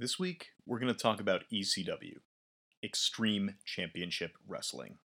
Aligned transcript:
This 0.00 0.18
week, 0.18 0.52
we're 0.64 0.78
going 0.78 0.90
to 0.90 0.98
talk 0.98 1.20
about 1.20 1.44
ECW, 1.52 2.20
Extreme 2.82 3.56
Championship 3.66 4.32
Wrestling. 4.48 4.96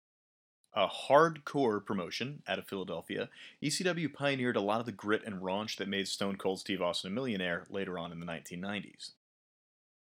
A 0.73 0.87
hardcore 0.87 1.85
promotion 1.85 2.43
out 2.47 2.59
of 2.59 2.67
Philadelphia, 2.69 3.27
ECW 3.61 4.13
pioneered 4.13 4.55
a 4.55 4.61
lot 4.61 4.79
of 4.79 4.85
the 4.85 4.93
grit 4.93 5.21
and 5.25 5.41
raunch 5.41 5.75
that 5.75 5.89
made 5.89 6.07
Stone 6.07 6.37
Cold 6.37 6.61
Steve 6.61 6.81
Austin 6.81 7.11
a 7.11 7.13
millionaire 7.13 7.65
later 7.69 7.99
on 7.99 8.13
in 8.13 8.21
the 8.21 8.25
1990s. 8.25 9.11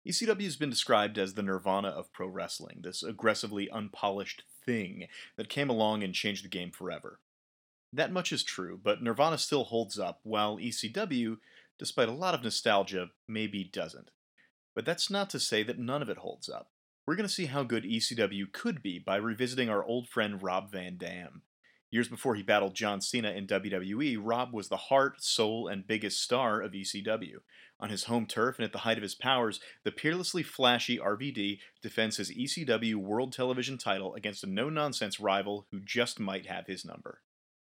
ECW 0.08 0.46
has 0.46 0.56
been 0.56 0.70
described 0.70 1.18
as 1.18 1.34
the 1.34 1.44
nirvana 1.44 1.90
of 1.90 2.14
pro 2.14 2.28
wrestling, 2.28 2.80
this 2.82 3.04
aggressively 3.04 3.70
unpolished 3.70 4.44
thing 4.66 5.08
that 5.36 5.50
came 5.50 5.70
along 5.70 6.04
and 6.04 6.14
changed 6.14 6.46
the 6.46 6.48
game 6.48 6.72
forever. 6.72 7.20
That 7.92 8.14
much 8.14 8.32
is 8.32 8.44
true, 8.44 8.80
but 8.82 9.04
Nirvana 9.04 9.40
still 9.40 9.66
holds 9.66 10.00
up, 10.00 10.22
while 10.24 10.58
ECW, 10.58 11.40
despite 11.78 12.08
a 12.08 12.14
lot 12.14 12.34
of 12.34 12.44
nostalgia, 12.44 13.10
maybe 13.28 13.66
doesn't. 13.66 14.12
But 14.80 14.86
that's 14.86 15.10
not 15.10 15.30
to 15.32 15.42
say 15.42 15.62
that 15.64 15.78
none 15.78 16.02
of 16.02 16.08
it 16.08 16.20
holds 16.20 16.48
up. 16.48 16.70
We're 17.06 17.18
going 17.18 17.28
to 17.28 17.34
see 17.34 17.48
how 17.48 17.64
good 17.64 17.84
ECW 17.84 18.50
could 18.54 18.82
be 18.82 18.98
by 18.98 19.18
revisiting 19.18 19.68
our 19.68 19.84
old 19.84 20.08
friend 20.08 20.42
Rob 20.42 20.72
Van 20.72 20.96
Dam. 20.96 21.42
Years 21.92 22.08
before 22.08 22.36
he 22.36 22.44
battled 22.44 22.76
John 22.76 23.02
Cena 23.02 23.32
in 23.32 23.46
WWE, 23.46 24.18
Rob 24.22 24.54
was 24.54 24.70
the 24.70 24.78
heart, 24.78 25.22
soul, 25.22 25.68
and 25.68 25.86
biggest 25.86 26.24
star 26.24 26.62
of 26.62 26.72
ECW. 26.72 27.40
On 27.82 27.90
his 27.90 28.06
home 28.06 28.26
turf 28.26 28.58
and 28.58 28.64
at 28.64 28.72
the 28.72 28.78
height 28.78 28.96
of 28.96 29.04
his 29.04 29.16
powers, 29.16 29.60
the 29.84 29.92
peerlessly 29.92 30.44
flashy 30.44 30.98
RVD 30.98 31.60
defends 31.84 32.16
his 32.16 32.32
ECW 32.32 32.96
World 32.96 33.34
Television 33.34 33.78
title 33.78 34.16
against 34.16 34.46
a 34.46 34.48
no 34.48 34.70
nonsense 34.70 35.20
rival 35.20 35.68
who 35.74 35.82
just 35.82 36.22
might 36.22 36.46
have 36.46 36.68
his 36.68 36.86
number. 36.86 37.20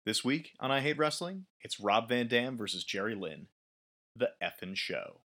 This 0.06 0.24
week 0.24 0.52
on 0.58 0.70
I 0.70 0.80
Hate 0.80 0.96
Wrestling, 0.96 1.44
it's 1.60 1.78
Rob 1.78 2.08
Van 2.08 2.28
Dam 2.28 2.56
versus 2.56 2.82
Jerry 2.82 3.14
Lynn. 3.14 3.48
The 4.16 4.30
effin' 4.42 4.74
show. 4.74 5.20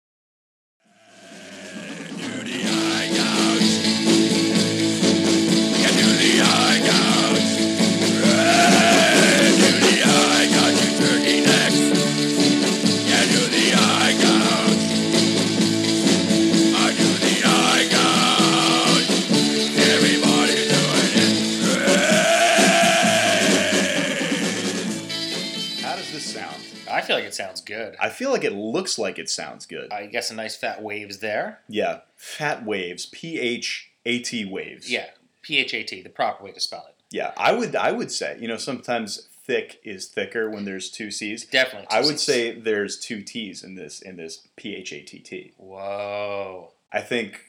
Feel 27.16 27.24
like 27.24 27.32
it 27.32 27.36
sounds 27.36 27.62
good. 27.62 27.96
I 28.02 28.10
feel 28.10 28.32
like 28.32 28.44
it 28.44 28.54
looks 28.54 28.98
like 28.98 29.18
it 29.20 29.30
sounds 29.30 29.66
good. 29.66 29.92
I 29.92 30.06
guess 30.08 30.30
a 30.32 30.36
nice 30.36 30.56
fat 30.56 30.82
waves 30.82 31.20
there. 31.20 31.60
Yeah, 31.68 32.00
fat 32.16 32.66
waves, 32.66 33.06
P 33.08 33.40
H 33.40 33.92
A 34.06 34.20
T 34.20 34.46
waves. 34.46 34.92
Yeah, 34.92 35.08
P 35.42 35.58
H 35.58 35.74
A 35.74 35.84
T, 35.84 36.02
the 36.02 36.10
proper 36.10 36.44
way 36.44 36.52
to 36.52 36.60
spell 36.60 36.86
it. 36.90 36.96
Yeah, 37.12 37.34
I 37.38 37.54
would 37.54 37.76
I 37.76 37.92
would 37.92 38.12
say, 38.12 38.38
you 38.40 38.48
know, 38.48 38.58
sometimes 38.58 39.28
thick 39.46 39.80
is 39.84 40.08
thicker 40.08 40.50
when 40.50 40.66
there's 40.66 40.90
two 40.90 41.12
C's. 41.12 41.46
Definitely. 41.46 41.88
I 41.92 42.02
would 42.02 42.14
T's. 42.14 42.24
say 42.24 42.52
there's 42.60 43.00
two 43.00 43.22
T's 43.22 43.64
in 43.64 43.76
this 43.76 44.02
in 44.02 44.18
this 44.18 44.48
P 44.56 44.76
H 44.76 44.92
A 44.92 45.02
T 45.02 45.20
T. 45.20 45.54
Whoa. 45.58 46.72
I 46.92 47.02
think 47.02 47.42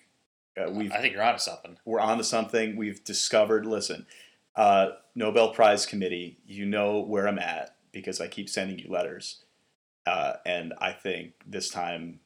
uh, 0.60 0.70
we've 0.70 0.92
I 0.92 1.00
think 1.00 1.14
you're 1.14 1.22
onto 1.22 1.38
something. 1.38 1.76
we're 1.84 2.00
onto 2.00 2.22
something. 2.24 2.76
We've 2.76 3.02
discovered. 3.04 3.64
Listen, 3.66 4.06
uh, 4.54 4.90
Nobel 5.14 5.50
Prize 5.50 5.86
committee, 5.86 6.38
you 6.46 6.66
know 6.66 7.00
where 7.00 7.26
I'm 7.26 7.38
at 7.38 7.76
because 7.92 8.20
I 8.20 8.28
keep 8.28 8.48
sending 8.50 8.78
you 8.78 8.90
letters, 8.90 9.42
uh, 10.06 10.34
and 10.46 10.72
I 10.80 10.92
think 10.92 11.32
this 11.46 11.68
time 11.68 12.20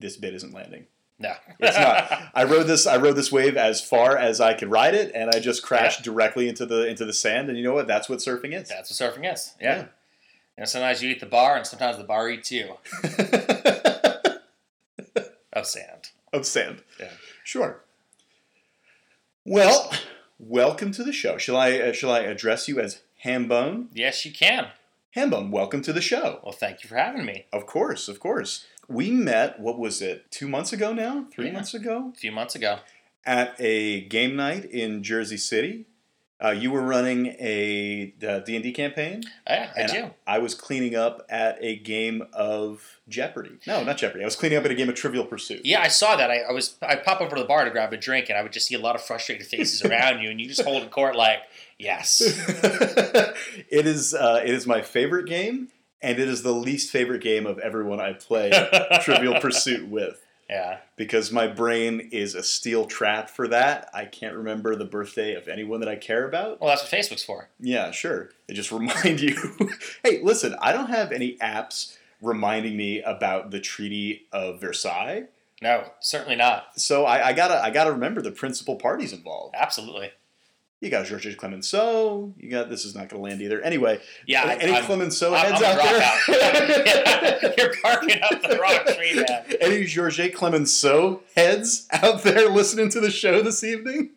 this 0.00 0.16
bit 0.16 0.34
isn't 0.34 0.52
landing. 0.54 0.86
No, 1.18 1.32
It's 1.58 1.78
not. 1.78 2.30
I 2.34 2.44
rode 2.44 2.66
this. 2.66 2.86
I 2.86 2.98
rode 2.98 3.16
this 3.16 3.32
wave 3.32 3.56
as 3.56 3.80
far 3.80 4.18
as 4.18 4.38
I 4.40 4.52
could 4.52 4.70
ride 4.70 4.94
it, 4.94 5.12
and 5.14 5.30
I 5.30 5.40
just 5.40 5.62
crashed 5.62 6.02
directly 6.02 6.46
into 6.46 6.66
the 6.66 6.86
into 6.86 7.06
the 7.06 7.14
sand. 7.14 7.48
And 7.48 7.56
you 7.56 7.64
know 7.64 7.72
what? 7.72 7.86
That's 7.86 8.08
what 8.08 8.18
surfing 8.18 8.52
is. 8.52 8.68
That's 8.68 9.00
what 9.00 9.14
surfing 9.14 9.32
is. 9.32 9.54
Yeah. 9.58 9.78
You 9.78 9.86
know, 10.58 10.64
sometimes 10.66 11.02
you 11.02 11.10
eat 11.10 11.20
the 11.20 11.26
bar, 11.26 11.56
and 11.56 11.66
sometimes 11.66 11.96
the 11.96 12.04
bar 12.04 12.28
eats 12.28 12.52
you. 12.52 12.76
Of 15.52 15.66
sand. 15.66 16.10
of 16.34 16.44
sand. 16.44 16.82
Yeah. 17.00 17.08
Sure. 17.42 17.80
Well, 19.46 19.90
welcome 20.38 20.92
to 20.92 21.02
the 21.02 21.14
show. 21.14 21.38
Shall 21.38 21.56
I 21.56 21.78
uh, 21.78 21.92
shall 21.94 22.10
I 22.10 22.20
address 22.20 22.68
you 22.68 22.78
as 22.78 23.00
Hambone? 23.24 23.86
Yes, 23.94 24.26
you 24.26 24.32
can. 24.32 24.68
Hambone, 25.16 25.50
welcome 25.50 25.80
to 25.82 25.92
the 25.94 26.02
show. 26.02 26.40
Well, 26.42 26.52
thank 26.52 26.82
you 26.82 26.88
for 26.90 26.96
having 26.96 27.24
me. 27.24 27.46
Of 27.52 27.64
course, 27.66 28.06
of 28.06 28.20
course. 28.20 28.66
We 28.86 29.10
met. 29.10 29.58
What 29.58 29.78
was 29.78 30.02
it? 30.02 30.30
Two 30.30 30.46
months 30.46 30.72
ago 30.74 30.92
now? 30.92 31.26
Three 31.32 31.46
Yeah. 31.46 31.52
months 31.52 31.72
ago? 31.74 32.12
A 32.14 32.18
few 32.18 32.30
months 32.32 32.54
ago. 32.54 32.80
At 33.24 33.56
a 33.58 34.02
game 34.02 34.36
night 34.36 34.66
in 34.66 35.02
Jersey 35.02 35.38
City. 35.38 35.86
Uh, 36.42 36.50
you 36.50 36.70
were 36.70 36.82
running 36.82 37.28
a 37.38 38.12
D 38.18 38.56
and 38.56 38.62
D 38.62 38.72
campaign. 38.72 39.22
Yeah, 39.48 39.70
I 39.74 39.86
do. 39.86 40.10
I 40.26 40.38
was 40.38 40.54
cleaning 40.54 40.94
up 40.94 41.24
at 41.30 41.56
a 41.62 41.76
game 41.76 42.24
of 42.34 43.00
Jeopardy. 43.08 43.58
No, 43.66 43.82
not 43.82 43.96
Jeopardy. 43.96 44.22
I 44.22 44.26
was 44.26 44.36
cleaning 44.36 44.58
up 44.58 44.64
at 44.66 44.70
a 44.70 44.74
game 44.74 44.90
of 44.90 44.96
Trivial 44.96 45.24
Pursuit. 45.24 45.62
Yeah, 45.64 45.80
I 45.80 45.88
saw 45.88 46.14
that. 46.16 46.30
I, 46.30 46.40
I 46.40 46.52
was 46.52 46.76
I 46.82 46.96
pop 46.96 47.22
over 47.22 47.36
to 47.36 47.42
the 47.42 47.48
bar 47.48 47.64
to 47.64 47.70
grab 47.70 47.92
a 47.94 47.96
drink, 47.96 48.28
and 48.28 48.36
I 48.36 48.42
would 48.42 48.52
just 48.52 48.66
see 48.66 48.74
a 48.74 48.78
lot 48.78 48.94
of 48.94 49.02
frustrated 49.02 49.46
faces 49.46 49.82
around 49.84 50.20
you, 50.20 50.30
and 50.30 50.38
you 50.38 50.46
just 50.46 50.60
holding 50.60 50.90
court 50.90 51.16
like, 51.16 51.38
yes. 51.78 52.20
it 52.20 53.86
is. 53.86 54.12
Uh, 54.12 54.42
it 54.44 54.52
is 54.52 54.66
my 54.66 54.82
favorite 54.82 55.26
game, 55.26 55.68
and 56.02 56.18
it 56.18 56.28
is 56.28 56.42
the 56.42 56.52
least 56.52 56.90
favorite 56.90 57.22
game 57.22 57.46
of 57.46 57.58
everyone 57.60 57.98
I 57.98 58.12
play 58.12 58.50
Trivial 59.02 59.40
Pursuit 59.40 59.88
with 59.88 60.20
Yeah. 60.48 60.78
because 60.96 61.32
my 61.32 61.48
brain 61.48 62.08
is 62.12 62.34
a 62.36 62.42
steel 62.42 62.84
trap 62.84 63.28
for 63.28 63.48
that. 63.48 63.90
I 63.92 64.04
can't 64.04 64.36
remember 64.36 64.76
the 64.76 64.84
birthday 64.84 65.34
of 65.34 65.48
anyone 65.48 65.80
that 65.80 65.88
I 65.88 65.96
care 65.96 66.26
about. 66.26 66.60
Well, 66.60 66.68
that's 66.70 66.82
what 66.82 66.90
Facebook's 67.00 67.24
for. 67.24 67.48
Yeah, 67.58 67.90
sure. 67.90 68.30
They 68.46 68.54
just 68.54 68.70
remind 68.72 69.20
you. 69.20 69.36
hey, 70.04 70.20
listen, 70.22 70.54
I 70.60 70.72
don't 70.72 70.88
have 70.90 71.10
any 71.10 71.36
apps 71.38 71.96
reminding 72.22 72.76
me 72.76 73.02
about 73.02 73.50
the 73.50 73.60
Treaty 73.60 74.26
of 74.32 74.60
Versailles. 74.60 75.24
No, 75.62 75.90
certainly 76.00 76.36
not. 76.36 76.78
So 76.80 77.04
I, 77.06 77.28
I 77.28 77.32
gotta 77.32 77.62
I 77.62 77.70
gotta 77.70 77.90
remember 77.90 78.20
the 78.22 78.30
principal 78.30 78.76
parties 78.76 79.12
involved. 79.12 79.54
Absolutely. 79.58 80.10
You 80.80 80.90
got 80.90 81.06
Georges 81.06 81.34
Clemenceau. 81.36 82.34
You 82.36 82.50
got 82.50 82.68
this 82.68 82.84
is 82.84 82.94
not 82.94 83.08
gonna 83.08 83.22
land 83.22 83.40
either. 83.40 83.62
Anyway, 83.62 83.98
Yeah, 84.26 84.56
any 84.60 84.72
I'm- 84.74 84.84
Clemenceau 84.84 85.32
I'm- 85.32 85.52
heads 85.52 85.62
I'm 85.64 85.78
out 85.78 85.82
there? 85.82 86.00
dropout. 87.50 87.56
You're 87.58 87.74
barking 87.82 88.22
up 88.22 88.42
the 88.42 88.58
wrong 88.60 88.94
tree, 88.94 89.14
man. 89.14 89.44
any 89.60 89.84
Georges 89.86 90.34
Clemenceau 90.34 91.22
heads 91.34 91.88
out 91.92 92.22
there 92.24 92.50
listening 92.50 92.90
to 92.90 93.00
the 93.00 93.10
show 93.10 93.40
this 93.42 93.64
evening? 93.64 94.10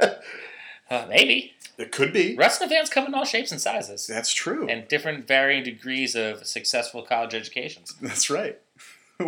Uh, 0.00 1.06
maybe. 1.08 1.52
It 1.76 1.92
could 1.92 2.12
be. 2.12 2.34
Wrestling 2.34 2.68
fans 2.70 2.90
come 2.90 3.06
in 3.06 3.14
all 3.14 3.24
shapes 3.24 3.52
and 3.52 3.60
sizes, 3.60 4.06
That's 4.06 4.32
true. 4.34 4.68
and 4.68 4.86
different 4.88 5.26
varying 5.26 5.62
degrees 5.64 6.14
of 6.14 6.46
successful 6.46 7.02
college 7.02 7.34
educations. 7.34 7.94
That's 8.02 8.28
right. 8.28 8.58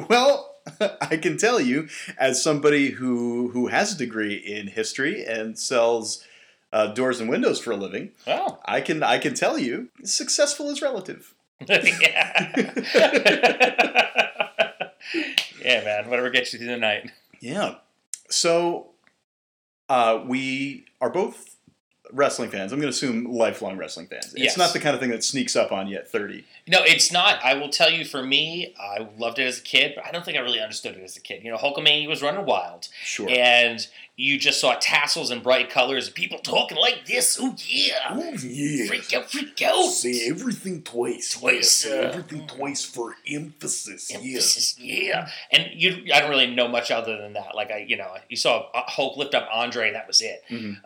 Well, 0.09 0.55
I 1.01 1.17
can 1.19 1.37
tell 1.39 1.61
you, 1.61 1.89
as 2.19 2.43
somebody 2.43 2.91
who 2.91 3.49
who 3.51 3.67
has 3.69 3.95
a 3.95 3.99
degree 3.99 4.35
in 4.35 4.69
history 4.69 5.25
and 5.25 5.59
sells 5.59 6.25
uh, 6.73 6.89
doors 6.89 7.21
and 7.21 7.29
windows 7.29 7.61
for 7.61 7.71
a 7.73 7.77
living, 7.77 8.11
Well, 8.27 8.61
I 8.65 8.81
can 8.81 9.03
I 9.03 9.19
can 9.19 9.35
tell 9.35 9.59
you, 9.59 9.89
successful 10.05 10.71
is 10.71 10.81
relative. 10.83 11.35
yeah. 11.69 12.53
yeah, 15.65 15.85
man. 15.85 16.09
Whatever 16.11 16.31
gets 16.31 16.53
you 16.53 16.59
through 16.59 16.69
the 16.69 16.77
night. 16.77 17.11
Yeah. 17.41 17.77
So, 18.29 18.91
uh, 19.89 20.23
we 20.27 20.87
are 21.01 21.11
both 21.11 21.52
wrestling 22.11 22.51
fans. 22.51 22.73
I'm 22.73 22.81
going 22.81 22.91
to 22.93 22.97
assume 22.97 23.25
lifelong 23.33 23.77
wrestling 23.77 24.07
fans. 24.07 24.27
It's 24.35 24.43
Yes. 24.43 24.57
not 24.59 24.73
the 24.73 24.81
kind 24.81 24.95
of 24.95 25.01
thing 25.01 25.11
that 25.11 25.23
sneaks 25.25 25.55
up 25.57 25.73
on 25.73 25.87
you 25.87 25.97
at 25.97 26.11
30. 26.11 26.45
No, 26.67 26.79
it's 26.83 27.13
not. 27.13 27.43
I 27.45 27.55
will 27.55 27.69
tell 27.71 27.91
you, 27.91 28.05
for 28.05 28.23
me, 28.23 28.75
I 28.79 29.07
loved 29.19 29.39
it 29.39 29.47
as 29.47 29.59
a 29.59 29.63
kid, 29.63 29.93
but 29.95 30.05
I 30.05 30.11
don't 30.11 30.25
think 30.25 30.37
I 30.37 30.41
really 30.41 30.61
understood 30.61 30.97
it 30.97 31.03
as 31.03 31.17
a 31.17 31.21
kid. 31.21 31.43
You 31.45 31.51
know, 31.53 31.57
Hulkamania 31.59 32.09
was 32.09 32.21
running 32.21 32.45
wild, 32.45 32.89
Sure. 33.05 33.29
and 33.31 33.87
you 34.17 34.39
just 34.39 34.61
saw 34.61 34.75
tassels 34.79 35.31
and 35.31 35.43
bright 35.43 35.71
colors, 35.71 36.11
people 36.11 36.39
talking 36.41 36.77
like 36.77 37.07
this. 37.07 37.39
Oh 37.41 37.55
yeah, 37.67 37.95
Oh 38.11 38.33
yeah. 38.43 38.87
freak 38.89 39.15
out, 39.15 39.31
freak 39.31 39.63
out. 39.63 39.85
Say 39.87 40.29
everything 40.29 40.83
twice. 40.83 41.31
Twice, 41.33 41.71
Say 41.71 41.97
yeah. 42.03 42.09
everything 42.09 42.47
twice 42.47 42.85
for 42.85 43.17
emphasis. 43.27 44.11
Emphasis, 44.13 44.77
yeah. 44.79 45.29
And 45.51 45.69
you, 45.73 46.13
I 46.13 46.21
don't 46.21 46.31
really 46.31 46.55
know 46.55 46.69
much 46.69 46.91
other 46.91 47.17
than 47.17 47.33
that. 47.35 47.55
Like 47.55 47.71
I, 47.71 47.79
you 47.89 47.97
know, 47.97 48.13
you 48.29 48.37
saw 48.37 48.67
uh, 48.75 48.83
Hulk 48.87 49.17
lift 49.17 49.35
up 49.35 49.49
Andre, 49.53 49.87
and 49.87 49.97
that 49.97 50.07
was 50.07 50.21
it. 50.21 50.43
Mhm. 50.51 50.77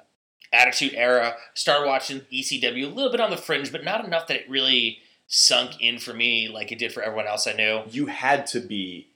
Attitude 0.57 0.95
Era. 0.95 1.35
Started 1.55 1.87
watching 1.87 2.23
ECW 2.33 2.85
a 2.85 2.95
little 2.95 3.11
bit 3.11 3.21
on 3.21 3.31
the 3.31 3.37
fringe, 3.37 3.71
but 3.71 3.85
not 3.85 4.05
enough 4.05 4.27
that 4.29 4.37
it 4.37 4.51
really 4.51 4.99
sunk 5.27 5.81
in 5.81 5.99
for 5.99 6.15
me 6.15 6.49
like 6.49 6.71
it 6.73 6.79
did 6.79 6.93
for 6.93 7.03
everyone 7.03 7.27
else 7.27 7.47
I 7.47 7.53
knew. 7.53 7.83
You 7.89 8.07
had 8.07 8.47
to 8.49 8.61
be, 8.61 9.09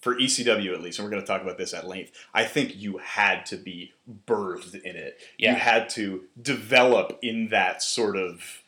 for 0.00 0.14
ECW 0.16 0.72
at 0.72 0.80
least, 0.80 0.98
and 0.98 1.06
we're 1.06 1.10
going 1.10 1.22
to 1.22 1.26
talk 1.26 1.42
about 1.42 1.58
this 1.58 1.74
at 1.74 1.86
length. 1.86 2.12
I 2.32 2.44
think 2.44 2.76
you 2.76 2.98
had 2.98 3.44
to 3.46 3.56
be 3.56 3.92
birthed 4.26 4.80
in 4.82 4.96
it. 4.96 5.20
Yeah. 5.36 5.52
You 5.52 5.58
had 5.58 5.88
to 5.90 6.24
develop 6.40 7.18
in 7.22 7.48
that 7.48 7.82
sort 7.82 8.16
of 8.16 8.62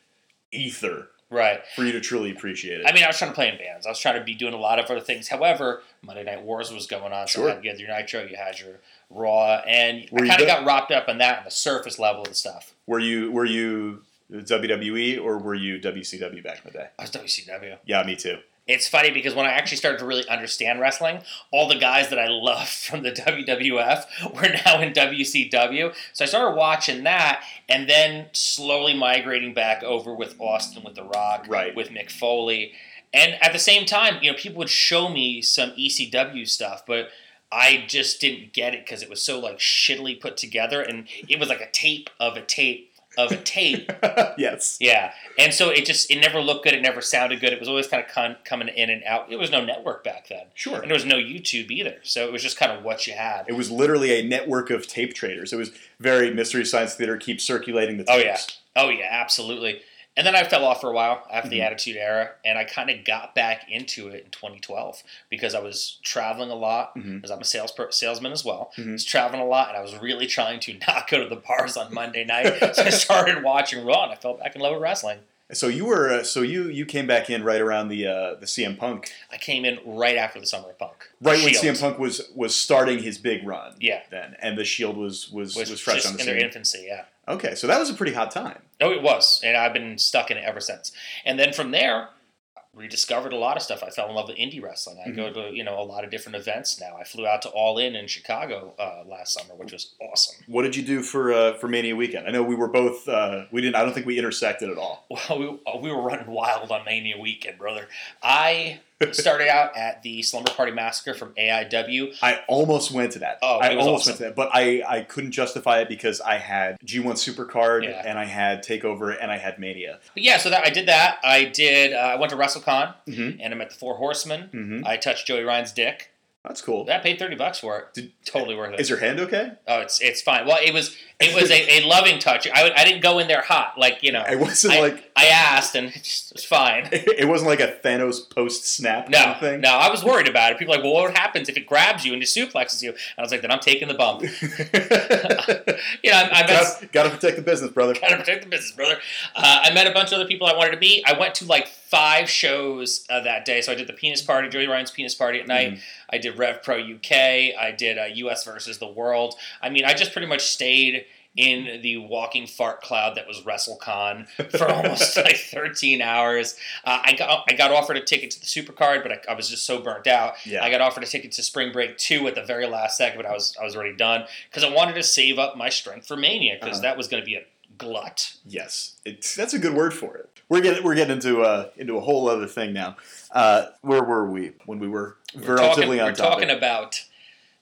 ether 0.52 1.08
Right. 1.30 1.60
for 1.76 1.84
you 1.84 1.92
to 1.92 2.00
truly 2.00 2.30
appreciate 2.32 2.80
it. 2.80 2.86
I 2.86 2.92
mean, 2.92 3.04
I 3.04 3.06
was 3.06 3.16
trying 3.18 3.30
to 3.30 3.34
play 3.34 3.48
in 3.48 3.56
bands. 3.56 3.86
I 3.86 3.90
was 3.90 3.98
trying 4.00 4.18
to 4.18 4.24
be 4.24 4.34
doing 4.34 4.52
a 4.52 4.58
lot 4.58 4.78
of 4.80 4.86
other 4.86 5.00
things. 5.00 5.28
However, 5.28 5.82
Monday 6.02 6.24
Night 6.24 6.42
Wars 6.42 6.72
was 6.72 6.86
going 6.86 7.12
on. 7.12 7.28
So 7.28 7.40
Sure. 7.42 7.48
you 7.48 7.54
had, 7.54 7.64
you 7.64 7.70
had 7.70 7.78
your 7.80 7.88
Nitro, 7.96 8.22
you 8.24 8.36
had 8.36 8.58
your 8.58 8.80
Raw, 9.10 9.56
and 9.66 10.06
Were 10.10 10.24
I 10.24 10.28
kind 10.28 10.40
of 10.42 10.46
got 10.48 10.64
wrapped 10.66 10.90
up 10.92 11.08
in 11.08 11.18
that 11.18 11.38
on 11.38 11.44
the 11.44 11.50
surface 11.50 11.98
level 11.98 12.22
of 12.22 12.28
the 12.28 12.34
stuff. 12.34 12.74
were 12.86 12.98
you 13.00 13.30
were 13.32 13.44
you 13.44 14.02
WWE 14.32 15.20
or 15.22 15.38
were 15.38 15.54
you 15.54 15.78
WCW 15.80 16.42
back 16.42 16.58
in 16.64 16.72
the 16.72 16.78
day? 16.78 16.86
I 16.98 17.02
was 17.02 17.10
WCW. 17.10 17.78
Yeah, 17.84 18.02
me 18.04 18.16
too. 18.16 18.38
It's 18.70 18.88
funny 18.88 19.10
because 19.10 19.34
when 19.34 19.46
I 19.46 19.50
actually 19.50 19.78
started 19.78 19.98
to 19.98 20.06
really 20.06 20.28
understand 20.28 20.80
wrestling, 20.80 21.20
all 21.50 21.68
the 21.68 21.74
guys 21.78 22.08
that 22.10 22.18
I 22.18 22.28
loved 22.28 22.68
from 22.88 23.02
the 23.02 23.12
WWF 23.12 24.34
were 24.34 24.48
now 24.64 24.80
in 24.80 24.92
WCW. 24.92 25.94
So 26.12 26.24
I 26.24 26.28
started 26.28 26.56
watching 26.56 27.04
that 27.04 27.42
and 27.68 27.88
then 27.88 28.26
slowly 28.32 28.94
migrating 28.94 29.54
back 29.54 29.82
over 29.82 30.14
with 30.14 30.36
Austin 30.38 30.82
with 30.84 30.94
The 30.94 31.04
Rock, 31.04 31.46
Right. 31.48 31.74
with 31.74 31.88
Mick 31.88 32.10
Foley. 32.10 32.72
And 33.12 33.34
at 33.42 33.52
the 33.52 33.58
same 33.58 33.86
time, 33.86 34.18
you 34.22 34.30
know, 34.30 34.38
people 34.38 34.58
would 34.58 34.70
show 34.70 35.08
me 35.08 35.42
some 35.42 35.70
ECW 35.72 36.48
stuff, 36.48 36.84
but 36.86 37.08
I 37.52 37.84
just 37.88 38.20
didn't 38.20 38.52
get 38.52 38.74
it 38.74 38.84
because 38.86 39.02
it 39.02 39.10
was 39.10 39.22
so 39.22 39.40
like 39.40 39.58
shittily 39.58 40.20
put 40.20 40.36
together 40.36 40.80
and 40.80 41.08
it 41.28 41.40
was 41.40 41.48
like 41.48 41.60
a 41.60 41.70
tape 41.70 42.08
of 42.20 42.36
a 42.36 42.42
tape 42.42 42.89
of 43.18 43.32
a 43.32 43.36
tape 43.36 43.90
yes. 44.38 44.78
yeah, 44.80 45.12
and 45.38 45.52
so 45.52 45.70
it 45.70 45.84
just 45.84 46.10
it 46.10 46.20
never 46.20 46.40
looked 46.40 46.64
good. 46.64 46.74
It 46.74 46.82
never 46.82 47.00
sounded 47.00 47.40
good. 47.40 47.52
It 47.52 47.58
was 47.60 47.68
always 47.68 47.88
kind 47.88 48.04
of 48.04 48.10
con- 48.10 48.36
coming 48.44 48.68
in 48.68 48.88
and 48.90 49.02
out. 49.04 49.30
It 49.30 49.38
was 49.38 49.50
no 49.50 49.64
network 49.64 50.04
back 50.04 50.28
then, 50.28 50.44
Sure. 50.54 50.80
and 50.80 50.90
there 50.90 50.94
was 50.94 51.04
no 51.04 51.16
YouTube 51.16 51.70
either. 51.70 51.96
So 52.02 52.24
it 52.26 52.32
was 52.32 52.42
just 52.42 52.56
kind 52.56 52.72
of 52.72 52.84
what 52.84 53.06
you 53.06 53.14
had. 53.14 53.44
It 53.48 53.54
was 53.56 53.70
literally 53.70 54.12
a 54.12 54.22
network 54.26 54.70
of 54.70 54.86
tape 54.86 55.14
traders. 55.14 55.52
It 55.52 55.56
was 55.56 55.72
very 55.98 56.32
Mystery 56.32 56.64
Science 56.64 56.94
Theater 56.94 57.16
keep 57.16 57.40
circulating 57.40 57.96
the 57.96 58.04
oh, 58.08 58.18
tapes. 58.22 58.58
Oh, 58.76 58.86
yeah. 58.86 58.86
Oh 58.86 58.88
yeah, 58.88 59.08
absolutely. 59.10 59.80
And 60.16 60.26
then 60.26 60.34
I 60.34 60.42
fell 60.44 60.64
off 60.64 60.80
for 60.80 60.90
a 60.90 60.92
while 60.92 61.24
after 61.32 61.48
the 61.48 61.60
Mhm. 61.60 61.66
Attitude 61.66 61.96
Era, 61.96 62.32
and 62.44 62.58
I 62.58 62.64
kind 62.64 62.90
of 62.90 63.04
got 63.04 63.34
back 63.34 63.66
into 63.70 64.08
it 64.08 64.24
in 64.24 64.30
2012 64.32 65.02
because 65.30 65.54
I 65.54 65.60
was 65.60 65.98
traveling 66.02 66.50
a 66.50 66.54
lot. 66.56 66.96
Mhm. 66.96 67.30
I'm 67.30 67.40
a 67.40 67.44
sales 67.44 67.70
per- 67.72 67.90
salesman 67.92 68.32
as 68.32 68.44
well. 68.44 68.72
Mhm. 68.76 68.88
I 68.88 68.92
was 68.92 69.04
traveling 69.04 69.40
a 69.40 69.46
lot, 69.46 69.68
and 69.68 69.78
I 69.78 69.80
was 69.80 69.94
really 69.96 70.26
trying 70.26 70.58
to 70.60 70.74
not 70.88 71.08
go 71.08 71.22
to 71.22 71.28
the 71.28 71.36
bars 71.40 71.76
on 71.76 71.94
Monday 71.94 72.24
night. 72.24 72.74
so 72.74 72.82
I 72.82 72.90
started 72.90 73.42
watching 73.44 73.84
Raw, 73.84 74.02
and 74.04 74.12
I 74.12 74.16
fell 74.16 74.34
back 74.34 74.54
in 74.56 74.60
love 74.60 74.72
with 74.72 74.82
wrestling. 74.82 75.20
So 75.52 75.66
you 75.66 75.84
were 75.84 76.10
uh, 76.12 76.22
so 76.22 76.42
you 76.42 76.68
you 76.68 76.86
came 76.86 77.08
back 77.08 77.28
in 77.28 77.42
right 77.42 77.60
around 77.60 77.88
the 77.88 78.06
uh, 78.06 78.34
the 78.34 78.46
CM 78.46 78.76
Punk 78.76 79.12
I 79.32 79.36
came 79.36 79.64
in 79.64 79.80
right 79.84 80.16
after 80.16 80.38
the 80.38 80.46
Summer 80.46 80.70
of 80.70 80.78
Punk. 80.78 81.10
right 81.20 81.42
when 81.42 81.52
Shield. 81.54 81.76
CM 81.76 81.80
Punk 81.80 81.98
was 81.98 82.28
was 82.36 82.54
starting 82.54 83.00
his 83.02 83.18
big 83.18 83.44
run. 83.44 83.74
Yeah. 83.80 84.02
Then 84.10 84.36
and 84.40 84.56
the 84.56 84.64
Shield 84.64 84.96
was 84.96 85.28
was 85.30 85.56
was, 85.56 85.68
was, 85.70 85.80
fresh 85.80 86.06
on 86.06 86.14
the 86.14 86.20
in 86.20 86.26
their 86.26 86.36
scene. 86.36 86.44
infancy, 86.44 86.84
yeah. 86.86 87.04
Okay, 87.28 87.54
so 87.54 87.66
that 87.66 87.78
was 87.78 87.90
a 87.90 87.94
pretty 87.94 88.12
hot 88.12 88.30
time. 88.30 88.60
Oh, 88.80 88.90
it 88.90 89.02
was, 89.02 89.40
and 89.44 89.56
I've 89.56 89.72
been 89.72 89.98
stuck 89.98 90.30
in 90.30 90.36
it 90.36 90.44
ever 90.44 90.60
since. 90.60 90.90
And 91.24 91.38
then 91.38 91.52
from 91.52 91.70
there, 91.70 92.08
I 92.56 92.60
rediscovered 92.74 93.32
a 93.32 93.36
lot 93.36 93.56
of 93.56 93.62
stuff. 93.62 93.82
I 93.84 93.90
fell 93.90 94.08
in 94.08 94.14
love 94.14 94.28
with 94.28 94.36
indie 94.38 94.62
wrestling. 94.62 94.98
I 95.04 95.10
go 95.10 95.24
Mm-hmm. 95.24 95.34
to 95.50 95.56
you 95.56 95.62
know 95.62 95.78
a 95.78 95.84
lot 95.84 96.02
of 96.02 96.10
different 96.10 96.36
events 96.36 96.80
now. 96.80 96.96
I 96.98 97.04
flew 97.04 97.26
out 97.26 97.42
to 97.42 97.48
All 97.50 97.78
In 97.78 97.94
in 97.94 98.06
Chicago 98.08 98.74
uh, 98.78 99.02
last 99.06 99.34
summer, 99.34 99.54
which 99.54 99.72
was 99.72 99.94
awesome. 100.00 100.42
What 100.46 100.62
did 100.62 100.74
you 100.76 100.82
do 100.82 101.02
for 101.02 101.32
uh, 101.32 101.54
for 101.58 101.68
Mania 101.68 101.94
weekend? 101.94 102.26
I 102.26 102.30
know 102.30 102.42
we 102.42 102.54
were 102.56 102.68
both 102.68 103.06
uh, 103.08 103.44
we 103.52 103.60
didn't. 103.60 103.76
I 103.76 103.84
don't 103.84 103.92
think 103.92 104.06
we 104.06 104.18
intersected 104.18 104.70
at 104.70 104.78
all. 104.78 105.06
Well, 105.28 105.38
we, 105.38 105.80
we 105.90 105.92
were 105.94 106.02
running 106.02 106.26
wild 106.30 106.70
on 106.72 106.84
Mania 106.84 107.18
weekend, 107.20 107.58
brother. 107.58 107.86
I 108.22 108.80
started 109.12 109.48
out 109.48 109.76
at 109.76 110.02
the 110.02 110.22
Slumber 110.22 110.50
Party 110.50 110.72
Massacre 110.72 111.14
from 111.14 111.32
AIW. 111.34 112.16
I 112.22 112.40
almost 112.48 112.90
went 112.92 113.12
to 113.12 113.20
that. 113.20 113.38
Oh, 113.42 113.58
I 113.58 113.70
almost 113.76 113.88
awesome. 113.88 114.10
went 114.10 114.16
to 114.18 114.22
that, 114.24 114.36
but 114.36 114.50
I, 114.52 114.82
I 114.86 115.00
couldn't 115.02 115.32
justify 115.32 115.80
it 115.80 115.88
because 115.88 116.20
I 116.20 116.36
had 116.36 116.78
G1 116.84 117.04
Supercard 117.14 117.84
Yeah. 117.84 118.02
and 118.04 118.18
I 118.18 118.24
had 118.26 118.62
Takeover 118.64 119.16
and 119.20 119.30
I 119.30 119.38
had 119.38 119.58
Mania. 119.58 120.00
But 120.14 120.22
yeah, 120.22 120.36
so 120.38 120.50
that 120.50 120.66
I 120.66 120.70
did 120.70 120.86
that. 120.88 121.18
I 121.24 121.44
did. 121.44 121.92
Uh, 121.94 121.96
I 121.96 122.16
went 122.16 122.30
to 122.30 122.36
WrestleCon 122.36 122.94
Mm-hmm. 123.08 123.40
and 123.40 123.54
I 123.54 123.56
met 123.56 123.70
the 123.70 123.76
Four 123.76 123.96
Horsemen. 123.96 124.50
Mm-hmm. 124.52 124.86
I 124.86 124.96
touched 124.96 125.26
Joey 125.26 125.42
Ryan's 125.42 125.72
dick. 125.72 126.10
That's 126.44 126.62
cool. 126.62 126.88
I 126.90 126.98
paid 126.98 127.18
thirty 127.18 127.36
bucks 127.36 127.58
for 127.58 127.78
it. 127.78 127.94
Did- 127.94 128.12
totally 128.24 128.56
worth 128.56 128.72
it. 128.72 128.80
Is 128.80 128.88
your 128.88 128.98
hand 128.98 129.20
okay? 129.20 129.52
Oh, 129.68 129.80
it's 129.80 130.00
it's 130.00 130.22
fine. 130.22 130.46
Well, 130.46 130.58
it 130.64 130.72
was 130.72 130.96
it 131.20 131.34
was 131.34 131.50
a, 131.50 131.80
a 131.82 131.86
loving 131.86 132.18
touch. 132.18 132.48
I, 132.48 132.70
I 132.74 132.84
didn't 132.84 133.02
go 133.02 133.18
in 133.18 133.28
there 133.28 133.42
hot, 133.42 133.74
like 133.76 134.02
you 134.02 134.10
know. 134.10 134.24
It 134.26 134.38
wasn't 134.38 134.72
I, 134.74 134.80
like 134.80 135.12
I 135.16 135.26
asked, 135.26 135.74
and 135.74 135.88
it 135.94 136.02
just 136.02 136.32
was 136.32 136.44
fine. 136.44 136.88
it 136.92 137.28
wasn't 137.28 137.50
like 137.50 137.60
a 137.60 137.76
Thanos 137.84 138.28
post 138.30 138.64
snap 138.66 139.10
No, 139.10 139.18
kind 139.18 139.30
of 139.32 139.40
thing. 139.40 139.60
no, 139.60 139.68
I 139.68 139.90
was 139.90 140.02
worried 140.02 140.28
about 140.28 140.52
it. 140.52 140.58
People 140.58 140.72
were 140.72 140.76
like, 140.78 140.84
well, 140.84 140.94
what 140.94 141.14
happens 141.16 141.50
if 141.50 141.58
it 141.58 141.66
grabs 141.66 142.06
you 142.06 142.14
and 142.14 142.22
it 142.22 142.26
suplexes 142.26 142.82
you? 142.82 142.90
And 142.90 142.98
I 143.18 143.22
was 143.22 143.30
like, 143.32 143.42
then 143.42 143.50
I'm 143.50 143.60
taking 143.60 143.88
the 143.88 143.94
bump. 143.94 144.22
You 144.22 146.10
know, 146.10 146.16
I, 146.16 146.30
I 146.32 146.46
met 146.46 146.48
Got, 146.48 146.92
got 146.92 147.02
to 147.04 147.10
protect 147.10 147.36
the 147.36 147.42
business, 147.42 147.70
brother. 147.70 147.94
Gotta 148.00 148.16
protect 148.16 148.44
the 148.44 148.48
business, 148.50 148.72
brother. 148.72 148.96
Uh, 149.36 149.60
I 149.64 149.72
met 149.74 149.86
a 149.86 149.92
bunch 149.92 150.08
of 150.08 150.14
other 150.14 150.26
people 150.26 150.46
I 150.46 150.56
wanted 150.56 150.72
to 150.72 150.78
meet. 150.78 151.04
I 151.06 151.18
went 151.18 151.34
to 151.36 151.44
like 151.44 151.68
five 151.90 152.30
shows 152.30 153.04
uh, 153.10 153.20
that 153.20 153.44
day. 153.44 153.60
So 153.60 153.72
I 153.72 153.74
did 153.74 153.86
the 153.88 153.92
penis 153.92 154.22
party, 154.22 154.48
Joey 154.48 154.66
Ryan's 154.66 154.90
penis 154.90 155.14
party 155.14 155.40
at 155.40 155.48
night. 155.48 155.72
Mm-hmm. 155.72 155.80
I 156.10 156.18
did 156.18 156.38
Rev 156.38 156.62
Pro 156.62 156.76
UK. 156.78 157.12
I 157.12 157.74
did 157.76 157.98
uh, 157.98 158.04
US 158.14 158.44
versus 158.44 158.78
the 158.78 158.86
World. 158.90 159.34
I 159.60 159.68
mean, 159.70 159.84
I 159.84 159.94
just 159.94 160.12
pretty 160.12 160.28
much 160.28 160.42
stayed 160.42 161.04
in 161.36 161.80
the 161.82 161.96
walking 161.96 162.44
fart 162.44 162.80
cloud 162.82 163.16
that 163.16 163.24
was 163.26 163.42
WrestleCon 163.42 164.28
for 164.50 164.68
almost 164.72 165.16
like 165.16 165.36
13 165.36 166.02
hours. 166.02 166.56
Uh, 166.84 167.00
I 167.04 167.12
got 167.14 167.44
I 167.48 167.54
got 167.54 167.70
offered 167.70 167.96
a 167.96 168.00
ticket 168.00 168.32
to 168.32 168.40
the 168.40 168.46
Supercard, 168.46 169.02
but 169.04 169.12
I, 169.12 169.18
I 169.32 169.34
was 169.34 169.48
just 169.48 169.64
so 169.64 169.80
burnt 169.80 170.08
out. 170.08 170.34
Yeah. 170.44 170.64
I 170.64 170.70
got 170.70 170.80
offered 170.80 171.04
a 171.04 171.06
ticket 171.06 171.30
to 171.32 171.42
Spring 171.44 171.70
Break 171.72 171.98
2 171.98 172.26
at 172.26 172.34
the 172.34 172.42
very 172.42 172.66
last 172.66 172.98
second, 172.98 173.16
but 173.16 173.26
I 173.26 173.32
was 173.32 173.56
I 173.60 173.64
was 173.64 173.76
already 173.76 173.94
done 173.96 174.24
because 174.48 174.64
I 174.64 174.72
wanted 174.74 174.94
to 174.94 175.04
save 175.04 175.38
up 175.38 175.56
my 175.56 175.68
strength 175.68 176.06
for 176.08 176.16
Mania 176.16 176.56
because 176.60 176.78
Uh-huh. 176.78 176.82
that 176.82 176.96
was 176.96 177.06
going 177.06 177.22
to 177.22 177.26
be 177.26 177.36
a 177.36 177.42
glut. 177.78 178.34
Yes, 178.44 178.96
it's 179.04 179.36
that's 179.36 179.54
a 179.54 179.58
good 179.60 179.74
word 179.74 179.94
for 179.94 180.16
it. 180.16 180.29
We're 180.50 180.60
getting 180.60 180.84
we're 180.84 180.94
getting 180.96 181.14
into 181.14 181.40
uh 181.42 181.70
into 181.78 181.96
a 181.96 182.00
whole 182.00 182.28
other 182.28 182.46
thing 182.46 182.72
now. 182.74 182.96
Uh, 183.30 183.66
where 183.80 184.02
were 184.02 184.28
we 184.30 184.52
when 184.66 184.78
we 184.80 184.88
were 184.88 185.16
We're 185.34 185.40
talking, 185.42 185.54
relatively 185.56 185.96
we're 185.98 186.12
topic? 186.12 186.16
talking 186.48 186.50
about 186.50 187.00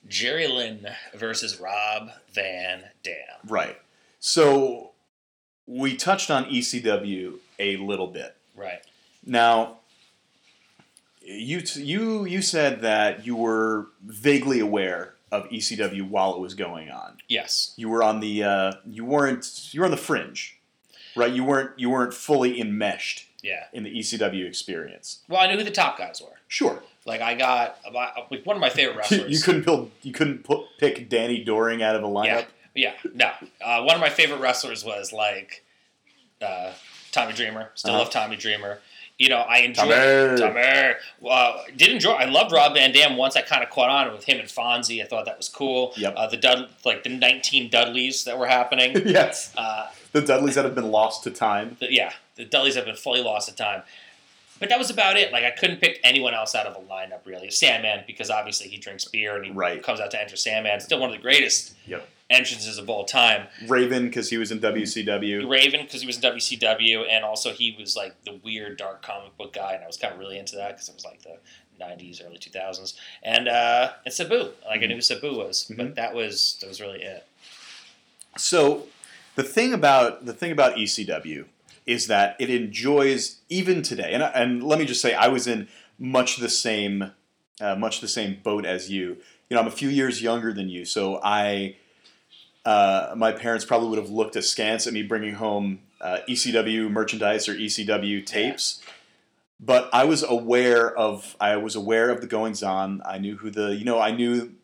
Jerry 0.08 0.49
Lynn 0.49 0.88
versus 1.14 1.61
Rob 1.61 2.11
Van 2.32 2.85
Dam. 3.02 3.14
right. 3.46 3.76
So 4.20 4.90
we 5.67 5.96
touched 5.96 6.31
on 6.31 6.46
ECW 6.46 7.35
a 7.58 7.76
little 7.76 8.06
bit. 8.08 8.35
Right. 8.56 8.81
Now, 9.25 9.76
you 11.20 11.61
you 11.75 12.25
you 12.25 12.40
said 12.43 12.81
that 12.81 13.26
you 13.26 13.37
were 13.37 13.88
vaguely 14.05 14.61
aware 14.61 15.14
of 15.31 15.44
ECW 15.50 16.08
while 16.08 16.35
it 16.35 16.40
was 16.40 16.55
going 16.55 16.90
on. 16.90 17.19
Yes. 17.29 17.75
You 17.76 17.90
were 17.90 18.02
on 18.02 18.20
the 18.20 18.43
uh, 18.44 18.73
you 18.87 19.05
weren't 19.05 19.69
you 19.73 19.81
were 19.81 19.85
on 19.85 19.90
the 19.90 19.99
fringe, 19.99 20.57
right? 21.18 21.32
You 21.32 21.44
weren't 21.44 21.78
you 21.78 21.90
weren't 21.90 22.14
fully 22.14 22.60
enmeshed 22.60 23.26
Yeah. 23.42 23.64
in 23.72 23.82
the 23.82 23.90
ECW 23.98 24.46
experience. 24.46 25.20
Well, 25.28 25.40
I 25.40 25.46
knew 25.50 25.58
who 25.58 25.64
the 25.64 25.70
top 25.70 25.98
guys 25.98 26.20
were. 26.22 26.36
Sure, 26.48 26.82
Like 27.04 27.20
I 27.20 27.34
got 27.34 27.78
about, 27.84 28.30
like 28.30 28.46
one 28.46 28.56
of 28.56 28.60
my 28.60 28.70
favorite 28.70 28.96
wrestlers. 28.98 29.30
you 29.30 29.40
couldn't 29.42 29.64
pull, 29.64 29.90
you 30.02 30.12
couldn't 30.12 30.44
put, 30.44 30.60
pick 30.78 31.08
Danny 31.10 31.44
Doring 31.44 31.82
out 31.82 31.94
of 31.96 32.02
a 32.02 32.06
lineup. 32.06 32.46
Yeah. 32.75 32.94
yeah 33.04 33.10
No. 33.14 33.30
Uh, 33.62 33.82
one 33.82 33.94
of 33.94 34.00
my 34.00 34.08
favorite 34.10 34.40
wrestlers 34.40 34.82
was 34.84 35.12
like 35.12 35.64
uh, 36.40 36.72
Tommy 37.12 37.32
Dreamer. 37.34 37.70
Still 37.75 37.90
Uh-huh. 37.92 38.00
love 38.04 38.10
Tommy 38.10 38.37
Dreamer. 38.37 38.78
You 39.18 39.28
know, 39.30 39.38
I 39.40 39.58
enjoyed 39.62 39.88
Tommy. 40.38 40.40
Tommy. 40.40 40.94
Uh, 41.28 41.62
did 41.76 41.90
enjoy. 41.90 42.12
I 42.12 42.26
loved 42.26 42.52
Rob 42.52 42.75
Van 42.75 42.92
Dam. 42.92 43.16
Once 43.16 43.34
I 43.34 43.42
kind 43.42 43.64
of 43.64 43.70
caught 43.70 43.90
on 43.90 44.12
with 44.12 44.22
him 44.25 44.38
and 44.38 44.48
Fonzie. 44.48 45.02
I 45.02 45.08
thought 45.08 45.25
that 45.25 45.37
was 45.37 45.48
cool. 45.48 45.92
Yep. 45.96 46.14
Uh, 46.16 46.26
the 46.28 46.37
Dud, 46.37 46.68
like 46.84 47.02
the 47.02 47.08
19 47.10 47.68
Dudleys 47.68 48.22
that 48.25 48.38
were 48.38 48.46
happening. 48.46 48.92
yes, 49.06 49.52
Uh, 49.56 49.88
the 50.12 50.20
Dudleys 50.22 50.54
that 50.54 50.64
have 50.64 50.74
been 50.74 50.90
lost 50.90 51.24
to 51.24 51.30
time. 51.30 51.76
the, 51.80 51.92
yeah, 51.92 52.12
the 52.36 52.44
Dudleys 52.44 52.74
have 52.76 52.84
been 52.86 52.96
fully 52.96 53.22
lost 53.22 53.48
to 53.48 53.54
time. 53.54 53.82
But 54.60 54.70
that 54.70 54.78
was 54.78 54.90
about 54.90 55.16
it. 55.16 55.30
Like 55.32 55.44
I 55.44 55.52
couldn't 55.52 55.80
pick 55.80 56.00
anyone 56.02 56.34
else 56.34 56.54
out 56.56 56.66
of 56.66 56.74
a 56.76 56.80
lineup 56.88 57.20
really. 57.24 57.48
Sandman 57.50 58.02
because 58.08 58.28
obviously 58.28 58.66
he 58.68 58.76
drinks 58.76 59.04
beer 59.04 59.36
and 59.36 59.44
he 59.46 59.52
Right. 59.52 59.80
comes 59.82 60.00
out 60.00 60.10
to 60.10 60.20
enter 60.20 60.34
Sandman. 60.34 60.80
Still 60.80 60.98
one 60.98 61.10
of 61.10 61.16
the 61.16 61.22
greatest 61.22 61.74
Yep. 61.86 62.08
entrances 62.28 62.76
of 62.76 62.90
all 62.90 63.04
time. 63.04 63.46
Raven 63.68 64.06
because 64.08 64.30
he 64.30 64.36
was 64.36 64.50
in 64.50 64.58
WCW. 64.58 65.48
Raven 65.48 65.82
because 65.84 66.00
he 66.00 66.08
was 66.08 66.16
in 66.16 66.22
WCW 66.22 67.02
and 67.08 67.24
also 67.24 67.52
he 67.52 67.76
was 67.78 67.94
like 67.94 68.14
the 68.24 68.34
weird 68.42 68.78
dark 68.78 69.00
comic 69.00 69.36
book 69.38 69.52
guy 69.52 69.74
and 69.74 69.84
I 69.84 69.86
was 69.86 69.96
kind 69.96 70.12
of 70.12 70.18
really 70.18 70.38
into 70.40 70.56
that 70.56 70.70
because 70.70 70.88
it 70.88 70.94
was 70.96 71.04
like 71.04 71.22
the 71.22 71.36
90s 71.80 72.20
early 72.26 72.38
2000s 72.38 72.94
and 73.22 73.46
uh 73.48 73.92
and 74.04 74.12
Sabu 74.12 74.50
like 74.66 74.82
I 74.82 74.86
knew 74.86 74.96
who 74.96 75.00
Sabu 75.00 75.36
was 75.38 75.70
Mhm. 75.70 75.76
but 75.76 75.94
that 75.94 76.12
was 76.14 76.58
that 76.60 76.66
was 76.66 76.80
really 76.80 77.00
it 77.00 77.24
So 78.36 78.86
the 79.38 79.45
thing 79.45 79.73
about 79.73 80.26
the 80.26 80.33
thing 80.33 80.50
about 80.50 80.75
ECW 80.75 81.45
is 81.87 82.09
that 82.09 82.35
it 82.40 82.50
enjoys 82.50 83.38
even 83.49 83.83
today, 83.83 84.12
and 84.12 84.21
and 84.21 84.64
let 84.64 84.80
me 84.80 84.85
just 84.85 85.00
say 85.00 85.14
I 85.14 85.28
was 85.28 85.47
in 85.47 85.68
much 85.97 86.38
the 86.38 86.49
same 86.49 87.12
uh, 87.61 87.76
much 87.76 88.00
the 88.00 88.09
same 88.09 88.40
boat 88.42 88.66
as 88.66 88.90
you. 88.90 89.18
You 89.49 89.54
know, 89.54 89.61
I'm 89.61 89.68
a 89.68 89.71
few 89.71 89.90
years 89.90 90.21
younger 90.21 90.52
than 90.52 90.68
you, 90.68 90.85
so 90.85 91.21
I 91.23 91.76
uh, 92.64 93.14
my 93.16 93.30
parents 93.30 93.64
probably 93.64 93.90
would 93.90 94.00
have 94.00 94.11
looked 94.11 94.35
askance 94.35 94.88
at 94.88 94.92
me 94.92 95.04
bringing 95.04 95.35
home 95.35 95.83
uh, 96.00 96.18
ECW 96.28 96.90
merchandise 96.90 97.49
or 97.49 97.54
ECW 97.54 98.26
tapes. 98.26 98.83
But 99.61 99.88
I 99.92 100.02
was 100.02 100.25
aware 100.25 100.92
of 100.99 101.37
I 101.40 101.59
was 101.59 101.76
aware 101.76 102.11
of 102.11 102.23
the 102.23 102.26
goings 102.26 102.64
on. 102.64 103.02
I 103.07 103.18
knew 103.18 103.37
who 103.37 103.52
the 103.52 103.76
you 103.76 103.85
know 103.85 104.00
I 104.00 104.11
knew 104.11 104.54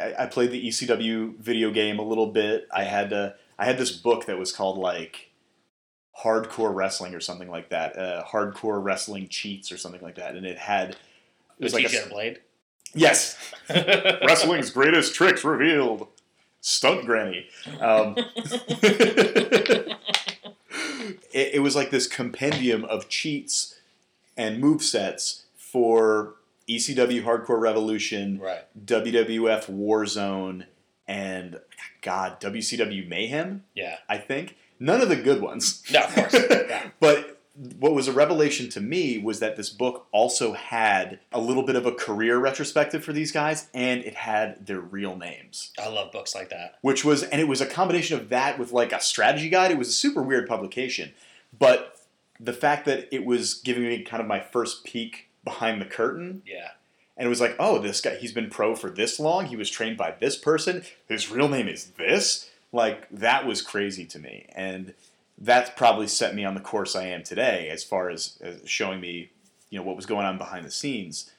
I, 0.00 0.14
I 0.20 0.26
played 0.26 0.52
the 0.52 0.64
ECW 0.64 1.36
video 1.38 1.72
game 1.72 1.98
a 1.98 2.04
little 2.04 2.28
bit. 2.28 2.68
I 2.72 2.84
had 2.84 3.12
uh, 3.12 3.30
I 3.58 3.64
had 3.64 3.78
this 3.78 3.92
book 3.92 4.26
that 4.26 4.38
was 4.38 4.52
called 4.52 4.78
like 4.78 5.30
hardcore 6.22 6.74
wrestling 6.74 7.14
or 7.14 7.20
something 7.20 7.48
like 7.50 7.70
that. 7.70 7.98
Uh, 7.98 8.24
hardcore 8.24 8.82
wrestling 8.82 9.28
cheats 9.28 9.70
or 9.72 9.76
something 9.78 10.00
like 10.02 10.16
that, 10.16 10.34
and 10.34 10.46
it 10.46 10.58
had 10.58 10.90
it 10.90 10.96
Was 11.58 11.72
was 11.72 11.84
like 11.84 11.92
a, 11.92 12.06
a 12.06 12.08
blade? 12.08 12.40
yes, 12.94 13.36
wrestling's 13.70 14.70
greatest 14.70 15.14
tricks 15.14 15.44
revealed. 15.44 16.08
Stunt 16.60 17.06
Granny. 17.06 17.46
Um, 17.80 18.16
it, 18.36 19.96
it 21.32 21.62
was 21.62 21.76
like 21.76 21.90
this 21.90 22.08
compendium 22.08 22.84
of 22.86 23.08
cheats 23.08 23.76
and 24.36 24.58
move 24.60 24.82
sets 24.82 25.44
for 25.56 26.34
ECW 26.68 27.22
Hardcore 27.22 27.60
Revolution, 27.60 28.40
right. 28.40 28.64
WWF 28.84 29.70
Warzone, 29.70 30.64
and 31.08 31.60
God, 32.02 32.40
WCW 32.40 33.08
Mayhem, 33.08 33.64
Yeah. 33.74 33.96
I 34.08 34.18
think. 34.18 34.56
None 34.78 35.00
of 35.00 35.08
the 35.08 35.16
good 35.16 35.40
ones. 35.40 35.82
No, 35.90 36.00
of 36.02 36.14
course. 36.14 36.34
Yeah. 36.50 36.90
but 37.00 37.40
what 37.78 37.94
was 37.94 38.06
a 38.06 38.12
revelation 38.12 38.68
to 38.68 38.80
me 38.82 39.16
was 39.16 39.40
that 39.40 39.56
this 39.56 39.70
book 39.70 40.06
also 40.12 40.52
had 40.52 41.20
a 41.32 41.40
little 41.40 41.62
bit 41.62 41.74
of 41.76 41.86
a 41.86 41.92
career 41.92 42.36
retrospective 42.38 43.02
for 43.02 43.14
these 43.14 43.32
guys, 43.32 43.68
and 43.72 44.04
it 44.04 44.14
had 44.14 44.66
their 44.66 44.80
real 44.80 45.16
names. 45.16 45.72
I 45.78 45.88
love 45.88 46.12
books 46.12 46.34
like 46.34 46.50
that. 46.50 46.74
Which 46.82 47.02
was, 47.04 47.22
and 47.22 47.40
it 47.40 47.48
was 47.48 47.62
a 47.62 47.66
combination 47.66 48.20
of 48.20 48.28
that 48.28 48.58
with 48.58 48.72
like 48.72 48.92
a 48.92 49.00
strategy 49.00 49.48
guide. 49.48 49.70
It 49.70 49.78
was 49.78 49.88
a 49.88 49.92
super 49.92 50.20
weird 50.22 50.46
publication. 50.46 51.14
But 51.58 51.96
the 52.38 52.52
fact 52.52 52.84
that 52.84 53.08
it 53.14 53.24
was 53.24 53.54
giving 53.54 53.84
me 53.84 54.02
kind 54.02 54.20
of 54.20 54.26
my 54.26 54.40
first 54.40 54.84
peek 54.84 55.28
behind 55.42 55.80
the 55.80 55.86
curtain 55.86 56.42
Yeah. 56.44 56.68
And 57.16 57.26
it 57.26 57.30
was 57.30 57.40
like, 57.40 57.56
oh, 57.58 57.78
this 57.78 58.00
guy, 58.00 58.16
he's 58.16 58.32
been 58.32 58.50
pro 58.50 58.74
for 58.74 58.90
this 58.90 59.18
long. 59.18 59.46
He 59.46 59.56
was 59.56 59.70
trained 59.70 59.96
by 59.96 60.14
this 60.18 60.36
person. 60.36 60.82
His 61.08 61.30
real 61.30 61.48
name 61.48 61.68
is 61.68 61.92
this. 61.98 62.50
Like, 62.72 63.08
that 63.10 63.46
was 63.46 63.62
crazy 63.62 64.04
to 64.06 64.18
me. 64.18 64.46
And 64.54 64.92
that's 65.38 65.70
probably 65.70 66.08
set 66.08 66.34
me 66.34 66.44
on 66.44 66.54
the 66.54 66.60
course 66.60 66.94
I 66.94 67.06
am 67.06 67.22
today 67.22 67.68
as 67.70 67.84
far 67.84 68.10
as, 68.10 68.38
as 68.42 68.68
showing 68.68 69.00
me, 69.00 69.30
you 69.70 69.78
know, 69.78 69.84
what 69.84 69.96
was 69.96 70.06
going 70.06 70.26
on 70.26 70.36
behind 70.36 70.66
the 70.66 70.70
scenes. 70.70 71.30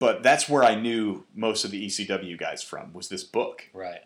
But 0.00 0.22
that's 0.22 0.48
where 0.48 0.64
I 0.64 0.74
knew 0.74 1.24
most 1.34 1.64
of 1.64 1.70
the 1.70 1.86
ECW 1.86 2.38
guys 2.38 2.62
from, 2.62 2.92
was 2.92 3.08
this 3.08 3.24
book. 3.24 3.68
Right. 3.72 4.02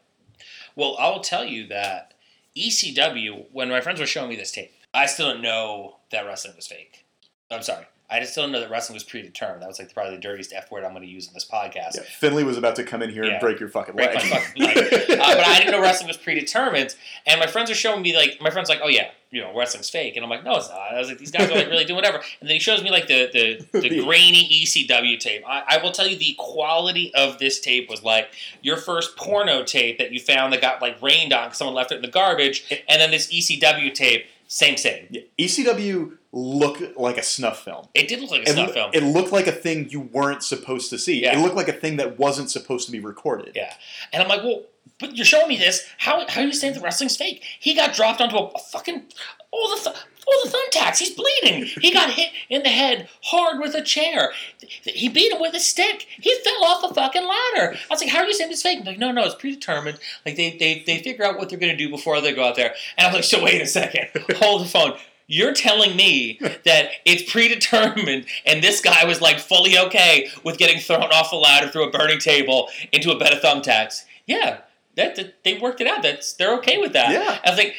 Well, 0.75 0.97
I 0.99 1.09
will 1.11 1.21
tell 1.21 1.45
you 1.45 1.67
that 1.69 2.15
ECW, 2.57 3.47
when 3.53 3.69
my 3.69 3.81
friends 3.81 4.01
were 4.01 4.07
showing 4.07 4.31
me 4.31 4.37
this 4.37 4.53
tape, 4.53 4.73
I 4.93 5.07
still 5.07 5.29
didn't 5.29 5.43
know 5.43 5.97
that 6.11 6.27
wrestling 6.27 6.57
was 6.57 6.67
fake. 6.67 7.05
I'm 7.51 7.63
sorry. 7.63 7.87
I 8.13 8.21
just 8.21 8.33
still 8.33 8.45
didn't 8.45 8.53
know 8.53 8.61
that 8.61 8.71
wrestling 8.71 8.95
was 8.95 9.05
predetermined. 9.05 9.63
That 9.63 9.69
was 9.69 9.79
like 9.79 9.93
probably 9.95 10.15
the 10.17 10.21
dirtiest 10.21 10.53
F 10.53 10.71
word 10.71 10.85
I'm 10.85 10.93
going 10.93 11.03
to 11.03 11.09
use 11.09 11.27
in 11.29 11.35
this 11.35 11.45
podcast. 11.45 11.97
Yeah, 11.97 12.03
Finlay 12.19 12.45
was 12.45 12.57
about 12.59 12.77
to 12.77 12.85
come 12.85 13.03
in 13.03 13.11
here 13.11 13.25
Yeah. 13.25 13.33
and 13.33 13.41
break 13.41 13.59
your 13.59 13.69
fucking 13.69 13.95
Break 13.97 14.15
leg. 14.15 14.23
fucking 14.25 14.63
leg. 14.63 14.77
uh, 15.11 15.17
but 15.17 15.47
I 15.47 15.59
didn't 15.59 15.73
know 15.73 15.81
wrestling 15.81 16.09
was 16.09 16.17
predetermined. 16.19 16.95
And 17.27 17.41
my 17.41 17.47
friends 17.47 17.71
are 17.71 17.75
showing 17.75 18.03
me 18.03 18.15
like 18.17 18.39
my 18.41 18.51
friends 18.51 18.69
like, 18.69 18.81
oh 18.83 18.89
yeah, 18.89 19.11
you 19.31 19.41
know, 19.41 19.57
wrestling's 19.57 19.89
fake. 19.89 20.15
And 20.17 20.25
I'm 20.25 20.29
like, 20.31 20.45
no, 20.45 20.57
it's 20.57 20.69
not. 20.69 20.79
I 20.93 20.99
was 20.99 21.09
like, 21.09 21.17
these 21.19 21.31
guys 21.31 21.51
are 21.51 21.55
like 21.55 21.69
really 21.69 21.85
doing 21.87 21.97
whatever. 21.97 22.19
And 22.41 22.49
then 22.51 22.55
he 22.57 22.59
shows 22.61 22.83
me 22.83 22.91
like 22.91 23.07
the 23.09 23.31
the, 23.33 23.81
the 23.81 23.89
The- 23.89 24.05
grainy 24.05 24.47
ECW 24.63 25.19
tape. 25.19 25.43
I, 25.49 25.63
I 25.69 25.83
will 25.83 25.93
tell 25.93 26.07
you 26.07 26.17
the 26.17 26.35
quality 26.39 27.15
of 27.15 27.39
this 27.39 27.61
tape 27.61 27.89
was 27.89 28.03
like 28.03 28.29
your 28.61 28.77
first 28.77 29.17
porno 29.17 29.65
tape 29.65 29.99
that 29.99 30.13
you 30.13 30.21
found 30.21 30.53
that 30.53 30.61
got 30.61 30.83
like 30.83 31.01
rained 31.01 31.33
on 31.33 31.47
because 31.47 31.59
someone 31.59 31.75
left 31.75 31.93
it 31.93 31.97
in 31.97 32.03
the 32.03 32.09
garbage, 32.09 32.65
and 32.89 33.01
then 33.01 33.11
this 33.11 33.33
ECW 33.33 33.93
tape, 33.95 34.27
same 34.53 34.77
same. 34.77 35.07
Yeah, 35.11 35.23
ECW 35.39 36.19
looked 36.33 36.97
like 36.97 37.17
a 37.19 37.23
snuff 37.23 37.63
film. 37.65 37.87
It 37.95 38.09
did 38.09 38.21
look 38.21 38.31
like 38.31 38.41
a 38.47 38.51
It, 38.51 38.53
snuff 38.53 38.69
loo- 38.69 38.75
film. 38.75 38.91
it 38.93 39.03
looked 39.03 39.33
like 39.33 39.47
a 39.47 39.53
thing 39.53 39.89
you 39.91 40.01
weren't 40.01 40.43
supposed 40.43 40.91
to 40.91 40.99
see. 40.99 41.23
Yeah. 41.23 41.39
It 41.39 41.43
looked 41.43 41.57
like 41.57 41.69
a 41.69 41.73
thing 41.73 41.97
that 41.97 42.19
wasn't 42.19 42.51
supposed 42.51 42.87
to 42.87 42.93
be 42.93 43.01
recorded. 43.01 43.53
Yeah. 43.55 43.73
And 44.13 44.23
I'm 44.23 44.29
like, 44.29 44.43
well, 44.43 44.63
but 44.99 45.17
you're 45.17 45.25
showing 45.27 45.49
me 45.49 45.57
this. 45.57 45.87
How 45.99 46.27
how 46.29 46.41
are 46.43 46.45
you 46.47 46.53
saying 46.53 46.75
the 46.75 46.81
wrestling's 46.81 47.17
fake? 47.17 47.43
He 47.61 47.75
got 47.75 47.95
dropped 47.95 48.21
onto 48.21 48.37
a, 48.37 48.47
a 48.49 48.59
fucking 48.59 49.05
all 49.53 49.69
the 49.77 49.83
th- 49.83 49.97
all 50.27 50.41
the 50.45 50.51
thumbtacks. 50.57 50.99
He's 50.99 51.11
bleeding. 51.15 51.65
He 51.81 51.93
got 51.93 52.11
hit 52.11 52.31
in 52.49 52.63
the 52.63 52.69
head 52.69 53.09
hard 53.25 53.61
with 53.61 53.75
a 53.75 53.83
chair. 53.83 54.33
He 54.61 55.09
beat 55.09 55.33
him 55.33 55.41
with 55.41 55.53
a 55.55 55.59
stick. 55.61 56.07
He 56.21 56.33
fell 56.45 56.65
off 56.65 56.91
a 56.91 56.95
fucking 56.95 57.23
ladder. 57.27 57.75
I 57.75 57.87
was 57.91 58.01
like, 58.01 58.09
how 58.11 58.21
are 58.21 58.27
you 58.27 58.33
saying 58.33 58.53
it's 58.53 58.63
fake? 58.63 58.79
I'm 58.81 58.85
like, 58.87 58.99
no, 58.99 59.11
no, 59.11 59.25
it's 59.25 59.35
predetermined. 59.35 59.99
Like 60.25 60.37
they 60.37 60.57
they 60.57 60.83
they 60.87 61.03
figure 61.03 61.25
out 61.25 61.39
what 61.39 61.49
they're 61.51 61.59
gonna 61.59 61.77
do 61.77 61.91
before 61.91 62.21
they 62.21 62.33
go 62.35 62.45
out 62.45 62.57
there. 62.57 62.73
And 62.97 63.07
I'm 63.09 63.13
like, 63.13 63.25
so 63.25 63.43
wait 63.43 63.61
a 63.61 63.67
second, 63.67 64.09
hold 64.37 64.63
the 64.63 64.69
phone. 64.69 64.95
You're 65.29 65.55
telling 65.55 65.97
me 65.97 66.39
that 66.65 66.91
it's 67.05 67.31
predetermined 67.31 68.27
and 68.45 68.63
this 68.63 68.81
guy 68.81 69.05
was 69.05 69.21
like 69.21 69.39
fully 69.39 69.79
okay 69.79 70.29
with 70.45 70.59
getting 70.59 70.79
thrown 70.81 71.03
off 71.05 71.33
a 71.33 71.37
ladder 71.37 71.69
through 71.69 71.89
a 71.89 71.91
burning 71.91 72.19
table 72.19 72.69
into 72.93 73.11
a 73.13 73.19
bed 73.19 73.33
of 73.33 73.41
thumbtacks. 73.41 74.05
Yeah, 74.27 74.59
that, 74.97 75.17
that- 75.17 75.43
they 75.45 75.59
worked 75.59 75.81
it 75.81 75.87
out. 75.87 76.03
That's 76.03 76.33
they're 76.35 76.55
okay 76.59 76.79
with 76.79 76.93
that. 76.93 77.11
Yeah. 77.13 77.39
I 77.45 77.51
was 77.51 77.59
like, 77.59 77.75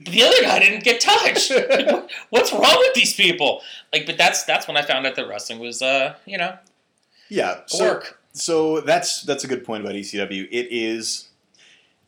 the 0.00 0.22
other 0.22 0.42
guy 0.42 0.58
didn't 0.58 0.82
get 0.84 1.00
touched. 1.00 1.50
Like, 1.50 2.10
What's 2.30 2.52
wrong 2.52 2.76
with 2.78 2.94
these 2.94 3.14
people? 3.14 3.62
Like, 3.92 4.06
but 4.06 4.16
that's 4.18 4.44
that's 4.44 4.66
when 4.66 4.76
I 4.76 4.82
found 4.82 5.06
out 5.06 5.14
that 5.16 5.28
wrestling 5.28 5.58
was, 5.58 5.82
uh, 5.82 6.14
you 6.26 6.38
know, 6.38 6.56
Yeah. 7.28 7.60
So, 7.66 7.84
work. 7.84 8.20
so 8.32 8.80
that's 8.80 9.22
that's 9.22 9.44
a 9.44 9.46
good 9.48 9.64
point 9.64 9.82
about 9.82 9.94
ECW. 9.94 10.48
It 10.50 10.68
is 10.70 11.28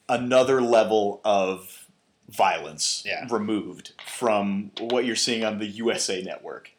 another 0.08 0.60
level 0.60 1.20
of 1.24 1.86
violence 2.28 3.02
Yeah. 3.06 3.26
removed 3.30 3.92
from 4.06 4.70
what 4.80 5.04
you're 5.04 5.14
seeing 5.16 5.44
on 5.44 5.58
the 5.58 5.66
USA 5.66 6.22
network. 6.22 6.70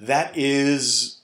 That 0.00 0.36
is 0.36 1.18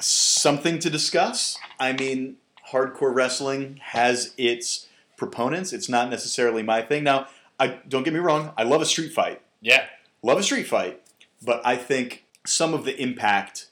something 0.00 0.78
to 0.80 0.90
discuss. 0.90 1.56
I 1.78 1.92
mean, 1.92 2.36
hardcore 2.72 3.14
wrestling 3.14 3.78
has 3.82 4.32
its 4.36 4.87
proponents. 5.18 5.72
It's 5.72 5.88
not 5.88 6.08
necessarily 6.08 6.62
my 6.62 6.80
thing. 6.80 7.04
Now, 7.04 7.26
I 7.60 7.80
don't 7.88 8.04
get 8.04 8.14
me 8.14 8.20
wrong, 8.20 8.52
I 8.56 8.62
love 8.62 8.80
a 8.80 8.86
street 8.86 9.12
fight. 9.12 9.42
Yeah, 9.60 9.86
love 10.22 10.38
a 10.38 10.42
street 10.42 10.66
fight, 10.66 11.02
but 11.44 11.60
I 11.64 11.76
think 11.76 12.24
some 12.46 12.72
of 12.72 12.84
the 12.84 13.00
impact 13.00 13.66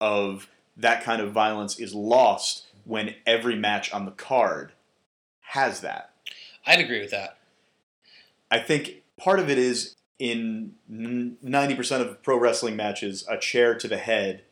of 0.00 0.48
that 0.76 1.02
kind 1.02 1.20
of 1.20 1.32
violence 1.32 1.80
is 1.80 1.94
lost 1.94 2.66
when 2.84 3.14
every 3.26 3.56
match 3.56 3.92
on 3.92 4.04
the 4.04 4.10
card 4.10 4.72
has 5.40 5.80
that. 5.80 6.10
I'd 6.66 6.80
agree 6.80 7.00
with 7.00 7.10
that. 7.10 7.38
I 8.50 8.58
think 8.58 9.02
part 9.16 9.40
of 9.40 9.48
it 9.48 9.58
is 9.58 9.96
in 10.18 10.74
90% 10.90 12.00
of 12.00 12.22
pro 12.22 12.38
wrestling 12.38 12.76
matches, 12.76 13.24
a 13.28 13.38
chair 13.38 13.74
to 13.74 13.88
the 13.88 13.96
head 13.96 14.42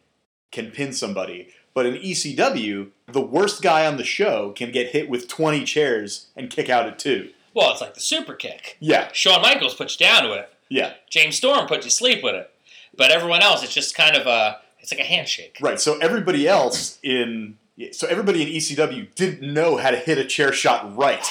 can 0.50 0.70
pin 0.70 0.92
somebody. 0.92 1.48
But 1.78 1.86
in 1.86 1.94
ECW, 1.94 2.88
the 3.06 3.20
worst 3.20 3.62
guy 3.62 3.86
on 3.86 3.98
the 3.98 4.04
show 4.04 4.50
can 4.50 4.72
get 4.72 4.88
hit 4.88 5.08
with 5.08 5.28
20 5.28 5.62
chairs 5.62 6.26
and 6.34 6.50
kick 6.50 6.68
out 6.68 6.88
at 6.88 6.98
two. 6.98 7.30
Well, 7.54 7.70
it's 7.70 7.80
like 7.80 7.94
the 7.94 8.00
super 8.00 8.34
kick. 8.34 8.76
Yeah, 8.80 9.10
Shawn 9.12 9.42
Michaels 9.42 9.76
puts 9.76 9.94
you 10.00 10.04
down 10.04 10.28
with 10.28 10.40
it. 10.40 10.52
yeah, 10.68 10.94
James 11.08 11.36
Storm 11.36 11.68
puts 11.68 11.84
you 11.86 11.90
to 11.90 11.94
sleep 11.96 12.24
with 12.24 12.34
it. 12.34 12.50
But 12.96 13.12
everyone 13.12 13.42
else, 13.42 13.62
it's 13.62 13.72
just 13.72 13.94
kind 13.94 14.16
of 14.16 14.26
a, 14.26 14.58
it's 14.80 14.90
like 14.90 14.98
a 14.98 15.04
handshake. 15.04 15.56
right. 15.60 15.78
So 15.78 15.98
everybody 15.98 16.48
else 16.48 16.98
in 17.04 17.58
so 17.92 18.08
everybody 18.08 18.42
in 18.42 18.48
ECW 18.48 19.14
didn't 19.14 19.54
know 19.54 19.76
how 19.76 19.92
to 19.92 19.98
hit 19.98 20.18
a 20.18 20.24
chair 20.24 20.52
shot 20.52 20.96
right, 20.96 21.24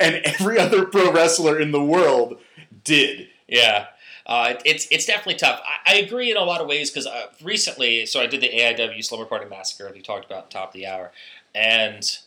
and 0.00 0.16
every 0.24 0.58
other 0.58 0.84
pro 0.84 1.12
wrestler 1.12 1.60
in 1.60 1.70
the 1.70 1.80
world 1.84 2.38
did. 2.82 3.28
Yeah. 3.46 3.86
Uh, 4.26 4.54
it's 4.64 4.86
it's 4.90 5.06
definitely 5.06 5.34
tough. 5.34 5.60
I, 5.86 5.94
I 5.94 5.96
agree 5.96 6.30
in 6.30 6.36
a 6.36 6.44
lot 6.44 6.60
of 6.60 6.68
ways 6.68 6.90
because 6.90 7.06
uh, 7.06 7.26
recently, 7.42 8.06
so 8.06 8.20
I 8.20 8.26
did 8.26 8.40
the 8.40 8.48
AIW 8.48 9.04
Slumber 9.04 9.26
Party 9.26 9.46
Massacre 9.48 9.84
that 9.84 9.94
we 9.94 10.00
talked 10.02 10.24
about 10.24 10.50
top 10.50 10.68
of 10.68 10.74
the 10.74 10.86
hour, 10.86 11.12
and 11.54 12.18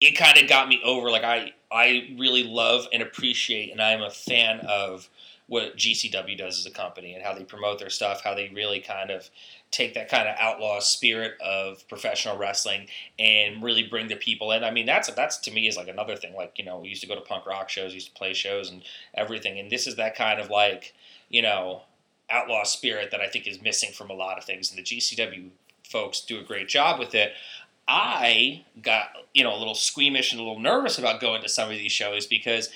it 0.00 0.12
kind 0.12 0.38
of 0.38 0.48
got 0.48 0.68
me 0.68 0.80
over. 0.84 1.10
Like 1.10 1.24
I 1.24 1.52
I 1.70 2.14
really 2.18 2.44
love 2.44 2.86
and 2.92 3.02
appreciate, 3.02 3.72
and 3.72 3.80
I'm 3.80 4.02
a 4.02 4.10
fan 4.10 4.60
of 4.60 5.08
what 5.50 5.76
GCW 5.76 6.38
does 6.38 6.60
as 6.60 6.66
a 6.66 6.70
company 6.70 7.12
and 7.12 7.24
how 7.24 7.34
they 7.34 7.42
promote 7.42 7.80
their 7.80 7.90
stuff, 7.90 8.22
how 8.22 8.34
they 8.36 8.52
really 8.54 8.78
kind 8.78 9.10
of 9.10 9.28
take 9.72 9.94
that 9.94 10.08
kind 10.08 10.28
of 10.28 10.36
outlaw 10.38 10.78
spirit 10.78 11.32
of 11.40 11.86
professional 11.88 12.38
wrestling 12.38 12.86
and 13.18 13.60
really 13.60 13.82
bring 13.82 14.06
the 14.06 14.14
people 14.14 14.52
in. 14.52 14.62
I 14.62 14.70
mean, 14.70 14.86
that's 14.86 15.10
that's 15.10 15.38
to 15.38 15.50
me 15.50 15.66
is 15.66 15.76
like 15.76 15.88
another 15.88 16.14
thing. 16.14 16.36
Like 16.36 16.52
you 16.56 16.64
know, 16.64 16.78
we 16.78 16.88
used 16.88 17.02
to 17.02 17.08
go 17.08 17.16
to 17.16 17.20
punk 17.20 17.46
rock 17.46 17.68
shows, 17.68 17.92
used 17.92 18.06
to 18.06 18.14
play 18.14 18.32
shows, 18.32 18.70
and 18.70 18.82
everything. 19.14 19.58
And 19.58 19.68
this 19.68 19.88
is 19.88 19.96
that 19.96 20.14
kind 20.14 20.40
of 20.40 20.50
like 20.50 20.94
you 21.28 21.42
know 21.42 21.82
outlaw 22.30 22.62
spirit 22.62 23.10
that 23.10 23.20
I 23.20 23.26
think 23.26 23.48
is 23.48 23.60
missing 23.60 23.90
from 23.90 24.08
a 24.08 24.14
lot 24.14 24.38
of 24.38 24.44
things. 24.44 24.70
And 24.70 24.78
the 24.78 24.84
GCW 24.84 25.48
folks 25.82 26.20
do 26.20 26.38
a 26.38 26.44
great 26.44 26.68
job 26.68 27.00
with 27.00 27.12
it. 27.12 27.32
I 27.88 28.64
got 28.80 29.08
you 29.34 29.42
know 29.42 29.52
a 29.52 29.58
little 29.58 29.74
squeamish 29.74 30.30
and 30.30 30.40
a 30.40 30.44
little 30.44 30.60
nervous 30.60 30.96
about 30.96 31.20
going 31.20 31.42
to 31.42 31.48
some 31.48 31.72
of 31.72 31.76
these 31.76 31.90
shows 31.90 32.24
because 32.24 32.70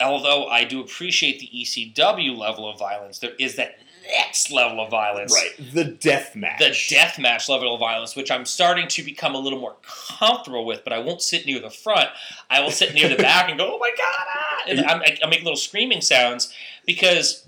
although 0.00 0.46
I 0.46 0.64
do 0.64 0.80
appreciate 0.80 1.40
the 1.40 1.50
ECW 1.54 2.36
level 2.36 2.68
of 2.68 2.78
violence, 2.78 3.18
there 3.18 3.34
is 3.38 3.56
that 3.56 3.78
next 4.18 4.50
level 4.50 4.80
of 4.80 4.90
violence. 4.90 5.32
Right, 5.32 5.72
the 5.72 5.84
death 5.84 6.36
match. 6.36 6.58
The 6.58 6.76
death 6.94 7.18
match 7.18 7.48
level 7.48 7.74
of 7.74 7.80
violence, 7.80 8.16
which 8.16 8.30
I'm 8.30 8.44
starting 8.44 8.88
to 8.88 9.02
become 9.02 9.34
a 9.34 9.38
little 9.38 9.60
more 9.60 9.76
comfortable 9.82 10.64
with, 10.64 10.84
but 10.84 10.92
I 10.92 10.98
won't 10.98 11.22
sit 11.22 11.46
near 11.46 11.60
the 11.60 11.70
front. 11.70 12.08
I 12.50 12.60
will 12.60 12.70
sit 12.70 12.94
near 12.94 13.08
the 13.08 13.16
back 13.16 13.48
and 13.48 13.58
go, 13.58 13.74
"Oh 13.74 13.78
my 13.78 13.90
god!" 13.96 14.26
Ah! 14.34 14.62
And 14.68 14.80
I'm, 14.80 15.02
I, 15.02 15.26
make 15.28 15.42
little 15.42 15.56
screaming 15.56 16.00
sounds 16.00 16.52
because, 16.84 17.46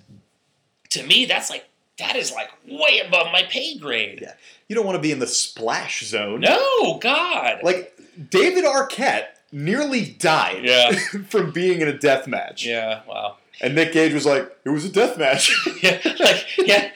to 0.91 1.03
me, 1.05 1.27
that's 1.27 1.51
like 1.51 1.69
that 1.99 2.17
is 2.17 2.33
like 2.33 2.51
way 2.67 3.01
above 3.07 3.33
my 3.33 3.43
pay 3.43 3.77
grade. 3.79 4.21
Yeah. 4.23 4.35
You 4.69 4.77
don't 4.77 4.87
want 4.87 4.97
to 4.97 5.03
be 5.03 5.13
in 5.13 5.19
the 5.19 5.27
splash 5.27 6.05
zone. 6.05 6.41
No, 6.41 6.99
God. 6.99 7.61
Like 7.63 7.99
David 8.31 8.65
Arquette 8.65 9.29
nearly 9.53 10.05
died 10.05 10.65
Yeah. 10.65 10.93
from 11.29 11.51
being 11.51 11.81
in 11.81 11.89
a 11.89 11.97
death 11.99 12.27
match. 12.27 12.67
yeah. 12.67 13.03
Wow. 13.09 13.37
And 13.61 13.75
Nick 13.75 13.93
Gage 13.93 14.15
was 14.15 14.25
like, 14.25 14.57
"It 14.65 14.69
was 14.69 14.85
a 14.85 14.89
death 14.89 15.19
match." 15.19 15.51
yeah, 15.83 15.99
like, 16.21 16.47
yeah. 16.59 16.93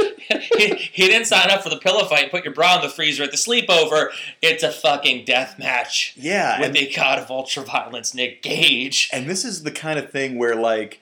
He, 0.57 0.75
he 0.75 1.09
didn't 1.09 1.25
sign 1.27 1.51
up 1.51 1.61
for 1.63 1.69
the 1.71 1.77
pillow 1.77 2.05
fight 2.05 2.23
and 2.23 2.31
put 2.31 2.45
your 2.45 2.55
bra 2.55 2.77
in 2.77 2.83
the 2.83 2.89
freezer 2.89 3.25
at 3.25 3.33
the 3.33 3.37
sleepover. 3.37 4.11
It's 4.41 4.63
a 4.63 4.71
fucking 4.71 5.25
death 5.25 5.59
match 5.59 6.15
yeah, 6.17 6.59
with 6.61 6.69
and, 6.69 6.77
the 6.77 6.93
god 6.95 7.19
of 7.19 7.27
ultraviolence, 7.27 8.15
Nick 8.15 8.43
Gage. 8.43 9.11
and 9.13 9.29
this 9.29 9.45
is 9.45 9.65
the 9.65 9.73
kind 9.73 9.99
of 9.99 10.11
thing 10.11 10.39
where 10.39 10.55
like. 10.55 11.01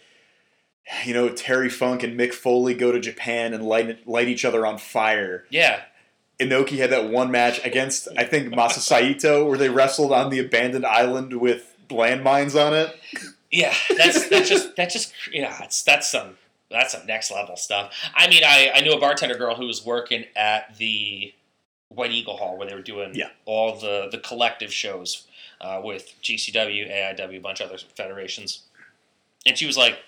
You 1.05 1.15
know, 1.15 1.29
Terry 1.29 1.69
Funk 1.69 2.03
and 2.03 2.19
Mick 2.19 2.33
Foley 2.35 2.75
go 2.75 2.91
to 2.91 2.99
Japan 2.99 3.55
and 3.55 3.65
light 3.65 4.09
light 4.09 4.27
each 4.27 4.45
other 4.45 4.67
on 4.67 4.77
fire. 4.77 5.45
Yeah, 5.49 5.83
Inoki 6.41 6.79
had 6.79 6.91
that 6.91 7.09
one 7.11 7.31
match 7.31 7.65
against 7.65 8.09
I 8.17 8.25
think 8.25 8.49
Masa 8.55 8.79
Saito 8.79 9.45
where 9.47 9.59
they 9.59 9.69
wrestled 9.69 10.13
on 10.13 10.31
the 10.31 10.39
abandoned 10.39 10.87
island 10.87 11.41
with 11.41 11.75
landmines 11.89 12.55
on 12.61 12.73
it. 12.75 12.97
yeah. 13.51 13.75
That's 13.97 14.29
that's 14.29 14.49
just 14.49 14.77
that 14.77 14.91
just 14.91 15.13
yeah. 15.33 15.63
It's 15.65 15.83
that's 15.83 16.11
some 16.11 16.37
that's 16.71 16.93
some 16.93 17.07
next 17.07 17.31
level 17.31 17.57
stuff. 17.57 17.93
I 18.15 18.29
mean, 18.29 18.43
I 18.45 18.71
I 18.75 18.81
knew 18.81 18.93
a 18.93 19.01
bartender 19.01 19.37
girl 19.37 19.55
who 19.57 19.67
was 19.67 19.85
working 19.85 20.25
at 20.37 20.77
the 20.79 21.33
White 21.89 22.13
Eagle 22.13 22.37
Hall 22.37 22.57
where 22.57 22.69
they 22.69 22.75
were 22.75 22.83
doing 22.83 23.13
Yeah. 23.15 23.31
all 23.45 23.77
the 23.77 24.09
the 24.11 24.19
collective 24.19 24.73
shows 24.73 25.27
uh, 25.61 25.81
with 25.85 26.15
GCW, 26.23 26.91
AIW, 26.91 27.37
a 27.37 27.41
bunch 27.41 27.61
of 27.61 27.69
other 27.69 27.79
federations, 27.97 28.63
and 29.47 29.57
she 29.59 29.67
was 29.67 29.77
like. 29.77 29.99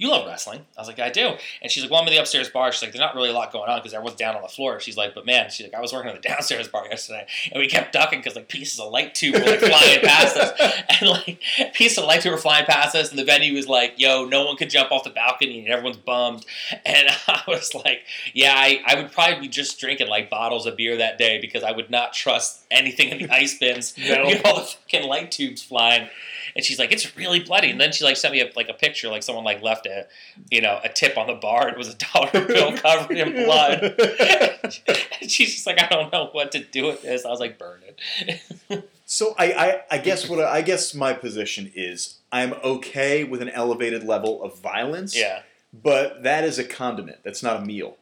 You 0.00 0.08
love 0.08 0.26
wrestling. 0.26 0.64
I 0.78 0.80
was 0.80 0.88
like, 0.88 0.98
I 0.98 1.10
do. 1.10 1.34
And 1.60 1.70
she's 1.70 1.82
like, 1.82 1.92
well, 1.92 2.00
I'm 2.00 2.08
in 2.08 2.14
the 2.14 2.20
upstairs 2.20 2.48
bar. 2.48 2.72
She's 2.72 2.80
like, 2.80 2.92
there's 2.92 3.00
not 3.00 3.14
really 3.14 3.28
a 3.28 3.34
lot 3.34 3.52
going 3.52 3.68
on 3.68 3.80
because 3.80 3.92
everyone's 3.92 4.16
down 4.16 4.34
on 4.34 4.40
the 4.40 4.48
floor. 4.48 4.80
She's 4.80 4.96
like, 4.96 5.14
but 5.14 5.26
man, 5.26 5.50
she's 5.50 5.66
like, 5.66 5.74
I 5.74 5.80
was 5.82 5.92
working 5.92 6.08
on 6.08 6.16
the 6.16 6.22
downstairs 6.28 6.68
bar 6.68 6.86
yesterday, 6.86 7.26
and 7.52 7.60
we 7.60 7.68
kept 7.68 7.92
ducking 7.92 8.20
because 8.20 8.34
like 8.34 8.48
pieces 8.48 8.80
of 8.80 8.90
light 8.90 9.14
tube 9.14 9.34
were 9.34 9.40
like 9.40 9.60
flying 9.60 10.00
past 10.00 10.38
us, 10.38 10.82
and 11.00 11.10
like 11.10 11.42
pieces 11.74 11.98
of 11.98 12.06
light 12.06 12.22
tube 12.22 12.32
were 12.32 12.38
flying 12.38 12.64
past 12.64 12.96
us, 12.96 13.10
and 13.10 13.18
the 13.18 13.26
venue 13.26 13.52
was 13.52 13.68
like, 13.68 13.92
yo, 13.98 14.24
no 14.24 14.46
one 14.46 14.56
could 14.56 14.70
jump 14.70 14.90
off 14.90 15.04
the 15.04 15.10
balcony, 15.10 15.58
and 15.58 15.68
everyone's 15.68 15.98
bummed. 15.98 16.46
And 16.86 17.08
I 17.28 17.42
was 17.46 17.74
like, 17.74 18.00
yeah, 18.32 18.54
I, 18.56 18.82
I 18.86 18.94
would 18.94 19.12
probably 19.12 19.38
be 19.38 19.48
just 19.48 19.78
drinking 19.78 20.08
like 20.08 20.30
bottles 20.30 20.64
of 20.64 20.78
beer 20.78 20.96
that 20.96 21.18
day 21.18 21.42
because 21.42 21.62
I 21.62 21.72
would 21.72 21.90
not 21.90 22.14
trust 22.14 22.64
anything 22.70 23.10
in 23.10 23.18
the 23.18 23.30
ice 23.30 23.58
bins. 23.58 23.98
No. 23.98 24.04
You 24.04 24.36
know, 24.36 24.40
all 24.46 24.60
the 24.60 24.64
fucking 24.64 25.06
light 25.06 25.30
tubes 25.30 25.62
flying. 25.62 26.08
And 26.56 26.64
she's 26.64 26.78
like, 26.78 26.92
it's 26.92 27.16
really 27.16 27.40
bloody. 27.40 27.70
And 27.70 27.80
then 27.80 27.92
she 27.92 28.04
like 28.04 28.16
sent 28.16 28.32
me 28.32 28.40
a, 28.40 28.50
like 28.56 28.68
a 28.68 28.74
picture, 28.74 29.08
like 29.08 29.22
someone 29.22 29.44
like 29.44 29.62
left 29.62 29.86
a, 29.90 30.06
you 30.50 30.60
know, 30.60 30.80
a 30.82 30.88
tip 30.88 31.18
on 31.18 31.26
the 31.26 31.34
bar. 31.34 31.68
It 31.68 31.76
was 31.78 31.88
a 31.88 31.96
dollar 31.96 32.30
bill 32.46 32.76
covered 32.76 33.18
in 33.18 33.32
blood. 33.44 33.94
she's 35.22 35.54
just 35.54 35.66
like, 35.66 35.80
I 35.82 35.88
don't 35.88 36.12
know 36.12 36.28
what 36.32 36.52
to 36.52 36.62
do 36.64 36.86
with 36.86 37.02
this. 37.02 37.24
I 37.24 37.30
was 37.30 37.40
like, 37.40 37.58
burn 37.58 37.80
it. 37.86 38.88
So 39.06 39.34
I, 39.38 39.52
I, 39.52 39.80
I 39.90 39.98
guess 39.98 40.28
what 40.28 40.40
I, 40.40 40.58
I 40.58 40.62
guess 40.62 40.94
my 40.94 41.12
position 41.12 41.70
is 41.74 42.18
I'm 42.30 42.52
okay 42.64 43.24
with 43.24 43.42
an 43.42 43.48
elevated 43.48 44.04
level 44.04 44.42
of 44.42 44.58
violence. 44.60 45.16
yeah, 45.16 45.42
But 45.72 46.22
that 46.22 46.44
is 46.44 46.58
a 46.58 46.64
condiment. 46.64 47.18
That's 47.24 47.42
not 47.42 47.62
a 47.62 47.64
meal, 47.64 47.96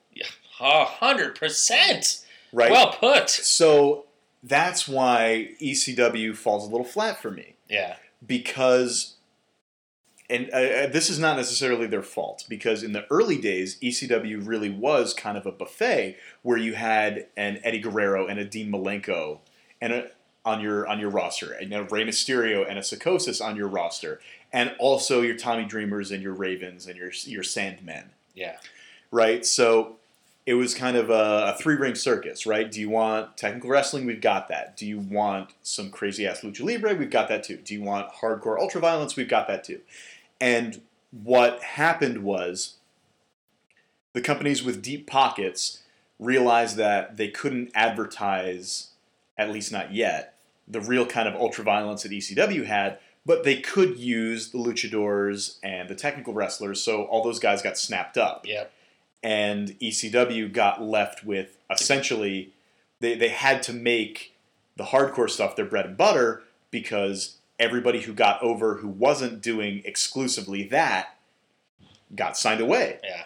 a 0.60 0.84
hundred 0.84 1.34
percent. 1.38 2.24
right? 2.52 2.70
Well 2.70 2.92
put. 2.92 3.30
so 3.30 4.04
that's 4.42 4.86
why 4.88 5.50
ECW 5.62 6.36
falls 6.36 6.66
a 6.66 6.70
little 6.70 6.84
flat 6.86 7.22
for 7.22 7.30
me 7.30 7.54
Yeah, 7.70 7.96
because, 8.26 9.14
and 10.30 10.50
uh, 10.52 10.56
uh, 10.56 10.86
this 10.88 11.08
is 11.10 11.18
not 11.18 11.36
necessarily 11.36 11.86
their 11.86 12.02
fault 12.02 12.44
because 12.48 12.82
in 12.82 12.92
the 12.92 13.06
early 13.10 13.38
days 13.38 13.78
ECW 13.80 14.46
really 14.46 14.70
was 14.70 15.14
kind 15.14 15.38
of 15.38 15.46
a 15.46 15.52
buffet 15.52 16.16
where 16.42 16.58
you 16.58 16.74
had 16.74 17.26
an 17.36 17.60
Eddie 17.64 17.80
Guerrero 17.80 18.26
and 18.26 18.38
a 18.38 18.44
Dean 18.44 18.70
Malenko 18.70 19.38
and 19.80 19.92
a, 19.92 20.10
on 20.44 20.60
your 20.60 20.86
on 20.86 20.98
your 20.98 21.10
roster, 21.10 21.52
and 21.52 21.72
a 21.72 21.82
Rey 21.84 22.04
Mysterio 22.04 22.68
and 22.68 22.78
a 22.78 22.82
Psychosis 22.82 23.40
on 23.40 23.56
your 23.56 23.68
roster, 23.68 24.20
and 24.52 24.74
also 24.78 25.20
your 25.20 25.36
Tommy 25.36 25.64
Dreamers 25.64 26.10
and 26.10 26.22
your 26.22 26.32
Ravens 26.32 26.86
and 26.86 26.96
your 26.96 27.10
your 27.24 27.42
Sandmen 27.42 28.04
yeah, 28.38 28.56
right? 29.10 29.44
So 29.44 29.96
it 30.46 30.54
was 30.54 30.74
kind 30.74 30.96
of 30.96 31.10
a, 31.10 31.54
a 31.54 31.56
three 31.58 31.74
ring 31.74 31.94
circus, 31.94 32.46
right? 32.46 32.70
Do 32.70 32.80
you 32.80 32.88
want 32.88 33.36
technical 33.36 33.68
wrestling? 33.68 34.06
We've 34.06 34.20
got 34.20 34.48
that. 34.48 34.76
Do 34.76 34.86
you 34.86 34.98
want 34.98 35.50
some 35.62 35.90
crazy 35.90 36.26
ass 36.26 36.40
lucha 36.40 36.64
libre? 36.64 36.94
We've 36.94 37.10
got 37.10 37.28
that 37.28 37.42
too. 37.42 37.56
Do 37.56 37.74
you 37.74 37.82
want 37.82 38.12
hardcore 38.12 38.58
ultra 38.58 38.80
violence? 38.80 39.16
We've 39.16 39.28
got 39.28 39.48
that 39.48 39.64
too. 39.64 39.80
And 40.40 40.80
what 41.10 41.62
happened 41.62 42.22
was 42.22 42.74
the 44.12 44.20
companies 44.20 44.62
with 44.62 44.82
deep 44.82 45.06
pockets 45.06 45.82
realized 46.18 46.76
that 46.76 47.16
they 47.16 47.28
couldn't 47.28 47.70
advertise, 47.74 48.88
at 49.36 49.50
least 49.50 49.72
not 49.72 49.92
yet, 49.92 50.36
the 50.66 50.80
real 50.80 51.06
kind 51.06 51.28
of 51.28 51.34
ultra 51.34 51.64
violence 51.64 52.02
that 52.02 52.12
ECW 52.12 52.66
had, 52.66 52.98
but 53.24 53.44
they 53.44 53.60
could 53.60 53.98
use 53.98 54.50
the 54.50 54.58
luchadors 54.58 55.58
and 55.62 55.88
the 55.88 55.94
technical 55.94 56.32
wrestlers, 56.32 56.82
so 56.82 57.04
all 57.04 57.22
those 57.22 57.38
guys 57.38 57.62
got 57.62 57.78
snapped 57.78 58.16
up. 58.16 58.44
yeah, 58.46 58.64
And 59.22 59.78
ECW 59.80 60.52
got 60.52 60.82
left 60.82 61.24
with 61.24 61.56
essentially, 61.70 62.52
they, 63.00 63.14
they 63.14 63.28
had 63.28 63.62
to 63.64 63.72
make 63.72 64.34
the 64.76 64.84
hardcore 64.84 65.28
stuff 65.28 65.56
their 65.56 65.64
bread 65.64 65.86
and 65.86 65.96
butter 65.96 66.42
because 66.70 67.37
everybody 67.58 68.00
who 68.02 68.12
got 68.12 68.42
over 68.42 68.76
who 68.76 68.88
wasn't 68.88 69.42
doing 69.42 69.82
exclusively 69.84 70.64
that 70.68 71.16
got 72.14 72.36
signed 72.36 72.60
away. 72.60 72.98
yeah. 73.04 73.24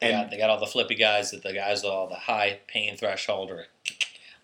They, 0.00 0.12
And- 0.12 0.22
got, 0.24 0.30
they 0.30 0.38
got 0.38 0.50
all 0.50 0.60
the 0.60 0.66
flippy 0.66 0.94
guys 0.96 1.30
that 1.30 1.42
the 1.42 1.52
guys 1.52 1.82
with 1.82 1.92
all 1.92 2.08
the 2.08 2.14
high 2.16 2.58
pain 2.66 2.96
threshold 2.96 3.50
are 3.50 3.66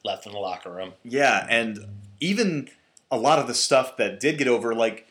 left 0.04 0.26
in 0.26 0.32
the 0.32 0.38
locker 0.38 0.70
room. 0.70 0.92
Yeah, 1.04 1.46
and 1.50 1.84
even 2.20 2.68
a 3.10 3.16
lot 3.18 3.38
of 3.38 3.46
the 3.46 3.54
stuff 3.54 3.96
that 3.96 4.20
did 4.20 4.38
get 4.38 4.48
over, 4.48 4.74
like 4.74 5.06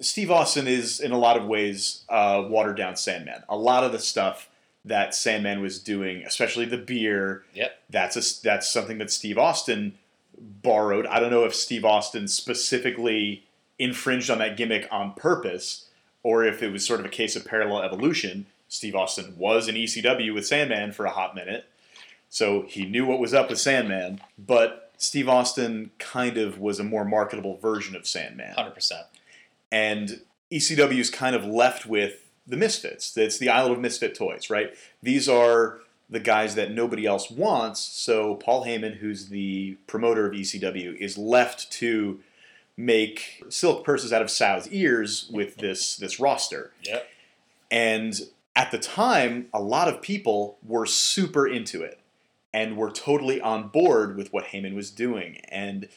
Steve 0.00 0.30
Austin 0.30 0.66
is 0.66 1.00
in 1.00 1.12
a 1.12 1.18
lot 1.18 1.36
of 1.36 1.46
ways 1.46 2.04
uh, 2.08 2.44
watered 2.48 2.76
down 2.76 2.96
Sandman. 2.96 3.42
A 3.48 3.56
lot 3.56 3.84
of 3.84 3.92
the 3.92 3.98
stuff 3.98 4.48
that 4.84 5.14
Sandman 5.14 5.60
was 5.60 5.78
doing, 5.80 6.22
especially 6.24 6.64
the 6.64 6.78
beer, 6.78 7.44
Yep. 7.54 7.78
that's 7.90 8.16
a, 8.16 8.42
that's 8.42 8.68
something 8.72 8.98
that 8.98 9.10
Steve 9.10 9.38
Austin 9.38 9.98
borrowed. 10.40 11.06
I 11.06 11.20
don't 11.20 11.30
know 11.30 11.44
if 11.44 11.54
Steve 11.54 11.84
Austin 11.84 12.28
specifically 12.28 13.44
infringed 13.78 14.30
on 14.30 14.38
that 14.38 14.56
gimmick 14.56 14.88
on 14.90 15.12
purpose, 15.14 15.86
or 16.22 16.44
if 16.44 16.62
it 16.62 16.72
was 16.72 16.86
sort 16.86 17.00
of 17.00 17.06
a 17.06 17.10
case 17.10 17.36
of 17.36 17.44
parallel 17.44 17.82
evolution. 17.82 18.46
Steve 18.68 18.94
Austin 18.94 19.34
was 19.38 19.66
in 19.68 19.74
ECW 19.76 20.34
with 20.34 20.46
Sandman 20.46 20.92
for 20.92 21.06
a 21.06 21.10
hot 21.10 21.34
minute, 21.34 21.66
so 22.28 22.62
he 22.68 22.84
knew 22.84 23.06
what 23.06 23.18
was 23.18 23.32
up 23.32 23.48
with 23.48 23.58
Sandman. 23.58 24.20
But 24.38 24.90
Steve 24.98 25.28
Austin 25.28 25.90
kind 25.98 26.36
of 26.36 26.58
was 26.58 26.78
a 26.78 26.84
more 26.84 27.04
marketable 27.04 27.56
version 27.56 27.96
of 27.96 28.06
Sandman 28.06 28.52
Hundred 28.54 28.74
percent. 28.74 29.06
and 29.72 30.20
ECW 30.52 30.98
is 30.98 31.08
kind 31.10 31.34
of 31.36 31.44
left 31.44 31.86
with 31.86 32.24
the 32.46 32.56
misfits. 32.56 33.16
It's 33.16 33.38
the 33.38 33.48
Isle 33.50 33.72
of 33.72 33.78
Misfit 33.80 34.14
Toys, 34.14 34.48
right? 34.50 34.74
These 35.02 35.28
are 35.28 35.80
the 36.10 36.20
guys 36.20 36.54
that 36.54 36.70
nobody 36.72 37.06
else 37.06 37.30
wants. 37.30 37.80
So 37.80 38.36
Paul 38.36 38.64
Heyman, 38.64 38.96
who's 38.96 39.28
the 39.28 39.76
promoter 39.86 40.26
of 40.26 40.32
ECW, 40.32 40.96
is 40.96 41.18
left 41.18 41.70
to 41.72 42.20
make 42.76 43.42
silk 43.48 43.84
purses 43.84 44.12
out 44.12 44.22
of 44.22 44.30
sow's 44.30 44.68
ears 44.68 45.28
with 45.32 45.56
this 45.56 45.96
this 45.96 46.20
roster. 46.20 46.72
Yep. 46.84 47.08
And 47.70 48.14
at 48.56 48.70
the 48.70 48.78
time, 48.78 49.48
a 49.52 49.60
lot 49.60 49.88
of 49.88 50.00
people 50.00 50.58
were 50.64 50.86
super 50.86 51.46
into 51.46 51.82
it 51.82 52.00
and 52.52 52.76
were 52.76 52.90
totally 52.90 53.40
on 53.40 53.68
board 53.68 54.16
with 54.16 54.32
what 54.32 54.46
Heyman 54.46 54.74
was 54.74 54.90
doing. 54.90 55.38
And 55.48 55.88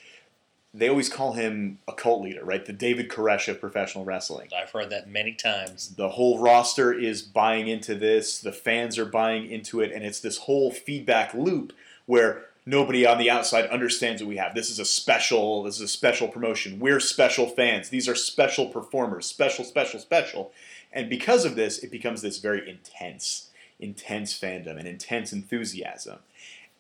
they 0.74 0.88
always 0.88 1.10
call 1.10 1.34
him 1.34 1.80
a 1.88 1.94
cult 1.94 2.22
leader, 2.22 2.46
right? 2.46 2.66
The 2.66 2.74
David 2.74 3.10
Koresh 3.10 3.50
of 3.50 3.60
professional 3.60 4.06
wrestling. 4.06 4.50
I've 4.58 4.72
heard 4.72 4.90
that 4.92 5.10
many 5.10 5.34
times. 5.34 5.96
The 5.96 6.10
whole 6.10 6.40
roster 6.40 6.94
is 6.94 7.22
buying 7.22 7.68
into 7.68 7.94
this, 7.94 8.40
the 8.40 8.54
fans 8.54 8.98
are 8.98 9.06
buying 9.06 9.50
into 9.52 9.82
it, 9.82 9.92
and 9.92 10.06
it's 10.06 10.22
this 10.22 10.38
whole 10.38 10.72
feedback 10.72 11.34
loop 11.34 11.74
where 12.06 12.46
nobody 12.66 13.06
on 13.06 13.18
the 13.18 13.30
outside 13.30 13.70
understands 13.70 14.22
what 14.22 14.30
we 14.30 14.38
have. 14.38 14.56
This 14.56 14.70
is 14.70 14.80
a 14.80 14.86
special, 14.86 15.64
this 15.64 15.76
is 15.76 15.82
a 15.82 15.88
special 15.90 16.30
promotion. 16.30 16.80
We're 16.80 17.02
special 17.02 17.48
fans. 17.48 17.90
These 17.90 18.08
are 18.08 18.16
special 18.16 18.68
performers, 18.68 19.26
special, 19.26 19.66
special, 19.66 20.00
special. 20.00 20.52
And 20.94 21.10
because 21.10 21.44
of 21.44 21.56
this, 21.56 21.80
it 21.80 21.92
becomes 21.92 22.22
this 22.22 22.38
very 22.38 22.70
intense, 22.70 23.50
intense 23.78 24.40
fandom 24.40 24.78
and 24.78 24.88
intense 24.88 25.34
enthusiasm. 25.34 26.20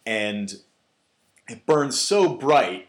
And 0.06 0.62
it 1.49 1.65
burns 1.65 1.99
so 1.99 2.30
bright 2.36 2.88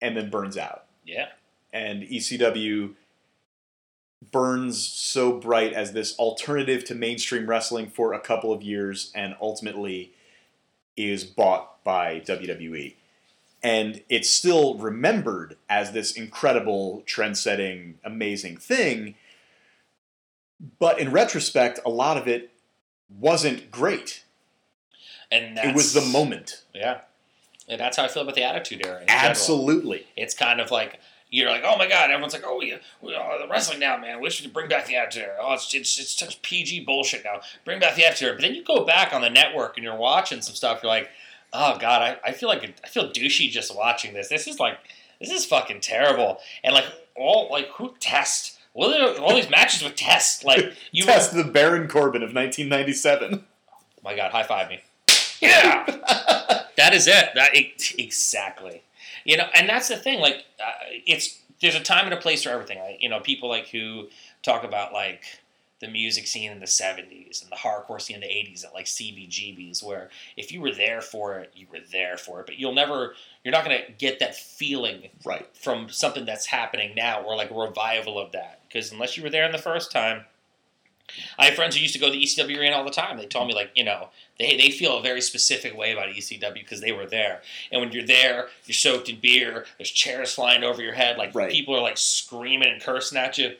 and 0.00 0.16
then 0.16 0.30
burns 0.30 0.56
out 0.56 0.84
Yeah. 1.04 1.28
and 1.72 2.02
ECW 2.02 2.94
burns 4.32 4.82
so 4.86 5.32
bright 5.38 5.72
as 5.72 5.92
this 5.92 6.18
alternative 6.18 6.84
to 6.84 6.94
mainstream 6.94 7.46
wrestling 7.48 7.88
for 7.88 8.12
a 8.12 8.20
couple 8.20 8.52
of 8.52 8.62
years 8.62 9.12
and 9.14 9.36
ultimately 9.40 10.12
is 10.96 11.24
bought 11.24 11.82
by 11.84 12.20
WWE. 12.20 12.94
And 13.62 14.02
it's 14.08 14.30
still 14.30 14.76
remembered 14.78 15.56
as 15.68 15.92
this 15.92 16.12
incredible, 16.12 17.02
trend 17.06 17.36
setting, 17.36 17.98
amazing 18.04 18.56
thing. 18.56 19.16
But 20.78 20.98
in 20.98 21.10
retrospect, 21.12 21.80
a 21.84 21.90
lot 21.90 22.16
of 22.16 22.26
it 22.26 22.50
wasn't 23.08 23.70
great. 23.70 24.24
And 25.30 25.56
that's, 25.56 25.68
It 25.68 25.74
was 25.74 25.92
the 25.92 26.00
moment. 26.12 26.62
Yeah. 26.74 27.00
And 27.68 27.80
that's 27.80 27.96
how 27.96 28.04
I 28.04 28.08
feel 28.08 28.22
about 28.22 28.34
the 28.34 28.44
Attitude 28.44 28.86
Era. 28.86 29.00
in 29.00 29.08
general. 29.08 29.28
Absolutely. 29.30 30.06
It's 30.16 30.34
kind 30.34 30.60
of 30.60 30.70
like 30.70 31.00
you're 31.30 31.50
like, 31.50 31.62
oh 31.64 31.76
my 31.76 31.88
god, 31.88 32.10
everyone's 32.10 32.32
like, 32.32 32.44
oh 32.46 32.60
yeah, 32.60 32.76
we 33.02 33.14
are 33.14 33.38
the 33.38 33.48
wrestling 33.48 33.80
now, 33.80 33.96
man. 33.96 34.20
Wish 34.20 34.40
we 34.40 34.44
should 34.44 34.52
bring 34.52 34.68
back 34.68 34.86
the 34.86 34.96
attitude. 34.96 35.24
Era. 35.24 35.36
Oh, 35.40 35.54
it's, 35.54 35.74
it's 35.74 35.98
it's 35.98 36.16
such 36.16 36.40
PG 36.42 36.84
bullshit 36.84 37.24
now. 37.24 37.40
Bring 37.64 37.80
back 37.80 37.96
the 37.96 38.06
attitude. 38.06 38.26
Era. 38.26 38.36
But 38.36 38.42
then 38.42 38.54
you 38.54 38.62
go 38.62 38.84
back 38.84 39.12
on 39.12 39.22
the 39.22 39.30
network 39.30 39.76
and 39.76 39.84
you're 39.84 39.96
watching 39.96 40.40
some 40.40 40.54
stuff. 40.54 40.80
You're 40.82 40.90
like, 40.90 41.10
oh 41.52 41.76
god, 41.78 42.02
I, 42.02 42.28
I 42.28 42.32
feel 42.32 42.48
like 42.48 42.62
I 42.84 42.88
feel 42.88 43.10
douchey 43.10 43.50
just 43.50 43.74
watching 43.74 44.14
this. 44.14 44.28
This 44.28 44.46
is 44.46 44.60
like 44.60 44.78
this 45.20 45.30
is 45.30 45.44
fucking 45.44 45.80
terrible. 45.80 46.38
And 46.62 46.74
like 46.74 46.86
all 47.16 47.48
like 47.50 47.68
who 47.70 47.94
test. 47.98 48.58
What 48.72 49.00
are 49.00 49.18
all 49.22 49.34
these 49.34 49.48
matches 49.48 49.82
with 49.82 49.96
Test? 49.96 50.44
Like 50.44 50.74
you 50.92 51.04
Test 51.04 51.34
the 51.34 51.44
Baron 51.44 51.88
Corbin 51.88 52.22
of 52.22 52.34
1997. 52.34 53.42
Oh 53.42 53.74
my 54.04 54.14
god, 54.14 54.32
high 54.32 54.42
five 54.42 54.68
me. 54.68 54.80
Yeah, 55.40 55.84
that 56.76 56.94
is 56.94 57.06
it. 57.06 57.30
That 57.34 57.50
exactly. 57.98 58.82
You 59.24 59.36
know, 59.36 59.46
and 59.54 59.68
that's 59.68 59.88
the 59.88 59.96
thing. 59.96 60.20
Like, 60.20 60.44
uh, 60.60 60.72
it's 61.06 61.40
there's 61.60 61.74
a 61.74 61.80
time 61.80 62.04
and 62.04 62.14
a 62.14 62.18
place 62.18 62.42
for 62.44 62.50
everything. 62.50 62.78
Like, 62.78 63.02
you 63.02 63.08
know, 63.08 63.20
people 63.20 63.48
like 63.48 63.68
who 63.68 64.08
talk 64.42 64.64
about 64.64 64.92
like 64.92 65.24
the 65.80 65.88
music 65.88 66.26
scene 66.26 66.50
in 66.50 66.60
the 66.60 66.66
70s 66.66 67.42
and 67.42 67.50
the 67.50 67.56
hardcore 67.56 68.00
scene 68.00 68.16
in 68.16 68.22
the 68.22 68.26
80s 68.28 68.64
at 68.64 68.72
like 68.72 68.86
CBGBs 68.86 69.82
where 69.82 70.10
if 70.36 70.50
you 70.50 70.60
were 70.60 70.72
there 70.72 71.02
for 71.02 71.38
it 71.38 71.52
you 71.54 71.66
were 71.70 71.80
there 71.92 72.16
for 72.16 72.40
it 72.40 72.46
but 72.46 72.58
you'll 72.58 72.72
never 72.72 73.14
you're 73.44 73.52
not 73.52 73.64
going 73.64 73.78
to 73.84 73.92
get 73.92 74.18
that 74.20 74.34
feeling 74.34 75.08
right 75.24 75.46
from 75.54 75.90
something 75.90 76.24
that's 76.24 76.46
happening 76.46 76.94
now 76.94 77.22
or 77.22 77.36
like 77.36 77.50
a 77.50 77.54
revival 77.54 78.18
of 78.18 78.32
that 78.32 78.60
because 78.66 78.90
unless 78.90 79.16
you 79.16 79.22
were 79.22 79.28
there 79.30 79.44
in 79.44 79.52
the 79.52 79.58
first 79.58 79.92
time 79.92 80.24
I 81.38 81.46
have 81.46 81.54
friends 81.54 81.76
who 81.76 81.82
used 81.82 81.94
to 81.94 82.00
go 82.00 82.10
to 82.10 82.16
ECW 82.18 82.58
arena 82.58 82.76
all 82.76 82.84
the 82.84 82.90
time. 82.90 83.16
They 83.16 83.26
told 83.26 83.48
me 83.48 83.54
like, 83.54 83.70
you 83.74 83.84
know, 83.84 84.08
they, 84.38 84.56
they 84.56 84.70
feel 84.70 84.98
a 84.98 85.02
very 85.02 85.20
specific 85.20 85.76
way 85.76 85.92
about 85.92 86.08
ECW 86.08 86.52
because 86.54 86.80
they 86.80 86.92
were 86.92 87.06
there. 87.06 87.42
And 87.70 87.80
when 87.80 87.92
you're 87.92 88.06
there, 88.06 88.48
you're 88.64 88.74
soaked 88.74 89.08
in 89.08 89.20
beer. 89.20 89.64
There's 89.78 89.90
chairs 89.90 90.34
flying 90.34 90.64
over 90.64 90.82
your 90.82 90.94
head. 90.94 91.16
Like 91.16 91.34
Right. 91.34 91.50
people 91.50 91.74
are 91.76 91.80
like 91.82 91.96
screaming 91.98 92.68
and 92.70 92.82
cursing 92.82 93.18
at 93.18 93.38
you. 93.38 93.56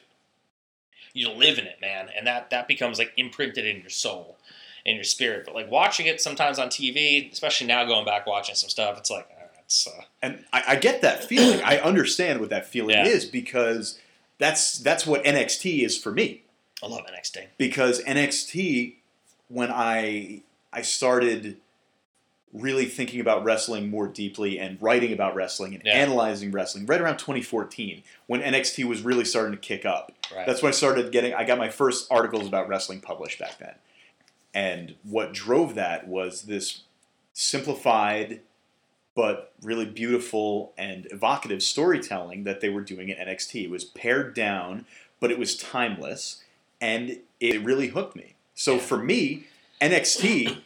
You 1.12 1.30
live 1.30 1.58
in 1.58 1.66
it, 1.66 1.80
man, 1.80 2.10
and 2.14 2.26
that 2.26 2.50
that 2.50 2.68
becomes 2.68 2.98
like 2.98 3.12
imprinted 3.16 3.64
in 3.64 3.80
your 3.80 3.88
soul, 3.88 4.36
in 4.84 4.96
your 4.96 5.04
spirit. 5.04 5.44
But 5.46 5.54
like 5.54 5.70
watching 5.70 6.04
it 6.06 6.20
sometimes 6.20 6.58
on 6.58 6.68
TV, 6.68 7.32
especially 7.32 7.66
now 7.68 7.86
going 7.86 8.04
back 8.04 8.26
watching 8.26 8.54
some 8.54 8.68
stuff, 8.68 8.98
it's 8.98 9.10
like 9.10 9.26
uh, 9.30 9.46
it's 9.64 9.86
uh, 9.88 10.02
And 10.20 10.44
I, 10.52 10.62
I 10.68 10.76
get 10.76 11.00
that 11.00 11.24
feeling. 11.24 11.62
I 11.64 11.78
understand 11.78 12.38
what 12.40 12.50
that 12.50 12.66
feeling 12.66 12.90
Yeah. 12.96 13.06
is 13.06 13.24
because 13.24 13.98
that's 14.36 14.76
that's 14.78 15.06
what 15.06 15.24
NXT 15.24 15.82
is 15.84 15.96
for 15.96 16.12
me. 16.12 16.42
I 16.82 16.86
love 16.86 17.00
NXT. 17.06 17.46
because 17.58 18.02
NXT 18.04 18.94
when 19.48 19.70
I 19.70 20.42
I 20.72 20.82
started 20.82 21.56
really 22.52 22.86
thinking 22.86 23.20
about 23.20 23.44
wrestling 23.44 23.90
more 23.90 24.06
deeply 24.08 24.58
and 24.58 24.80
writing 24.80 25.12
about 25.12 25.34
wrestling 25.34 25.74
and 25.74 25.82
Yeah. 25.84 25.92
analyzing 25.92 26.52
wrestling 26.52 26.86
right 26.86 27.00
around 27.00 27.18
2014 27.18 28.02
when 28.26 28.40
NXT 28.40 28.84
was 28.84 29.02
really 29.02 29.24
starting 29.24 29.52
to 29.52 29.58
kick 29.58 29.84
up. 29.84 30.12
Right. 30.34 30.46
That's 30.46 30.62
when 30.62 30.68
I 30.70 30.74
started 30.74 31.12
getting 31.12 31.34
I 31.34 31.44
got 31.44 31.58
my 31.58 31.68
first 31.70 32.10
articles 32.10 32.46
about 32.46 32.68
wrestling 32.68 33.00
published 33.00 33.38
back 33.38 33.58
then. 33.58 33.74
And 34.54 34.94
what 35.02 35.32
drove 35.34 35.74
that 35.74 36.08
was 36.08 36.42
this 36.42 36.82
simplified 37.32 38.40
but 39.14 39.52
really 39.62 39.86
beautiful 39.86 40.72
and 40.76 41.06
evocative 41.10 41.62
storytelling 41.62 42.44
that 42.44 42.60
they 42.60 42.68
were 42.68 42.82
doing 42.82 43.10
at 43.10 43.18
NXT. 43.18 43.64
It 43.64 43.70
was 43.70 43.82
pared 43.84 44.34
down, 44.34 44.84
but 45.20 45.30
it 45.30 45.38
was 45.38 45.56
timeless, 45.56 46.42
and 46.80 47.18
it 47.40 47.62
really 47.62 47.88
hooked 47.88 48.16
me. 48.16 48.34
So 48.54 48.74
Yeah. 48.74 48.80
for 48.80 48.98
me, 48.98 49.46
NXT 49.80 50.58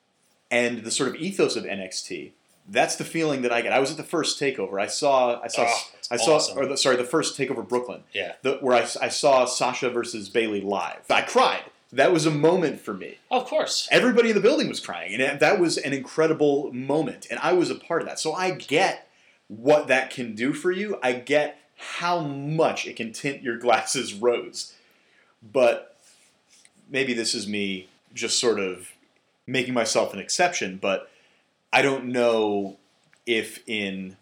and 0.50 0.84
the 0.84 0.90
sort 0.90 1.08
of 1.08 1.16
ethos 1.16 1.56
of 1.56 1.64
NXT, 1.64 2.30
that's 2.68 2.96
the 2.96 3.04
feeling 3.04 3.42
that 3.42 3.52
I 3.52 3.60
get. 3.62 3.72
I 3.72 3.78
was 3.78 3.90
at 3.92 3.96
the 3.96 4.02
first 4.02 4.40
takeover. 4.40 4.80
I 4.80 4.86
saw, 4.86 5.40
I 5.40 5.48
saw, 5.48 5.66
Oh, 5.68 5.82
I 6.10 6.16
saw, 6.16 6.36
awesome. 6.36 6.58
or 6.58 6.66
the, 6.66 6.76
sorry, 6.76 6.96
the 6.96 7.04
first 7.04 7.38
takeover 7.38 7.66
Brooklyn, 7.66 8.02
yeah. 8.12 8.32
the, 8.42 8.54
where 8.56 8.76
I, 8.76 8.82
I 9.00 9.08
saw 9.08 9.44
Sasha 9.44 9.90
versus 9.90 10.28
Bailey 10.28 10.60
live. 10.60 11.02
I 11.10 11.22
cried. 11.22 11.62
That 11.92 12.12
was 12.12 12.26
a 12.26 12.30
moment 12.32 12.80
for 12.80 12.92
me 12.92 13.18
of 13.30 13.44
course. 13.46 13.88
everybody 13.92 14.30
in 14.30 14.34
the 14.34 14.40
building 14.42 14.68
was 14.68 14.80
crying 14.80 15.14
and 15.14 15.38
that 15.40 15.60
was 15.60 15.78
an 15.78 15.92
incredible 15.92 16.70
moment 16.72 17.28
and 17.30 17.38
i 17.38 17.52
was 17.52 17.70
a 17.70 17.76
part 17.76 18.02
of 18.02 18.08
that 18.08 18.18
so 18.18 18.34
i 18.34 18.50
get 18.50 19.08
what 19.46 19.86
that 19.86 20.10
can 20.10 20.34
do 20.34 20.52
for 20.52 20.72
you 20.72 20.98
i 21.02 21.12
get 21.12 21.58
how 21.76 22.18
much 22.20 22.86
it 22.88 22.96
can 22.96 23.12
tint 23.12 23.40
your 23.40 23.56
glasses 23.56 24.12
rose 24.14 24.74
but 25.42 25.96
maybe 26.88 27.12
this 27.12 27.34
is 27.34 27.46
me 27.46 27.88
just 28.14 28.38
sort 28.38 28.58
of 28.58 28.88
making 29.46 29.74
myself 29.74 30.12
an 30.12 30.18
exception 30.18 30.78
but 30.80 31.10
i 31.72 31.82
don't 31.82 32.04
know 32.04 32.76
if 33.26 33.62
in 33.66 34.16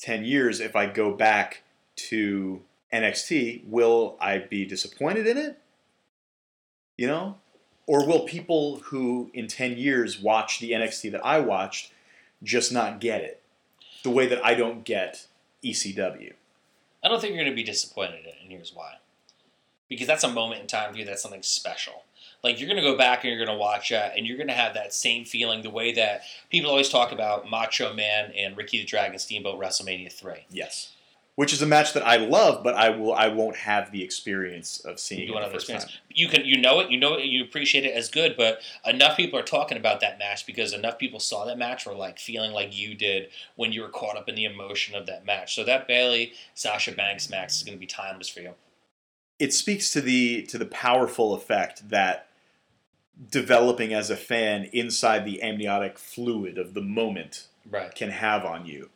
10 0.00 0.24
years 0.24 0.60
if 0.60 0.74
i 0.76 0.86
go 0.86 1.12
back 1.12 1.62
to 1.96 2.60
nxt 2.92 3.66
will 3.66 4.16
i 4.20 4.38
be 4.38 4.64
disappointed 4.64 5.26
in 5.26 5.36
it 5.36 5.58
you 6.96 7.06
know 7.06 7.36
or 7.88 8.06
will 8.06 8.20
people 8.20 8.80
who 8.84 9.30
in 9.32 9.48
10 9.48 9.78
years 9.78 10.20
watch 10.20 10.60
the 10.60 10.72
NXT 10.72 11.10
that 11.12 11.24
I 11.24 11.40
watched 11.40 11.90
just 12.42 12.70
not 12.70 13.00
get 13.00 13.22
it 13.22 13.42
the 14.04 14.10
way 14.10 14.26
that 14.26 14.44
I 14.44 14.54
don't 14.54 14.84
get 14.84 15.26
ECW? 15.64 16.34
I 17.02 17.08
don't 17.08 17.18
think 17.18 17.34
you're 17.34 17.42
going 17.42 17.50
to 17.50 17.56
be 17.56 17.64
disappointed 17.64 18.20
in 18.20 18.26
it, 18.26 18.34
and 18.42 18.52
here's 18.52 18.74
why. 18.74 18.96
Because 19.88 20.06
that's 20.06 20.24
a 20.24 20.28
moment 20.28 20.60
in 20.60 20.66
time 20.66 20.92
for 20.92 20.98
you 20.98 21.04
that's 21.04 21.22
something 21.22 21.42
special. 21.42 22.04
Like, 22.44 22.60
you're 22.60 22.68
going 22.68 22.82
to 22.82 22.88
go 22.88 22.96
back 22.96 23.24
and 23.24 23.32
you're 23.32 23.44
going 23.44 23.56
to 23.56 23.60
watch 23.60 23.90
that, 23.90 24.16
and 24.16 24.26
you're 24.26 24.36
going 24.36 24.48
to 24.48 24.54
have 24.54 24.74
that 24.74 24.94
same 24.94 25.24
feeling 25.24 25.62
the 25.62 25.70
way 25.70 25.92
that 25.94 26.22
people 26.50 26.70
always 26.70 26.88
talk 26.88 27.10
about 27.10 27.50
Macho 27.50 27.92
Man 27.94 28.32
and 28.36 28.56
Ricky 28.56 28.78
the 28.78 28.84
Dragon 28.84 29.18
Steamboat 29.18 29.60
WrestleMania 29.60 30.12
3. 30.12 30.46
Yes. 30.50 30.92
Which 31.34 31.52
is 31.52 31.62
a 31.62 31.66
match 31.66 31.92
that 31.92 32.04
I 32.04 32.16
love, 32.16 32.64
but 32.64 32.74
I 32.74 32.90
will 32.90 33.14
I 33.14 33.28
won't 33.28 33.54
have 33.54 33.92
the 33.92 34.02
experience 34.02 34.80
of 34.80 34.98
seeing 34.98 35.28
You 35.28 35.38
it 35.38 35.40
the 35.40 35.46
first 35.46 35.70
experience. 35.70 35.84
time. 35.84 35.94
You 36.08 36.28
can, 36.28 36.44
you 36.44 36.60
know 36.60 36.80
it, 36.80 36.90
you 36.90 36.98
know 36.98 37.14
it, 37.14 37.26
you 37.26 37.44
appreciate 37.44 37.84
it 37.84 37.94
as 37.94 38.08
good, 38.08 38.36
but 38.36 38.60
enough 38.84 39.16
people 39.16 39.38
are 39.38 39.44
talking 39.44 39.78
about 39.78 40.00
that 40.00 40.18
match 40.18 40.46
because 40.46 40.72
enough 40.72 40.98
people 40.98 41.20
saw 41.20 41.44
that 41.44 41.56
match 41.56 41.86
or 41.86 41.94
like 41.94 42.18
feeling 42.18 42.50
like 42.50 42.76
you 42.76 42.96
did 42.96 43.28
when 43.54 43.70
you 43.70 43.82
were 43.82 43.88
caught 43.88 44.16
up 44.16 44.28
in 44.28 44.34
the 44.34 44.46
emotion 44.46 44.96
of 44.96 45.06
that 45.06 45.24
match. 45.24 45.54
So 45.54 45.62
that 45.62 45.86
Bailey 45.86 46.32
Sasha 46.54 46.90
Banks 46.90 47.30
match 47.30 47.52
is 47.52 47.62
going 47.62 47.78
to 47.78 47.80
be 47.80 47.86
timeless 47.86 48.28
for 48.28 48.40
you. 48.40 48.54
It 49.38 49.52
speaks 49.52 49.90
to 49.92 50.00
the 50.00 50.42
to 50.44 50.58
the 50.58 50.66
powerful 50.66 51.32
effect 51.34 51.88
that 51.90 52.28
developing 53.30 53.92
as 53.92 54.10
a 54.10 54.16
fan 54.16 54.68
inside 54.72 55.24
the 55.24 55.42
amniotic 55.42 55.98
fluid 55.98 56.56
of 56.58 56.74
the 56.74 56.80
moment 56.80 57.46
Right. 57.70 57.94
can 57.94 58.10
have 58.10 58.44
on 58.44 58.64
you 58.64 58.88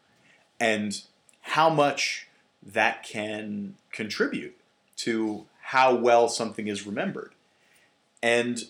and 0.58 1.02
how 1.42 1.68
much 1.68 2.28
that 2.62 3.02
can 3.02 3.74
contribute 3.90 4.56
to 4.96 5.46
how 5.60 5.94
well 5.94 6.28
something 6.28 6.68
is 6.68 6.86
remembered. 6.86 7.34
And 8.22 8.62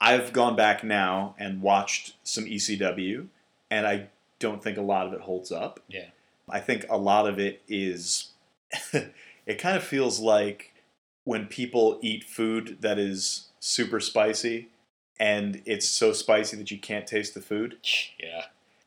I've 0.00 0.32
gone 0.32 0.56
back 0.56 0.82
now 0.84 1.34
and 1.38 1.60
watched 1.60 2.14
some 2.22 2.44
ECW, 2.46 3.26
and 3.70 3.86
I 3.86 4.06
don't 4.38 4.62
think 4.62 4.78
a 4.78 4.82
lot 4.82 5.06
of 5.06 5.12
it 5.12 5.20
holds 5.22 5.52
up. 5.52 5.80
Yeah. 5.88 6.06
I 6.48 6.60
think 6.60 6.86
a 6.88 6.96
lot 6.96 7.28
of 7.28 7.38
it 7.38 7.60
is, 7.68 8.28
it 9.50 9.58
kind 9.58 9.76
of 9.76 9.82
feels 9.84 10.20
like 10.20 10.72
when 11.24 11.46
people 11.46 11.98
eat 12.02 12.24
food 12.24 12.78
that 12.80 12.98
is 12.98 13.48
super 13.60 14.00
spicy 14.00 14.68
and 15.18 15.60
it's 15.66 15.88
so 15.88 16.12
spicy 16.12 16.56
that 16.56 16.70
you 16.70 16.78
can't 16.78 17.06
taste 17.06 17.34
the 17.34 17.40
food 17.42 17.76
Yeah. 18.18 18.46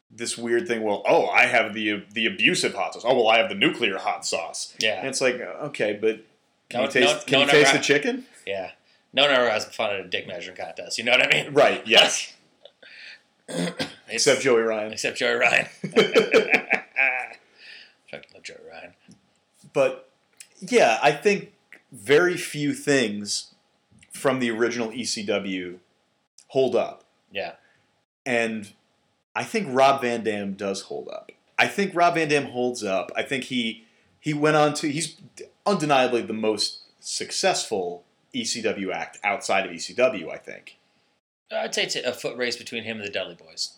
this 0.09 0.37
weird 0.37 0.67
thing. 0.67 0.81
Well, 0.83 1.03
oh, 1.07 1.27
I 1.27 1.45
have 1.45 1.73
the 1.73 2.03
the 2.11 2.25
abusive 2.25 2.73
hot 2.73 2.93
sauce. 2.93 3.03
Oh, 3.05 3.15
well, 3.15 3.27
I 3.27 3.37
have 3.39 3.49
the 3.49 3.55
nuclear 3.55 3.97
hot 3.99 4.25
sauce. 4.25 4.73
And 4.75 4.83
Yeah. 4.83 5.05
it's 5.07 5.21
like, 5.21 5.35
uh, 5.41 5.65
okay, 5.69 5.93
but 5.99 6.21
can 6.69 6.79
No- 6.81 6.85
you 6.87 6.91
taste? 6.91 7.13
no- 7.15 7.21
can 7.25 7.39
no 7.39 7.45
you 7.45 7.51
taste 7.51 7.65
never- 7.73 7.77
the 7.77 7.83
chicken? 7.83 8.25
Yeah. 8.47 8.71
No 9.15 9.23
one 9.23 9.31
ever 9.31 9.49
has 9.49 9.65
fun 9.65 9.91
at 9.93 9.99
a 9.99 10.07
dick 10.07 10.25
measuring 10.27 10.57
contest. 10.57 10.97
You 10.97 11.03
know 11.03 11.11
what 11.11 11.21
I 11.25 11.43
mean? 11.43 11.53
Right. 11.53 11.85
Yes. 11.97 12.33
Except 14.07 14.41
Joey 14.41 14.61
Ryan. 14.61 14.93
except 14.93 15.17
Joey 15.17 15.35
Ryan. 15.35 15.67
Fucking 18.09 18.31
love 18.33 18.43
Joey 18.43 18.57
Ryan. 18.71 18.93
But 19.73 20.09
yeah, 20.59 20.99
I 21.01 21.11
think 21.11 21.53
very 21.91 22.37
few 22.37 22.73
things 22.73 23.53
from 24.11 24.39
the 24.39 24.49
original 24.51 24.89
ECW 24.91 25.77
hold 26.47 26.75
up, 26.75 27.03
Yeah. 27.31 27.53
and 28.25 28.71
I 29.35 29.43
think 29.43 29.67
Rob 29.71 30.01
Van 30.01 30.23
Dam 30.23 30.53
does 30.53 30.81
hold 30.83 31.09
up. 31.09 31.31
I 31.57 31.67
think 31.67 31.95
Rob 31.95 32.15
Van 32.15 32.27
Dam 32.29 32.45
holds 32.45 32.83
up. 32.83 33.11
I 33.15 33.23
think 33.23 33.45
he 33.45 33.85
he 34.19 34.33
went 34.33 34.55
on 34.55 34.73
to 34.75 34.89
he's 34.91 35.17
undeniably 35.65 36.21
the 36.21 36.33
most 36.33 36.81
successful 36.99 38.03
ECW 38.33 38.91
act 38.93 39.19
outside 39.23 39.65
of 39.65 39.71
ECW. 39.71 40.31
I 40.31 40.37
think. 40.37 40.77
I'd 41.51 41.73
say 41.75 41.83
it's 41.83 41.95
a 41.95 42.13
foot 42.13 42.35
race 42.37 42.55
between 42.55 42.83
him 42.83 42.97
and 42.97 43.07
the 43.07 43.11
Dudley 43.11 43.35
Boys. 43.35 43.73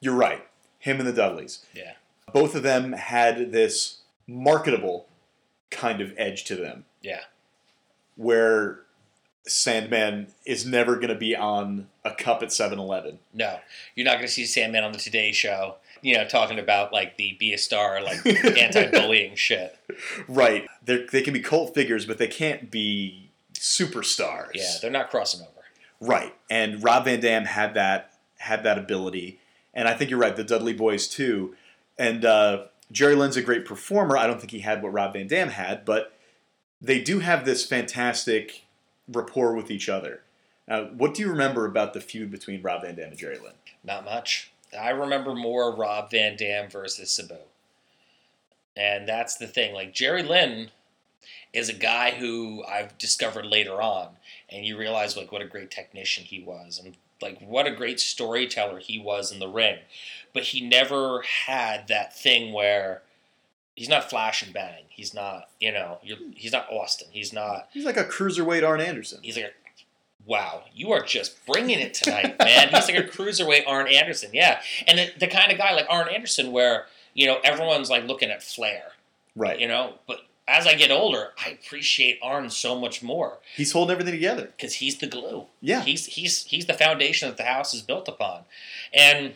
You're 0.00 0.14
right. 0.14 0.46
Him 0.78 0.98
and 1.00 1.08
the 1.08 1.12
Dudleys. 1.12 1.64
Yeah. 1.74 1.94
Both 2.32 2.54
of 2.54 2.62
them 2.62 2.92
had 2.92 3.50
this 3.52 3.98
marketable 4.28 5.08
kind 5.70 6.00
of 6.00 6.12
edge 6.16 6.44
to 6.44 6.56
them 6.56 6.84
Yeah. 7.02 7.20
where 8.16 8.80
Sandman 9.46 10.28
is 10.44 10.66
never 10.66 10.96
going 10.96 11.08
to 11.08 11.14
be 11.14 11.36
on 11.36 11.86
a 12.04 12.10
cup 12.12 12.42
at 12.42 12.52
7 12.52 12.78
Eleven. 12.78 13.18
No, 13.32 13.58
you're 13.94 14.04
not 14.04 14.14
going 14.14 14.26
to 14.26 14.32
see 14.32 14.44
Sandman 14.44 14.82
on 14.84 14.92
the 14.92 14.98
Today 14.98 15.30
Show. 15.32 15.76
you 16.02 16.16
know, 16.16 16.26
talking 16.26 16.58
about 16.58 16.92
like 16.92 17.16
the 17.16 17.36
be 17.38 17.52
a 17.52 17.58
star, 17.58 18.02
like 18.02 18.24
anti-bullying 18.26 19.34
shit. 19.36 19.76
Right. 20.28 20.66
They're, 20.84 21.06
they 21.06 21.22
can 21.22 21.32
be 21.32 21.40
cult 21.40 21.74
figures, 21.74 22.06
but 22.06 22.18
they 22.18 22.26
can't 22.26 22.70
be 22.70 23.30
superstars. 23.54 24.50
Yeah, 24.54 24.72
they're 24.82 24.90
not 24.90 25.10
crossing 25.10 25.40
over. 25.42 25.50
Right. 26.00 26.34
And 26.50 26.82
Rob 26.82 27.04
Van 27.04 27.20
Dam 27.20 27.44
had 27.44 27.74
that 27.74 28.12
had 28.38 28.64
that 28.64 28.78
ability. 28.78 29.38
And 29.74 29.88
I 29.88 29.94
think 29.94 30.10
you're 30.10 30.18
right, 30.18 30.34
the 30.36 30.44
Dudley 30.44 30.72
Boys 30.74 31.06
too. 31.08 31.54
And 31.98 32.24
uh, 32.24 32.64
Jerry 32.92 33.14
Lynn's 33.14 33.36
a 33.36 33.42
great 33.42 33.64
performer. 33.64 34.16
I 34.16 34.26
don't 34.26 34.38
think 34.38 34.52
he 34.52 34.60
had 34.60 34.82
what 34.82 34.92
Rob 34.92 35.14
Van 35.14 35.26
Dam 35.26 35.48
had, 35.48 35.84
but 35.84 36.16
they 36.80 37.00
do 37.00 37.18
have 37.20 37.44
this 37.44 37.66
fantastic 37.66 38.64
rapport 39.08 39.54
with 39.54 39.70
each 39.70 39.88
other. 39.88 40.22
Now, 40.68 40.84
what 40.84 41.14
do 41.14 41.22
you 41.22 41.28
remember 41.28 41.64
about 41.64 41.94
the 41.94 42.00
feud 42.00 42.30
between 42.30 42.62
Rob 42.62 42.82
Van 42.82 42.96
Dam 42.96 43.10
and 43.10 43.18
Jerry 43.18 43.38
Lynn? 43.38 43.52
Not 43.84 44.04
much. 44.04 44.50
I 44.78 44.90
remember 44.90 45.34
more 45.34 45.74
Rob 45.74 46.10
Van 46.10 46.36
Dam 46.36 46.68
versus 46.68 47.10
Sabu. 47.10 47.36
And 48.76 49.08
that's 49.08 49.36
the 49.36 49.46
thing. 49.46 49.74
Like 49.74 49.94
Jerry 49.94 50.22
Lynn 50.22 50.70
is 51.52 51.68
a 51.68 51.74
guy 51.74 52.10
who 52.12 52.62
I've 52.64 52.98
discovered 52.98 53.46
later 53.46 53.80
on, 53.80 54.08
and 54.50 54.66
you 54.66 54.76
realize 54.76 55.16
like 55.16 55.32
what 55.32 55.42
a 55.42 55.46
great 55.46 55.70
technician 55.70 56.24
he 56.24 56.42
was, 56.42 56.80
and 56.82 56.96
like 57.20 57.40
what 57.40 57.66
a 57.66 57.74
great 57.74 58.00
storyteller 58.00 58.78
he 58.78 58.98
was 58.98 59.32
in 59.32 59.38
the 59.38 59.48
ring. 59.48 59.78
But 60.32 60.44
he 60.44 60.60
never 60.60 61.22
had 61.46 61.88
that 61.88 62.16
thing 62.16 62.52
where 62.52 63.02
he's 63.74 63.88
not 63.88 64.10
flash 64.10 64.42
and 64.42 64.52
bang. 64.52 64.84
He's 64.88 65.14
not, 65.14 65.48
you 65.60 65.72
know, 65.72 65.98
he's 66.34 66.52
not 66.52 66.70
Austin. 66.70 67.08
He's 67.10 67.32
not. 67.32 67.68
He's 67.72 67.84
like 67.84 67.96
a 67.96 68.04
cruiserweight 68.04 68.66
Arn 68.66 68.80
Anderson. 68.80 69.20
He's 69.22 69.36
like 69.36 69.46
a 69.46 69.50
wow, 70.26 70.64
you 70.74 70.92
are 70.92 71.02
just 71.02 71.46
bringing 71.46 71.78
it 71.78 71.94
tonight, 71.94 72.36
man. 72.38 72.68
He's 72.68 72.88
like 72.88 72.98
a 72.98 73.08
cruiserweight 73.08 73.62
Arn 73.66 73.86
Anderson, 73.86 74.30
yeah. 74.32 74.60
And 74.86 74.98
the, 74.98 75.10
the 75.20 75.28
kind 75.28 75.52
of 75.52 75.56
guy 75.58 75.72
like 75.72 75.86
Arn 75.88 76.08
Anderson 76.08 76.50
where, 76.50 76.86
you 77.14 77.26
know, 77.26 77.38
everyone's 77.44 77.88
like 77.88 78.04
looking 78.04 78.30
at 78.30 78.42
Flair. 78.42 78.82
Right. 79.36 79.58
You 79.58 79.68
know, 79.68 79.94
but 80.06 80.18
as 80.48 80.66
I 80.66 80.74
get 80.74 80.90
older, 80.90 81.30
I 81.44 81.50
appreciate 81.50 82.18
Arn 82.22 82.50
so 82.50 82.78
much 82.78 83.02
more. 83.02 83.38
He's 83.56 83.72
holding 83.72 83.92
everything 83.92 84.14
together. 84.14 84.52
Because 84.56 84.74
he's 84.74 84.98
the 84.98 85.06
glue. 85.06 85.46
Yeah. 85.60 85.82
He's 85.82 86.06
he's 86.06 86.44
he's 86.44 86.66
the 86.66 86.74
foundation 86.74 87.28
that 87.28 87.36
the 87.36 87.44
house 87.44 87.74
is 87.74 87.82
built 87.82 88.08
upon. 88.08 88.42
And 88.94 89.34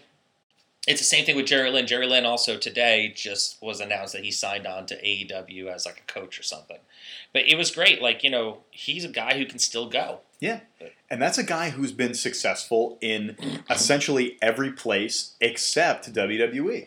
it's 0.87 1.01
the 1.01 1.05
same 1.07 1.25
thing 1.25 1.37
with 1.37 1.47
Jerry 1.47 1.71
Lynn. 1.71 1.87
Jerry 1.87 2.07
Lynn 2.07 2.25
also 2.25 2.57
today 2.57 3.13
just 3.15 3.61
was 3.61 3.81
announced 3.81 4.13
that 4.15 4.25
he 4.25 4.31
signed 4.31 4.67
on 4.67 4.87
to 4.87 5.03
AEW 5.03 5.67
as 5.67 5.85
like 5.85 6.03
a 6.09 6.13
coach 6.13 6.39
or 6.39 6.43
something. 6.43 6.79
But 7.33 7.47
it 7.47 7.57
was 7.57 7.71
great. 7.71 8.01
Like, 8.01 8.25
you 8.25 8.31
know, 8.31 8.59
he's 8.71 9.05
a 9.05 9.09
guy 9.09 9.37
who 9.37 9.45
can 9.45 9.59
still 9.59 9.89
go. 9.89 10.21
Yeah. 10.41 10.61
And 11.11 11.21
that's 11.21 11.39
a 11.39 11.45
guy 11.45 11.71
who's 11.71 11.93
been 11.93 12.15
successful 12.15 12.97
in 13.01 13.37
essentially 13.69 14.39
every 14.41 14.73
place 14.73 15.35
except 15.41 16.13
WWE. 16.15 16.87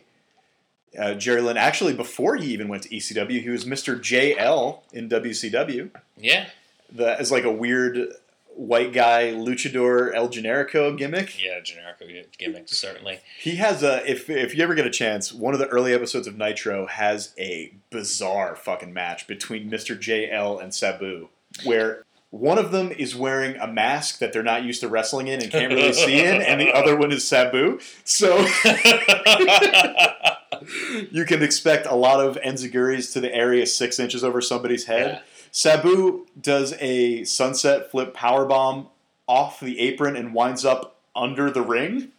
Uh, 0.97 1.13
Jerry 1.15 1.41
Lynn, 1.41 1.57
actually, 1.57 1.93
before 1.93 2.35
he 2.35 2.53
even 2.53 2.67
went 2.67 2.83
to 2.83 2.89
ECW, 2.89 3.41
he 3.41 3.49
was 3.49 3.65
Mr. 3.65 3.99
JL 3.99 4.81
in 4.91 5.09
WCW. 5.09 5.89
Yeah. 6.17 6.47
The, 6.91 7.19
as 7.19 7.31
like 7.31 7.43
a 7.43 7.51
weird 7.51 8.13
white 8.55 8.93
guy 8.93 9.31
luchador 9.31 10.13
El 10.13 10.29
Generico 10.29 10.95
gimmick. 10.97 11.41
Yeah, 11.43 11.59
Generico 11.59 12.25
gimmick 12.37 12.69
certainly. 12.69 13.19
He 13.39 13.55
has 13.55 13.83
a 13.83 14.09
if 14.09 14.29
if 14.29 14.55
you 14.55 14.63
ever 14.63 14.75
get 14.75 14.85
a 14.85 14.91
chance, 14.91 15.33
one 15.33 15.53
of 15.53 15.59
the 15.59 15.67
early 15.67 15.93
episodes 15.93 16.27
of 16.27 16.37
Nitro 16.37 16.85
has 16.87 17.33
a 17.37 17.73
bizarre 17.89 18.55
fucking 18.55 18.93
match 18.93 19.27
between 19.27 19.69
Mr. 19.69 19.97
JL 19.97 20.61
and 20.61 20.73
Sabu, 20.73 21.29
where 21.63 22.03
one 22.29 22.57
of 22.57 22.71
them 22.71 22.91
is 22.91 23.15
wearing 23.15 23.55
a 23.57 23.67
mask 23.67 24.19
that 24.19 24.33
they're 24.33 24.43
not 24.43 24.63
used 24.63 24.81
to 24.81 24.87
wrestling 24.87 25.27
in 25.27 25.41
and 25.41 25.51
can't 25.51 25.71
really 25.71 25.93
see 25.93 26.19
in, 26.19 26.41
and 26.41 26.59
the 26.59 26.71
other 26.73 26.95
one 26.95 27.11
is 27.11 27.27
Sabu. 27.27 27.79
So 28.03 28.37
you 31.11 31.25
can 31.25 31.43
expect 31.43 31.85
a 31.87 31.95
lot 31.95 32.19
of 32.19 32.37
enziguris 32.37 33.13
to 33.13 33.19
the 33.19 33.33
area 33.33 33.65
six 33.65 33.99
inches 33.99 34.23
over 34.23 34.41
somebody's 34.41 34.85
head. 34.85 35.11
Yeah. 35.11 35.21
Sabu 35.51 36.25
does 36.39 36.73
a 36.79 37.23
sunset 37.25 37.91
flip 37.91 38.13
power 38.13 38.45
bomb 38.45 38.87
off 39.27 39.59
the 39.59 39.79
apron 39.79 40.15
and 40.15 40.33
winds 40.33 40.65
up 40.65 40.97
under 41.15 41.51
the 41.51 41.61
ring. 41.61 42.11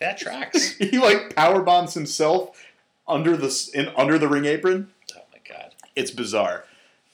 That 0.00 0.18
tracks. 0.18 0.76
he 0.78 0.98
like 0.98 1.34
power 1.34 1.62
bombs 1.62 1.94
himself 1.94 2.64
under 3.06 3.36
the 3.36 3.70
in 3.74 3.88
under 3.96 4.18
the 4.18 4.28
ring 4.28 4.44
apron. 4.44 4.90
Oh 5.16 5.22
my 5.32 5.40
god, 5.48 5.74
it's 5.96 6.10
bizarre. 6.10 6.64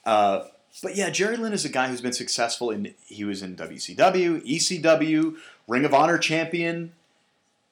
Uh, 0.05 0.45
but 0.83 0.97
yeah, 0.97 1.09
Jerry 1.09 1.37
Lynn 1.37 1.53
is 1.53 1.65
a 1.65 1.71
guy 1.71 1.89
who's 1.89 2.01
been 2.01 2.13
successful 2.13 2.71
in. 2.71 2.95
He 3.07 3.25
was 3.25 3.43
in 3.43 3.57
WCW, 3.57 4.45
ECW, 4.47 5.37
Ring 5.67 5.85
of 5.85 5.95
Honor 5.95 6.19
champion. 6.19 6.93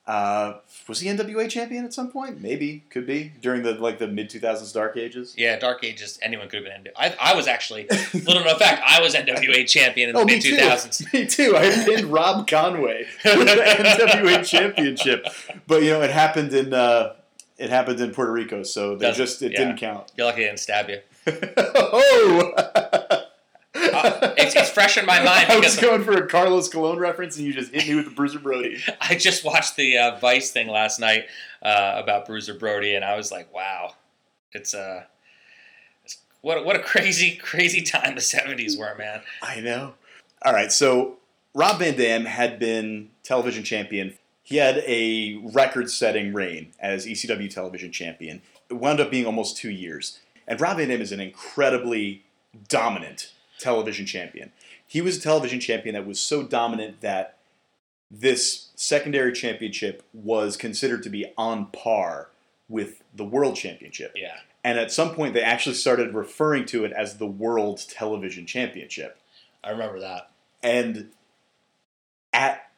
Uh, 0.05 0.55
was 0.89 0.99
he 0.99 1.09
NWA 1.09 1.49
champion 1.49 1.85
at 1.85 1.95
some 1.95 2.11
point? 2.11 2.41
Maybe, 2.41 2.83
could 2.91 3.07
be 3.07 3.33
during 3.41 3.63
the 3.63 3.75
like 3.75 3.99
the 3.99 4.09
mid 4.09 4.29
two 4.31 4.41
thousands 4.41 4.73
Dark 4.73 4.97
Ages. 4.97 5.35
Yeah, 5.39 5.57
Dark 5.59 5.85
Ages. 5.85 6.19
Anyone 6.23 6.49
could 6.49 6.65
have 6.67 6.85
been. 6.85 6.93
NWA. 6.93 6.95
I, 7.21 7.33
I 7.33 7.35
was 7.37 7.47
actually 7.47 7.87
little 8.13 8.45
known 8.45 8.59
fact. 8.59 8.83
I 8.85 9.01
was 9.01 9.15
NWA 9.15 9.65
champion 9.69 10.09
in 10.09 10.15
the 10.17 10.21
Oh, 10.21 10.25
me 10.25 10.35
mid 10.35 10.43
two 10.43 10.57
thousands. 10.57 11.07
Me 11.13 11.25
too. 11.27 11.55
I 11.57 11.71
pinned 11.85 12.07
Rob 12.07 12.49
Conway 12.49 13.07
with 13.25 13.47
the 13.47 13.55
NWA 14.07 14.45
championship, 14.45 15.25
but 15.69 15.83
you 15.85 15.91
know 15.91 16.03
it 16.03 16.11
happened 16.11 16.53
in 16.53 16.75
uh, 16.75 17.15
it 17.59 17.71
happened 17.71 18.01
in 18.01 18.11
Puerto 18.11 18.33
Rico, 18.33 18.65
so 18.65 18.97
they 18.97 19.07
Doesn't- 19.07 19.25
just 19.25 19.43
it 19.43 19.53
yeah. 19.53 19.59
didn't 19.59 19.77
count. 19.77 20.11
You're 20.17 20.27
lucky 20.27 20.43
I 20.43 20.47
didn't 20.49 20.59
stab 20.59 20.89
you. 20.89 20.99
oh. 21.77 23.02
Uh, 23.83 24.35
it's, 24.39 24.55
it's 24.55 24.71
fresh 24.71 24.97
in 24.97 25.07
my 25.07 25.19
mind 25.25 25.51
I 25.51 25.59
was 25.59 25.77
going 25.77 26.05
for 26.05 26.13
a 26.13 26.27
Carlos 26.27 26.69
Colon 26.69 26.99
reference, 26.99 27.37
and 27.37 27.47
you 27.47 27.53
just 27.53 27.73
hit 27.73 27.89
me 27.89 27.97
with 27.97 28.05
the 28.07 28.11
Bruiser 28.11 28.39
Brody. 28.39 28.79
I 29.01 29.15
just 29.17 29.45
watched 29.45 29.77
the 29.77 29.99
uh, 29.99 30.19
Vice 30.19 30.51
thing 30.51 30.69
last 30.69 31.01
night 31.01 31.25
uh, 31.63 32.01
about 32.03 32.27
Bruiser 32.27 32.55
Brody, 32.55 32.95
and 32.95 33.05
I 33.05 33.17
was 33.17 33.33
like, 33.33 33.53
wow, 33.53 33.95
it's 34.53 34.75
uh, 34.75 35.05
what 36.41 36.65
what 36.65 36.77
a 36.77 36.81
crazy 36.81 37.37
crazy 37.37 37.83
time 37.83 38.15
the 38.15 38.21
'70s 38.21 38.79
were, 38.79 38.95
man. 38.97 39.23
I 39.43 39.61
know. 39.61 39.95
All 40.45 40.53
right, 40.53 40.73
so 40.73 41.19
Rob 41.55 41.79
Van 41.79 41.97
Dam 41.97 42.25
had 42.25 42.59
been 42.59 43.11
television 43.23 43.65
champion. 43.65 44.19
He 44.45 44.57
had 44.57 44.79
a 44.87 45.37
record-setting 45.37 46.33
reign 46.33 46.73
as 46.81 47.07
ECW 47.07 47.49
television 47.49 47.93
champion. 47.93 48.43
It 48.69 48.75
wound 48.75 48.99
up 48.99 49.11
being 49.11 49.25
almost 49.25 49.57
two 49.57 49.71
years. 49.71 50.19
And 50.49 50.61
Rob 50.61 50.79
Van 50.79 50.89
Dam 50.89 51.01
is 51.01 51.13
an 51.13 51.21
incredibly 51.21 52.25
dominant 52.69 53.33
television 53.63 54.07
champion. 54.07 54.53
He 54.87 55.01
was 55.01 55.17
a 55.17 55.21
television 55.21 55.61
champion 55.61 55.95
that 55.95 56.07
was 56.07 56.21
so 56.21 56.43
dominant 56.43 57.01
that 57.01 57.39
this 58.11 58.69
secondary 58.77 59.33
championship 59.33 60.03
was 60.13 60.57
considered 60.57 61.03
to 61.03 61.11
be 61.11 61.33
on 61.39 61.67
par 61.67 62.29
with 62.69 63.03
the 63.15 63.25
world 63.25 63.57
championship. 63.57 64.13
Yeah, 64.15 64.37
And 64.63 64.79
at 64.79 64.93
some 64.93 65.15
point, 65.15 65.35
they 65.35 65.43
actually 65.43 65.77
started 65.77 66.15
referring 66.15 66.67
to 66.67 66.85
it 66.85 66.93
as 66.93 67.17
the 67.17 67.27
World 67.27 67.83
Television 67.89 68.47
Championship. 68.47 69.19
I 69.65 69.71
remember 69.71 70.01
that. 70.01 70.31
And 70.63 71.11
at 72.33 72.71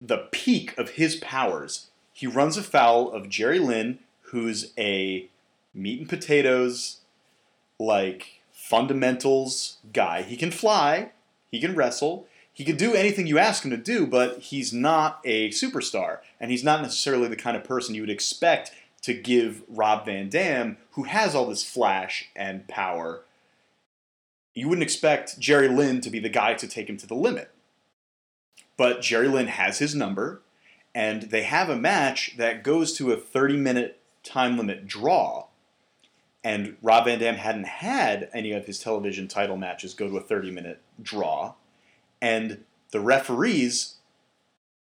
the 0.00 0.28
peak 0.30 0.76
of 0.78 0.90
his 0.90 1.16
powers, 1.16 1.88
he 2.12 2.26
runs 2.26 2.56
afoul 2.56 3.10
of 3.12 3.28
Jerry 3.28 3.58
Lynn, 3.58 3.98
who's 4.24 4.72
a 4.78 5.28
meat 5.74 6.00
and 6.00 6.08
potatoes, 6.08 6.98
like 7.78 8.39
fundamentals 8.70 9.78
guy. 9.92 10.22
He 10.22 10.36
can 10.36 10.52
fly, 10.52 11.10
he 11.50 11.60
can 11.60 11.74
wrestle, 11.74 12.28
he 12.52 12.64
can 12.64 12.76
do 12.76 12.94
anything 12.94 13.26
you 13.26 13.36
ask 13.36 13.64
him 13.64 13.72
to 13.72 13.76
do, 13.76 14.06
but 14.06 14.38
he's 14.38 14.72
not 14.72 15.20
a 15.24 15.48
superstar. 15.48 16.18
And 16.38 16.52
he's 16.52 16.62
not 16.62 16.80
necessarily 16.80 17.26
the 17.26 17.34
kind 17.34 17.56
of 17.56 17.64
person 17.64 17.96
you 17.96 18.02
would 18.02 18.10
expect 18.10 18.70
to 19.02 19.12
give 19.12 19.64
Rob 19.68 20.04
Van 20.04 20.28
Dam, 20.28 20.76
who 20.92 21.02
has 21.02 21.34
all 21.34 21.46
this 21.46 21.68
flash 21.68 22.28
and 22.36 22.68
power. 22.68 23.22
You 24.54 24.68
wouldn't 24.68 24.84
expect 24.84 25.40
Jerry 25.40 25.68
Lynn 25.68 26.00
to 26.02 26.10
be 26.10 26.20
the 26.20 26.28
guy 26.28 26.54
to 26.54 26.68
take 26.68 26.88
him 26.88 26.96
to 26.98 27.08
the 27.08 27.14
limit. 27.14 27.50
But 28.76 29.02
Jerry 29.02 29.26
Lynn 29.26 29.48
has 29.48 29.80
his 29.80 29.96
number, 29.96 30.42
and 30.94 31.24
they 31.24 31.42
have 31.42 31.68
a 31.68 31.76
match 31.76 32.36
that 32.36 32.62
goes 32.62 32.92
to 32.98 33.10
a 33.10 33.16
30 33.16 33.56
minute 33.56 34.00
time 34.22 34.56
limit 34.56 34.86
draw. 34.86 35.46
And 36.42 36.76
Rob 36.82 37.04
Van 37.04 37.18
Dam 37.18 37.36
hadn't 37.36 37.66
had 37.66 38.30
any 38.32 38.52
of 38.52 38.66
his 38.66 38.78
television 38.78 39.28
title 39.28 39.56
matches 39.56 39.94
go 39.94 40.08
to 40.08 40.16
a 40.16 40.22
30 40.22 40.50
minute 40.50 40.80
draw. 41.02 41.54
And 42.22 42.64
the 42.90 43.00
referees 43.00 43.96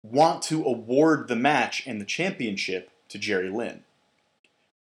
want 0.04 0.42
to 0.44 0.64
award 0.64 1.28
the 1.28 1.36
match 1.36 1.86
and 1.86 2.00
the 2.00 2.06
championship 2.06 2.92
to 3.10 3.18
Jerry 3.18 3.50
Lynn 3.50 3.84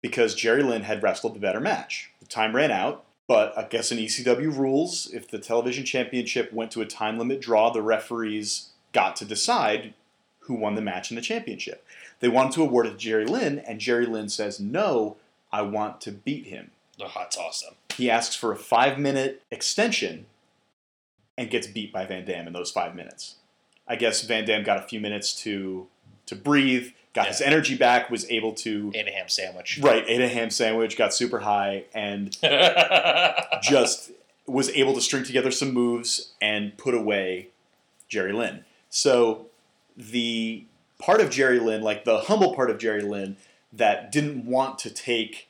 because 0.01 0.35
Jerry 0.35 0.63
Lynn 0.63 0.83
had 0.83 1.03
wrestled 1.03 1.35
the 1.35 1.39
better 1.39 1.59
match. 1.59 2.11
The 2.19 2.27
time 2.27 2.55
ran 2.55 2.71
out, 2.71 3.03
but 3.27 3.57
I 3.57 3.63
guess 3.63 3.91
in 3.91 3.97
ECW 3.97 4.57
rules, 4.57 5.07
if 5.13 5.29
the 5.29 5.39
television 5.39 5.85
championship 5.85 6.53
went 6.53 6.71
to 6.71 6.81
a 6.81 6.85
time 6.85 7.17
limit 7.17 7.41
draw, 7.41 7.69
the 7.69 7.81
referees 7.81 8.69
got 8.93 9.15
to 9.17 9.25
decide 9.25 9.93
who 10.41 10.53
won 10.53 10.75
the 10.75 10.81
match 10.81 11.11
and 11.11 11.17
the 11.17 11.21
championship. 11.21 11.85
They 12.19 12.29
wanted 12.29 12.53
to 12.53 12.63
award 12.63 12.87
it 12.87 12.91
to 12.91 12.97
Jerry 12.97 13.25
Lynn, 13.25 13.59
and 13.59 13.79
Jerry 13.79 14.05
Lynn 14.05 14.29
says, 14.29 14.59
No, 14.59 15.17
I 15.51 15.61
want 15.61 16.01
to 16.01 16.11
beat 16.11 16.47
him. 16.47 16.71
Oh, 17.01 17.11
that's 17.15 17.37
awesome. 17.37 17.75
He 17.95 18.09
asks 18.09 18.35
for 18.35 18.51
a 18.51 18.55
five 18.55 18.97
minute 18.97 19.43
extension 19.51 20.25
and 21.37 21.49
gets 21.49 21.67
beat 21.67 21.93
by 21.93 22.05
Van 22.05 22.25
Dam 22.25 22.47
in 22.47 22.53
those 22.53 22.71
five 22.71 22.95
minutes. 22.95 23.35
I 23.87 23.95
guess 23.95 24.21
Van 24.23 24.45
Dam 24.45 24.63
got 24.63 24.77
a 24.77 24.81
few 24.87 24.99
minutes 24.99 25.33
to 25.43 25.87
to 26.25 26.35
breathe, 26.35 26.91
got 27.13 27.27
his 27.27 27.39
energy 27.39 27.75
back, 27.75 28.09
was 28.09 28.29
able 28.29 28.51
to 28.53 28.91
Ate 28.93 29.07
a 29.07 29.11
ham 29.11 29.29
sandwich. 29.29 29.79
right 29.81 30.03
ate 30.07 30.19
a 30.19 30.27
ham 30.27 30.49
sandwich, 30.49 30.97
got 30.97 31.13
super 31.13 31.39
high, 31.39 31.85
and 31.93 32.35
just 33.61 34.11
was 34.45 34.69
able 34.71 34.93
to 34.93 35.01
string 35.01 35.23
together 35.23 35.51
some 35.51 35.73
moves 35.73 36.33
and 36.41 36.77
put 36.77 36.93
away 36.93 37.47
Jerry 38.09 38.33
Lynn. 38.33 38.65
So 38.89 39.47
the 39.95 40.65
part 40.99 41.21
of 41.21 41.29
Jerry 41.29 41.59
Lynn, 41.59 41.81
like 41.81 42.03
the 42.05 42.19
humble 42.19 42.55
part 42.55 42.69
of 42.69 42.77
Jerry 42.77 43.01
Lynn, 43.01 43.37
that 43.73 44.11
didn't 44.11 44.45
want 44.45 44.79
to 44.79 44.89
take 44.89 45.47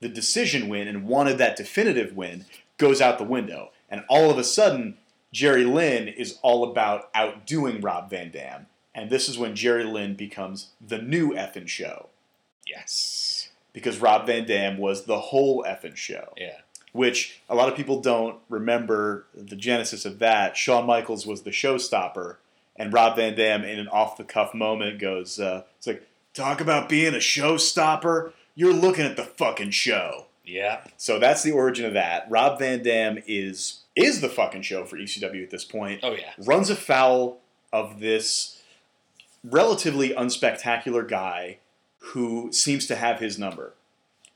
the 0.00 0.08
decision 0.08 0.68
win 0.68 0.88
and 0.88 1.06
wanted 1.06 1.38
that 1.38 1.56
definitive 1.56 2.16
win, 2.16 2.46
goes 2.78 3.00
out 3.00 3.18
the 3.18 3.24
window. 3.24 3.70
And 3.90 4.04
all 4.08 4.30
of 4.30 4.38
a 4.38 4.44
sudden, 4.44 4.96
Jerry 5.32 5.64
Lynn 5.64 6.08
is 6.08 6.38
all 6.42 6.64
about 6.70 7.10
outdoing 7.14 7.80
Rob 7.80 8.08
Van 8.10 8.30
Dam. 8.30 8.66
And 8.94 9.10
this 9.10 9.28
is 9.28 9.38
when 9.38 9.54
Jerry 9.54 9.84
Lynn 9.84 10.14
becomes 10.14 10.70
the 10.84 10.98
new 10.98 11.32
effing 11.32 11.68
show. 11.68 12.08
yes. 12.66 13.48
Because 13.72 13.98
Rob 14.00 14.26
Van 14.26 14.44
Dam 14.46 14.78
was 14.78 15.04
the 15.04 15.20
whole 15.20 15.62
effing 15.64 15.94
show 15.96 16.32
Yeah. 16.36 16.58
which 16.92 17.40
a 17.48 17.54
lot 17.54 17.68
of 17.68 17.76
people 17.76 18.00
don't 18.00 18.40
remember 18.48 19.26
the 19.32 19.54
genesis 19.54 20.04
of 20.04 20.18
that. 20.18 20.56
Shawn 20.56 20.86
Michaels 20.86 21.24
was 21.24 21.42
the 21.42 21.50
showstopper, 21.50 22.36
and 22.74 22.92
Rob 22.92 23.14
Van 23.16 23.36
Dam, 23.36 23.62
in 23.64 23.78
an 23.78 23.86
off 23.88 24.16
the 24.16 24.24
cuff 24.24 24.54
moment, 24.54 24.98
goes, 24.98 25.38
uh, 25.38 25.62
"It's 25.62 25.62
like 25.62 25.68
talk 26.34 26.60
about 26.60 26.88
being 26.88 27.14
a 27.14 27.18
showstopper. 27.18 28.32
You're 28.54 28.72
looking 28.72 29.04
at 29.04 29.16
the 29.16 29.24
fucking 29.24 29.70
show." 29.70 30.26
Yeah. 30.44 30.80
So 30.96 31.18
that's 31.18 31.42
the 31.42 31.52
origin 31.52 31.86
of 31.86 31.94
that. 31.94 32.26
Rob 32.28 32.58
Van 32.58 32.82
Dam 32.82 33.22
is 33.26 33.80
is 33.96 34.20
the 34.20 34.28
fucking 34.28 34.62
show 34.62 34.84
for 34.84 34.96
ECW 34.96 35.42
at 35.42 35.50
this 35.50 35.64
point. 35.64 36.00
Oh 36.02 36.12
yeah. 36.12 36.32
Runs 36.38 36.70
afoul 36.70 37.40
of 37.72 38.00
this 38.00 38.62
relatively 39.44 40.10
unspectacular 40.10 41.08
guy 41.08 41.58
who 41.98 42.52
seems 42.52 42.86
to 42.86 42.96
have 42.96 43.20
his 43.20 43.38
number, 43.38 43.74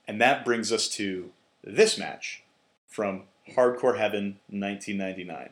and 0.07 0.21
that 0.21 0.45
brings 0.45 0.73
us 0.73 0.89
to 0.89 1.31
this 1.63 1.99
match 1.99 2.43
from 2.87 3.25
Hardcore 3.57 3.99
Heaven 3.99 4.39
1999. 4.49 5.51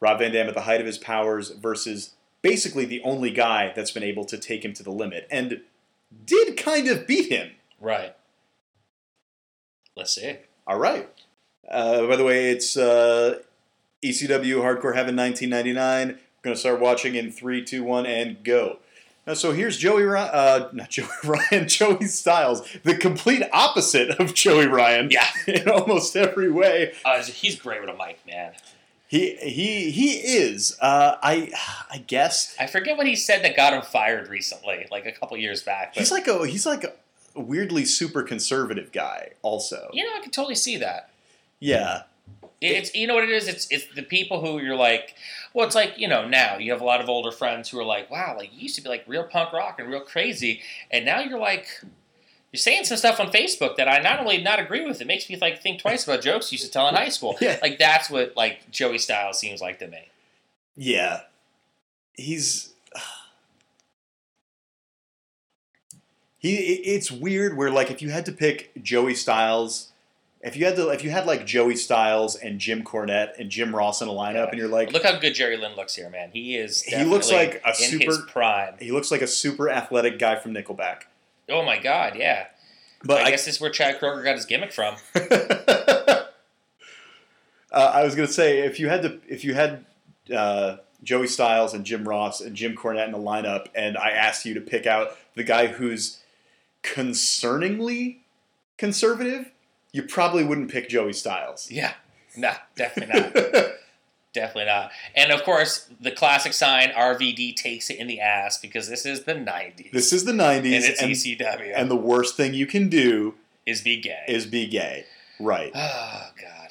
Rob 0.00 0.18
Van 0.18 0.32
Dam 0.32 0.48
at 0.48 0.54
the 0.54 0.62
height 0.62 0.80
of 0.80 0.86
his 0.86 0.98
powers 0.98 1.50
versus 1.50 2.14
basically 2.42 2.86
the 2.86 3.02
only 3.02 3.30
guy 3.30 3.72
that's 3.74 3.90
been 3.90 4.02
able 4.02 4.24
to 4.24 4.38
take 4.38 4.64
him 4.64 4.72
to 4.72 4.82
the 4.82 4.90
limit 4.90 5.26
and 5.30 5.60
did 6.24 6.56
kind 6.56 6.88
of 6.88 7.06
beat 7.06 7.30
him. 7.30 7.50
Right. 7.80 8.14
Let's 9.96 10.14
see. 10.14 10.36
All 10.66 10.78
right. 10.78 11.08
Uh, 11.68 12.06
by 12.06 12.16
the 12.16 12.24
way, 12.24 12.50
it's 12.50 12.76
uh, 12.76 13.38
ECW 14.04 14.56
Hardcore 14.56 14.94
Heaven 14.94 15.16
1999. 15.16 16.08
We're 16.08 16.16
going 16.42 16.54
to 16.54 16.60
start 16.60 16.80
watching 16.80 17.14
in 17.14 17.30
three, 17.30 17.64
two, 17.64 17.82
one, 17.84 18.06
and 18.06 18.42
go. 18.42 18.78
Now, 19.26 19.34
so 19.34 19.52
here's 19.52 19.76
Joey 19.76 20.02
Ryan, 20.04 20.30
uh, 20.32 20.68
not 20.72 20.90
Joey 20.90 21.06
Ryan, 21.24 21.68
Joey 21.68 22.06
Styles, 22.06 22.66
the 22.82 22.96
complete 22.96 23.42
opposite 23.52 24.10
of 24.18 24.34
Joey 24.34 24.66
Ryan 24.66 25.10
Yeah. 25.10 25.26
in 25.46 25.68
almost 25.68 26.16
every 26.16 26.50
way. 26.50 26.94
Uh, 27.04 27.22
he's 27.22 27.56
great 27.56 27.80
with 27.80 27.90
a 27.90 27.96
mic, 27.96 28.18
man. 28.26 28.52
He 29.10 29.34
he 29.42 29.90
he 29.90 30.12
is. 30.12 30.78
Uh, 30.80 31.16
I 31.20 31.50
I 31.90 31.98
guess 31.98 32.54
I 32.60 32.68
forget 32.68 32.96
what 32.96 33.08
he 33.08 33.16
said 33.16 33.42
that 33.42 33.56
got 33.56 33.72
him 33.72 33.82
fired 33.82 34.28
recently, 34.28 34.86
like 34.92 35.04
a 35.04 35.10
couple 35.10 35.36
years 35.36 35.64
back. 35.64 35.94
But, 35.94 35.98
he's 35.98 36.12
like 36.12 36.28
a 36.28 36.46
he's 36.46 36.64
like 36.64 36.84
a 36.84 36.92
weirdly 37.34 37.84
super 37.84 38.22
conservative 38.22 38.92
guy. 38.92 39.30
Also, 39.42 39.90
you 39.92 40.04
know, 40.04 40.10
I 40.16 40.20
can 40.20 40.30
totally 40.30 40.54
see 40.54 40.76
that. 40.76 41.10
yeah, 41.58 42.02
It's 42.60 42.94
you 42.94 43.08
know 43.08 43.16
what 43.16 43.24
it 43.24 43.30
is. 43.30 43.48
It's 43.48 43.66
it's 43.72 43.92
the 43.96 44.04
people 44.04 44.40
who 44.42 44.62
you're 44.62 44.76
like, 44.76 45.16
well, 45.54 45.66
it's 45.66 45.74
like 45.74 45.98
you 45.98 46.06
know 46.06 46.28
now 46.28 46.58
you 46.58 46.70
have 46.70 46.80
a 46.80 46.84
lot 46.84 47.00
of 47.00 47.08
older 47.08 47.32
friends 47.32 47.68
who 47.68 47.80
are 47.80 47.84
like, 47.84 48.12
wow, 48.12 48.36
like 48.38 48.54
you 48.54 48.60
used 48.60 48.76
to 48.76 48.80
be 48.80 48.88
like 48.88 49.02
real 49.08 49.24
punk 49.24 49.52
rock 49.52 49.80
and 49.80 49.88
real 49.88 50.02
crazy, 50.02 50.62
and 50.88 51.04
now 51.04 51.18
you're 51.18 51.40
like, 51.40 51.66
you're 52.52 52.58
saying 52.58 52.84
some 52.84 52.96
stuff 52.96 53.20
on 53.20 53.30
Facebook 53.30 53.76
that 53.76 53.86
I 53.88 53.98
not 54.00 54.18
only 54.20 54.42
not 54.42 54.58
agree 54.58 54.84
with, 54.84 55.00
it 55.00 55.06
makes 55.06 55.28
me 55.30 55.36
like 55.40 55.62
think 55.62 55.80
twice 55.80 56.04
about 56.04 56.20
jokes 56.22 56.50
you 56.50 56.56
used 56.56 56.64
to 56.66 56.70
tell 56.70 56.88
in 56.88 56.94
high 56.94 57.08
school. 57.08 57.36
Yeah. 57.40 57.58
Like 57.62 57.78
that's 57.78 58.10
what 58.10 58.36
like 58.36 58.70
Joey 58.70 58.98
Styles 58.98 59.38
seems 59.38 59.60
like 59.60 59.78
to 59.78 59.86
me. 59.88 60.08
yeah. 60.76 61.20
He's 62.14 62.72
he. 66.38 66.56
It's 66.56 67.10
weird 67.10 67.56
where 67.56 67.70
like 67.70 67.90
if 67.90 68.02
you 68.02 68.10
had 68.10 68.26
to 68.26 68.32
pick 68.32 68.72
Joey 68.82 69.14
Styles, 69.14 69.92
if 70.40 70.56
you 70.56 70.64
had 70.66 70.76
to 70.76 70.88
if 70.90 71.04
you 71.04 71.10
had 71.10 71.26
like 71.26 71.46
Joey 71.46 71.76
Styles 71.76 72.36
and 72.36 72.58
Jim 72.58 72.82
Cornette 72.82 73.38
and 73.38 73.48
Jim 73.50 73.74
Ross 73.74 74.02
in 74.02 74.08
a 74.08 74.12
lineup, 74.12 74.50
and 74.50 74.58
you're 74.58 74.68
like, 74.68 74.92
Look 74.92 75.04
how 75.04 75.18
good 75.18 75.34
Jerry 75.34 75.56
Lynn 75.56 75.76
looks 75.76 75.94
here, 75.94 76.10
man. 76.10 76.30
He 76.32 76.56
is. 76.56 76.82
He 76.82 77.04
looks 77.04 77.30
like 77.30 77.62
a 77.64 77.68
in 77.70 77.74
super- 78.00 78.22
prime. 78.26 78.74
he 78.80 78.90
looks 78.90 79.10
like 79.10 79.22
a 79.22 79.26
super 79.26 79.70
athletic 79.70 80.18
guy 80.18 80.36
from 80.36 80.52
Nickelback. 80.52 81.02
Oh 81.50 81.64
my 81.64 81.78
god, 81.78 82.14
yeah. 82.16 82.46
But 83.02 83.22
I, 83.22 83.24
I, 83.24 83.30
guess 83.30 83.46
this 83.46 83.56
is 83.56 83.60
where 83.60 83.70
Chad 83.70 83.98
Kroeger 83.98 84.22
got 84.22 84.36
his 84.36 84.44
gimmick 84.44 84.72
from. 84.72 84.96
uh, 85.14 86.24
I 87.72 88.04
was 88.04 88.14
gonna 88.14 88.28
say 88.28 88.60
if 88.60 88.78
you 88.78 88.88
had 88.88 89.02
to 89.02 89.20
if 89.28 89.44
you 89.44 89.54
had 89.54 89.84
uh, 90.34 90.76
Joey 91.02 91.26
Styles 91.26 91.74
and 91.74 91.84
Jim 91.84 92.06
Ross 92.06 92.40
and 92.40 92.54
Jim 92.54 92.76
Cornette 92.76 93.06
in 93.06 93.12
the 93.12 93.18
lineup, 93.18 93.66
and 93.74 93.96
I 93.96 94.10
asked 94.10 94.44
you 94.44 94.54
to 94.54 94.60
pick 94.60 94.86
out 94.86 95.16
the 95.34 95.44
guy 95.44 95.68
who's 95.68 96.20
concerningly 96.82 98.18
conservative, 98.76 99.50
you 99.92 100.02
probably 100.02 100.44
wouldn't 100.44 100.70
pick 100.70 100.88
Joey 100.88 101.14
Styles. 101.14 101.70
Yeah, 101.70 101.94
no, 102.36 102.52
definitely 102.76 103.20
not. 103.20 103.72
definitely 104.32 104.66
not. 104.66 104.90
And 105.14 105.30
of 105.32 105.42
course, 105.42 105.88
the 106.00 106.10
classic 106.10 106.52
sign 106.52 106.90
RVD 106.90 107.56
takes 107.56 107.90
it 107.90 107.98
in 107.98 108.06
the 108.06 108.20
ass 108.20 108.58
because 108.58 108.88
this 108.88 109.06
is 109.06 109.24
the 109.24 109.34
90s. 109.34 109.90
this 109.92 110.12
is 110.12 110.24
the 110.24 110.32
90s. 110.32 110.56
and 110.56 110.64
'90s, 110.64 110.88
it's 110.88 111.02
and, 111.02 111.10
ECW. 111.12 111.72
and 111.74 111.90
the 111.90 111.96
worst 111.96 112.36
thing 112.36 112.54
you 112.54 112.66
can 112.66 112.88
do 112.88 113.34
is 113.66 113.82
be 113.82 114.00
gay. 114.00 114.24
is 114.28 114.46
be 114.46 114.66
gay. 114.66 115.04
Right. 115.38 115.72
oh 115.74 116.30
God. 116.40 116.68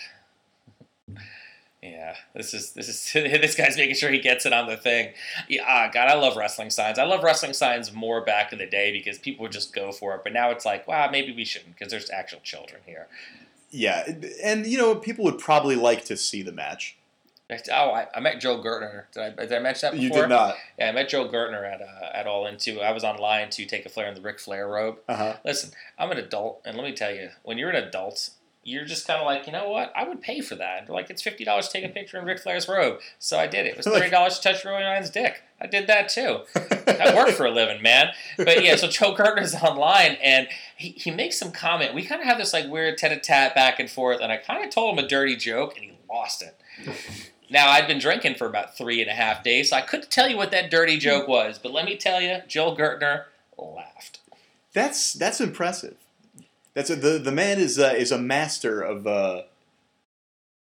Yeah, 1.82 2.16
this 2.36 2.54
is 2.54 2.74
this 2.74 2.90
is 2.90 3.14
this 3.14 3.56
guy's 3.56 3.78
making 3.78 3.96
sure 3.96 4.12
he 4.12 4.20
gets 4.20 4.46
it 4.46 4.52
on 4.52 4.68
the 4.68 4.76
thing. 4.76 5.14
Yeah, 5.48 5.64
ah, 5.68 5.90
God, 5.92 6.10
I 6.10 6.16
love 6.16 6.36
wrestling 6.36 6.70
signs. 6.72 7.00
I 7.00 7.06
love 7.06 7.24
wrestling 7.24 7.54
signs 7.54 7.94
more 7.94 8.22
back 8.22 8.52
in 8.52 8.60
the 8.60 8.66
day 8.66 8.92
because 8.92 9.18
people 9.18 9.44
would 9.44 9.54
just 9.54 9.74
go 9.74 9.94
for 9.94 10.14
it. 10.16 10.22
But 10.24 10.34
now 10.34 10.52
it's 10.52 10.66
like, 10.66 10.88
wow, 10.88 11.10
maybe 11.10 11.34
we 11.34 11.46
shouldn't 11.46 11.76
because 11.78 11.90
there's 11.90 12.10
actual 12.10 12.42
children 12.42 12.82
here. 12.86 13.08
Yeah, 13.72 14.12
and 14.44 14.68
you 14.68 14.78
know 14.78 14.96
people 14.96 15.24
would 15.26 15.40
probably 15.40 15.78
like 15.78 16.04
to 16.06 16.18
see 16.18 16.42
the 16.42 16.52
match. 16.52 16.98
Oh, 17.72 17.92
I, 17.92 18.08
I 18.14 18.20
met 18.20 18.40
Joel 18.40 18.64
Gertner. 18.64 19.06
Did 19.12 19.24
I, 19.24 19.30
did 19.46 19.54
I 19.54 19.60
mention 19.60 19.88
that 19.88 20.00
before? 20.00 20.18
You 20.18 20.22
did 20.24 20.30
not. 20.30 20.56
Yeah, 20.78 20.90
I 20.90 20.92
met 20.92 21.10
Joel 21.10 21.30
Gertner 21.30 21.64
at 21.64 21.82
uh, 21.82 22.10
at 22.14 22.28
All 22.28 22.46
In 22.46 22.54
Into. 22.54 22.80
I 22.82 22.92
was 22.92 23.04
online 23.04 23.50
to 23.52 23.66
take 23.66 23.86
a 23.86 23.90
flare 23.90 24.08
in 24.08 24.14
the 24.14 24.22
Ric 24.22 24.40
Flair 24.40 24.68
robe. 24.68 24.98
Uh 25.08 25.16
huh. 25.16 25.36
Listen, 25.44 25.72
I'm 25.98 26.12
an 26.12 26.18
adult, 26.18 26.62
and 26.66 26.78
let 26.78 26.86
me 26.86 26.94
tell 26.94 27.12
you, 27.14 27.30
when 27.44 27.58
you're 27.58 27.72
an 27.72 27.76
adult, 27.76 28.32
you're 28.64 28.86
just 28.86 29.08
kind 29.08 29.20
of 29.20 29.26
like, 29.26 29.48
you 29.48 29.54
know 29.54 29.70
what? 29.70 29.92
I 29.96 30.08
would 30.08 30.22
pay 30.22 30.42
for 30.42 30.56
that. 30.56 30.90
Like, 30.90 31.10
it's 31.10 31.24
fifty 31.24 31.44
dollars 31.44 31.68
to 31.70 31.74
take 31.74 31.90
a 31.90 31.94
picture 31.94 32.20
in 32.20 32.26
Ric 32.26 32.40
Flair's 32.40 32.68
robe, 32.68 33.00
so 33.18 33.40
I 33.40 33.48
did 33.48 33.66
it. 33.66 33.70
It 33.70 33.78
was 33.78 33.88
thirty 33.88 34.10
dollars 34.12 34.38
to 34.40 34.50
touch 34.50 34.62
Joey 34.62 34.74
Ryan's 34.84 35.10
dick. 35.10 35.42
I 35.60 35.66
did 35.66 35.88
that 35.88 36.10
too. 36.10 36.42
I 36.56 37.14
work 37.16 37.30
for 37.30 37.46
a 37.46 37.52
living, 37.52 37.82
man. 37.82 38.10
But 38.38 38.64
yeah, 38.64 38.76
so 38.76 38.88
Joel 38.88 39.16
Gertner's 39.18 39.56
online, 39.56 40.18
and 40.22 40.48
he, 40.78 40.90
he 40.90 41.12
makes 41.12 41.40
some 41.40 41.52
comment. 41.52 41.94
We 41.96 42.06
kind 42.06 42.22
of 42.22 42.28
have 42.28 42.38
this 42.38 42.54
like 42.54 42.68
weird 42.68 42.98
tete-a-tete 42.98 43.56
back 43.56 43.80
and 43.80 43.90
forth, 43.90 44.20
and 44.22 44.32
I 44.32 44.38
kind 44.38 44.64
of 44.64 44.70
told 44.70 44.98
him 44.98 45.04
a 45.04 45.08
dirty 45.08 45.36
joke, 45.36 45.76
and 45.76 45.84
he 45.86 45.92
lost 46.10 46.44
it. 46.44 46.56
Now, 47.50 47.70
I'd 47.70 47.88
been 47.88 48.00
drinking 48.00 48.36
for 48.36 48.46
about 48.46 48.78
three 48.78 49.02
and 49.02 49.10
a 49.10 49.14
half 49.14 49.44
days, 49.44 49.72
so 49.72 49.78
I 49.78 49.82
couldn't 49.82 50.12
tell 50.12 50.30
you 50.30 50.38
what 50.38 50.52
that 50.52 50.70
dirty 50.70 50.98
joke 50.98 51.28
was. 51.28 51.58
But 51.58 51.72
let 51.72 51.86
me 51.86 51.98
tell 51.98 52.22
you, 52.22 52.38
Joel 52.48 52.78
Gertner 52.78 53.26
laughed. 53.58 54.20
That's 54.74 55.14
that's 55.14 55.42
impressive. 55.42 55.96
That's 56.76 56.90
a, 56.90 56.96
the 56.96 57.18
the 57.18 57.32
man 57.32 57.60
is 57.60 57.80
uh, 57.80 57.94
is 57.98 58.12
a 58.12 58.20
master 58.20 58.82
of 58.82 59.08
uh, 59.08 59.44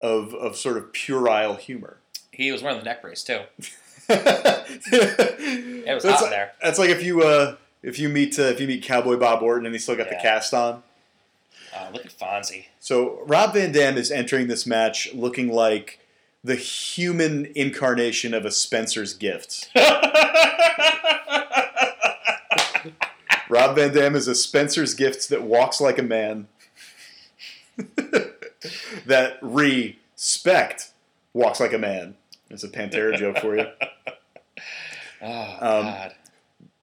of 0.01 0.33
of 0.33 0.57
sort 0.57 0.77
of 0.77 0.91
puerile 0.91 1.55
humor. 1.55 1.97
He 2.31 2.51
was 2.51 2.61
wearing 2.61 2.79
the 2.79 2.83
neck 2.83 3.01
brace, 3.01 3.23
too. 3.23 3.41
it 4.09 5.93
was 5.93 6.03
that's 6.03 6.15
hot 6.15 6.21
like, 6.23 6.29
there. 6.29 6.51
That's 6.61 6.79
like 6.79 6.89
if 6.89 7.01
you 7.01 7.21
uh, 7.21 7.55
if 7.81 7.97
you 7.97 8.09
meet 8.09 8.37
uh, 8.37 8.43
if 8.43 8.59
you 8.59 8.67
meet 8.67 8.83
Cowboy 8.83 9.17
Bob 9.17 9.41
Orton 9.41 9.65
and 9.65 9.73
he 9.73 9.79
still 9.79 9.95
got 9.95 10.09
the 10.09 10.19
cast 10.21 10.53
on. 10.53 10.83
Uh, 11.75 11.89
look 11.91 12.05
at 12.05 12.11
Fonzie. 12.11 12.65
So 12.79 13.23
Rob 13.25 13.53
Van 13.53 13.71
Dam 13.71 13.97
is 13.97 14.11
entering 14.11 14.47
this 14.47 14.67
match 14.67 15.11
looking 15.13 15.51
like 15.51 15.99
the 16.43 16.55
human 16.55 17.45
incarnation 17.55 18.33
of 18.33 18.45
a 18.45 18.51
Spencer's 18.51 19.13
gift. 19.13 19.69
Rob 23.49 23.75
Van 23.75 23.93
Dam 23.93 24.15
is 24.15 24.27
a 24.27 24.35
Spencer's 24.35 24.93
gift 24.93 25.29
that 25.29 25.43
walks 25.43 25.79
like 25.79 25.97
a 25.99 26.03
man. 26.03 26.47
that 29.05 29.37
respect 29.41 30.91
walks 31.33 31.59
like 31.59 31.73
a 31.73 31.77
man. 31.77 32.15
It's 32.49 32.63
a 32.63 32.69
Pantera 32.69 33.17
joke 33.17 33.39
for 33.39 33.57
you. 33.57 33.65
oh, 35.21 35.57
Um, 35.61 35.85
God. 35.85 36.15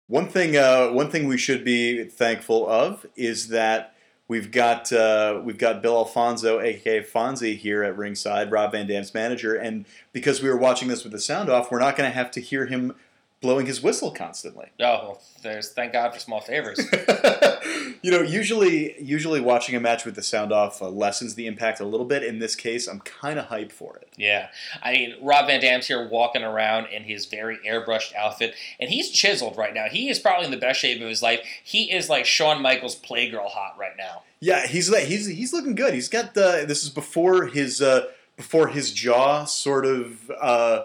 One 0.09 0.27
thing, 0.29 0.57
uh, 0.57 0.89
one 0.89 1.11
thing 1.11 1.29
we 1.29 1.39
should 1.39 1.65
be 1.65 2.05
thankful 2.05 2.69
of 2.69 3.07
is 3.15 3.49
that 3.49 3.95
we've 4.31 4.53
got 4.53 4.93
uh, 4.93 5.41
we've 5.43 5.59
got 5.59 5.83
Bill 5.83 5.97
Alfonso, 5.97 6.61
aka 6.61 7.03
Fonzie, 7.03 7.59
here 7.59 7.83
at 7.83 7.99
ringside, 7.99 8.53
Rob 8.53 8.71
Van 8.71 8.87
Dam's 8.87 9.13
manager, 9.13 9.57
and 9.57 9.85
because 10.13 10.41
we 10.41 10.49
were 10.49 10.57
watching 10.57 10.87
this 10.87 11.03
with 11.03 11.13
the 11.13 11.19
sound 11.19 11.51
off, 11.51 11.73
we're 11.73 11.81
not 11.81 11.97
going 11.97 12.09
to 12.09 12.15
have 12.15 12.31
to 12.31 12.41
hear 12.41 12.67
him 12.67 12.95
blowing 13.41 13.67
his 13.67 13.83
whistle 13.83 14.11
constantly. 14.11 14.67
Oh, 14.81 14.85
well, 14.85 15.23
there's 15.43 15.71
thank 15.71 15.93
God 15.93 16.13
for 16.13 16.21
small 16.21 16.41
favors. 16.41 16.79
you 18.03 18.11
know, 18.11 18.21
usually, 18.21 19.01
usually 19.03 19.41
watching 19.41 19.75
a 19.75 19.81
match 19.81 20.05
with 20.05 20.15
the 20.15 20.23
sound 20.23 20.53
off 20.53 20.83
uh, 20.83 20.89
lessens 20.89 21.35
the 21.35 21.47
impact 21.47 21.81
a 21.81 21.85
little 21.85 22.07
bit. 22.07 22.23
In 22.23 22.39
this 22.39 22.55
case, 22.55 22.87
I'm 22.87 23.01
kind 23.01 23.39
of 23.39 23.47
hyped 23.47 23.73
for 23.73 23.97
it. 23.97 24.09
Yeah, 24.17 24.49
I 24.83 24.93
mean, 24.93 25.15
Rob 25.23 25.47
Van 25.47 25.61
Dam's 25.61 25.87
here 25.87 26.07
walking 26.09 26.43
around 26.43 26.87
in 26.87 27.05
his 27.05 27.27
very 27.27 27.59
airbrushed 27.67 28.15
outfit, 28.15 28.55
and 28.79 28.91
he's 28.91 29.11
chiseled 29.11 29.57
right 29.57 29.73
now. 29.73 29.87
He 29.91 30.11
is 30.11 30.19
probably 30.19 30.45
in 30.45 30.51
the 30.51 30.59
best 30.59 30.81
shape 30.81 31.01
of 31.01 31.09
his 31.09 31.23
life. 31.23 31.41
He 31.65 31.91
is 31.91 32.09
like 32.09 32.27
Shawn 32.27 32.61
Michaels' 32.61 33.01
Playgirl 33.01 33.49
hot 33.49 33.77
right 33.79 33.97
now. 33.97 34.23
Yeah, 34.41 34.67
he's 34.67 34.91
like 34.91 35.05
he's 35.05 35.27
he's 35.27 35.53
looking 35.53 35.75
good. 35.75 35.95
He's 35.95 36.09
got 36.09 36.35
the 36.35 36.65
this 36.67 36.83
is 36.83 36.91
before 36.91 37.47
his 37.47 37.81
uh, 37.81 38.07
before 38.37 38.69
his 38.69 38.93
jaw 38.93 39.45
sort 39.45 39.87
of. 39.87 40.31
Uh, 40.31 40.85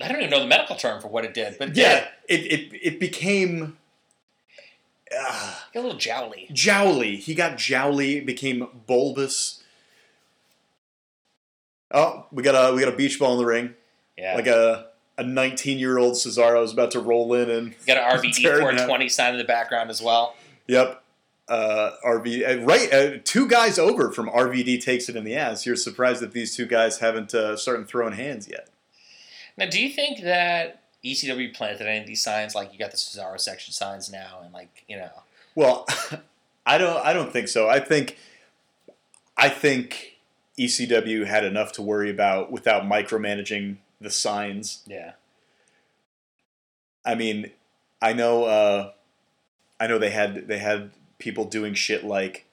I 0.00 0.08
don't 0.08 0.18
even 0.18 0.30
know 0.30 0.40
the 0.40 0.46
medical 0.46 0.76
term 0.76 1.00
for 1.00 1.08
what 1.08 1.24
it 1.24 1.34
did, 1.34 1.58
but 1.58 1.76
yeah, 1.76 2.06
it 2.28 2.40
it 2.40 2.80
it 2.82 3.00
became. 3.00 3.78
Uh, 5.10 5.54
a 5.74 5.80
little 5.80 5.96
jowly. 5.96 6.48
Jowly. 6.52 7.18
He 7.18 7.34
got 7.34 7.56
jowly. 7.56 8.20
Became 8.20 8.68
bulbous. 8.86 9.62
Oh, 11.90 12.26
we 12.30 12.42
got 12.42 12.52
a 12.54 12.74
we 12.74 12.80
got 12.80 12.92
a 12.92 12.96
beach 12.96 13.18
ball 13.18 13.32
in 13.32 13.38
the 13.38 13.46
ring. 13.46 13.74
Yeah. 14.16 14.34
Like 14.34 14.46
a 14.46 14.88
a 15.16 15.24
19 15.24 15.78
year 15.78 15.98
old 15.98 16.14
Cesaro 16.14 16.62
is 16.62 16.72
about 16.72 16.92
to 16.92 17.00
roll 17.00 17.34
in 17.34 17.50
and 17.50 17.74
got 17.86 17.96
an 17.96 18.18
RVD 18.20 18.42
420 18.42 19.08
sign 19.08 19.32
in 19.32 19.38
the 19.38 19.44
background 19.44 19.90
as 19.90 20.00
well. 20.00 20.34
Yep. 20.68 21.02
Uh, 21.48 21.92
RV 22.04 22.60
uh, 22.60 22.64
right 22.64 22.92
uh, 22.92 23.18
two 23.24 23.48
guys 23.48 23.78
over 23.78 24.12
from 24.12 24.28
RVD 24.28 24.82
takes 24.82 25.08
it 25.08 25.16
in 25.16 25.24
the 25.24 25.34
ass. 25.34 25.64
You're 25.64 25.76
surprised 25.76 26.20
that 26.20 26.32
these 26.32 26.54
two 26.54 26.66
guys 26.66 26.98
haven't 26.98 27.34
uh, 27.34 27.56
started 27.56 27.88
throwing 27.88 28.12
hands 28.12 28.48
yet. 28.48 28.68
Now, 29.58 29.66
do 29.66 29.82
you 29.82 29.90
think 29.90 30.22
that 30.22 30.82
ECW 31.04 31.52
planted 31.52 31.86
any 31.86 31.98
of 31.98 32.06
these 32.06 32.22
signs? 32.22 32.54
Like 32.54 32.72
you 32.72 32.78
got 32.78 32.92
the 32.92 32.96
Cesaro 32.96 33.38
section 33.40 33.72
signs 33.72 34.10
now, 34.10 34.40
and 34.42 34.54
like 34.54 34.84
you 34.88 34.96
know. 34.96 35.10
Well, 35.56 35.84
I 36.66 36.78
don't. 36.78 37.04
I 37.04 37.12
don't 37.12 37.32
think 37.32 37.48
so. 37.48 37.68
I 37.68 37.80
think. 37.80 38.16
I 39.36 39.48
think 39.48 40.18
ECW 40.58 41.26
had 41.26 41.44
enough 41.44 41.72
to 41.72 41.82
worry 41.82 42.10
about 42.10 42.50
without 42.52 42.84
micromanaging 42.84 43.76
the 44.00 44.10
signs. 44.10 44.82
Yeah. 44.86 45.12
I 47.04 47.16
mean, 47.16 47.50
I 48.00 48.12
know. 48.12 48.44
Uh, 48.44 48.92
I 49.80 49.88
know 49.88 49.98
they 49.98 50.10
had 50.10 50.46
they 50.46 50.58
had 50.58 50.92
people 51.18 51.44
doing 51.44 51.74
shit 51.74 52.04
like 52.04 52.44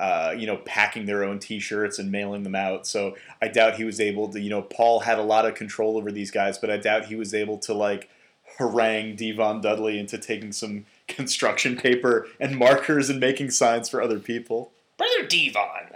uh, 0.00 0.34
you 0.34 0.46
know, 0.46 0.56
packing 0.56 1.04
their 1.04 1.22
own 1.24 1.38
T-shirts 1.38 1.98
and 1.98 2.10
mailing 2.10 2.42
them 2.42 2.54
out. 2.54 2.86
So 2.86 3.16
I 3.42 3.48
doubt 3.48 3.74
he 3.74 3.84
was 3.84 4.00
able 4.00 4.28
to. 4.28 4.40
You 4.40 4.48
know, 4.48 4.62
Paul 4.62 5.00
had 5.00 5.18
a 5.18 5.22
lot 5.22 5.44
of 5.44 5.54
control 5.54 5.98
over 5.98 6.10
these 6.10 6.30
guys, 6.30 6.56
but 6.56 6.70
I 6.70 6.78
doubt 6.78 7.04
he 7.04 7.16
was 7.16 7.34
able 7.34 7.58
to 7.58 7.74
like 7.74 8.08
harangue 8.56 9.14
Devon 9.14 9.60
Dudley 9.60 9.98
into 9.98 10.16
taking 10.16 10.52
some 10.52 10.86
construction 11.06 11.76
paper 11.76 12.26
and 12.40 12.56
markers 12.56 13.10
and 13.10 13.20
making 13.20 13.50
signs 13.50 13.90
for 13.90 14.00
other 14.00 14.18
people. 14.18 14.72
Brother 14.96 15.26
Devon, 15.26 15.94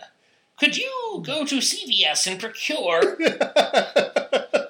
could 0.59 0.77
you 0.77 1.23
go 1.25 1.47
to 1.47 1.57
CVS 1.57 2.27
and 2.31 2.39
procure 2.39 3.17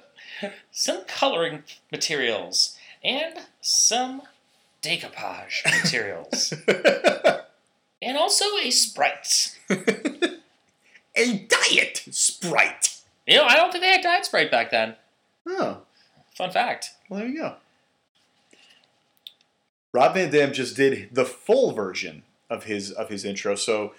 some 0.70 1.05
coloring 1.07 1.64
materials 1.91 2.78
and 3.03 3.35
some 3.61 4.22
decoupage 4.80 5.64
materials? 5.82 6.55
And 8.05 8.16
also 8.16 8.44
a 8.62 8.70
Sprite. 8.70 9.59
a 9.70 11.38
diet 11.38 12.05
Sprite. 12.11 13.00
You 13.26 13.38
know, 13.38 13.44
I 13.44 13.57
don't 13.57 13.72
think 13.72 13.82
they 13.82 13.90
had 13.90 14.02
diet 14.02 14.26
Sprite 14.26 14.50
back 14.50 14.70
then. 14.70 14.96
Oh. 15.46 15.78
Fun 16.36 16.50
fact. 16.50 16.90
Well, 17.09 17.20
there 17.20 17.28
you 17.28 17.38
go. 17.38 17.55
Rob 19.92 20.14
Van 20.14 20.30
Dam 20.30 20.52
just 20.52 20.76
did 20.76 21.09
the 21.12 21.24
full 21.24 21.72
version 21.72 22.24
of 22.50 22.64
his 22.64 22.90
of 22.90 23.09
his 23.09 23.24
intro. 23.24 23.55
So 23.55 23.94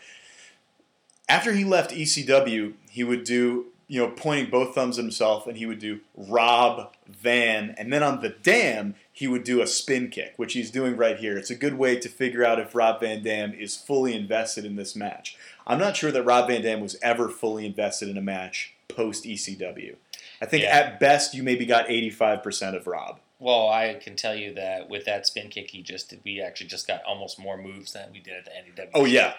after 1.30 1.54
he 1.54 1.64
left 1.64 1.92
ECW, 1.92 2.74
he 2.90 3.04
would 3.04 3.24
do 3.24 3.68
you 3.88 4.02
know 4.02 4.10
pointing 4.10 4.50
both 4.50 4.76
thumbs 4.76 5.00
at 5.00 5.06
himself, 5.06 5.48
and 5.48 5.58
he 5.58 5.66
would 5.66 5.80
do 5.80 6.02
Rob 6.16 6.94
Van, 7.08 7.74
and 7.78 7.94
then 7.94 8.04
on 8.04 8.22
the 8.22 8.30
Dam 8.30 8.96
he 9.16 9.28
would 9.28 9.46
do 9.46 9.62
a 9.62 9.68
spin 9.68 10.10
kick, 10.10 10.34
which 10.36 10.52
he's 10.52 10.70
doing 10.70 10.98
right 10.98 11.18
here. 11.18 11.38
It's 11.38 11.50
a 11.50 11.56
good 11.56 11.76
way 11.76 11.98
to 11.98 12.10
figure 12.10 12.44
out 12.46 12.60
if 12.60 12.76
Rob 12.76 13.00
Van 13.00 13.24
Dam 13.24 13.54
is 13.54 13.78
fully 13.78 14.14
invested 14.14 14.66
in 14.66 14.76
this 14.76 14.94
match. 14.94 15.38
I'm 15.66 15.80
not 15.80 15.96
sure 15.96 16.12
that 16.12 16.24
Rob 16.24 16.50
Van 16.50 16.62
Dam 16.62 16.82
was 16.82 16.98
ever 17.02 17.30
fully 17.30 17.66
invested 17.66 18.10
in 18.10 18.18
a 18.18 18.22
match 18.22 18.74
post 18.90 19.24
ECW. 19.24 19.96
I 20.42 20.46
think 20.46 20.64
yeah. 20.64 20.76
at 20.76 21.00
best 21.00 21.34
you 21.34 21.44
maybe 21.44 21.66
got 21.66 21.88
85% 21.88 22.76
of 22.76 22.88
Rob. 22.88 23.22
Well, 23.40 23.70
I 23.70 23.94
can 23.94 24.18
tell 24.18 24.36
you 24.36 24.54
that 24.56 24.90
with 24.90 25.06
that 25.06 25.26
spin 25.26 25.48
kick 25.48 25.70
he 25.70 25.82
just 25.82 26.10
did, 26.10 26.20
we 26.26 26.42
actually 26.42 26.68
just 26.68 26.86
got 26.86 27.02
almost 27.06 27.40
more 27.40 27.58
moves 27.58 27.94
than 27.94 28.12
we 28.12 28.20
did 28.20 28.34
at 28.34 28.44
the 28.44 28.52
NEW. 28.52 28.90
Oh, 28.94 29.06
yeah. 29.06 29.36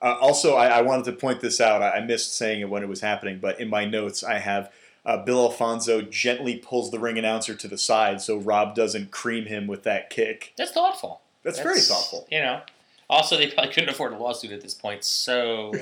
Uh, 0.00 0.16
also, 0.18 0.54
I, 0.54 0.68
I, 0.68 0.80
wanted 0.80 1.04
to 1.04 1.12
point 1.12 1.40
this 1.40 1.60
out. 1.60 1.82
I, 1.82 1.90
I 1.90 2.00
missed 2.00 2.34
saying 2.34 2.62
it 2.62 2.70
when 2.70 2.82
it 2.82 2.88
was 2.88 3.02
happening, 3.02 3.40
but 3.40 3.60
in 3.60 3.68
my 3.68 3.84
notes 3.84 4.24
I 4.24 4.38
have 4.38 4.72
uh, 5.08 5.16
Bill 5.16 5.44
Alfonso 5.44 6.02
gently 6.02 6.56
pulls 6.56 6.90
the 6.90 6.98
ring 6.98 7.16
announcer 7.16 7.54
to 7.54 7.66
the 7.66 7.78
side 7.78 8.20
so 8.20 8.36
Rob 8.36 8.74
doesn't 8.74 9.10
cream 9.10 9.46
him 9.46 9.66
with 9.66 9.82
that 9.84 10.10
kick. 10.10 10.52
That's 10.58 10.70
thoughtful. 10.70 11.22
That's, 11.42 11.56
That's 11.56 11.66
very 11.66 11.80
thoughtful. 11.80 12.28
You 12.30 12.40
know. 12.40 12.60
Also, 13.08 13.38
they 13.38 13.46
probably 13.46 13.72
couldn't 13.72 13.88
afford 13.88 14.12
a 14.12 14.18
lawsuit 14.18 14.52
at 14.52 14.60
this 14.60 14.74
point, 14.74 15.02
so. 15.02 15.72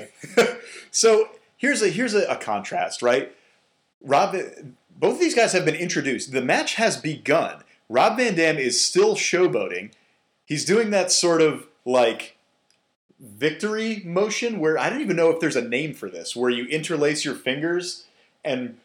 so 0.91 1.27
here's 1.57 1.81
a 1.81 1.89
here's 1.89 2.13
a, 2.13 2.23
a 2.27 2.37
contrast, 2.37 3.01
right? 3.01 3.35
Rob, 4.01 4.33
both 4.97 5.15
of 5.15 5.19
these 5.19 5.35
guys 5.35 5.51
have 5.51 5.65
been 5.65 5.75
introduced. 5.75 6.31
The 6.31 6.41
match 6.41 6.75
has 6.75 6.95
begun. 6.95 7.63
Rob 7.89 8.15
Van 8.15 8.33
Dam 8.33 8.57
is 8.57 8.83
still 8.83 9.15
showboating. 9.15 9.91
He's 10.45 10.63
doing 10.63 10.89
that 10.91 11.11
sort 11.11 11.41
of 11.41 11.67
like 11.83 12.37
victory 13.19 14.03
motion 14.05 14.59
where 14.59 14.77
I 14.77 14.89
don't 14.89 15.01
even 15.01 15.17
know 15.17 15.31
if 15.31 15.41
there's 15.41 15.57
a 15.57 15.67
name 15.67 15.93
for 15.93 16.09
this, 16.09 16.33
where 16.33 16.49
you 16.49 16.65
interlace 16.67 17.25
your 17.25 17.35
fingers 17.35 18.05
and 18.45 18.77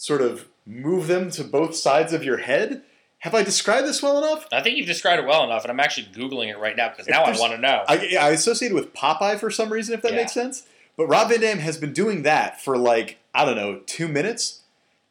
sort 0.00 0.22
of 0.22 0.48
move 0.64 1.08
them 1.08 1.30
to 1.30 1.44
both 1.44 1.76
sides 1.76 2.14
of 2.14 2.24
your 2.24 2.38
head. 2.38 2.82
Have 3.18 3.34
I 3.34 3.42
described 3.42 3.86
this 3.86 4.02
well 4.02 4.16
enough? 4.16 4.46
I 4.50 4.62
think 4.62 4.78
you've 4.78 4.86
described 4.86 5.22
it 5.22 5.26
well 5.26 5.44
enough, 5.44 5.62
and 5.62 5.70
I'm 5.70 5.78
actually 5.78 6.06
googling 6.06 6.48
it 6.48 6.58
right 6.58 6.74
now 6.74 6.88
because 6.88 7.06
now 7.06 7.22
I 7.22 7.36
want 7.36 7.52
to 7.52 7.58
know. 7.58 7.84
I, 7.86 8.16
I 8.18 8.30
associate 8.30 8.72
it 8.72 8.74
with 8.74 8.94
Popeye 8.94 9.38
for 9.38 9.50
some 9.50 9.70
reason, 9.70 9.92
if 9.92 10.00
that 10.00 10.12
yeah. 10.12 10.16
makes 10.18 10.32
sense. 10.32 10.66
But 10.96 11.06
Rob 11.06 11.28
Van 11.28 11.40
Dam 11.40 11.58
has 11.58 11.76
been 11.76 11.92
doing 11.92 12.22
that 12.22 12.62
for 12.62 12.78
like 12.78 13.18
I 13.34 13.44
don't 13.44 13.56
know 13.56 13.80
two 13.84 14.08
minutes, 14.08 14.62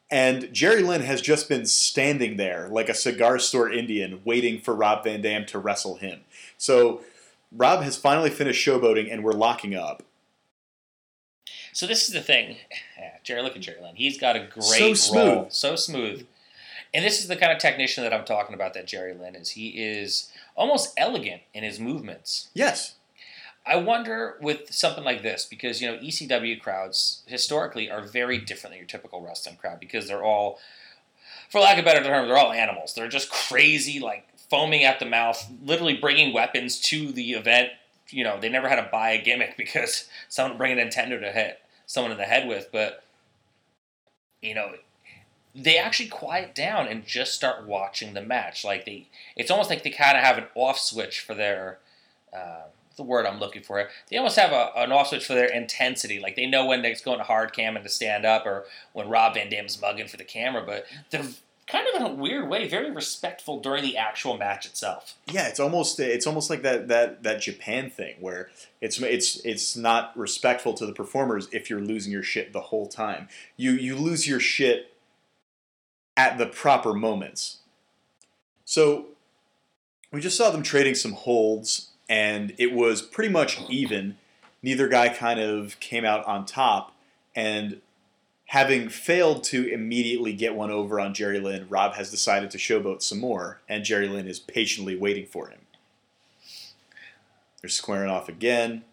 and 0.09 0.51
Jerry 0.51 0.81
Lynn 0.81 1.01
has 1.01 1.21
just 1.21 1.47
been 1.47 1.67
standing 1.67 2.37
there 2.37 2.67
like 2.69 2.89
a 2.89 2.95
cigar 2.95 3.37
store 3.37 3.71
Indian, 3.71 4.21
waiting 4.25 4.59
for 4.59 4.73
Rob 4.73 5.03
Van 5.03 5.21
Dam 5.21 5.45
to 5.47 5.59
wrestle 5.59 5.97
him. 5.97 6.21
So 6.57 7.01
Rob 7.51 7.83
has 7.83 7.95
finally 7.95 8.31
finished 8.31 8.65
showboating, 8.65 9.13
and 9.13 9.23
we're 9.23 9.33
locking 9.33 9.75
up. 9.75 10.01
So 11.79 11.87
this 11.87 12.09
is 12.09 12.13
the 12.13 12.19
thing, 12.19 12.57
yeah, 12.99 13.11
Jerry. 13.23 13.41
Look 13.41 13.55
at 13.55 13.61
Jerry 13.61 13.81
Lynn. 13.81 13.95
He's 13.95 14.19
got 14.19 14.35
a 14.35 14.39
great 14.39 14.63
so 14.63 14.93
smooth. 14.93 15.27
role, 15.27 15.47
so 15.49 15.77
smooth. 15.77 16.27
And 16.93 17.05
this 17.05 17.21
is 17.21 17.29
the 17.29 17.37
kind 17.37 17.53
of 17.53 17.57
technician 17.57 18.03
that 18.03 18.13
I'm 18.13 18.25
talking 18.25 18.53
about. 18.53 18.73
That 18.73 18.85
Jerry 18.85 19.13
Lynn 19.13 19.33
is. 19.33 19.51
He 19.51 19.69
is 19.69 20.29
almost 20.57 20.93
elegant 20.97 21.43
in 21.53 21.63
his 21.63 21.79
movements. 21.79 22.49
Yes. 22.53 22.95
I 23.65 23.77
wonder 23.77 24.35
with 24.41 24.73
something 24.73 25.05
like 25.05 25.23
this 25.23 25.45
because 25.45 25.81
you 25.81 25.89
know 25.89 25.97
ECW 25.99 26.59
crowds 26.59 27.23
historically 27.27 27.89
are 27.89 28.01
very 28.01 28.39
different 28.39 28.73
than 28.73 28.79
your 28.79 28.87
typical 28.87 29.21
wrestling 29.21 29.55
crowd 29.55 29.79
because 29.79 30.09
they're 30.09 30.21
all, 30.21 30.59
for 31.49 31.61
lack 31.61 31.77
of 31.77 31.83
a 31.83 31.85
better 31.85 32.03
term, 32.03 32.27
they're 32.27 32.37
all 32.37 32.51
animals. 32.51 32.93
They're 32.93 33.07
just 33.07 33.31
crazy, 33.31 34.01
like 34.01 34.27
foaming 34.49 34.83
at 34.83 34.99
the 34.99 35.05
mouth, 35.05 35.49
literally 35.63 35.95
bringing 35.95 36.33
weapons 36.33 36.77
to 36.89 37.13
the 37.13 37.31
event 37.31 37.69
you 38.11 38.23
know, 38.23 38.39
they 38.39 38.49
never 38.49 38.67
had 38.67 38.77
to 38.77 38.89
buy 38.91 39.11
a 39.11 39.21
gimmick 39.21 39.55
because 39.57 40.09
someone 40.27 40.57
bring 40.57 40.77
a 40.77 40.83
Nintendo 40.83 41.21
to 41.21 41.31
hit 41.31 41.61
someone 41.89 42.11
in 42.11 42.19
the 42.19 42.23
head 42.23 42.47
with, 42.47 42.69
but 42.71 43.03
you 44.43 44.53
know, 44.53 44.73
they 45.55 45.79
actually 45.79 46.07
quiet 46.07 46.53
down 46.53 46.87
and 46.87 47.03
just 47.03 47.33
start 47.33 47.65
watching 47.65 48.13
the 48.13 48.21
match. 48.21 48.63
Like 48.63 48.85
they, 48.85 49.07
it's 49.35 49.49
almost 49.49 49.71
like 49.71 49.81
they 49.81 49.89
kind 49.89 50.15
of 50.15 50.23
have 50.23 50.37
an 50.37 50.45
off 50.53 50.77
switch 50.77 51.19
for 51.19 51.33
their, 51.33 51.79
uh, 52.31 52.67
the 52.95 53.01
word 53.01 53.25
I'm 53.25 53.39
looking 53.39 53.63
for. 53.63 53.89
They 54.07 54.17
almost 54.17 54.37
have 54.37 54.51
a, 54.51 54.71
an 54.75 54.91
off 54.91 55.07
switch 55.07 55.25
for 55.25 55.33
their 55.33 55.51
intensity. 55.51 56.19
Like 56.19 56.35
they 56.35 56.45
know 56.45 56.67
when 56.67 56.85
it's 56.85 57.01
going 57.01 57.17
to 57.17 57.23
hard 57.23 57.53
cam 57.53 57.75
and 57.75 57.83
to 57.83 57.89
stand 57.89 58.23
up, 58.23 58.45
or 58.45 58.65
when 58.93 59.09
Rob 59.09 59.33
Van 59.33 59.49
Dam's 59.49 59.81
mugging 59.81 60.07
for 60.07 60.17
the 60.17 60.23
camera. 60.23 60.63
But 60.63 60.85
they're 61.09 61.25
kind 61.69 61.87
of 61.87 62.01
in 62.01 62.07
a 62.07 62.13
weird 62.13 62.49
way, 62.49 62.67
very 62.67 62.91
respectful 62.91 63.59
during 63.59 63.83
the 63.83 63.95
actual 63.95 64.37
match 64.37 64.65
itself. 64.65 65.15
Yeah, 65.31 65.47
it's 65.47 65.59
almost 65.59 65.99
it's 65.99 66.27
almost 66.27 66.49
like 66.49 66.63
that 66.63 66.87
that 66.87 67.23
that 67.23 67.41
Japan 67.41 67.89
thing 67.89 68.15
where 68.19 68.49
it's 68.81 68.99
it's 69.01 69.37
it's 69.45 69.77
not 69.77 70.17
respectful 70.17 70.73
to 70.73 70.85
the 70.85 70.93
performers 70.93 71.47
if 71.51 71.69
you're 71.69 71.81
losing 71.81 72.11
your 72.11 72.23
shit 72.23 72.53
the 72.53 72.61
whole 72.61 72.87
time. 72.87 73.27
You 73.55 73.71
you 73.71 73.95
lose 73.95 74.27
your 74.27 74.39
shit 74.39 74.93
at 76.17 76.37
the 76.37 76.47
proper 76.47 76.93
moments. 76.93 77.57
So 78.65 79.07
we 80.11 80.21
just 80.21 80.37
saw 80.37 80.49
them 80.51 80.63
trading 80.63 80.95
some 80.95 81.13
holds 81.13 81.91
and 82.09 82.53
it 82.57 82.73
was 82.73 83.01
pretty 83.01 83.31
much 83.31 83.59
even. 83.69 84.17
Neither 84.61 84.87
guy 84.87 85.09
kind 85.09 85.39
of 85.39 85.79
came 85.79 86.03
out 86.03 86.25
on 86.25 86.45
top 86.45 86.93
and 87.35 87.81
having 88.49 88.89
failed 88.89 89.43
to 89.43 89.71
immediately 89.71 90.33
get 90.33 90.55
one 90.55 90.71
over 90.71 90.99
on 90.99 91.13
Jerry 91.13 91.39
Lynn, 91.39 91.67
Rob 91.69 91.93
has 91.93 92.09
decided 92.09 92.49
to 92.49 92.57
showboat 92.57 93.03
some 93.03 93.19
more, 93.19 93.61
and 93.69 93.83
Jerry 93.83 94.07
Lynn 94.07 94.27
is 94.27 94.39
patiently 94.39 94.95
waiting 94.95 95.27
for 95.27 95.49
him. 95.49 95.59
They're 97.61 97.69
squaring 97.69 98.09
off 98.09 98.27
again, 98.27 98.85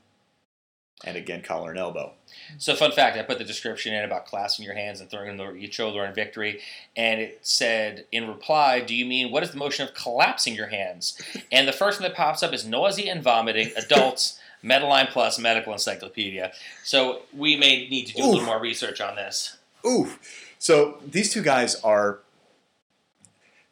and 1.04 1.16
again 1.16 1.40
collar 1.40 1.70
and 1.70 1.78
elbow. 1.78 2.12
So, 2.58 2.74
fun 2.74 2.92
fact: 2.92 3.16
I 3.16 3.22
put 3.22 3.38
the 3.38 3.44
description 3.44 3.94
in 3.94 4.04
about 4.04 4.26
clasping 4.26 4.66
your 4.66 4.74
hands 4.74 5.00
and 5.00 5.10
throwing 5.10 5.34
them 5.34 5.56
each 5.56 5.74
shoulder 5.74 6.04
in 6.04 6.14
victory, 6.14 6.60
and 6.94 7.18
it 7.18 7.38
said 7.40 8.04
in 8.12 8.28
reply, 8.28 8.80
"Do 8.80 8.94
you 8.94 9.06
mean 9.06 9.30
what 9.30 9.42
is 9.42 9.52
the 9.52 9.56
motion 9.56 9.88
of 9.88 9.94
collapsing 9.94 10.54
your 10.54 10.68
hands?" 10.68 11.18
And 11.50 11.66
the 11.66 11.72
first 11.72 11.98
one 11.98 12.08
that 12.08 12.16
pops 12.16 12.42
up 12.42 12.52
is 12.52 12.66
nausea 12.66 13.10
and 13.10 13.22
vomiting. 13.22 13.72
Adults, 13.76 14.38
Medline 14.64 15.10
Plus, 15.10 15.38
Medical 15.38 15.72
Encyclopedia. 15.72 16.52
So 16.84 17.22
we 17.32 17.56
may 17.56 17.88
need 17.88 18.06
to 18.06 18.14
do 18.14 18.24
a 18.24 18.26
little 18.26 18.44
more 18.44 18.60
research 18.60 19.00
on 19.00 19.16
this. 19.16 19.56
Oof. 19.86 20.18
So 20.58 20.98
these 21.06 21.32
two 21.32 21.42
guys 21.42 21.76
are 21.76 22.20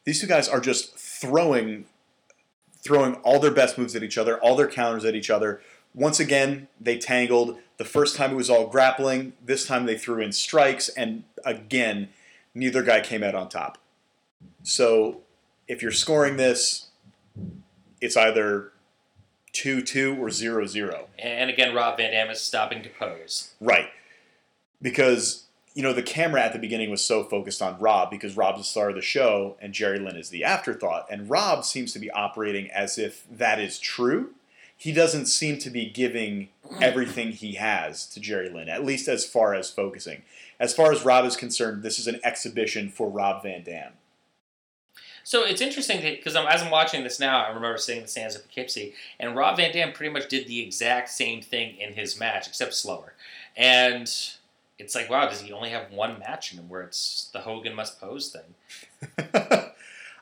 these 0.04 0.20
two 0.20 0.26
guys 0.26 0.48
are 0.48 0.60
just 0.60 0.96
throwing 0.96 1.86
throwing 2.82 3.14
all 3.16 3.40
their 3.40 3.50
best 3.50 3.78
moves 3.78 3.96
at 3.96 4.02
each 4.02 4.18
other, 4.18 4.38
all 4.38 4.54
their 4.54 4.68
counters 4.68 5.04
at 5.04 5.14
each 5.14 5.30
other. 5.30 5.62
Once 5.94 6.20
again, 6.20 6.68
they 6.80 6.98
tangled. 6.98 7.58
The 7.78 7.84
first 7.84 8.14
time 8.14 8.32
it 8.32 8.36
was 8.36 8.50
all 8.50 8.66
grappling. 8.66 9.32
This 9.42 9.66
time 9.66 9.86
they 9.86 9.96
threw 9.96 10.20
in 10.20 10.32
strikes, 10.32 10.88
and 10.90 11.24
again, 11.44 12.10
neither 12.54 12.82
guy 12.82 13.00
came 13.00 13.22
out 13.22 13.34
on 13.34 13.48
top. 13.48 13.78
So 14.62 15.22
if 15.66 15.80
you're 15.80 15.92
scoring 15.92 16.36
this, 16.36 16.88
it's 18.00 18.16
either 18.16 18.72
2 19.54 19.82
2 19.82 20.22
or 20.22 20.30
0 20.30 20.66
0. 20.66 21.06
And 21.18 21.48
again, 21.48 21.74
Rob 21.74 21.96
Van 21.96 22.12
Dam 22.12 22.28
is 22.28 22.40
stopping 22.40 22.82
to 22.82 22.90
pose. 22.90 23.54
Right. 23.60 23.88
Because, 24.82 25.44
you 25.74 25.82
know, 25.82 25.94
the 25.94 26.02
camera 26.02 26.42
at 26.42 26.52
the 26.52 26.58
beginning 26.58 26.90
was 26.90 27.02
so 27.02 27.24
focused 27.24 27.62
on 27.62 27.78
Rob 27.78 28.10
because 28.10 28.36
Rob's 28.36 28.58
the 28.58 28.64
star 28.64 28.90
of 28.90 28.96
the 28.96 29.00
show 29.00 29.56
and 29.60 29.72
Jerry 29.72 29.98
Lynn 29.98 30.16
is 30.16 30.28
the 30.28 30.44
afterthought. 30.44 31.06
And 31.10 31.30
Rob 31.30 31.64
seems 31.64 31.92
to 31.94 31.98
be 31.98 32.10
operating 32.10 32.70
as 32.70 32.98
if 32.98 33.24
that 33.30 33.58
is 33.58 33.78
true. 33.78 34.34
He 34.76 34.92
doesn't 34.92 35.26
seem 35.26 35.58
to 35.58 35.70
be 35.70 35.88
giving 35.88 36.48
everything 36.82 37.30
he 37.30 37.54
has 37.54 38.06
to 38.08 38.20
Jerry 38.20 38.50
Lynn, 38.50 38.68
at 38.68 38.84
least 38.84 39.08
as 39.08 39.24
far 39.24 39.54
as 39.54 39.70
focusing. 39.70 40.22
As 40.58 40.74
far 40.74 40.92
as 40.92 41.04
Rob 41.04 41.24
is 41.24 41.36
concerned, 41.36 41.82
this 41.82 41.98
is 41.98 42.06
an 42.06 42.20
exhibition 42.24 42.88
for 42.88 43.08
Rob 43.08 43.42
Van 43.44 43.62
Dam. 43.62 43.92
So 45.24 45.42
it's 45.42 45.62
interesting 45.62 46.00
because 46.02 46.36
I'm, 46.36 46.46
as 46.46 46.62
I'm 46.62 46.70
watching 46.70 47.02
this 47.02 47.18
now, 47.18 47.42
I 47.42 47.48
remember 47.48 47.78
seeing 47.78 48.02
the 48.02 48.08
Sands 48.08 48.36
of 48.36 48.42
Poughkeepsie, 48.42 48.92
and 49.18 49.34
Rob 49.34 49.56
Van 49.56 49.72
Dam 49.72 49.92
pretty 49.92 50.12
much 50.12 50.28
did 50.28 50.46
the 50.46 50.60
exact 50.60 51.08
same 51.08 51.40
thing 51.40 51.76
in 51.78 51.94
his 51.94 52.20
match, 52.20 52.46
except 52.46 52.74
slower. 52.74 53.14
And 53.56 54.02
it's 54.78 54.94
like, 54.94 55.08
wow, 55.08 55.26
does 55.26 55.40
he 55.40 55.50
only 55.50 55.70
have 55.70 55.90
one 55.90 56.18
match 56.18 56.52
in 56.52 56.58
him 56.58 56.68
where 56.68 56.82
it's 56.82 57.30
the 57.32 57.40
Hogan 57.40 57.74
must 57.74 57.98
pose 57.98 58.28
thing? 58.28 59.24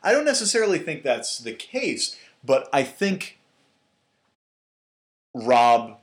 I 0.05 0.13
don't 0.13 0.25
necessarily 0.25 0.79
think 0.79 1.03
that's 1.03 1.39
the 1.39 1.53
case, 1.53 2.17
but 2.45 2.69
I 2.73 2.85
think 2.85 3.39
Rob. 5.35 5.99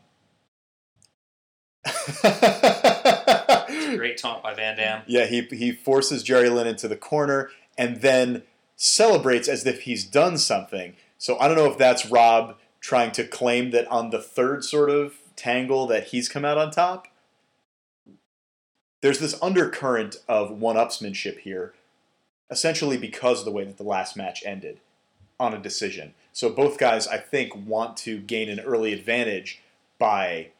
Great 3.95 4.17
taunt 4.17 4.43
by 4.43 4.53
Van 4.53 4.75
Dam. 4.75 5.03
Yeah, 5.07 5.25
he, 5.25 5.41
he 5.51 5.71
forces 5.71 6.21
Jerry 6.21 6.49
Lynn 6.49 6.67
into 6.67 6.89
the 6.89 6.97
corner 6.97 7.49
and 7.77 8.01
then 8.01 8.43
celebrates 8.81 9.49
as 9.49 9.65
if 9.65 9.81
he's 9.81 10.05
done 10.05 10.37
something. 10.37 10.93
So 11.17 11.37
I 11.37 11.47
don't 11.47 11.57
know 11.57 11.69
if 11.69 11.77
that's 11.77 12.05
Rob 12.05 12.55
trying 12.79 13.11
to 13.11 13.27
claim 13.27 13.71
that 13.71 13.85
on 13.91 14.09
the 14.09 14.21
third 14.21 14.63
sort 14.63 14.89
of 14.89 15.17
tangle 15.35 15.85
that 15.87 16.07
he's 16.07 16.29
come 16.29 16.45
out 16.45 16.57
on 16.57 16.71
top. 16.71 17.09
There's 19.01 19.19
this 19.19 19.37
undercurrent 19.41 20.17
of 20.29 20.49
one-upsmanship 20.49 21.39
here, 21.39 21.73
essentially 22.49 22.97
because 22.97 23.39
of 23.39 23.45
the 23.45 23.51
way 23.51 23.65
that 23.65 23.77
the 23.77 23.83
last 23.83 24.15
match 24.15 24.43
ended 24.45 24.79
on 25.37 25.53
a 25.53 25.59
decision. 25.59 26.13
So 26.31 26.49
both 26.49 26.77
guys, 26.77 27.05
I 27.05 27.17
think, 27.17 27.53
want 27.53 27.97
to 27.97 28.19
gain 28.19 28.47
an 28.47 28.61
early 28.61 28.93
advantage 28.93 29.61
by 29.97 30.51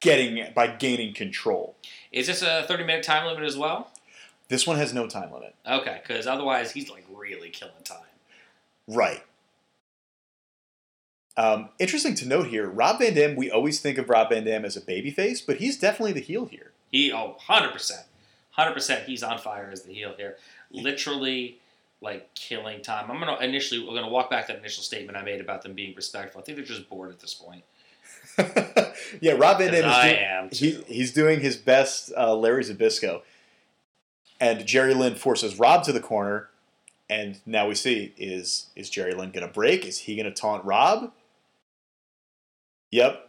getting 0.00 0.52
by 0.54 0.68
gaining 0.68 1.12
control. 1.12 1.76
Is 2.12 2.28
this 2.28 2.40
a 2.40 2.64
30 2.66 2.84
minute 2.84 3.04
time 3.04 3.26
limit 3.26 3.44
as 3.44 3.58
well? 3.58 3.90
This 4.48 4.66
one 4.66 4.76
has 4.76 4.94
no 4.94 5.06
time 5.06 5.32
limit. 5.32 5.54
Okay, 5.66 6.00
because 6.06 6.26
otherwise 6.26 6.72
he's 6.72 6.90
like 6.90 7.04
really 7.12 7.50
killing 7.50 7.74
time. 7.84 7.98
Right. 8.88 9.22
Um, 11.36 11.68
interesting 11.78 12.14
to 12.16 12.26
note 12.26 12.46
here, 12.46 12.68
Rob 12.68 12.98
Van 12.98 13.14
Dam, 13.14 13.36
we 13.36 13.50
always 13.50 13.80
think 13.80 13.98
of 13.98 14.08
Rob 14.08 14.30
Van 14.30 14.44
Dam 14.44 14.64
as 14.64 14.76
a 14.76 14.80
babyface, 14.80 15.44
but 15.44 15.56
he's 15.58 15.78
definitely 15.78 16.12
the 16.12 16.20
heel 16.20 16.46
here. 16.46 16.70
He, 16.90 17.12
oh, 17.12 17.36
100%. 17.48 18.04
100% 18.56 19.04
he's 19.04 19.22
on 19.22 19.38
fire 19.38 19.68
as 19.70 19.82
the 19.82 19.92
heel 19.92 20.14
here. 20.16 20.36
Literally, 20.70 21.58
like, 22.00 22.32
killing 22.34 22.80
time. 22.80 23.10
I'm 23.10 23.20
going 23.20 23.36
to 23.36 23.44
initially, 23.44 23.80
we're 23.80 23.90
going 23.90 24.04
to 24.04 24.10
walk 24.10 24.30
back 24.30 24.46
that 24.46 24.58
initial 24.58 24.82
statement 24.82 25.18
I 25.18 25.22
made 25.22 25.40
about 25.40 25.60
them 25.62 25.74
being 25.74 25.94
respectful. 25.94 26.40
I 26.40 26.44
think 26.44 26.56
they're 26.56 26.64
just 26.64 26.88
bored 26.88 27.10
at 27.10 27.20
this 27.20 27.34
point. 27.34 27.64
yeah, 29.20 29.32
Rob 29.32 29.58
Van 29.58 29.72
Dam 29.72 29.84
is 29.84 29.84
I 29.84 30.08
doing, 30.08 30.24
am, 30.24 30.48
he, 30.50 30.72
too. 30.72 30.84
he's 30.86 31.12
doing 31.12 31.40
his 31.40 31.56
best 31.56 32.12
uh, 32.16 32.34
Larry 32.34 32.64
Zbyszko. 32.64 33.20
And 34.40 34.66
Jerry 34.66 34.94
Lynn 34.94 35.14
forces 35.14 35.58
Rob 35.58 35.84
to 35.84 35.92
the 35.92 36.00
corner, 36.00 36.48
and 37.08 37.40
now 37.46 37.68
we 37.68 37.74
see 37.74 38.12
is 38.16 38.66
is 38.76 38.90
Jerry 38.90 39.14
Lynn 39.14 39.30
going 39.30 39.46
to 39.46 39.52
break? 39.52 39.84
Is 39.86 40.00
he 40.00 40.16
going 40.16 40.26
to 40.26 40.32
taunt 40.32 40.64
Rob? 40.64 41.12
Yep. 42.90 43.28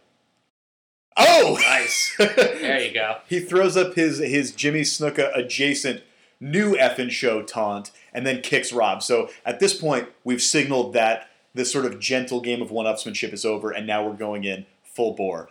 Oh! 1.16 1.58
Nice. 1.60 2.14
There 2.18 2.80
you 2.80 2.92
go. 2.92 3.18
He 3.26 3.40
throws 3.40 3.76
up 3.76 3.94
his 3.94 4.18
his 4.18 4.52
Jimmy 4.52 4.82
Snuka 4.82 5.36
adjacent 5.36 6.02
new 6.40 6.76
effing 6.76 7.10
show 7.10 7.42
taunt 7.42 7.90
and 8.12 8.26
then 8.26 8.42
kicks 8.42 8.72
Rob. 8.72 9.02
So 9.02 9.30
at 9.44 9.60
this 9.60 9.74
point, 9.74 10.08
we've 10.24 10.42
signaled 10.42 10.92
that 10.92 11.28
this 11.54 11.72
sort 11.72 11.86
of 11.86 11.98
gentle 11.98 12.40
game 12.40 12.62
of 12.62 12.70
one-upsmanship 12.70 13.32
is 13.32 13.44
over, 13.44 13.70
and 13.70 13.86
now 13.86 14.06
we're 14.06 14.14
going 14.14 14.44
in 14.44 14.66
full 14.84 15.14
bore. 15.14 15.48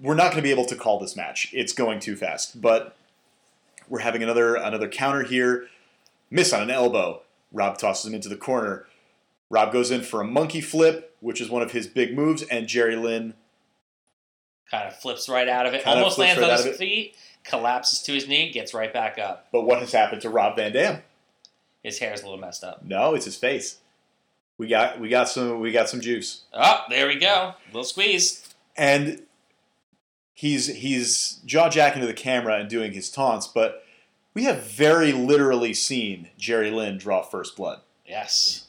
We're 0.00 0.14
not 0.14 0.32
going 0.32 0.36
to 0.36 0.42
be 0.42 0.50
able 0.50 0.66
to 0.66 0.76
call 0.76 0.98
this 0.98 1.16
match; 1.16 1.48
it's 1.52 1.72
going 1.72 2.00
too 2.00 2.16
fast. 2.16 2.60
But 2.60 2.96
we're 3.92 3.98
having 3.98 4.22
another 4.22 4.54
another 4.56 4.88
counter 4.88 5.22
here. 5.22 5.68
Miss 6.30 6.54
on 6.54 6.62
an 6.62 6.70
elbow. 6.70 7.20
Rob 7.52 7.76
tosses 7.76 8.06
him 8.06 8.14
into 8.14 8.30
the 8.30 8.36
corner. 8.36 8.86
Rob 9.50 9.70
goes 9.70 9.90
in 9.90 10.00
for 10.00 10.22
a 10.22 10.24
monkey 10.24 10.62
flip, 10.62 11.14
which 11.20 11.42
is 11.42 11.50
one 11.50 11.60
of 11.60 11.72
his 11.72 11.86
big 11.86 12.16
moves, 12.16 12.42
and 12.44 12.66
Jerry 12.66 12.96
Lynn 12.96 13.34
Kind 14.70 14.88
of 14.88 14.96
flips 14.96 15.28
right 15.28 15.46
out 15.46 15.66
of 15.66 15.74
it. 15.74 15.86
Almost 15.86 16.16
lands 16.16 16.40
right 16.40 16.50
on 16.58 16.66
his 16.66 16.78
feet, 16.78 17.14
collapses 17.44 18.00
to 18.04 18.14
his 18.14 18.26
knee, 18.26 18.50
gets 18.50 18.72
right 18.72 18.90
back 18.90 19.18
up. 19.18 19.48
But 19.52 19.64
what 19.64 19.80
has 19.80 19.92
happened 19.92 20.22
to 20.22 20.30
Rob 20.30 20.56
Van 20.56 20.72
Dam? 20.72 21.02
His 21.82 21.98
hair's 21.98 22.22
a 22.22 22.24
little 22.24 22.40
messed 22.40 22.64
up. 22.64 22.82
No, 22.82 23.14
it's 23.14 23.26
his 23.26 23.36
face. 23.36 23.80
We 24.56 24.68
got 24.68 25.00
we 25.00 25.10
got 25.10 25.28
some 25.28 25.60
we 25.60 25.70
got 25.70 25.90
some 25.90 26.00
juice. 26.00 26.44
Oh, 26.54 26.84
there 26.88 27.06
we 27.06 27.16
go. 27.16 27.52
little 27.66 27.84
squeeze. 27.84 28.48
And 28.74 29.20
he's 30.32 30.68
he's 30.68 31.40
jaw 31.44 31.68
jacking 31.68 32.00
to 32.00 32.06
the 32.06 32.14
camera 32.14 32.58
and 32.58 32.70
doing 32.70 32.92
his 32.92 33.10
taunts, 33.10 33.46
but 33.46 33.81
we 34.34 34.44
have 34.44 34.62
very 34.64 35.12
literally 35.12 35.74
seen 35.74 36.28
Jerry 36.38 36.70
Lynn 36.70 36.98
draw 36.98 37.22
first 37.22 37.56
blood. 37.56 37.80
Yes. 38.06 38.66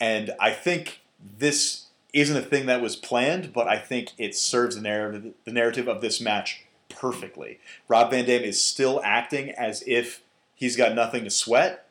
And 0.00 0.32
I 0.40 0.50
think 0.50 1.00
this 1.20 1.86
isn't 2.12 2.36
a 2.36 2.42
thing 2.42 2.66
that 2.66 2.80
was 2.80 2.96
planned, 2.96 3.52
but 3.52 3.68
I 3.68 3.78
think 3.78 4.10
it 4.18 4.34
serves 4.34 4.76
the 4.76 4.82
narrative 4.82 5.34
the 5.44 5.52
narrative 5.52 5.88
of 5.88 6.00
this 6.00 6.20
match 6.20 6.64
perfectly. 6.88 7.58
Rob 7.88 8.10
Van 8.10 8.24
Dam 8.24 8.42
is 8.42 8.62
still 8.62 9.00
acting 9.04 9.50
as 9.50 9.82
if 9.86 10.22
he's 10.54 10.76
got 10.76 10.94
nothing 10.94 11.24
to 11.24 11.30
sweat, 11.30 11.88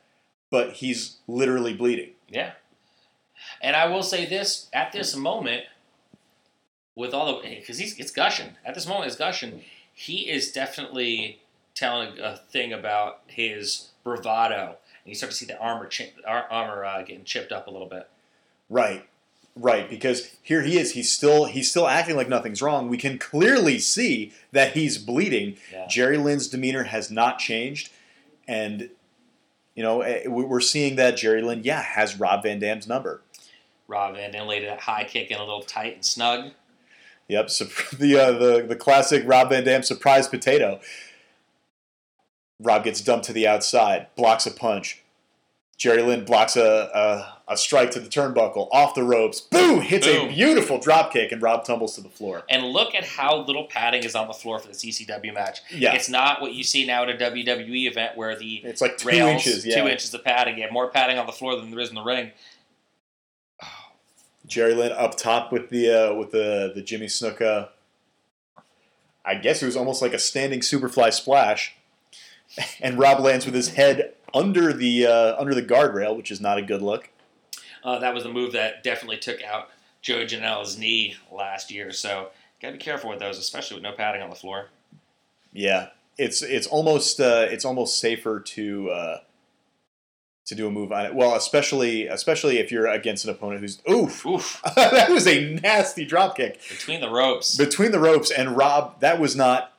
but 0.49 0.74
he's 0.74 1.18
literally 1.28 1.74
bleeding. 1.74 2.12
Yeah. 2.30 2.51
And 3.62 3.76
I 3.76 3.88
will 3.88 4.03
say 4.03 4.26
this 4.26 4.70
at 4.74 4.91
this 4.91 5.16
moment, 5.16 5.64
with 6.95 7.14
all 7.14 7.28
the 7.41 7.49
because 7.60 7.78
he's 7.78 7.97
it's 7.99 8.12
gushing 8.12 8.55
at 8.66 8.74
this 8.74 8.88
moment, 8.88 9.08
it's 9.08 9.16
gushing. 9.16 9.64
He 10.00 10.30
is 10.30 10.52
definitely 10.52 11.39
telling 11.74 12.20
a 12.20 12.38
thing 12.38 12.72
about 12.72 13.22
his 13.26 13.89
bravado, 14.04 14.78
and 15.04 15.10
you 15.10 15.16
start 15.16 15.32
to 15.32 15.38
see 15.38 15.45
the 15.48 15.58
armor 15.60 15.89
chi- 15.89 16.14
ar- 16.26 16.48
armor 16.52 16.86
uh, 16.86 17.02
getting 17.02 17.24
chipped 17.24 17.52
up 17.52 17.66
a 17.66 17.72
little 17.72 17.88
bit. 17.89 18.08
Right. 18.70 19.08
Right, 19.56 19.89
because 19.89 20.36
here 20.43 20.62
he 20.62 20.78
is. 20.78 20.91
He's 20.91 21.12
still 21.12 21.45
he's 21.45 21.68
still 21.72 21.88
acting 21.88 22.16
like 22.16 22.30
nothing's 22.30 22.62
wrong. 22.62 22.89
We 22.89 22.98
can 22.98 23.18
clearly 23.18 23.80
see 23.80 24.32
that 24.52 24.74
he's 24.74 25.00
bleeding. 25.00 25.58
Yeah. 25.74 25.88
Jerry 25.89 26.18
Lynn's 26.20 26.48
demeanor 26.48 26.84
has 26.84 27.10
not 27.10 27.39
changed, 27.39 27.89
and 28.48 28.91
you 29.74 29.82
know 29.82 30.02
eh, 30.02 30.28
we- 30.28 30.45
we're 30.45 30.60
seeing 30.60 30.95
that 30.98 31.18
Jerry 31.18 31.41
Lynn, 31.41 31.64
yeah, 31.64 31.82
has 31.82 32.20
Rob 32.20 32.43
Van 32.43 32.60
Dam's 32.60 32.88
number. 32.88 33.22
Rob 33.88 34.14
Van 34.14 34.30
Dam 34.32 34.45
laid 34.45 34.64
that 34.64 34.82
high 34.82 35.06
kick 35.06 35.32
in 35.32 35.38
a 35.39 35.43
little 35.43 35.64
tight 35.64 35.95
and 35.95 36.06
snug. 36.06 36.52
Yep, 37.30 37.49
sup- 37.49 37.89
the 37.97 38.17
uh, 38.17 38.32
the 38.32 38.65
the 38.67 38.75
classic 38.75 39.23
Rob 39.25 39.49
Van 39.49 39.63
Dam 39.63 39.84
surprise 39.84 40.28
potato. 40.28 40.80
Rob 42.59 42.84
gets 42.84 43.01
dumped 43.01 43.25
to 43.25 43.34
the 43.34 43.47
outside, 43.47 44.07
blocks 44.15 44.47
a 44.47 44.51
punch, 44.51 45.03
Jerry 45.78 46.01
Lynn 46.01 46.25
blocks 46.25 46.55
a, 46.55 46.89
a, 47.47 47.53
a 47.53 47.55
strike 47.57 47.91
to 47.91 47.99
the 47.99 48.09
turnbuckle 48.09 48.67
off 48.71 48.95
the 48.95 49.03
ropes. 49.03 49.39
Boom! 49.41 49.82
Hits 49.82 50.07
Boom. 50.07 50.28
a 50.30 50.34
beautiful 50.34 50.80
drop 50.80 51.13
kick, 51.13 51.32
and 51.32 51.39
Rob 51.39 51.65
tumbles 51.65 51.93
to 51.95 52.01
the 52.01 52.09
floor. 52.09 52.43
And 52.49 52.65
look 52.65 52.95
at 52.95 53.03
how 53.05 53.38
little 53.45 53.65
padding 53.65 54.03
is 54.03 54.15
on 54.15 54.28
the 54.28 54.34
floor 54.34 54.57
for 54.57 54.69
the 54.69 54.73
ECW 54.73 55.36
match. 55.36 55.61
Yeah, 55.71 55.93
It's 55.93 56.09
not 56.09 56.41
what 56.41 56.53
you 56.53 56.63
see 56.63 56.88
now 56.88 57.03
at 57.03 57.09
a 57.09 57.13
WWE 57.13 57.88
event 57.88 58.17
where 58.17 58.36
the 58.36 58.55
it's 58.63 58.82
like 58.82 58.97
two 58.97 59.09
rails, 59.09 59.45
inches. 59.45 59.65
Yeah, 59.67 59.82
two 59.84 59.88
inches 59.88 60.11
of 60.15 60.23
padding. 60.23 60.57
You 60.57 60.63
have 60.63 60.71
more 60.71 60.89
padding 60.89 61.19
on 61.19 61.28
the 61.28 61.32
floor 61.32 61.55
than 61.55 61.69
there 61.69 61.80
is 61.80 61.89
in 61.89 61.95
the 61.95 62.01
ring. 62.03 62.32
Jerry 64.48 64.74
Lynn 64.74 64.91
up 64.93 65.18
top 65.18 65.52
with 65.52 65.70
the 65.70 65.91
uh, 65.91 66.14
with 66.16 66.32
the 66.32 66.72
the 66.74 66.82
Jimmy 66.82 67.08
Snuka. 67.08 67.70
I 69.26 69.36
guess 69.36 69.62
it 69.62 69.66
was 69.66 69.76
almost 69.76 70.02
like 70.02 70.14
a 70.14 70.20
standing 70.20 70.62
superfly 70.62 71.14
splash, 71.14 71.76
and 72.82 72.98
Rob 72.98 73.20
lands 73.20 73.45
with 73.45 73.54
his 73.54 73.70
head 73.70 74.14
under 74.34 74.74
the 74.74 75.06
uh, 75.06 75.39
under 75.39 75.54
the 75.54 75.64
guardrail, 75.64 76.16
which 76.16 76.32
is 76.32 76.39
not 76.39 76.58
a 76.58 76.62
good 76.62 76.82
look. 76.82 77.10
Uh, 77.84 78.00
that 78.00 78.14
was 78.14 78.24
the 78.24 78.32
move 78.32 78.54
that 78.54 78.84
definitely 78.84 79.18
took 79.18 79.43
out 79.43 79.70
Joey 80.02 80.26
Janela's 80.26 80.78
knee 80.78 81.16
last 81.32 81.72
year. 81.72 81.91
So 81.91 82.30
gotta 82.62 82.74
be 82.74 82.80
careful 82.80 83.10
with 83.10 83.20
those, 83.20 83.38
especially 83.38 83.76
with 83.76 83.84
no 83.84 83.91
padding 83.91 84.22
on 84.22 84.30
the 84.30 84.36
floor. 84.36 84.70
Yeah, 85.52 85.89
it's 86.18 86.41
it's 86.41 86.68
almost 86.68 87.20
uh, 87.20 87.48
it's 87.50 87.66
almost 87.66 88.00
safer 88.00 88.39
to 88.39 88.89
uh, 88.89 89.18
to 90.48 90.56
do 90.56 90.66
a 90.68 90.72
move 90.72 90.91
on 90.91 91.06
it. 91.06 91.14
Well, 91.16 91.36
especially 91.36 92.08
especially 92.08 92.58
if 92.60 92.72
you're 92.72 92.88
against 92.88 93.26
an 93.26 93.32
opponent 93.32 93.62
who's 93.62 93.82
oof. 93.89 94.26
Oof! 94.26 94.62
that 94.76 95.10
was 95.10 95.28
a 95.28 95.54
nasty 95.62 96.06
drop 96.06 96.36
kick 96.38 96.60
Between 96.70 97.02
the 97.02 97.10
ropes. 97.10 97.56
between 97.58 97.91
the 97.91 98.00
ropes, 98.00 98.32
and 98.32 98.58
Rob. 98.58 99.00
That 99.02 99.20
was 99.20 99.36
not. 99.36 99.74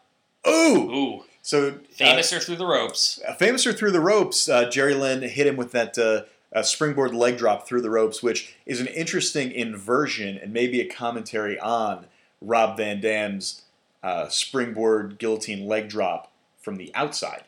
Ooh. 0.47 0.51
Ooh! 0.95 1.25
So 1.43 1.69
uh, 1.69 1.73
Famouser 1.99 2.43
through 2.43 2.57
the 2.57 2.66
ropes. 2.66 3.21
Uh, 3.27 3.35
Famouser 3.35 3.77
through 3.77 3.93
the 3.93 4.01
ropes. 4.01 4.49
Uh, 4.49 4.69
Jerry 4.69 4.95
Lynn 4.95 5.23
hit 5.23 5.47
him 5.47 5.57
with 5.57 5.73
that 5.73 5.97
uh, 5.99 6.23
uh, 6.55 6.62
springboard 6.62 7.14
leg 7.14 7.39
drop 7.39 7.66
through 7.66 7.81
the 7.81 7.91
ropes, 7.91 8.23
which 8.23 8.55
is 8.66 8.81
an 8.81 8.87
interesting 8.89 9.51
inversion 9.51 10.37
and 10.39 10.53
maybe 10.53 10.81
a 10.81 10.87
commentary 10.89 11.59
on 11.59 12.07
Rob 12.43 12.77
Van 12.77 13.01
Dam's 13.01 13.62
uh, 14.03 14.29
springboard 14.29 15.19
guillotine 15.19 15.66
leg 15.66 15.89
drop 15.89 16.31
from 16.61 16.77
the 16.77 16.91
outside. 16.95 17.45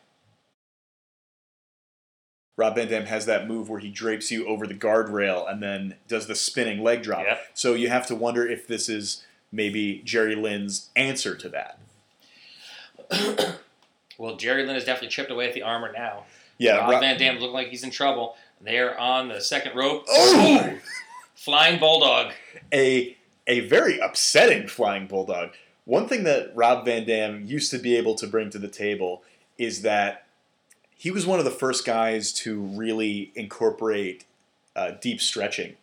Rob 2.60 2.74
Van 2.74 2.88
Dam 2.88 3.06
has 3.06 3.24
that 3.24 3.48
move 3.48 3.70
where 3.70 3.80
he 3.80 3.88
drapes 3.88 4.30
you 4.30 4.46
over 4.46 4.66
the 4.66 4.74
guardrail 4.74 5.50
and 5.50 5.62
then 5.62 5.94
does 6.08 6.26
the 6.26 6.34
spinning 6.34 6.82
leg 6.82 7.02
drop. 7.02 7.24
Yep. 7.24 7.40
So 7.54 7.72
you 7.72 7.88
have 7.88 8.06
to 8.08 8.14
wonder 8.14 8.46
if 8.46 8.66
this 8.66 8.86
is 8.90 9.24
maybe 9.50 10.02
Jerry 10.04 10.34
Lynn's 10.36 10.90
answer 10.94 11.34
to 11.34 11.48
that. 11.48 11.78
Well, 14.18 14.36
Jerry 14.36 14.66
Lynn 14.66 14.74
has 14.74 14.84
definitely 14.84 15.08
chipped 15.08 15.30
away 15.30 15.48
at 15.48 15.54
the 15.54 15.62
armor 15.62 15.90
now. 15.90 16.24
Yeah, 16.58 16.76
Rob 16.76 16.90
Rob- 16.90 17.00
Van 17.00 17.18
Dam 17.18 17.36
looking 17.38 17.54
like 17.54 17.68
he's 17.68 17.84
in 17.84 17.90
trouble. 17.90 18.36
They're 18.60 19.00
on 19.00 19.28
the 19.28 19.40
second 19.40 19.74
rope. 19.74 20.04
Oh! 20.10 20.74
Flying 21.34 21.80
Bulldog. 21.80 22.34
a 22.70 23.16
a 23.46 23.60
very 23.60 23.98
upsetting 23.98 24.68
flying 24.68 25.06
bulldog. 25.06 25.52
One 25.86 26.06
thing 26.06 26.24
that 26.24 26.52
Rob 26.54 26.84
Van 26.84 27.06
Dam 27.06 27.46
used 27.46 27.70
to 27.70 27.78
be 27.78 27.96
able 27.96 28.14
to 28.16 28.26
bring 28.26 28.50
to 28.50 28.58
the 28.58 28.68
table 28.68 29.22
is 29.56 29.80
that 29.80 30.26
he 31.00 31.10
was 31.10 31.26
one 31.26 31.38
of 31.38 31.46
the 31.46 31.50
first 31.50 31.86
guys 31.86 32.30
to 32.30 32.60
really 32.60 33.32
incorporate 33.34 34.26
uh, 34.76 34.90
deep 35.00 35.18
stretching 35.18 35.76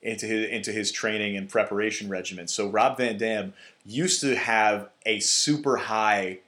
into 0.00 0.26
his 0.26 0.48
into 0.48 0.70
his 0.70 0.92
training 0.92 1.36
and 1.36 1.48
preparation 1.48 2.08
regimen. 2.08 2.46
So 2.46 2.68
Rob 2.68 2.98
Van 2.98 3.18
Dam 3.18 3.52
used 3.84 4.20
to 4.20 4.36
have 4.36 4.90
a 5.04 5.18
super 5.18 5.76
high 5.76 6.38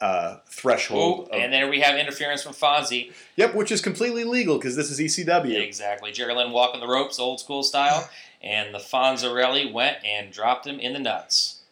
uh, 0.00 0.36
threshold. 0.46 1.18
Ooh, 1.18 1.34
of- 1.34 1.40
and 1.40 1.52
then 1.52 1.70
we 1.70 1.80
have 1.80 1.98
interference 1.98 2.44
from 2.44 2.52
Fonzie. 2.52 3.12
yep, 3.34 3.52
which 3.52 3.72
is 3.72 3.80
completely 3.80 4.22
legal 4.22 4.56
because 4.56 4.76
this 4.76 4.92
is 4.92 5.00
ECW. 5.00 5.60
Exactly. 5.60 6.12
Jerry 6.12 6.36
Lynn 6.36 6.52
walking 6.52 6.80
the 6.80 6.86
ropes, 6.86 7.18
old 7.18 7.40
school 7.40 7.64
style. 7.64 8.08
And 8.40 8.72
the 8.72 8.78
Fonzarelli 8.78 9.72
went 9.72 9.98
and 10.04 10.32
dropped 10.32 10.68
him 10.68 10.78
in 10.78 10.92
the 10.92 11.00
nuts. 11.00 11.62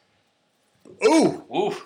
Ooh, 1.07 1.45
Ooh. 1.55 1.77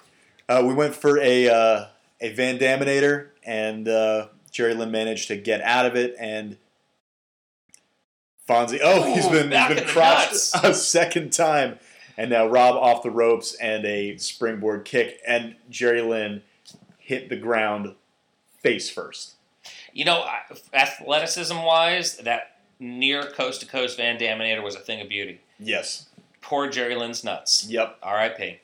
Uh, 0.48 0.64
we 0.66 0.72
went 0.72 0.94
for 0.94 1.20
a 1.20 1.48
uh, 1.50 1.86
a 2.22 2.32
Van 2.32 2.58
Daminator, 2.58 3.28
and 3.44 3.86
uh, 3.86 4.28
Jerry 4.50 4.74
Lynn 4.74 4.90
managed 4.90 5.28
to 5.28 5.36
get 5.36 5.60
out 5.60 5.84
of 5.84 5.96
it. 5.96 6.14
And 6.18 6.56
Fonzie, 8.48 8.80
oh, 8.82 9.02
he's 9.12 9.28
been 9.28 9.50
he's 9.50 9.84
been 9.84 10.70
a 10.70 10.74
second 10.74 11.32
time, 11.32 11.78
and 12.16 12.30
now 12.30 12.46
Rob 12.46 12.76
off 12.76 13.02
the 13.02 13.10
ropes 13.10 13.54
and 13.54 13.84
a 13.84 14.16
springboard 14.16 14.84
kick, 14.84 15.20
and 15.26 15.56
Jerry 15.68 16.00
Lynn 16.00 16.42
hit 16.98 17.28
the 17.28 17.36
ground 17.36 17.94
face 18.60 18.88
first. 18.88 19.34
You 19.92 20.04
know, 20.04 20.24
athleticism 20.72 21.58
wise, 21.58 22.16
that 22.18 22.56
near 22.78 23.24
coast 23.24 23.60
to 23.60 23.66
coast 23.66 23.96
Van 23.96 24.18
Daminator 24.18 24.62
was 24.62 24.74
a 24.74 24.80
thing 24.80 25.00
of 25.00 25.08
beauty. 25.08 25.40
Yes. 25.58 26.08
Poor 26.40 26.68
Jerry 26.68 26.96
Lynn's 26.96 27.22
nuts. 27.22 27.66
Yep. 27.68 27.98
R.I.P. 28.02 28.58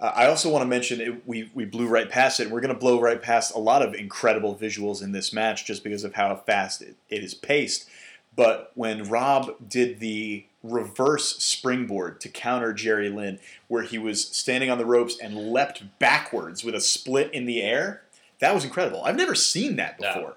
Uh, 0.00 0.12
I 0.14 0.26
also 0.26 0.48
want 0.50 0.62
to 0.62 0.66
mention 0.68 1.00
it, 1.00 1.26
we 1.26 1.50
we 1.54 1.64
blew 1.64 1.86
right 1.88 2.08
past 2.08 2.40
it. 2.40 2.50
We're 2.50 2.60
going 2.60 2.72
to 2.74 2.78
blow 2.78 3.00
right 3.00 3.20
past 3.20 3.54
a 3.54 3.58
lot 3.58 3.82
of 3.82 3.94
incredible 3.94 4.54
visuals 4.54 5.02
in 5.02 5.12
this 5.12 5.32
match 5.32 5.64
just 5.64 5.82
because 5.82 6.04
of 6.04 6.14
how 6.14 6.34
fast 6.36 6.82
it, 6.82 6.94
it 7.08 7.24
is 7.24 7.34
paced. 7.34 7.88
But 8.36 8.70
when 8.74 9.02
Rob 9.08 9.68
did 9.68 9.98
the 9.98 10.44
reverse 10.62 11.38
springboard 11.42 12.20
to 12.20 12.28
counter 12.28 12.72
Jerry 12.72 13.08
Lynn, 13.08 13.40
where 13.66 13.82
he 13.82 13.98
was 13.98 14.24
standing 14.28 14.70
on 14.70 14.78
the 14.78 14.86
ropes 14.86 15.18
and 15.20 15.52
leapt 15.52 15.82
backwards 15.98 16.62
with 16.62 16.74
a 16.76 16.80
split 16.80 17.32
in 17.34 17.46
the 17.46 17.60
air, 17.62 18.02
that 18.38 18.54
was 18.54 18.64
incredible. 18.64 19.02
I've 19.04 19.16
never 19.16 19.34
seen 19.34 19.74
that 19.76 19.98
No. 20.00 20.14
before. 20.14 20.36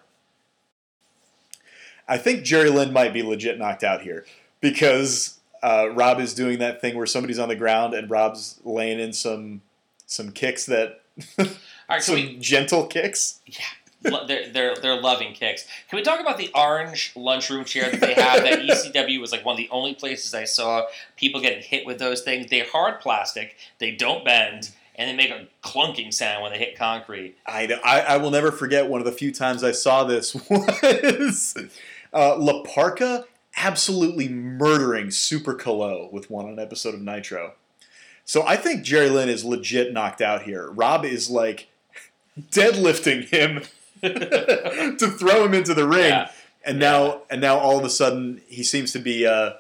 I 2.08 2.18
think 2.18 2.44
Jerry 2.44 2.70
Lynn 2.72 2.92
might 2.92 3.14
be 3.14 3.22
legit 3.22 3.60
knocked 3.60 3.84
out 3.84 4.02
here 4.02 4.26
because 4.60 5.40
uh, 5.64 5.90
Rob 5.94 6.20
is 6.20 6.34
doing 6.34 6.60
that 6.60 6.82
thing 6.82 6.96
where 6.96 7.06
somebody's 7.06 7.40
on 7.40 7.50
the 7.50 7.56
ground 7.56 7.94
and 7.94 8.10
Rob's 8.10 8.60
laying 8.64 9.00
in 9.00 9.14
some 9.14 9.62
some 10.06 10.32
kicks 10.32 10.66
that 10.66 11.02
right, 11.90 12.02
some 12.02 12.16
we, 12.16 12.38
gentle 12.38 12.88
kicks. 12.88 13.40
Yeah, 13.46 13.64
they're, 14.02 14.50
they're, 14.50 14.76
they're 14.76 15.00
loving 15.00 15.34
kicks. 15.34 15.66
Can 15.90 15.98
we 15.98 16.04
talk 16.04 16.20
about 16.20 16.38
the 16.38 16.50
orange 16.56 17.14
lunchroom 17.16 17.66
chair 17.66 17.90
that 17.90 18.02
they 18.02 18.14
have? 18.14 18.44
that 18.44 18.60
ECW 18.94 19.20
was 19.20 19.32
like 19.32 19.46
one 19.46 19.54
of 19.54 19.58
the 19.58 19.70
only 19.70 19.94
places 19.94 20.34
I 20.34 20.46
saw 20.46 20.86
people 21.16 21.42
getting 21.42 21.62
hit 21.62 21.86
with 21.86 22.00
those 22.00 22.22
things. 22.22 22.48
They're 22.50 22.66
hard 22.66 23.00
plastic, 23.00 23.56
they 23.80 23.92
don't 23.92 24.26
bend, 24.26 24.72
and 24.96 25.10
they 25.10 25.16
make 25.16 25.32
a 25.32 25.48
clunking 25.64 26.14
sound 26.14 26.44
when 26.44 26.52
they 26.52 26.60
hit 26.60 26.78
concrete. 26.78 27.36
I, 27.46 27.72
I, 27.84 28.02
I 28.02 28.18
will 28.18 28.32
never 28.32 28.52
forget 28.52 28.88
one 28.88 29.02
of 29.02 29.06
the 29.06 29.12
few 29.12 29.32
times 29.32 29.64
I 29.64 29.72
saw 29.72 30.04
this 30.04 30.34
was 30.50 31.58
uh, 32.14 32.38
La 32.38 32.64
Parca 32.64 33.26
absolutely 33.58 34.28
murdering 34.30 35.12
Super 35.12 35.54
Calo 35.54 36.12
with 36.12 36.30
one 36.30 36.46
on 36.46 36.52
an 36.54 36.60
episode 36.60 36.94
of 36.94 37.02
Nitro. 37.02 37.54
So 38.26 38.46
I 38.46 38.56
think 38.56 38.84
Jerry 38.84 39.10
Lynn 39.10 39.30
is 39.30 39.44
legit 39.44 39.94
knocked 39.94 40.22
out 40.22 40.44
here. 40.44 40.70
Rob 40.72 41.04
is 41.06 41.30
like 41.30 41.68
deadlifting 42.40 43.26
him 43.30 43.64
to 44.02 45.08
throw 45.18 45.46
him 45.46 45.54
into 45.54 45.74
the 45.74 45.88
ring, 45.88 46.10
Yeah. 46.10 46.32
and 46.66 46.80
Yeah. 46.82 46.90
now 46.92 47.22
and 47.30 47.42
now 47.42 47.58
all 47.58 47.78
of 47.78 47.86
a 47.86 47.90
sudden 47.90 48.42
he 48.48 48.64
seems 48.64 48.92
to 48.94 49.00
be 49.00 49.26
uh, 49.28 49.54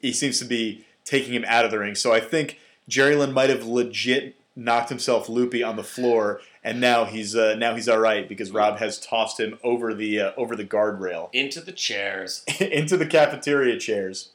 he 0.00 0.12
seems 0.12 0.38
to 0.40 0.44
be 0.44 0.84
taking 1.04 1.32
him 1.34 1.44
out 1.46 1.64
of 1.64 1.70
the 1.70 1.78
ring. 1.78 1.94
So 1.94 2.12
I 2.12 2.20
think 2.20 2.58
Jerry 2.88 3.14
Lynn 3.16 3.32
might 3.32 3.50
have 3.50 3.64
legit 3.64 4.36
knocked 4.54 4.88
himself 4.90 5.28
loopy 5.28 5.62
on 5.62 5.76
the 5.76 5.82
floor, 5.84 6.40
and 6.64 6.80
now 6.80 7.04
he's 7.04 7.34
uh, 7.34 7.54
now 7.56 7.74
he's 7.74 7.88
all 7.88 7.98
right 7.98 8.28
because 8.28 8.50
Rob 8.50 8.78
has 8.78 8.98
tossed 8.98 9.38
him 9.40 9.58
over 9.62 9.94
the 9.94 10.20
uh, 10.20 10.32
over 10.36 10.56
the 10.56 10.64
guardrail 10.64 11.28
Into 11.34 11.60
the 11.60 11.72
chairs. 11.72 12.44
into 12.60 12.96
the 12.96 13.06
cafeteria 13.06 13.78
chairs. 13.78 14.30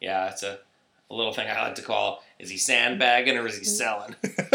Yeah, 0.00 0.28
it's 0.28 0.42
a, 0.42 0.58
a 1.10 1.14
little 1.14 1.32
thing 1.32 1.48
I 1.48 1.60
like 1.62 1.74
to 1.76 1.82
call 1.82 2.22
is 2.38 2.50
he 2.50 2.58
sandbagging 2.58 3.38
or 3.38 3.46
is 3.46 3.58
he 3.58 3.64
selling? 3.64 4.16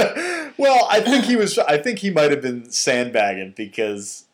well, 0.58 0.88
I 0.90 1.02
think 1.02 1.26
he 1.26 1.36
was. 1.36 1.58
I 1.58 1.78
think 1.78 2.00
he 2.00 2.10
might 2.12 2.32
have 2.32 2.42
been 2.42 2.70
sandbagging 2.70 3.54
because 3.56 4.26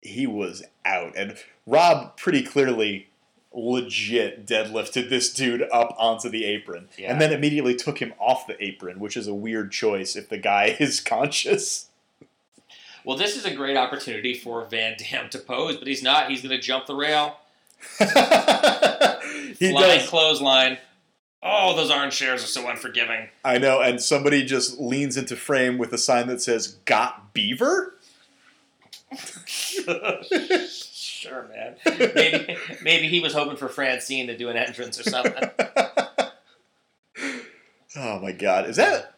he 0.00 0.26
was 0.26 0.62
out, 0.84 1.16
and 1.16 1.36
Rob 1.66 2.16
pretty 2.16 2.42
clearly 2.42 3.08
legit 3.54 4.46
deadlifted 4.46 5.08
this 5.08 5.32
dude 5.32 5.62
up 5.72 5.94
onto 5.98 6.28
the 6.28 6.44
apron, 6.44 6.88
Yeah. 6.98 7.12
and 7.12 7.20
then 7.20 7.32
immediately 7.32 7.74
took 7.74 7.98
him 8.00 8.12
off 8.18 8.46
the 8.46 8.62
apron, 8.62 8.98
which 9.00 9.16
is 9.16 9.26
a 9.28 9.34
weird 9.34 9.70
choice 9.72 10.16
if 10.16 10.28
the 10.28 10.38
guy 10.38 10.76
is 10.80 11.00
conscious. 11.00 11.88
Well, 13.04 13.16
this 13.18 13.36
is 13.36 13.44
a 13.44 13.54
great 13.54 13.76
opportunity 13.76 14.34
for 14.34 14.64
Van 14.64 14.96
Dam 14.98 15.28
to 15.30 15.38
pose, 15.38 15.76
but 15.76 15.86
he's 15.86 16.02
not. 16.02 16.30
He's 16.30 16.40
going 16.42 16.56
to 16.56 16.60
jump 16.60 16.86
the 16.86 16.94
rail, 16.94 17.36
he 17.98 18.04
flying 19.70 19.98
does. 19.98 20.08
clothesline. 20.08 20.78
Oh, 21.42 21.76
those 21.76 21.90
orange 21.90 22.14
shares 22.14 22.42
are 22.42 22.46
so 22.46 22.66
unforgiving. 22.70 23.28
I 23.44 23.58
know, 23.58 23.82
and 23.82 24.00
somebody 24.00 24.42
just 24.46 24.80
leans 24.80 25.18
into 25.18 25.36
frame 25.36 25.76
with 25.76 25.92
a 25.92 25.98
sign 25.98 26.26
that 26.28 26.40
says 26.40 26.68
"Got 26.86 27.34
Beaver." 27.34 27.94
sure, 31.28 31.48
man. 31.54 31.76
Maybe 32.14 32.56
maybe 32.82 33.08
he 33.08 33.20
was 33.20 33.32
hoping 33.32 33.56
for 33.56 33.68
Francine 33.68 34.26
to 34.28 34.36
do 34.36 34.48
an 34.48 34.56
entrance 34.56 34.98
or 35.00 35.04
something. 35.04 35.32
oh 37.96 38.20
my 38.20 38.32
god, 38.32 38.68
is 38.68 38.76
that 38.76 39.14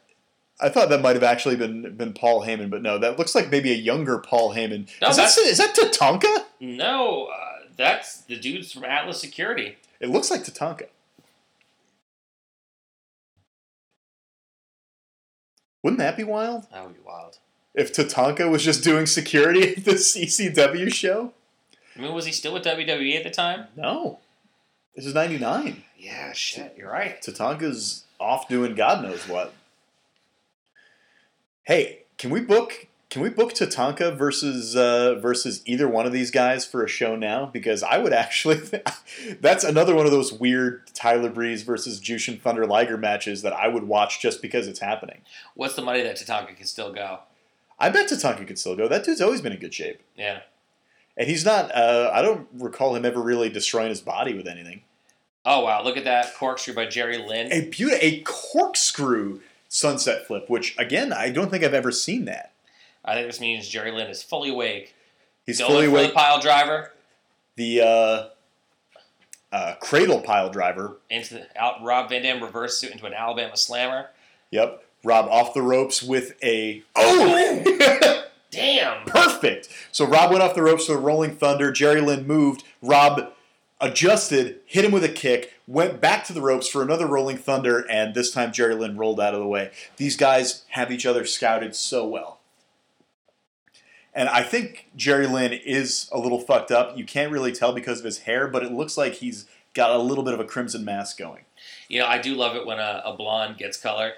I 0.60 0.68
thought 0.68 0.88
that 0.90 1.00
might 1.00 1.16
have 1.16 1.22
actually 1.22 1.56
been 1.56 1.96
been 1.96 2.12
Paul 2.12 2.42
Heyman, 2.42 2.70
but 2.70 2.82
no, 2.82 2.98
that 2.98 3.18
looks 3.18 3.34
like 3.34 3.50
maybe 3.50 3.72
a 3.72 3.76
younger 3.76 4.18
Paul 4.18 4.54
Heyman. 4.54 4.88
No, 5.02 5.08
is, 5.08 5.16
that, 5.16 5.34
that's- 5.36 5.58
that 5.58 5.74
Tatanka? 5.74 6.44
No, 6.60 7.26
uh, 7.26 7.66
that's 7.76 8.22
the 8.22 8.36
dudes 8.36 8.72
from 8.72 8.84
Atlas 8.84 9.20
Security. 9.20 9.76
It 10.00 10.08
looks 10.10 10.30
like 10.30 10.44
Tatanka. 10.44 10.88
Wouldn't 15.82 15.98
that 15.98 16.16
be 16.16 16.24
wild? 16.24 16.66
That 16.72 16.84
would 16.84 16.94
be 16.94 17.02
wild. 17.06 17.38
If 17.74 17.92
Tatanka 17.92 18.50
was 18.50 18.64
just 18.64 18.82
doing 18.82 19.06
security 19.06 19.76
at 19.76 19.84
the 19.84 19.92
ECW 19.92 20.92
show? 20.92 21.32
I 21.96 22.00
mean, 22.00 22.12
was 22.12 22.26
he 22.26 22.32
still 22.32 22.52
with 22.52 22.64
WWE 22.64 23.16
at 23.16 23.24
the 23.24 23.30
time? 23.30 23.68
No. 23.76 24.18
This 24.94 25.06
is 25.06 25.14
99. 25.14 25.82
Yeah, 25.98 26.32
shit, 26.32 26.74
you're 26.76 26.90
right. 26.90 27.20
Tatanka's 27.22 28.04
off 28.18 28.48
doing 28.48 28.74
God 28.74 29.02
knows 29.02 29.28
what. 29.28 29.52
Hey, 31.64 32.00
can 32.18 32.30
we 32.30 32.40
book 32.40 32.86
can 33.08 33.22
we 33.22 33.28
book 33.28 33.52
Tatanka 33.54 34.16
versus 34.16 34.74
uh, 34.74 35.14
versus 35.16 35.62
either 35.64 35.88
one 35.88 36.06
of 36.06 36.12
these 36.12 36.30
guys 36.30 36.64
for 36.64 36.84
a 36.84 36.88
show 36.88 37.14
now? 37.16 37.46
Because 37.46 37.82
I 37.82 37.98
would 37.98 38.12
actually 38.12 38.60
that's 39.40 39.64
another 39.64 39.94
one 39.94 40.06
of 40.06 40.12
those 40.12 40.32
weird 40.32 40.82
Tyler 40.94 41.30
Breeze 41.30 41.62
versus 41.62 42.00
Jushin 42.00 42.40
Thunder 42.40 42.66
Liger 42.66 42.96
matches 42.96 43.42
that 43.42 43.52
I 43.52 43.68
would 43.68 43.84
watch 43.84 44.20
just 44.20 44.42
because 44.42 44.66
it's 44.66 44.80
happening. 44.80 45.22
What's 45.54 45.74
the 45.74 45.82
money 45.82 46.02
that 46.02 46.16
Tatanka 46.16 46.56
can 46.56 46.66
still 46.66 46.92
go? 46.92 47.20
I 47.78 47.90
bet 47.90 48.08
Tatanka 48.08 48.46
could 48.46 48.58
still 48.58 48.76
go. 48.76 48.88
That 48.88 49.04
dude's 49.04 49.20
always 49.20 49.40
been 49.40 49.52
in 49.52 49.58
good 49.58 49.74
shape. 49.74 50.00
Yeah. 50.16 50.40
And 51.16 51.28
he's 51.28 51.44
not 51.44 51.74
uh, 51.74 52.10
I 52.12 52.22
don't 52.22 52.46
recall 52.54 52.94
him 52.94 53.04
ever 53.04 53.20
really 53.20 53.48
destroying 53.48 53.88
his 53.88 54.00
body 54.00 54.34
with 54.34 54.46
anything. 54.46 54.82
Oh 55.44 55.60
wow, 55.64 55.82
look 55.82 55.96
at 55.96 56.04
that 56.04 56.34
corkscrew 56.36 56.74
by 56.74 56.86
Jerry 56.86 57.18
Lynn. 57.18 57.52
A 57.52 57.68
beauty 57.68 57.96
a 58.00 58.20
corkscrew 58.22 59.40
sunset 59.68 60.26
flip, 60.26 60.50
which 60.50 60.76
again, 60.78 61.12
I 61.12 61.30
don't 61.30 61.50
think 61.50 61.64
I've 61.64 61.74
ever 61.74 61.92
seen 61.92 62.24
that. 62.26 62.52
I 63.04 63.14
think 63.14 63.28
this 63.28 63.40
means 63.40 63.68
Jerry 63.68 63.92
Lynn 63.92 64.08
is 64.08 64.22
fully 64.22 64.50
awake. 64.50 64.94
He's 65.46 65.58
Going 65.58 65.70
fully 65.70 65.86
awake. 65.86 66.08
the 66.08 66.14
pile 66.14 66.40
driver 66.40 66.90
the 67.56 67.80
uh, 67.80 68.26
uh, 69.50 69.74
cradle 69.80 70.20
pile 70.20 70.50
driver. 70.50 70.98
into 71.10 71.34
the, 71.34 71.46
out. 71.56 71.82
Rob 71.82 72.08
Van 72.10 72.22
Dam 72.22 72.42
reverses 72.42 72.84
it 72.84 72.92
into 72.92 73.06
an 73.06 73.14
Alabama 73.14 73.56
slammer. 73.56 74.10
Yep. 74.50 74.84
Rob 75.02 75.26
off 75.28 75.54
the 75.54 75.62
ropes 75.62 76.02
with 76.02 76.34
a 76.42 76.82
oh, 76.94 77.62
Damn. 78.56 79.04
perfect. 79.04 79.68
So 79.92 80.06
Rob 80.06 80.30
went 80.30 80.42
off 80.42 80.54
the 80.54 80.62
ropes 80.62 80.88
with 80.88 80.98
a 80.98 81.00
rolling 81.00 81.36
thunder. 81.36 81.70
Jerry 81.70 82.00
Lynn 82.00 82.26
moved. 82.26 82.64
Rob 82.82 83.32
adjusted, 83.80 84.60
hit 84.66 84.84
him 84.84 84.92
with 84.92 85.04
a 85.04 85.08
kick, 85.08 85.54
went 85.66 86.00
back 86.00 86.24
to 86.24 86.32
the 86.32 86.40
ropes 86.40 86.68
for 86.68 86.82
another 86.82 87.06
rolling 87.06 87.36
thunder, 87.36 87.84
and 87.90 88.14
this 88.14 88.30
time 88.30 88.52
Jerry 88.52 88.74
Lynn 88.74 88.96
rolled 88.96 89.20
out 89.20 89.34
of 89.34 89.40
the 89.40 89.46
way. 89.46 89.70
These 89.96 90.16
guys 90.16 90.64
have 90.70 90.90
each 90.90 91.06
other 91.06 91.24
scouted 91.24 91.76
so 91.76 92.06
well. 92.06 92.40
And 94.14 94.30
I 94.30 94.42
think 94.42 94.88
Jerry 94.96 95.26
Lynn 95.26 95.52
is 95.52 96.08
a 96.10 96.18
little 96.18 96.40
fucked 96.40 96.70
up. 96.70 96.96
You 96.96 97.04
can't 97.04 97.30
really 97.30 97.52
tell 97.52 97.74
because 97.74 97.98
of 97.98 98.06
his 98.06 98.20
hair, 98.20 98.48
but 98.48 98.62
it 98.62 98.72
looks 98.72 98.96
like 98.96 99.14
he's 99.14 99.46
got 99.74 99.90
a 99.90 99.98
little 99.98 100.24
bit 100.24 100.32
of 100.32 100.40
a 100.40 100.44
crimson 100.44 100.86
mask 100.86 101.18
going. 101.18 101.44
You 101.88 102.00
know, 102.00 102.06
I 102.06 102.16
do 102.16 102.34
love 102.34 102.56
it 102.56 102.66
when 102.66 102.78
a, 102.78 103.02
a 103.04 103.14
blonde 103.14 103.58
gets 103.58 103.76
color. 103.76 104.14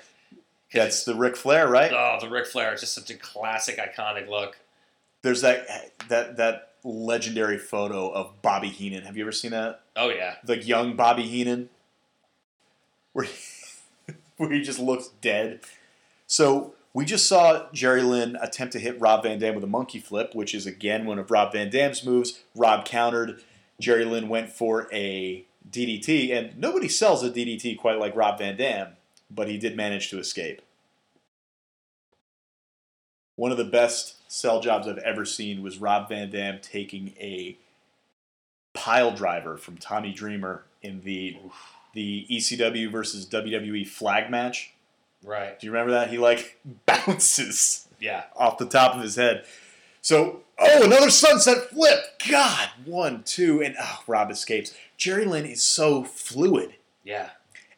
That's 0.72 1.04
the 1.04 1.14
Ric 1.14 1.36
Flair, 1.36 1.68
right? 1.68 1.92
Oh, 1.92 2.18
the 2.20 2.28
Ric 2.28 2.46
Flair 2.46 2.74
is 2.74 2.80
just 2.80 2.94
such 2.94 3.10
a 3.10 3.14
classic, 3.14 3.78
iconic 3.78 4.28
look. 4.28 4.58
There's 5.22 5.40
that 5.42 5.66
that 6.08 6.36
that 6.36 6.72
legendary 6.84 7.58
photo 7.58 8.10
of 8.10 8.40
Bobby 8.42 8.68
Heenan. 8.68 9.04
Have 9.04 9.16
you 9.16 9.24
ever 9.24 9.32
seen 9.32 9.50
that? 9.52 9.80
Oh 9.96 10.10
yeah, 10.10 10.36
The 10.44 10.58
young 10.62 10.94
Bobby 10.94 11.22
Heenan, 11.24 11.70
where 13.12 13.26
he, 13.26 13.34
where 14.36 14.52
he 14.52 14.62
just 14.62 14.78
looks 14.78 15.08
dead. 15.20 15.60
So 16.26 16.74
we 16.92 17.04
just 17.04 17.26
saw 17.26 17.66
Jerry 17.72 18.02
Lynn 18.02 18.36
attempt 18.40 18.72
to 18.72 18.78
hit 18.78 19.00
Rob 19.00 19.22
Van 19.22 19.38
Dam 19.38 19.54
with 19.54 19.64
a 19.64 19.68
monkey 19.68 19.98
flip, 19.98 20.34
which 20.34 20.54
is 20.54 20.66
again 20.66 21.06
one 21.06 21.18
of 21.18 21.30
Rob 21.30 21.52
Van 21.52 21.70
Dam's 21.70 22.04
moves. 22.04 22.40
Rob 22.54 22.84
countered. 22.84 23.42
Jerry 23.80 24.04
Lynn 24.04 24.28
went 24.28 24.50
for 24.50 24.88
a 24.92 25.44
DDT, 25.70 26.32
and 26.32 26.58
nobody 26.58 26.88
sells 26.88 27.22
a 27.22 27.30
DDT 27.30 27.78
quite 27.78 27.98
like 27.98 28.16
Rob 28.16 28.38
Van 28.38 28.56
Dam, 28.56 28.88
but 29.30 29.48
he 29.48 29.58
did 29.58 29.76
manage 29.76 30.10
to 30.10 30.18
escape. 30.18 30.62
One 33.36 33.52
of 33.52 33.58
the 33.58 33.64
best 33.64 34.16
sell 34.30 34.60
jobs 34.60 34.88
I've 34.88 34.98
ever 34.98 35.24
seen 35.24 35.62
was 35.62 35.78
Rob 35.78 36.08
Van 36.08 36.30
Dam 36.30 36.58
taking 36.60 37.14
a 37.20 37.56
pile 38.74 39.12
driver 39.14 39.56
from 39.56 39.76
Tommy 39.78 40.12
Dreamer 40.12 40.64
in 40.82 41.02
the 41.02 41.36
the 41.94 42.26
ECW 42.30 42.90
versus 42.90 43.26
WWE 43.26 43.86
flag 43.86 44.30
match. 44.30 44.72
right. 45.24 45.58
Do 45.58 45.66
you 45.66 45.72
remember 45.72 45.92
that? 45.92 46.10
He 46.10 46.18
like 46.18 46.58
bounces 46.86 47.88
Yeah, 48.00 48.24
off 48.36 48.58
the 48.58 48.66
top 48.66 48.94
of 48.94 49.02
his 49.02 49.16
head. 49.16 49.44
So, 50.00 50.42
oh, 50.58 50.84
another 50.84 51.10
sunset 51.10 51.70
flip. 51.70 51.98
God, 52.28 52.68
one, 52.84 53.22
two, 53.24 53.62
and 53.62 53.74
oh, 53.80 54.02
Rob 54.06 54.30
escapes. 54.30 54.74
Jerry 54.96 55.24
Lynn 55.24 55.44
is 55.46 55.62
so 55.62 56.04
fluid. 56.04 56.74
yeah. 57.04 57.30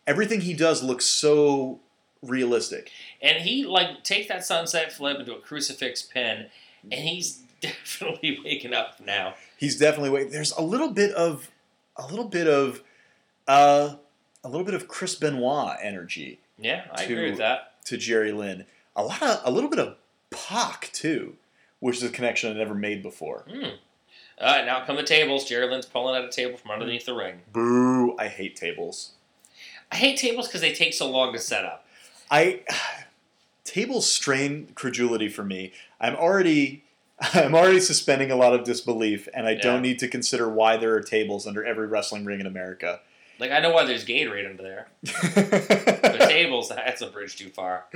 Everything 0.06 0.40
he 0.40 0.54
does 0.54 0.82
looks 0.82 1.06
so 1.06 1.80
realistic. 2.22 2.90
And 3.22 3.38
he 3.42 3.64
like 3.64 4.02
takes 4.04 4.28
that 4.28 4.44
sunset 4.44 4.92
flip 4.92 5.18
into 5.18 5.34
a 5.34 5.40
crucifix 5.40 6.02
pin, 6.02 6.46
and 6.84 6.94
he's 6.94 7.42
definitely 7.60 8.38
waking 8.44 8.72
up 8.74 9.00
now. 9.04 9.34
He's 9.56 9.78
definitely 9.78 10.10
wait. 10.10 10.30
There's 10.30 10.52
a 10.52 10.62
little 10.62 10.90
bit 10.90 11.12
of 11.12 11.50
a 11.96 12.06
little 12.06 12.24
bit 12.28 12.46
of 12.48 12.82
uh, 13.46 13.94
a 14.44 14.48
little 14.48 14.64
bit 14.64 14.74
of 14.74 14.88
Chris 14.88 15.14
Benoit 15.16 15.76
energy 15.82 16.38
Yeah, 16.58 16.84
I 16.92 17.04
To- 17.04 17.12
agree 17.12 17.30
with 17.30 17.38
that. 17.38 17.84
to 17.86 17.96
Jerry 17.96 18.32
Lynn. 18.32 18.64
A 18.96 19.02
lot 19.02 19.22
of 19.22 19.40
a 19.44 19.50
little 19.50 19.70
bit 19.70 19.78
of 19.78 19.96
Pac 20.30 20.90
too, 20.92 21.36
which 21.78 21.96
is 21.98 22.02
a 22.02 22.08
connection 22.08 22.50
I 22.50 22.54
never 22.58 22.74
made 22.74 23.02
before. 23.02 23.44
All 24.40 24.46
right, 24.46 24.64
now 24.64 24.84
come 24.84 24.96
the 24.96 25.02
tables. 25.02 25.44
Jerry 25.44 25.68
Lynn's 25.70 25.84
pulling 25.86 26.16
out 26.16 26.24
a 26.26 26.30
table 26.32 26.56
from 26.56 26.70
underneath 26.70 27.04
the 27.04 27.14
ring. 27.14 27.40
Boo! 27.52 28.16
I 28.18 28.28
hate 28.28 28.56
tables. 28.56 29.12
I 29.92 29.96
hate 29.96 30.16
tables 30.18 30.46
because 30.48 30.60
they 30.60 30.72
take 30.72 30.94
so 30.94 31.08
long 31.10 31.32
to 31.32 31.38
set 31.38 31.64
up. 31.64 31.86
I 32.30 32.60
tables 33.64 34.10
strain 34.10 34.68
credulity 34.74 35.28
for 35.28 35.44
me. 35.44 35.72
I'm 36.00 36.14
already 36.16 36.84
I'm 37.34 37.54
already 37.54 37.80
suspending 37.80 38.30
a 38.30 38.36
lot 38.36 38.54
of 38.54 38.64
disbelief, 38.64 39.28
and 39.34 39.46
I 39.46 39.50
Yeah. 39.52 39.62
don't 39.62 39.82
need 39.82 39.98
to 40.00 40.08
consider 40.08 40.48
why 40.48 40.76
there 40.76 40.94
are 40.94 41.02
tables 41.02 41.46
under 41.46 41.64
every 41.64 41.86
wrestling 41.86 42.24
ring 42.24 42.40
in 42.40 42.46
America. 42.46 43.00
Like 43.38 43.50
I 43.50 43.60
know 43.60 43.70
why 43.72 43.84
there's 43.84 44.04
Gatorade 44.04 44.48
under 44.48 44.62
there. 44.62 44.88
The 46.10 46.26
tables, 46.28 46.68
that's 46.68 47.00
a 47.02 47.06
bridge 47.08 47.36
too 47.36 47.48
far. 47.48 47.86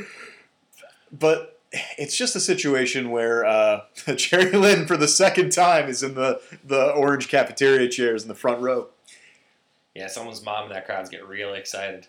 but 1.13 1.61
it's 1.99 2.17
just 2.17 2.37
a 2.37 2.41
situation 2.41 3.11
where 3.11 3.45
uh, 3.45 3.83
Jerry 4.17 4.53
Lynn, 4.53 4.87
for 4.87 4.97
the 4.97 5.09
second 5.09 5.51
time, 5.51 5.89
is 5.89 6.03
in 6.03 6.15
the 6.15 6.41
the 6.65 6.91
orange 6.93 7.29
cafeteria 7.29 7.89
chairs 7.89 8.23
in 8.23 8.29
the 8.29 8.35
front 8.35 8.61
row. 8.61 8.89
Yeah, 9.95 10.09
someone's 10.09 10.45
mom 10.45 10.65
in 10.67 10.73
that 10.73 10.87
crowd's 10.87 11.09
getting 11.09 11.27
really 11.29 11.59
excited. 11.59 12.07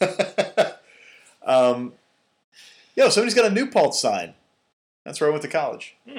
um, 1.44 1.92
yo, 2.96 3.08
somebody's 3.08 3.34
got 3.34 3.44
a 3.50 3.54
New 3.54 3.66
Paltz 3.70 4.00
sign. 4.00 4.34
That's 5.04 5.20
where 5.20 5.28
I 5.28 5.30
went 5.30 5.42
to 5.42 5.48
college. 5.48 5.96
Hmm. 6.08 6.18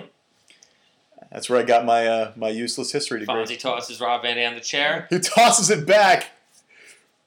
That's 1.32 1.50
where 1.50 1.60
I 1.60 1.64
got 1.64 1.86
my 1.86 2.08
uh, 2.08 2.32
my 2.36 2.50
useless 2.50 2.92
history 2.92 3.20
degree. 3.22 3.34
Fonzie 3.34 3.58
tosses 3.60 4.02
Rob 4.02 4.22
Van 4.24 4.36
Dam 4.36 4.54
the 4.56 4.60
chair, 4.62 5.08
He 5.10 5.20
tosses 5.20 5.70
it 5.70 5.86
back. 5.88 6.32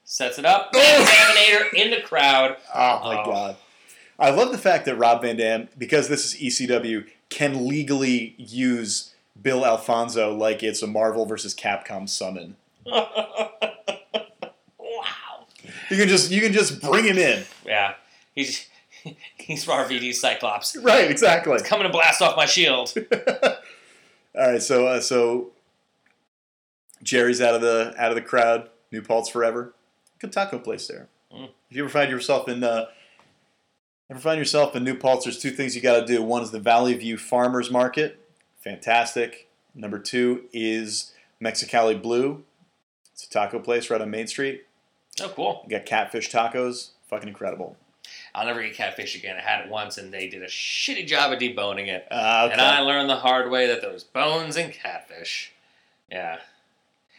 sets 0.04 0.38
it 0.38 0.44
up, 0.44 0.70
examinator 0.74 1.64
in 1.74 1.90
the 1.90 2.00
crowd. 2.02 2.56
Oh 2.74 3.00
my 3.04 3.22
Oh. 3.22 3.24
god. 3.24 3.56
I 4.18 4.30
love 4.30 4.52
the 4.52 4.58
fact 4.58 4.84
that 4.84 4.94
Rob 4.96 5.22
Van 5.22 5.36
Dam, 5.36 5.68
because 5.76 6.08
this 6.08 6.24
is 6.24 6.40
ECW, 6.40 7.06
can 7.30 7.66
legally 7.66 8.34
use 8.38 9.12
Bill 9.40 9.64
Alfonso 9.66 10.32
like 10.32 10.62
it's 10.62 10.82
a 10.82 10.86
Marvel 10.86 11.24
versus 11.26 11.52
Capcom 11.54 12.08
summon. 12.08 12.56
Wow. 12.86 13.50
You 15.90 15.96
can 15.96 16.08
just 16.08 16.30
you 16.30 16.40
can 16.40 16.52
just 16.52 16.80
bring 16.80 17.04
him 17.04 17.18
in. 17.18 17.44
Yeah, 17.64 17.94
he's 18.34 18.68
he's 19.36 19.64
RVD 19.66 20.14
Cyclops. 20.14 20.76
Right, 20.76 21.10
exactly. 21.10 21.58
Coming 21.60 21.86
to 21.86 21.92
blast 21.92 22.22
off 22.22 22.36
my 22.36 22.46
shield. 22.46 22.94
All 24.36 24.52
right, 24.52 24.62
so 24.62 24.86
uh, 24.86 25.00
so 25.00 25.52
Jerry's 27.02 27.40
out 27.40 27.54
of 27.54 27.60
the 27.60 27.94
out 27.98 28.10
of 28.10 28.16
the 28.16 28.22
crowd. 28.22 28.70
New 28.90 29.02
Paltz 29.02 29.28
forever. 29.28 29.74
Good 30.18 30.32
taco 30.32 30.58
place 30.58 30.86
there. 30.86 31.08
Mm. 31.32 31.48
If 31.70 31.76
you 31.76 31.84
ever 31.84 31.90
find 31.90 32.10
yourself 32.10 32.48
in 32.48 32.62
uh, 32.62 32.86
ever 34.10 34.20
find 34.20 34.38
yourself 34.38 34.74
in 34.76 34.84
New 34.84 34.96
Paltz, 34.96 35.24
there's 35.24 35.38
two 35.38 35.50
things 35.50 35.74
you 35.74 35.82
got 35.82 36.00
to 36.00 36.06
do. 36.06 36.22
One 36.22 36.42
is 36.42 36.50
the 36.50 36.60
Valley 36.60 36.94
View 36.94 37.16
Farmers 37.16 37.70
Market, 37.70 38.18
fantastic. 38.60 39.48
Number 39.74 39.98
two 39.98 40.44
is 40.52 41.12
Mexicali 41.42 42.00
Blue. 42.00 42.44
It's 43.14 43.24
a 43.24 43.30
taco 43.30 43.60
place 43.60 43.90
right 43.90 44.00
on 44.00 44.10
Main 44.10 44.26
Street. 44.26 44.66
Oh, 45.22 45.28
cool. 45.28 45.62
You 45.64 45.70
got 45.70 45.86
catfish 45.86 46.30
tacos, 46.30 46.90
fucking 47.08 47.28
incredible. 47.28 47.76
I'll 48.34 48.46
never 48.46 48.60
get 48.60 48.74
catfish 48.74 49.14
again. 49.14 49.36
I 49.36 49.40
had 49.40 49.64
it 49.64 49.70
once, 49.70 49.96
and 49.96 50.12
they 50.12 50.28
did 50.28 50.42
a 50.42 50.48
shitty 50.48 51.06
job 51.06 51.32
of 51.32 51.38
deboning 51.38 51.86
it. 51.86 52.06
Uh, 52.10 52.42
okay. 52.46 52.52
And 52.52 52.60
I 52.60 52.80
learned 52.80 53.08
the 53.08 53.16
hard 53.16 53.50
way 53.50 53.68
that 53.68 53.80
there 53.80 53.92
was 53.92 54.02
bones 54.02 54.56
in 54.56 54.72
catfish. 54.72 55.52
Yeah. 56.10 56.38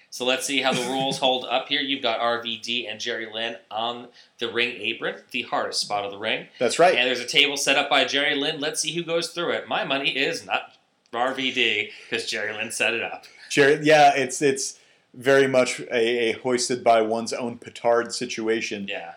So 0.10 0.26
let's 0.26 0.46
see 0.46 0.62
how 0.62 0.74
the 0.74 0.82
rules 0.90 1.18
hold 1.18 1.46
up 1.46 1.70
here. 1.70 1.82
You've 1.82 2.04
got 2.04 2.20
RVD 2.20 2.90
and 2.92 3.00
Jerry 3.00 3.28
Lynn 3.34 3.56
on 3.72 4.10
the 4.40 4.52
ring 4.52 4.76
apron, 4.80 5.22
the 5.32 5.44
hardest 5.44 5.82
spot 5.82 6.04
of 6.04 6.12
the 6.12 6.18
ring. 6.18 6.48
That's 6.60 6.78
right. 6.78 6.96
And 6.96 7.08
there's 7.08 7.22
a 7.22 7.26
table 7.26 7.56
set 7.56 7.78
up 7.78 7.90
by 7.90 8.04
Jerry 8.04 8.36
Lynn. 8.36 8.60
Let's 8.60 8.82
see 8.82 8.94
who 8.94 9.04
goes 9.04 9.30
through 9.30 9.52
it. 9.52 9.68
My 9.68 9.86
money 9.86 10.10
is 10.10 10.46
not 10.46 10.74
RVD 11.14 11.92
because 12.10 12.30
Jerry 12.30 12.54
Lynn 12.54 12.72
set 12.72 12.94
it 12.94 13.04
up. 13.04 13.26
Jerry, 13.50 13.80
yeah, 13.84 14.14
it's 14.16 14.42
it's 14.42 14.80
very 15.16 15.48
much 15.48 15.80
a, 15.80 16.30
a 16.30 16.32
hoisted 16.34 16.84
by 16.84 17.02
one's 17.02 17.34
own 17.34 17.58
petard 17.58 18.14
situation. 18.14 18.88
Yeah. 18.90 19.14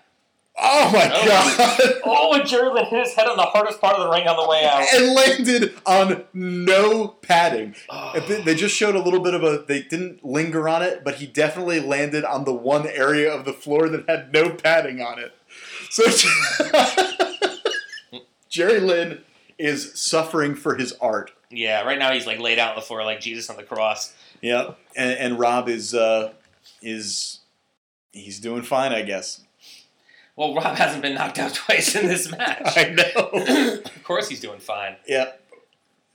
Oh 0.61 0.91
my 0.93 1.11
Oh. 1.15 1.25
god! 1.25 1.93
Oh, 2.05 2.35
and 2.35 2.47
Jerry 2.49 2.69
Lynn 2.73 2.87
hit 2.87 3.07
his 3.07 3.15
head 3.15 3.29
on 3.29 3.37
the 3.37 3.45
hardest 3.45 3.81
part 3.81 3.95
of 3.97 4.03
the 4.05 4.11
ring 4.11 4.27
on 4.27 4.37
the 4.37 4.49
way 4.49 4.65
out. 4.65 4.83
and 4.93 5.15
landed 5.15 5.73
on 5.87 6.25
no 6.35 7.09
padding. 7.09 7.75
Oh. 7.89 8.19
They 8.21 8.55
just 8.57 8.75
showed 8.75 8.95
a 8.97 8.99
little 9.01 9.21
bit 9.21 9.35
of 9.35 9.45
a. 9.45 9.65
They 9.67 9.83
didn't 9.83 10.25
linger 10.25 10.69
on 10.69 10.83
it, 10.83 11.05
but 11.05 11.17
he 11.17 11.27
definitely 11.27 11.79
landed 11.81 12.25
on 12.25 12.45
the 12.45 12.53
one 12.53 12.87
area 12.89 13.33
of 13.33 13.45
the 13.45 13.53
floor 13.53 13.89
that 13.89 14.09
had 14.09 14.33
no 14.33 14.51
padding 14.51 15.01
on 15.01 15.19
it. 15.21 15.33
So 15.91 16.03
Jerry 18.49 18.81
Lynn 18.81 19.21
is 19.59 19.93
suffering 20.01 20.55
for 20.55 20.75
his 20.77 20.93
art. 21.01 21.31
Yeah, 21.51 21.83
right 21.85 21.99
now 21.99 22.13
he's 22.13 22.27
like 22.27 22.41
laid 22.41 22.59
out 22.59 22.71
on 22.71 22.77
the 22.77 22.83
floor 22.83 23.05
like 23.05 23.21
Jesus 23.21 23.49
on 23.51 23.57
the 23.57 23.63
cross. 23.63 24.13
Yeah, 24.41 24.73
and, 24.97 25.13
and 25.19 25.39
Rob 25.39 25.69
is 25.69 25.95
uh, 25.95 26.33
is 26.83 27.41
he's 28.13 28.39
doing 28.41 28.63
fine, 28.63 28.93
I 28.93 29.03
guess. 29.03 29.43
Well, 30.37 30.55
Rob 30.55 30.77
hasn't 30.77 31.03
been 31.03 31.15
knocked 31.15 31.39
out 31.39 31.55
twice 31.67 31.95
in 31.97 32.07
this 32.07 32.31
match. 32.31 32.77
I 32.77 32.91
know. 32.91 33.81
of 33.85 34.05
course 34.05 34.29
he's 34.29 34.41
doing 34.41 34.61
fine. 34.61 34.97
yeah, 35.07 35.33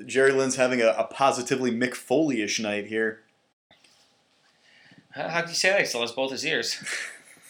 Jerry 0.05 0.32
Lynn's 0.32 0.55
having 0.55 0.82
a, 0.82 0.88
a 0.97 1.03
positively 1.05 1.71
Mick 1.71 1.93
Foley-ish 1.95 2.59
night 2.59 2.88
here. 2.88 3.19
How, 5.11 5.28
how'd 5.30 5.49
you 5.49 5.55
say 5.55 5.69
that? 5.69 5.80
He 5.82 5.86
still 5.86 6.01
has 6.01 6.11
both 6.11 6.32
his 6.32 6.45
ears. 6.45 6.82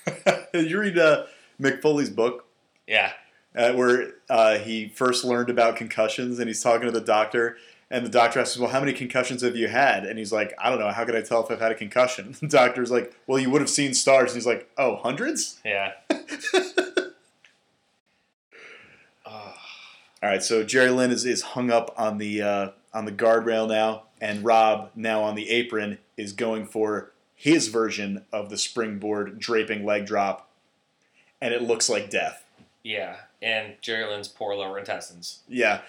you 0.54 0.80
read 0.80 0.98
uh, 0.98 1.26
Mick 1.62 1.82
Foley's 1.82 2.10
book 2.10 2.46
Yeah. 2.88 3.14
uh, 3.56 3.74
where 3.74 4.14
uh, 4.30 4.58
he 4.58 4.90
first 4.90 5.24
learned 5.24 5.50
about 5.50 5.76
concussions, 5.78 6.40
and 6.40 6.48
he's 6.48 6.62
talking 6.62 6.86
to 6.88 6.92
the 6.92 7.00
doctor, 7.06 7.58
and 7.94 8.06
the 8.06 8.10
doctor 8.10 8.40
asks, 8.40 8.58
"Well, 8.58 8.70
how 8.72 8.80
many 8.80 8.92
concussions 8.92 9.42
have 9.44 9.56
you 9.56 9.68
had?" 9.70 10.06
And 10.06 10.18
he's 10.20 10.34
like, 10.34 10.54
"I 10.60 10.70
don't 10.70 10.80
know. 10.80 10.90
How 10.92 11.06
could 11.06 11.16
I 11.16 11.22
tell 11.22 11.44
if 11.44 11.52
I've 11.52 11.62
had 11.62 11.72
a 11.72 11.76
concussion?" 11.76 12.36
The 12.42 12.48
doctor's 12.48 12.92
like, 12.92 13.14
"Well, 13.28 13.40
you 13.40 13.50
would 13.52 13.62
have 13.62 13.70
seen 13.70 13.94
stars." 13.94 14.32
And 14.32 14.38
he's 14.38 14.48
like, 14.48 14.70
"Oh, 14.78 14.98
hundreds?" 14.98 15.60
Yeah. 15.64 15.92
All 19.26 20.30
right, 20.30 20.44
so 20.44 20.64
Jerry 20.64 20.90
Lynn 20.90 21.12
is, 21.12 21.26
is 21.26 21.42
hung 21.42 21.70
up 21.70 21.94
on 21.98 22.18
the 22.18 22.42
uh, 22.42 22.70
on 22.94 23.06
the 23.06 23.12
guardrail 23.12 23.68
now, 23.68 24.04
and 24.22 24.44
Rob 24.44 24.92
now 24.96 25.22
on 25.24 25.36
the 25.36 25.50
apron 25.50 25.98
is 26.16 26.32
going 26.34 26.66
for 26.66 27.12
his 27.36 27.68
version 27.68 28.24
of 28.32 28.50
the 28.50 28.58
springboard 28.58 29.38
draping 29.40 29.86
leg 29.86 30.06
drop, 30.06 30.50
and 31.42 31.54
it 31.54 31.62
looks 31.62 31.90
like 31.90 32.10
death. 32.10 32.44
yeah. 32.84 33.16
And 33.42 33.74
Jerry 33.82 34.10
Lynn's 34.10 34.30
poor 34.30 34.56
lower 34.56 34.80
intestines. 34.80 35.40
Yeah. 35.50 35.82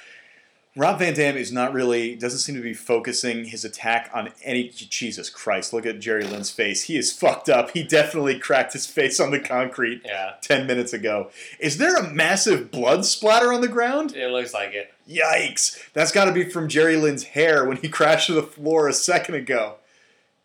Rob 0.76 0.98
Van 0.98 1.14
Dam 1.14 1.36
is 1.36 1.52
not 1.52 1.72
really 1.72 2.16
doesn't 2.16 2.40
seem 2.40 2.56
to 2.56 2.60
be 2.60 2.74
focusing 2.74 3.44
his 3.44 3.64
attack 3.64 4.10
on 4.12 4.30
any 4.42 4.68
Jesus 4.70 5.30
Christ. 5.30 5.72
Look 5.72 5.86
at 5.86 6.00
Jerry 6.00 6.24
Lynn's 6.24 6.50
face. 6.50 6.82
He 6.84 6.96
is 6.96 7.12
fucked 7.12 7.48
up. 7.48 7.70
He 7.70 7.84
definitely 7.84 8.40
cracked 8.40 8.72
his 8.72 8.84
face 8.84 9.20
on 9.20 9.30
the 9.30 9.38
concrete 9.38 10.02
Yeah. 10.04 10.32
10 10.42 10.66
minutes 10.66 10.92
ago. 10.92 11.30
Is 11.60 11.78
there 11.78 11.96
a 11.96 12.10
massive 12.12 12.72
blood 12.72 13.04
splatter 13.04 13.52
on 13.52 13.60
the 13.60 13.68
ground? 13.68 14.16
It 14.16 14.30
looks 14.30 14.52
like 14.52 14.72
it. 14.72 14.92
Yikes. 15.08 15.78
That's 15.92 16.10
got 16.10 16.24
to 16.24 16.32
be 16.32 16.50
from 16.50 16.68
Jerry 16.68 16.96
Lynn's 16.96 17.22
hair 17.22 17.64
when 17.64 17.76
he 17.76 17.88
crashed 17.90 18.26
to 18.26 18.32
the 18.34 18.42
floor 18.42 18.88
a 18.88 18.92
second 18.92 19.36
ago. 19.36 19.76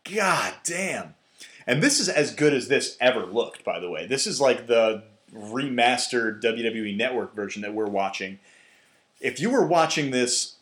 God 0.03 0.53
damn. 0.63 1.15
And 1.65 1.81
this 1.81 1.99
is 1.99 2.07
as 2.07 2.33
good 2.35 2.53
as 2.53 2.67
this 2.67 2.97
ever 3.01 3.25
looked, 3.25 3.63
by 3.63 3.79
the 3.79 3.89
way. 3.89 4.05
This 4.05 4.27
is 4.27 4.39
like 4.39 4.67
the 4.67 5.03
remastered 5.33 6.41
WWE 6.41 6.95
Network 6.95 7.35
version 7.35 7.61
that 7.63 7.73
we're 7.73 7.85
watching. 7.87 8.39
If 9.19 9.39
you 9.39 9.49
were 9.49 9.65
watching 9.65 10.11
this 10.11 10.55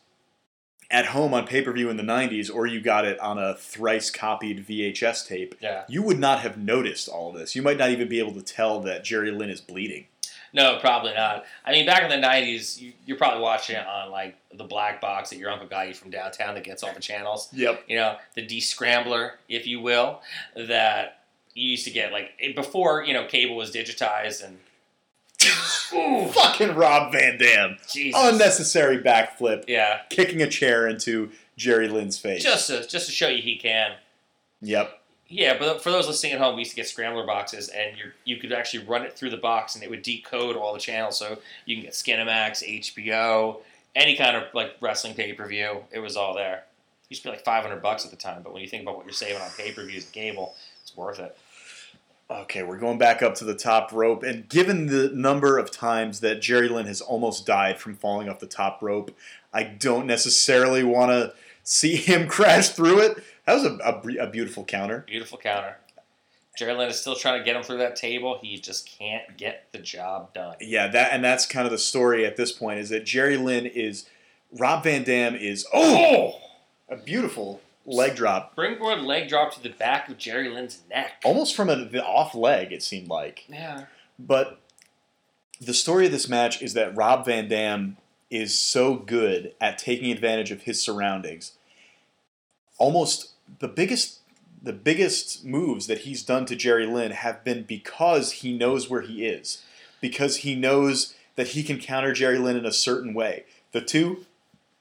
at 0.89 1.07
home 1.07 1.33
on 1.33 1.45
pay 1.45 1.61
per 1.61 1.71
view 1.73 1.89
in 1.89 1.97
the 1.97 2.03
90s, 2.03 2.53
or 2.53 2.65
you 2.65 2.79
got 2.79 3.05
it 3.05 3.19
on 3.19 3.37
a 3.37 3.55
thrice 3.55 4.09
copied 4.09 4.65
VHS 4.65 5.27
tape, 5.27 5.55
Yeah. 5.59 5.83
you 5.89 6.01
would 6.01 6.17
not 6.19 6.39
have 6.39 6.57
noticed 6.57 7.09
all 7.09 7.29
of 7.31 7.37
this. 7.37 7.55
You 7.55 7.61
might 7.61 7.77
not 7.77 7.89
even 7.89 8.07
be 8.07 8.19
able 8.19 8.33
to 8.33 8.41
tell 8.41 8.79
that 8.81 9.03
Jerry 9.03 9.31
Lynn 9.31 9.49
is 9.49 9.59
bleeding. 9.61 10.07
No, 10.53 10.77
probably 10.79 11.13
not. 11.13 11.45
I 11.65 11.71
mean, 11.73 11.85
back 11.85 12.03
in 12.03 12.09
the 12.09 12.25
'90s, 12.25 12.79
you, 12.79 12.93
you're 13.05 13.17
probably 13.17 13.41
watching 13.41 13.75
it 13.75 13.85
on 13.85 14.09
like 14.11 14.37
the 14.53 14.63
black 14.63 15.01
box 15.01 15.29
that 15.29 15.37
your 15.37 15.51
uncle 15.51 15.67
got 15.67 15.89
you 15.89 15.93
from 15.93 16.09
downtown 16.09 16.55
that 16.55 16.63
gets 16.63 16.83
all 16.83 16.93
the 16.93 17.01
channels. 17.01 17.49
Yep. 17.51 17.83
You 17.87 17.97
know, 17.97 18.15
the 18.33 18.47
descrambler, 18.47 19.31
if 19.49 19.67
you 19.67 19.81
will, 19.81 20.21
that 20.55 21.19
you 21.53 21.69
used 21.71 21.83
to 21.83 21.91
get 21.91 22.13
like 22.13 22.31
before. 22.55 23.03
You 23.03 23.13
know, 23.13 23.25
cable 23.25 23.57
was 23.57 23.71
digitized 23.71 24.43
and. 24.43 24.57
Fucking 25.39 26.75
Rob 26.75 27.11
Van 27.11 27.37
Dam. 27.37 27.77
Jesus. 27.89 28.19
Unnecessary 28.21 28.99
backflip. 28.99 29.65
yeah, 29.67 30.01
kicking 30.09 30.41
a 30.41 30.47
chair 30.49 30.87
into 30.87 31.31
Jerry 31.55 31.87
Lynn's 31.87 32.17
face. 32.17 32.43
just 32.43 32.67
to 32.67 32.87
just 32.87 33.05
to 33.07 33.11
show 33.11 33.27
you 33.27 33.41
he 33.41 33.57
can. 33.57 33.93
yep. 34.61 35.01
Yeah, 35.29 35.57
but 35.59 35.83
for 35.83 35.91
those 35.91 36.07
listening 36.07 36.31
at 36.33 36.39
home, 36.39 36.55
we 36.55 36.61
used 36.61 36.71
to 36.71 36.77
get 36.77 36.87
scrambler 36.87 37.25
boxes, 37.25 37.67
and 37.67 37.97
you 37.97 38.05
you 38.23 38.37
could 38.37 38.53
actually 38.53 38.85
run 38.85 39.01
it 39.03 39.13
through 39.13 39.29
the 39.31 39.37
box, 39.37 39.75
and 39.75 39.83
it 39.83 39.89
would 39.89 40.01
decode 40.01 40.55
all 40.55 40.73
the 40.73 40.79
channels. 40.79 41.17
So 41.19 41.37
you 41.65 41.75
can 41.75 41.83
get 41.83 41.93
Skinamax, 41.93 42.63
HBO, 42.95 43.57
any 43.95 44.15
kind 44.15 44.37
of 44.37 44.43
like 44.53 44.75
wrestling 44.79 45.15
pay 45.15 45.33
per 45.33 45.45
view. 45.45 45.81
It 45.91 45.99
was 45.99 46.15
all 46.15 46.33
there. 46.33 46.55
It 47.03 47.09
used 47.09 47.23
to 47.23 47.27
be 47.29 47.35
like 47.35 47.43
five 47.43 47.63
hundred 47.63 47.81
bucks 47.81 48.05
at 48.05 48.11
the 48.11 48.17
time, 48.17 48.41
but 48.41 48.53
when 48.53 48.61
you 48.61 48.69
think 48.69 48.83
about 48.83 48.95
what 48.95 49.05
you're 49.05 49.11
saving 49.13 49.41
on 49.41 49.49
pay 49.57 49.73
per 49.73 49.83
views 49.85 50.05
and 50.05 50.13
cable, 50.13 50.55
it's 50.81 50.95
worth 50.95 51.19
it. 51.19 51.37
Okay, 52.29 52.61
we're 52.61 52.77
going 52.77 52.97
back 52.97 53.21
up 53.21 53.35
to 53.35 53.45
the 53.45 53.55
top 53.55 53.93
rope, 53.93 54.21
and 54.21 54.49
given 54.49 54.87
the 54.87 55.09
number 55.13 55.57
of 55.57 55.71
times 55.71 56.19
that 56.19 56.41
Jerry 56.41 56.67
Lynn 56.67 56.85
has 56.85 56.99
almost 56.99 57.45
died 57.45 57.79
from 57.79 57.95
falling 57.95 58.27
off 58.27 58.39
the 58.39 58.47
top 58.47 58.81
rope, 58.81 59.15
I 59.53 59.63
don't 59.63 60.05
necessarily 60.05 60.83
want 60.83 61.11
to 61.11 61.33
see 61.63 61.95
him 61.95 62.27
crash 62.27 62.69
through 62.69 62.99
it. 62.99 63.23
That 63.45 63.53
was 63.53 63.63
a, 63.63 63.77
a, 63.77 64.25
a 64.25 64.29
beautiful 64.29 64.65
counter. 64.65 65.05
Beautiful 65.07 65.37
counter. 65.37 65.77
Jerry 66.57 66.73
Lynn 66.73 66.89
is 66.89 66.99
still 66.99 67.15
trying 67.15 67.39
to 67.39 67.45
get 67.45 67.55
him 67.55 67.63
through 67.63 67.77
that 67.77 67.95
table. 67.95 68.39
He 68.41 68.57
just 68.57 68.89
can't 68.97 69.37
get 69.37 69.67
the 69.71 69.77
job 69.77 70.33
done. 70.33 70.55
Yeah, 70.59 70.87
that 70.87 71.13
and 71.13 71.23
that's 71.23 71.45
kind 71.45 71.65
of 71.65 71.71
the 71.71 71.77
story 71.77 72.25
at 72.25 72.35
this 72.35 72.51
point 72.51 72.79
is 72.79 72.89
that 72.89 73.05
Jerry 73.05 73.37
Lynn 73.37 73.67
is 73.67 74.09
Rob 74.51 74.83
Van 74.83 75.03
Dam 75.03 75.35
is 75.35 75.67
oh, 75.71 76.33
oh! 76.89 76.93
a 76.93 76.97
beautiful 76.97 77.61
leg 77.87 78.15
drop, 78.15 78.51
Springboard 78.51 79.01
leg 79.01 79.29
drop 79.29 79.53
to 79.53 79.63
the 79.63 79.69
back 79.69 80.09
of 80.09 80.17
Jerry 80.17 80.49
Lynn's 80.49 80.81
neck. 80.89 81.21
almost 81.23 81.55
from 81.55 81.69
a, 81.69 81.85
the 81.85 82.03
off 82.03 82.35
leg. 82.35 82.71
It 82.71 82.83
seemed 82.83 83.07
like. 83.07 83.45
Yeah. 83.47 83.85
But 84.19 84.59
the 85.59 85.73
story 85.73 86.05
of 86.05 86.11
this 86.11 86.29
match 86.29 86.61
is 86.61 86.73
that 86.73 86.95
Rob 86.95 87.25
Van 87.25 87.47
Dam 87.47 87.97
is 88.29 88.59
so 88.59 88.95
good 88.95 89.53
at 89.61 89.77
taking 89.77 90.11
advantage 90.11 90.51
of 90.51 90.63
his 90.63 90.81
surroundings. 90.81 91.53
Almost 92.77 93.31
the 93.59 93.67
biggest 93.67 94.19
the 94.61 94.73
biggest 94.73 95.45
moves 95.45 95.87
that 95.87 95.99
he's 95.99 96.23
done 96.23 96.45
to 96.47 96.55
Jerry 96.55 96.85
Lynn 96.85 97.11
have 97.11 97.43
been 97.43 97.63
because 97.63 98.33
he 98.33 98.57
knows 98.57 98.89
where 98.89 99.01
he 99.01 99.25
is. 99.25 99.63
Because 100.01 100.37
he 100.37 100.55
knows 100.55 101.15
that 101.35 101.49
he 101.49 101.63
can 101.63 101.79
counter 101.79 102.11
Jerry 102.11 102.37
Lynn 102.37 102.57
in 102.57 102.65
a 102.65 102.71
certain 102.73 103.13
way. 103.13 103.45
The 103.71 103.81
two 103.81 104.25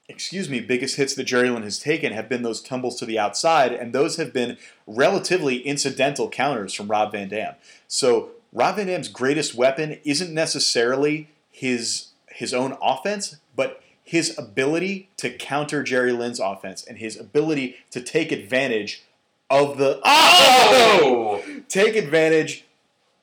excuse 0.09 0.49
me, 0.49 0.59
biggest 0.59 0.95
hits 0.95 1.13
that 1.15 1.25
Jerry 1.25 1.49
Lynn 1.49 1.63
has 1.63 1.79
taken 1.79 2.13
have 2.13 2.29
been 2.29 2.43
those 2.43 2.61
tumbles 2.61 2.97
to 2.99 3.05
the 3.05 3.19
outside, 3.19 3.73
and 3.73 3.93
those 3.93 4.17
have 4.17 4.31
been 4.31 4.57
relatively 4.85 5.57
incidental 5.59 6.29
counters 6.29 6.73
from 6.73 6.87
Rob 6.87 7.11
Van 7.11 7.27
Dam. 7.27 7.55
So 7.87 8.29
Rob 8.53 8.77
Van 8.77 8.87
Dam's 8.87 9.09
greatest 9.09 9.55
weapon 9.55 9.99
isn't 10.03 10.33
necessarily 10.33 11.29
his 11.51 12.07
his 12.29 12.53
own 12.53 12.77
offense, 12.81 13.37
but 13.55 13.81
his 14.03 14.37
ability 14.37 15.09
to 15.17 15.29
counter 15.29 15.83
Jerry 15.83 16.11
Lynn's 16.11 16.39
offense 16.39 16.83
and 16.83 16.99
his 16.99 17.19
ability 17.19 17.75
to 17.91 17.99
take 17.99 18.31
advantage 18.31 19.03
of 19.49 19.77
the 19.77 19.99
oh! 20.05 21.43
take 21.67 21.95
advantage 21.95 22.65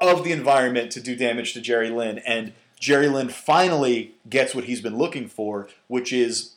of 0.00 0.24
the 0.24 0.32
environment 0.32 0.90
to 0.92 1.00
do 1.00 1.16
damage 1.16 1.54
to 1.54 1.60
Jerry 1.60 1.90
Lynn 1.90 2.18
and 2.18 2.52
Jerry 2.78 3.08
Lynn 3.08 3.30
finally 3.30 4.14
gets 4.28 4.54
what 4.54 4.64
he's 4.64 4.82
been 4.82 4.98
looking 4.98 5.26
for, 5.26 5.68
which 5.88 6.12
is 6.12 6.53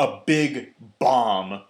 a 0.00 0.22
big 0.24 0.72
bomb 0.98 1.60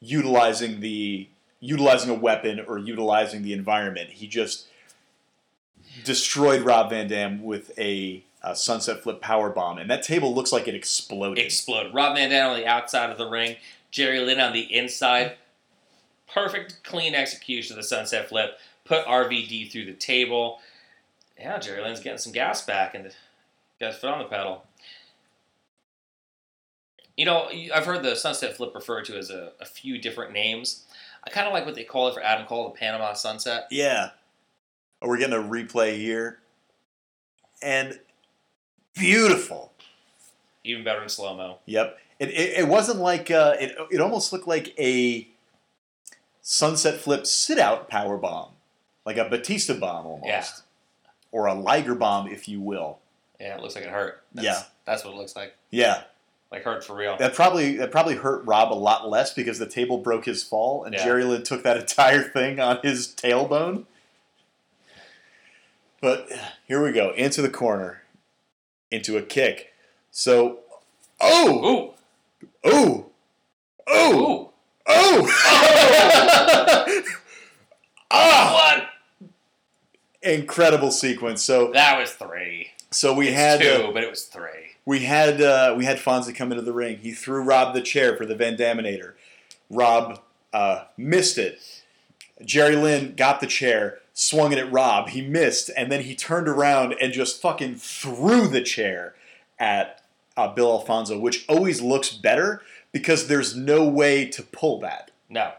utilizing 0.00 0.78
the 0.80 1.28
utilizing 1.58 2.08
a 2.08 2.14
weapon 2.14 2.60
or 2.60 2.78
utilizing 2.78 3.42
the 3.42 3.52
environment. 3.52 4.10
He 4.10 4.28
just 4.28 4.68
destroyed 6.04 6.62
Rob 6.62 6.90
Van 6.90 7.08
Dam 7.08 7.42
with 7.42 7.76
a, 7.76 8.22
a 8.40 8.54
sunset 8.54 9.02
flip 9.02 9.20
power 9.20 9.50
bomb, 9.50 9.78
and 9.78 9.90
that 9.90 10.04
table 10.04 10.32
looks 10.32 10.52
like 10.52 10.68
it 10.68 10.76
exploded. 10.76 11.44
explode. 11.44 11.92
Rob 11.92 12.16
Van 12.16 12.30
Dam 12.30 12.50
on 12.50 12.56
the 12.56 12.66
outside 12.66 13.10
of 13.10 13.18
the 13.18 13.28
ring, 13.28 13.56
Jerry 13.90 14.20
Lynn 14.20 14.40
on 14.40 14.52
the 14.52 14.72
inside. 14.72 15.36
Perfect, 16.32 16.84
clean 16.84 17.14
execution 17.14 17.72
of 17.72 17.82
the 17.82 17.88
sunset 17.88 18.28
flip. 18.28 18.58
Put 18.84 19.04
RVD 19.06 19.72
through 19.72 19.86
the 19.86 19.94
table. 19.94 20.60
Yeah, 21.36 21.58
Jerry 21.58 21.82
Lynn's 21.82 22.00
getting 22.00 22.18
some 22.18 22.32
gas 22.32 22.64
back 22.64 22.94
and 22.94 23.10
got 23.80 23.92
his 23.92 23.96
foot 23.96 24.10
on 24.10 24.18
the 24.20 24.26
pedal. 24.26 24.65
You 27.16 27.24
know, 27.24 27.48
I've 27.74 27.86
heard 27.86 28.02
the 28.02 28.14
sunset 28.14 28.56
flip 28.56 28.74
referred 28.74 29.06
to 29.06 29.16
as 29.16 29.30
a, 29.30 29.52
a 29.60 29.64
few 29.64 29.98
different 29.98 30.32
names. 30.32 30.84
I 31.24 31.30
kind 31.30 31.46
of 31.46 31.52
like 31.52 31.64
what 31.64 31.74
they 31.74 31.84
call 31.84 32.08
it 32.08 32.14
for 32.14 32.22
Adam 32.22 32.46
Cole, 32.46 32.64
the 32.68 32.78
Panama 32.78 33.14
Sunset. 33.14 33.66
Yeah. 33.70 34.10
We're 35.00 35.18
getting 35.18 35.34
a 35.34 35.42
replay 35.42 35.96
here. 35.96 36.38
And 37.62 37.98
beautiful. 38.94 39.72
Even 40.62 40.84
better 40.84 41.02
in 41.02 41.08
slow 41.08 41.36
mo. 41.36 41.58
Yep. 41.66 41.98
It, 42.18 42.28
it, 42.30 42.58
it 42.60 42.68
wasn't 42.68 43.00
like, 43.00 43.30
uh, 43.30 43.54
it, 43.58 43.76
it 43.90 44.00
almost 44.00 44.32
looked 44.32 44.46
like 44.48 44.74
a 44.78 45.26
sunset 46.42 47.00
flip 47.00 47.26
sit 47.26 47.58
out 47.58 47.88
power 47.88 48.16
bomb, 48.16 48.50
like 49.04 49.16
a 49.16 49.28
Batista 49.28 49.74
bomb 49.74 50.06
almost. 50.06 50.26
Yeah. 50.28 50.44
Or 51.32 51.46
a 51.46 51.54
Liger 51.54 51.94
bomb, 51.94 52.28
if 52.28 52.46
you 52.48 52.60
will. 52.60 52.98
Yeah, 53.40 53.56
it 53.56 53.62
looks 53.62 53.74
like 53.74 53.84
it 53.84 53.90
hurt. 53.90 54.22
That's, 54.34 54.44
Yeah. 54.46 54.62
that's 54.84 55.04
what 55.04 55.14
it 55.14 55.16
looks 55.16 55.34
like. 55.34 55.54
Yeah. 55.70 56.04
Like 56.52 56.62
hurt 56.62 56.84
for 56.84 56.94
real. 56.94 57.16
That 57.18 57.34
probably 57.34 57.76
that 57.78 57.90
probably 57.90 58.14
hurt 58.16 58.44
Rob 58.46 58.72
a 58.72 58.74
lot 58.74 59.08
less 59.08 59.34
because 59.34 59.58
the 59.58 59.66
table 59.66 59.98
broke 59.98 60.26
his 60.26 60.42
fall, 60.44 60.84
and 60.84 60.94
Yeah. 60.94 61.04
Jerry 61.04 61.24
Lynn 61.24 61.42
took 61.42 61.62
that 61.64 61.76
entire 61.86 62.22
thing 62.22 62.60
on 62.60 62.78
his 62.82 63.08
tailbone. 63.08 63.84
But 66.00 66.28
here 66.66 66.82
we 66.84 66.92
go 66.92 67.10
into 67.12 67.42
the 67.42 67.48
corner, 67.48 68.02
into 68.90 69.16
a 69.16 69.22
kick. 69.22 69.72
So, 70.12 70.60
oh, 71.20 71.94
Ooh, 72.64 72.64
oh, 72.64 73.06
oh, 73.88 74.44
ooh, 74.44 74.50
oh! 74.86 75.28
ah, 78.10 78.78
what? 79.22 79.28
incredible 80.22 80.90
sequence. 80.90 81.42
So, 81.42 81.72
That 81.72 81.98
was 81.98 82.12
three. 82.12 82.70
so 82.90 83.14
we 83.14 83.28
It's 83.28 83.36
had 83.36 83.60
two, 83.60 83.86
uh, 83.88 83.92
but 83.92 84.02
it 84.04 84.10
was 84.10 84.24
three. 84.24 84.65
We 84.86 85.00
had 85.00 85.42
uh, 85.42 85.74
we 85.76 85.84
had 85.84 85.98
Fonzie 85.98 86.34
come 86.34 86.52
into 86.52 86.62
the 86.62 86.72
ring. 86.72 86.98
He 86.98 87.12
threw 87.12 87.42
Rob 87.42 87.74
the 87.74 87.82
chair 87.82 88.16
for 88.16 88.24
the 88.24 88.36
Van 88.36 88.56
Daminator. 88.56 89.14
Rob 89.68 90.20
uh, 90.52 90.84
missed 90.96 91.36
it. 91.36 91.82
Jerry 92.44 92.76
Lynn 92.76 93.14
got 93.16 93.40
the 93.40 93.46
chair, 93.46 93.98
swung 94.14 94.52
it 94.52 94.58
at 94.58 94.70
Rob. 94.70 95.08
He 95.08 95.22
missed, 95.22 95.70
and 95.76 95.90
then 95.90 96.02
he 96.02 96.14
turned 96.14 96.48
around 96.48 96.94
and 97.00 97.12
just 97.12 97.42
fucking 97.42 97.76
threw 97.76 98.46
the 98.46 98.62
chair 98.62 99.14
at 99.58 100.02
uh, 100.36 100.48
Bill 100.48 100.70
Alfonso, 100.70 101.18
which 101.18 101.44
always 101.48 101.80
looks 101.80 102.10
better 102.10 102.62
because 102.92 103.26
there's 103.26 103.56
no 103.56 103.86
way 103.88 104.26
to 104.26 104.42
pull 104.42 104.80
that. 104.80 105.10
No. 105.28 105.52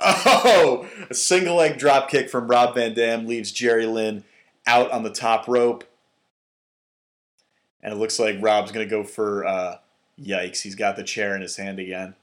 Oh, 0.00 0.86
a 1.08 1.14
single 1.14 1.56
leg 1.56 1.78
drop 1.78 2.10
kick 2.10 2.28
from 2.28 2.48
Rob 2.48 2.74
Van 2.74 2.94
Dam 2.94 3.26
leaves 3.26 3.50
Jerry 3.50 3.86
Lynn 3.86 4.24
out 4.66 4.90
on 4.90 5.02
the 5.02 5.10
top 5.10 5.48
rope. 5.48 5.84
And 7.82 7.92
it 7.92 7.96
looks 7.96 8.18
like 8.18 8.36
Rob's 8.40 8.72
going 8.72 8.86
to 8.86 8.90
go 8.90 9.04
for 9.04 9.46
uh, 9.46 9.76
yikes. 10.20 10.62
He's 10.62 10.74
got 10.74 10.96
the 10.96 11.04
chair 11.04 11.34
in 11.36 11.42
his 11.42 11.56
hand 11.56 11.78
again. 11.78 12.14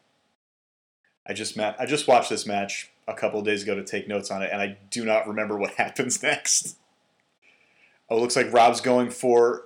I 1.27 1.33
just 1.33 1.55
ma- 1.55 1.73
I 1.79 1.85
just 1.85 2.07
watched 2.07 2.29
this 2.29 2.45
match 2.45 2.89
a 3.07 3.13
couple 3.13 3.39
of 3.39 3.45
days 3.45 3.63
ago 3.63 3.75
to 3.75 3.83
take 3.83 4.07
notes 4.07 4.29
on 4.31 4.41
it, 4.41 4.49
and 4.51 4.61
I 4.61 4.77
do 4.91 5.05
not 5.05 5.27
remember 5.27 5.57
what 5.57 5.73
happens 5.75 6.21
next. 6.21 6.77
Oh, 8.09 8.17
it 8.17 8.19
looks 8.21 8.35
like 8.35 8.51
Rob's 8.51 8.81
going 8.81 9.09
for 9.09 9.65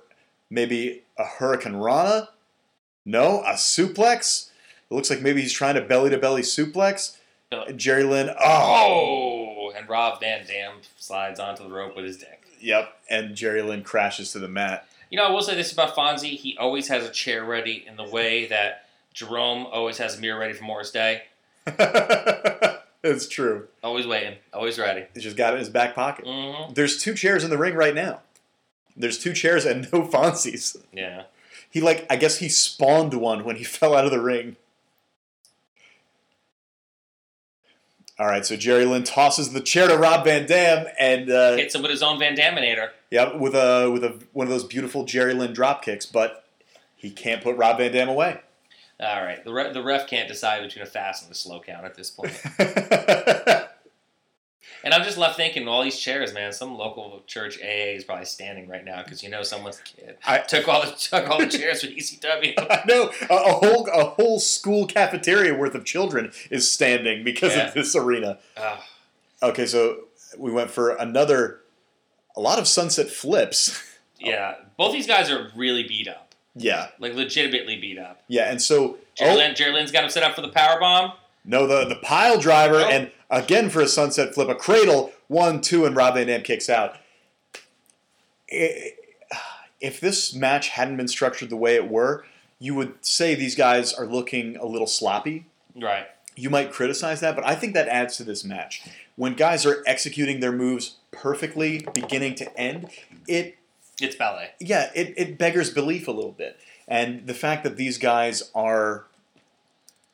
maybe 0.50 1.02
a 1.18 1.24
Hurricane 1.24 1.76
Rana. 1.76 2.28
No, 3.04 3.42
a 3.42 3.54
suplex. 3.54 4.50
It 4.90 4.94
looks 4.94 5.10
like 5.10 5.20
maybe 5.20 5.40
he's 5.42 5.52
trying 5.52 5.74
to 5.74 5.80
belly 5.80 6.10
to 6.10 6.18
belly 6.18 6.42
suplex. 6.42 7.16
Jerry 7.76 8.04
Lynn. 8.04 8.30
Oh, 8.40 9.54
Oh, 9.68 9.72
and 9.76 9.88
Rob 9.88 10.20
Van 10.20 10.46
Dam 10.46 10.74
slides 10.96 11.40
onto 11.40 11.62
the 11.64 11.70
rope 11.70 11.96
with 11.96 12.04
his 12.04 12.18
dick. 12.18 12.42
Yep. 12.60 12.92
And 13.10 13.34
Jerry 13.34 13.62
Lynn 13.62 13.82
crashes 13.82 14.32
to 14.32 14.38
the 14.38 14.48
mat. 14.48 14.86
You 15.10 15.16
know, 15.18 15.26
I 15.26 15.30
will 15.30 15.42
say 15.42 15.54
this 15.54 15.72
about 15.72 15.94
Fonzie. 15.94 16.36
He 16.36 16.56
always 16.58 16.88
has 16.88 17.04
a 17.04 17.10
chair 17.10 17.44
ready 17.44 17.84
in 17.86 17.96
the 17.96 18.04
way 18.04 18.46
that 18.46 18.86
Jerome 19.14 19.66
always 19.66 19.98
has 19.98 20.18
a 20.18 20.20
mirror 20.20 20.38
ready 20.38 20.52
for 20.52 20.64
Morris 20.64 20.90
Day. 20.90 21.22
it's 23.02 23.28
true. 23.28 23.68
Always 23.82 24.06
waiting, 24.06 24.36
always 24.52 24.78
ready. 24.78 25.06
He's 25.14 25.22
just 25.22 25.36
got 25.36 25.52
it 25.52 25.54
in 25.54 25.60
his 25.60 25.70
back 25.70 25.94
pocket. 25.94 26.26
hmm 26.26 26.72
There's 26.72 27.02
two 27.02 27.14
chairs 27.14 27.44
in 27.44 27.50
the 27.50 27.58
ring 27.58 27.74
right 27.74 27.94
now. 27.94 28.20
There's 28.96 29.18
two 29.18 29.32
chairs 29.32 29.64
and 29.64 29.88
no 29.92 30.02
Fonzies. 30.02 30.76
Yeah. 30.92 31.24
He 31.70 31.80
like 31.80 32.06
I 32.10 32.16
guess 32.16 32.38
he 32.38 32.48
spawned 32.48 33.14
one 33.14 33.44
when 33.44 33.56
he 33.56 33.64
fell 33.64 33.94
out 33.94 34.04
of 34.04 34.10
the 34.10 34.20
ring. 34.20 34.56
All 38.20 38.26
right, 38.26 38.44
so 38.44 38.56
Jerry 38.56 38.84
Lynn 38.84 39.04
tosses 39.04 39.52
the 39.52 39.60
chair 39.60 39.86
to 39.86 39.96
Rob 39.96 40.24
Van 40.24 40.44
Dam, 40.44 40.86
and 40.98 41.30
uh, 41.30 41.54
Hits 41.54 41.76
him 41.76 41.82
with 41.82 41.92
his 41.92 42.02
own 42.02 42.18
Van 42.18 42.34
Daminator. 42.36 42.88
Yeah, 43.10 43.34
with 43.36 43.54
a 43.54 43.90
with 43.90 44.04
a 44.04 44.20
one 44.32 44.46
of 44.46 44.50
those 44.50 44.64
beautiful 44.64 45.04
Jerry 45.04 45.34
Lynn 45.34 45.52
drop 45.52 45.82
kicks, 45.84 46.06
but 46.06 46.44
he 46.96 47.10
can't 47.10 47.42
put 47.42 47.56
Rob 47.56 47.78
Van 47.78 47.92
Dam 47.92 48.08
away. 48.08 48.40
All 49.00 49.22
right. 49.22 49.44
The, 49.44 49.52
re- 49.52 49.72
the 49.72 49.82
ref 49.82 50.08
can't 50.08 50.26
decide 50.28 50.60
between 50.62 50.82
a 50.82 50.86
fast 50.86 51.22
and 51.22 51.30
a 51.30 51.34
slow 51.34 51.60
count 51.60 51.84
at 51.84 51.94
this 51.94 52.10
point. 52.10 52.32
and 54.84 54.92
I'm 54.92 55.04
just 55.04 55.16
left 55.18 55.36
thinking, 55.36 55.68
all 55.68 55.82
these 55.84 55.98
chairs, 55.98 56.34
man. 56.34 56.52
Some 56.52 56.76
local 56.76 57.22
church 57.26 57.58
AA 57.62 57.94
is 57.94 58.02
probably 58.04 58.24
standing 58.24 58.68
right 58.68 58.84
now 58.84 59.02
because 59.04 59.22
you 59.22 59.28
know 59.30 59.42
someone's 59.44 59.80
kid 59.80 60.16
I- 60.26 60.38
took 60.38 60.66
all 60.68 60.82
the 60.84 60.90
took 60.92 61.28
all 61.30 61.38
the 61.38 61.46
chairs 61.46 61.82
for 61.82 61.86
ECW. 61.88 62.54
I 62.58 62.82
know 62.86 63.10
a, 63.30 63.34
a 63.34 63.52
whole 63.52 63.86
a 63.92 64.04
whole 64.04 64.40
school 64.40 64.86
cafeteria 64.86 65.54
worth 65.54 65.74
of 65.76 65.84
children 65.84 66.32
is 66.50 66.70
standing 66.70 67.22
because 67.24 67.54
Yeah. 67.56 67.68
of 67.68 67.74
this 67.74 67.94
arena. 67.94 68.38
Okay, 69.42 69.66
so 69.66 70.06
we 70.36 70.50
went 70.50 70.70
for 70.70 70.90
another 70.96 71.60
a 72.38 72.40
lot 72.40 72.58
of 72.58 72.66
sunset 72.68 73.10
flips. 73.10 73.82
yeah, 74.18 74.54
both 74.76 74.92
these 74.92 75.06
guys 75.06 75.30
are 75.30 75.50
really 75.56 75.82
beat 75.82 76.06
up, 76.08 76.34
yeah, 76.54 76.88
like 76.98 77.14
legitimately 77.14 77.76
beat 77.80 77.98
up. 77.98 78.22
yeah, 78.28 78.50
and 78.50 78.62
so 78.62 78.96
Jerry, 79.14 79.32
oh, 79.32 79.36
Lynn, 79.36 79.74
Lynn's 79.74 79.90
got 79.92 80.04
him 80.04 80.10
set 80.10 80.22
up 80.22 80.34
for 80.34 80.40
the 80.42 80.48
power 80.48 80.78
bomb. 80.80 81.12
no, 81.44 81.66
the 81.66 81.84
the 81.86 81.96
pile 82.00 82.38
driver, 82.38 82.76
Oh. 82.76 82.88
and 82.88 83.10
again 83.30 83.68
for 83.70 83.80
a 83.80 83.88
sunset 83.88 84.32
flip, 84.34 84.48
a 84.48 84.54
cradle, 84.54 85.12
one, 85.26 85.60
two, 85.60 85.84
and 85.84 85.94
Rob 85.96 86.14
Van 86.14 86.26
Dam 86.28 86.42
kicks 86.42 86.68
out. 86.70 86.96
If 89.80 90.00
this 90.00 90.34
match 90.34 90.68
hadn't 90.70 90.96
been 90.96 91.08
structured 91.08 91.50
the 91.50 91.56
way 91.56 91.74
it 91.76 91.88
were, 91.88 92.24
you 92.58 92.74
would 92.74 92.94
say 93.04 93.34
these 93.34 93.54
guys 93.54 93.92
are 93.92 94.06
looking 94.06 94.56
a 94.56 94.66
little 94.66 94.86
sloppy. 94.86 95.46
Right. 95.80 96.06
you 96.34 96.50
might 96.50 96.72
criticize 96.72 97.20
that, 97.20 97.34
but 97.36 97.44
I 97.46 97.54
think 97.54 97.74
that 97.74 97.86
adds 97.88 98.16
to 98.16 98.24
this 98.24 98.44
match. 98.44 98.82
When 99.16 99.34
guys 99.34 99.64
are 99.66 99.82
executing 99.86 100.40
their 100.40 100.50
moves 100.52 100.96
perfectly, 101.20 101.86
beginning 101.94 102.34
to 102.36 102.58
end, 102.58 102.88
it 103.26 103.58
It's 104.00 104.16
ballet. 104.16 104.50
yeah, 104.60 104.90
it, 104.94 105.14
it 105.16 105.38
beggars 105.38 105.70
belief 105.70 106.08
a 106.08 106.12
little 106.12 106.32
bit. 106.32 106.58
And 106.86 107.26
the 107.26 107.34
fact 107.34 107.64
that 107.64 107.76
these 107.76 107.98
guys 107.98 108.50
are 108.54 109.04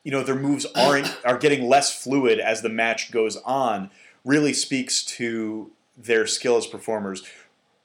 you 0.04 0.12
know, 0.12 0.22
their 0.22 0.36
moves 0.36 0.66
aren't 0.76 1.16
are 1.24 1.38
getting 1.38 1.68
less 1.68 2.02
fluid 2.02 2.38
as 2.38 2.62
the 2.62 2.68
match 2.68 3.10
goes 3.10 3.36
on 3.38 3.90
really 4.24 4.52
speaks 4.52 5.04
to 5.04 5.70
their 5.96 6.26
skill 6.26 6.56
as 6.56 6.66
performers. 6.66 7.22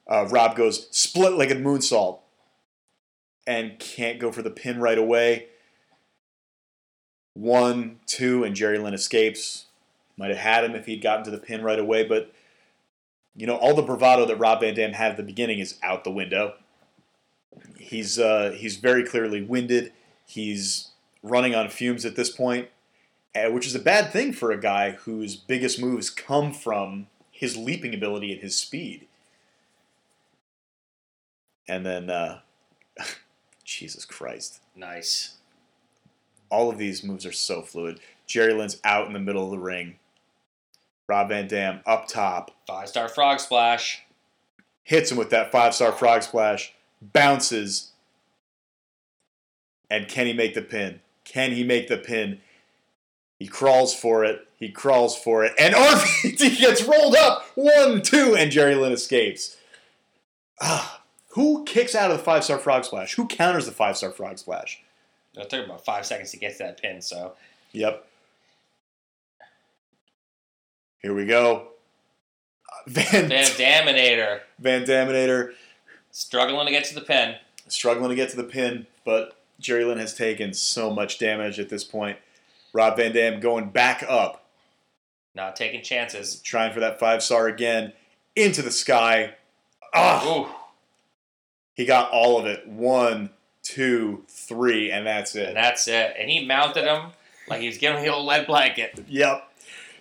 Uh, 0.07 0.27
Rob 0.27 0.55
goes 0.55 0.87
split-legged 0.91 1.57
moonsault 1.57 2.19
and 3.45 3.77
can't 3.79 4.19
go 4.19 4.31
for 4.31 4.41
the 4.41 4.49
pin 4.49 4.79
right 4.79 4.97
away. 4.97 5.47
One, 7.33 7.99
two, 8.05 8.43
and 8.43 8.55
Jerry 8.55 8.79
Lynn 8.79 8.93
escapes. 8.93 9.65
Might 10.17 10.29
have 10.29 10.39
had 10.39 10.63
him 10.63 10.75
if 10.75 10.85
he'd 10.87 11.01
gotten 11.01 11.23
to 11.25 11.31
the 11.31 11.37
pin 11.37 11.61
right 11.63 11.79
away, 11.79 12.03
but 12.03 12.33
you 13.35 13.47
know, 13.47 13.55
all 13.55 13.73
the 13.73 13.81
bravado 13.81 14.25
that 14.25 14.37
Rob 14.37 14.61
Van 14.61 14.73
Dam 14.73 14.93
had 14.93 15.11
at 15.11 15.17
the 15.17 15.23
beginning 15.23 15.59
is 15.59 15.77
out 15.83 16.03
the 16.03 16.11
window. 16.11 16.55
He's 17.77 18.19
uh, 18.19 18.55
he's 18.57 18.77
very 18.77 19.03
clearly 19.05 19.41
winded. 19.43 19.91
He's 20.25 20.89
running 21.23 21.55
on 21.55 21.69
fumes 21.69 22.05
at 22.05 22.15
this 22.15 22.29
point, 22.29 22.69
uh, 23.35 23.49
which 23.49 23.65
is 23.65 23.75
a 23.75 23.79
bad 23.79 24.11
thing 24.11 24.31
for 24.33 24.51
a 24.51 24.59
guy 24.59 24.91
whose 24.91 25.35
biggest 25.35 25.79
moves 25.81 26.09
come 26.09 26.53
from 26.53 27.07
his 27.31 27.57
leaping 27.57 27.93
ability 27.93 28.31
and 28.31 28.41
his 28.41 28.55
speed. 28.55 29.07
And 31.67 31.85
then, 31.85 32.09
uh, 32.09 32.39
Jesus 33.63 34.05
Christ, 34.05 34.59
Nice. 34.75 35.35
all 36.49 36.69
of 36.69 36.77
these 36.77 37.03
moves 37.03 37.25
are 37.25 37.31
so 37.31 37.61
fluid. 37.61 37.99
Jerry 38.25 38.53
Lynn's 38.53 38.79
out 38.83 39.07
in 39.07 39.13
the 39.13 39.19
middle 39.19 39.45
of 39.45 39.51
the 39.51 39.59
ring. 39.59 39.97
Rob 41.09 41.29
Van 41.29 41.47
Dam 41.47 41.81
up 41.87 42.07
top 42.07 42.51
Five 42.67 42.87
star 42.87 43.09
frog 43.09 43.39
splash. 43.39 44.03
hits 44.83 45.11
him 45.11 45.17
with 45.17 45.31
that 45.31 45.51
five 45.51 45.73
star 45.73 45.91
frog 45.91 46.21
splash, 46.23 46.73
bounces, 47.01 47.91
and 49.89 50.07
can 50.07 50.27
he 50.27 50.33
make 50.33 50.53
the 50.53 50.61
pin? 50.61 51.01
Can 51.25 51.51
he 51.51 51.63
make 51.63 51.87
the 51.87 51.97
pin? 51.97 52.39
He 53.39 53.47
crawls 53.47 53.93
for 53.95 54.23
it. 54.23 54.47
He 54.57 54.69
crawls 54.69 55.17
for 55.17 55.43
it, 55.45 55.53
and 55.57 55.73
RVD 55.75 56.57
gets 56.59 56.83
rolled 56.83 57.15
up. 57.15 57.43
One, 57.55 58.01
two, 58.01 58.35
and 58.35 58.51
Jerry 58.51 58.75
Lynn 58.75 58.91
escapes. 58.91 59.57
Ah, 60.61 61.01
who 61.29 61.63
kicks 61.65 61.95
out 61.95 62.11
of 62.11 62.17
the 62.17 62.23
five 62.23 62.43
star 62.43 62.59
frog 62.59 62.83
splash? 62.85 63.15
Who 63.15 63.27
counters 63.27 63.65
the 63.65 63.71
five 63.71 63.97
star 63.97 64.11
frog 64.11 64.37
splash? 64.37 64.81
It 65.35 65.49
took 65.49 65.65
about 65.65 65.85
five 65.85 66.05
seconds 66.05 66.31
to 66.31 66.37
get 66.37 66.53
to 66.57 66.63
that 66.63 66.81
pin, 66.81 67.01
so 67.01 67.33
Yep. 67.71 68.05
Here 71.01 71.13
we 71.13 71.25
go. 71.25 71.67
Van 72.87 73.27
Van 73.27 73.45
Daminator 73.45 74.41
Van 74.57 74.83
Daminator 74.83 75.53
struggling 76.11 76.65
to 76.65 76.71
get 76.71 76.85
to 76.85 76.95
the 76.95 77.01
pin. 77.01 77.35
struggling 77.67 78.09
to 78.09 78.15
get 78.15 78.29
to 78.29 78.37
the 78.37 78.43
pin, 78.43 78.87
but 79.05 79.37
Jerry 79.59 79.83
Lynn 79.85 79.99
has 79.99 80.13
taken 80.13 80.53
so 80.53 80.89
much 80.91 81.19
damage 81.19 81.59
at 81.59 81.69
this 81.69 81.83
point. 81.83 82.17
Rob 82.73 82.97
Van 82.97 83.13
Dam 83.13 83.39
going 83.39 83.69
back 83.69 84.03
up. 84.07 84.45
Not 85.35 85.55
taking 85.55 85.81
chances. 85.83 86.39
Trying 86.41 86.73
for 86.73 86.79
that 86.79 86.99
five 86.99 87.21
star 87.23 87.47
again. 87.47 87.93
Into 88.35 88.61
the 88.61 88.71
sky. 88.71 89.35
Ah! 89.93 90.55
He 91.73 91.85
got 91.85 92.11
all 92.11 92.37
of 92.37 92.45
it. 92.45 92.67
One, 92.67 93.29
two, 93.63 94.23
three, 94.27 94.91
and 94.91 95.05
that's 95.05 95.35
it. 95.35 95.49
And 95.49 95.57
that's 95.57 95.87
it. 95.87 96.15
And 96.17 96.29
he 96.29 96.45
mounted 96.45 96.85
him 96.85 97.11
like 97.47 97.61
he 97.61 97.67
was 97.67 97.77
giving 97.77 97.99
him 97.99 98.05
the 98.05 98.13
old 98.13 98.25
lead 98.25 98.47
blanket. 98.47 99.03
Yep. 99.07 99.48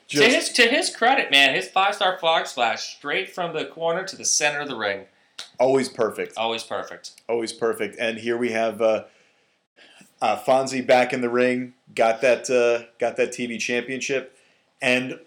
To 0.08 0.24
his 0.24 0.48
to 0.50 0.62
his 0.62 0.94
credit, 0.94 1.30
man, 1.30 1.54
his 1.54 1.68
five 1.68 1.94
star 1.94 2.18
frog 2.18 2.46
splash 2.46 2.96
straight 2.96 3.30
from 3.30 3.52
the 3.54 3.66
corner 3.66 4.04
to 4.04 4.16
the 4.16 4.24
center 4.24 4.60
of 4.60 4.68
the 4.68 4.76
ring. 4.76 5.04
always 5.60 5.88
perfect. 5.88 6.36
Always 6.36 6.64
perfect. 6.64 7.20
Always 7.28 7.52
perfect. 7.52 7.96
And 7.98 8.18
here 8.18 8.38
we 8.38 8.52
have 8.52 8.80
uh, 8.80 9.04
uh, 10.22 10.38
Fonzie 10.38 10.86
back 10.86 11.12
in 11.12 11.20
the 11.20 11.28
ring. 11.28 11.74
Got 11.94 12.22
that. 12.22 12.48
Uh, 12.48 12.86
got 12.98 13.16
that 13.16 13.32
TV 13.32 13.58
championship, 13.58 14.36
and 14.80 15.20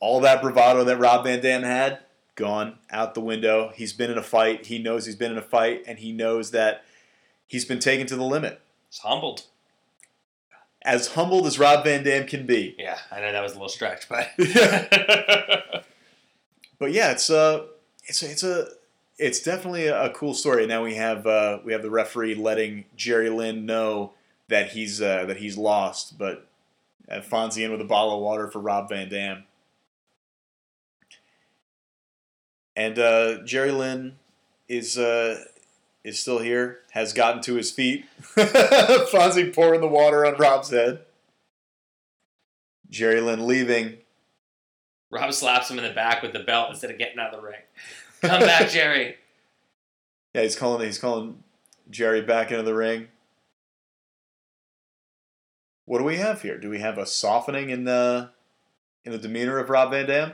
all 0.00 0.20
that 0.20 0.42
bravado 0.42 0.84
that 0.84 0.98
Rob 0.98 1.24
Van 1.24 1.40
Dam 1.40 1.62
had 1.62 2.00
gone 2.34 2.78
out 2.90 3.14
the 3.14 3.20
window. 3.22 3.72
He's 3.74 3.94
been 3.94 4.10
in 4.10 4.18
a 4.18 4.22
fight. 4.22 4.66
He 4.66 4.78
knows 4.78 5.06
he's 5.06 5.16
been 5.16 5.32
in 5.32 5.38
a 5.38 5.42
fight, 5.42 5.82
and 5.86 5.98
he 5.98 6.12
knows 6.12 6.50
that 6.50 6.84
he's 7.46 7.64
been 7.64 7.78
taken 7.78 8.06
to 8.08 8.16
the 8.16 8.24
limit. 8.24 8.60
He's 8.90 8.98
humbled. 8.98 9.46
As 10.86 11.08
humbled 11.08 11.46
as 11.46 11.58
Rob 11.58 11.84
Van 11.84 12.04
Dam 12.04 12.26
can 12.26 12.46
be. 12.46 12.76
Yeah, 12.78 12.96
I 13.10 13.20
know 13.20 13.32
that 13.32 13.42
was 13.42 13.52
a 13.52 13.56
little 13.56 13.68
stretch, 13.68 14.08
but 14.08 14.30
but 16.78 16.92
yeah, 16.92 17.10
it's 17.10 17.28
a 17.28 17.66
it's 18.04 18.22
a, 18.22 18.30
it's 18.30 18.42
a 18.44 18.68
it's 19.18 19.40
definitely 19.40 19.88
a, 19.88 20.04
a 20.04 20.10
cool 20.10 20.32
story. 20.32 20.66
Now 20.66 20.84
we 20.84 20.94
have 20.94 21.26
uh, 21.26 21.58
we 21.64 21.72
have 21.72 21.82
the 21.82 21.90
referee 21.90 22.36
letting 22.36 22.84
Jerry 22.96 23.30
Lynn 23.30 23.66
know 23.66 24.12
that 24.48 24.70
he's 24.70 25.02
uh, 25.02 25.24
that 25.24 25.38
he's 25.38 25.58
lost, 25.58 26.18
but 26.18 26.46
uh, 27.10 27.20
Fonzie 27.20 27.64
in 27.64 27.72
with 27.72 27.80
a 27.80 27.84
bottle 27.84 28.14
of 28.14 28.20
water 28.20 28.48
for 28.48 28.60
Rob 28.60 28.88
Van 28.88 29.08
Dam. 29.08 29.44
And 32.74 32.98
uh, 32.98 33.42
Jerry 33.44 33.72
Lynn 33.72 34.16
is 34.68 34.98
uh, 34.98 35.42
is 36.06 36.20
still 36.20 36.38
here, 36.38 36.78
has 36.92 37.12
gotten 37.12 37.42
to 37.42 37.54
his 37.54 37.72
feet. 37.72 38.06
Fonzie 38.36 39.52
pouring 39.52 39.80
the 39.80 39.88
water 39.88 40.24
on 40.24 40.36
Rob's 40.36 40.70
head. 40.70 41.00
Jerry 42.88 43.20
Lynn 43.20 43.46
leaving. 43.46 43.98
Rob 45.10 45.32
slaps 45.32 45.68
him 45.68 45.78
in 45.78 45.84
the 45.84 45.90
back 45.90 46.22
with 46.22 46.32
the 46.32 46.40
belt 46.40 46.70
instead 46.70 46.92
of 46.92 46.98
getting 46.98 47.18
out 47.18 47.34
of 47.34 47.40
the 47.40 47.46
ring. 47.46 47.60
Come 48.22 48.40
back, 48.40 48.68
Jerry. 48.70 49.16
Yeah, 50.32 50.42
he's 50.42 50.54
calling 50.54 50.86
he's 50.86 50.98
calling 50.98 51.42
Jerry 51.90 52.22
back 52.22 52.52
into 52.52 52.62
the 52.62 52.74
ring. 52.74 53.08
What 55.86 55.98
do 55.98 56.04
we 56.04 56.16
have 56.16 56.42
here? 56.42 56.58
Do 56.58 56.70
we 56.70 56.78
have 56.78 56.98
a 56.98 57.06
softening 57.06 57.70
in 57.70 57.84
the 57.84 58.30
in 59.04 59.10
the 59.10 59.18
demeanor 59.18 59.58
of 59.58 59.70
Rob 59.70 59.90
Van 59.90 60.06
Dam? 60.06 60.32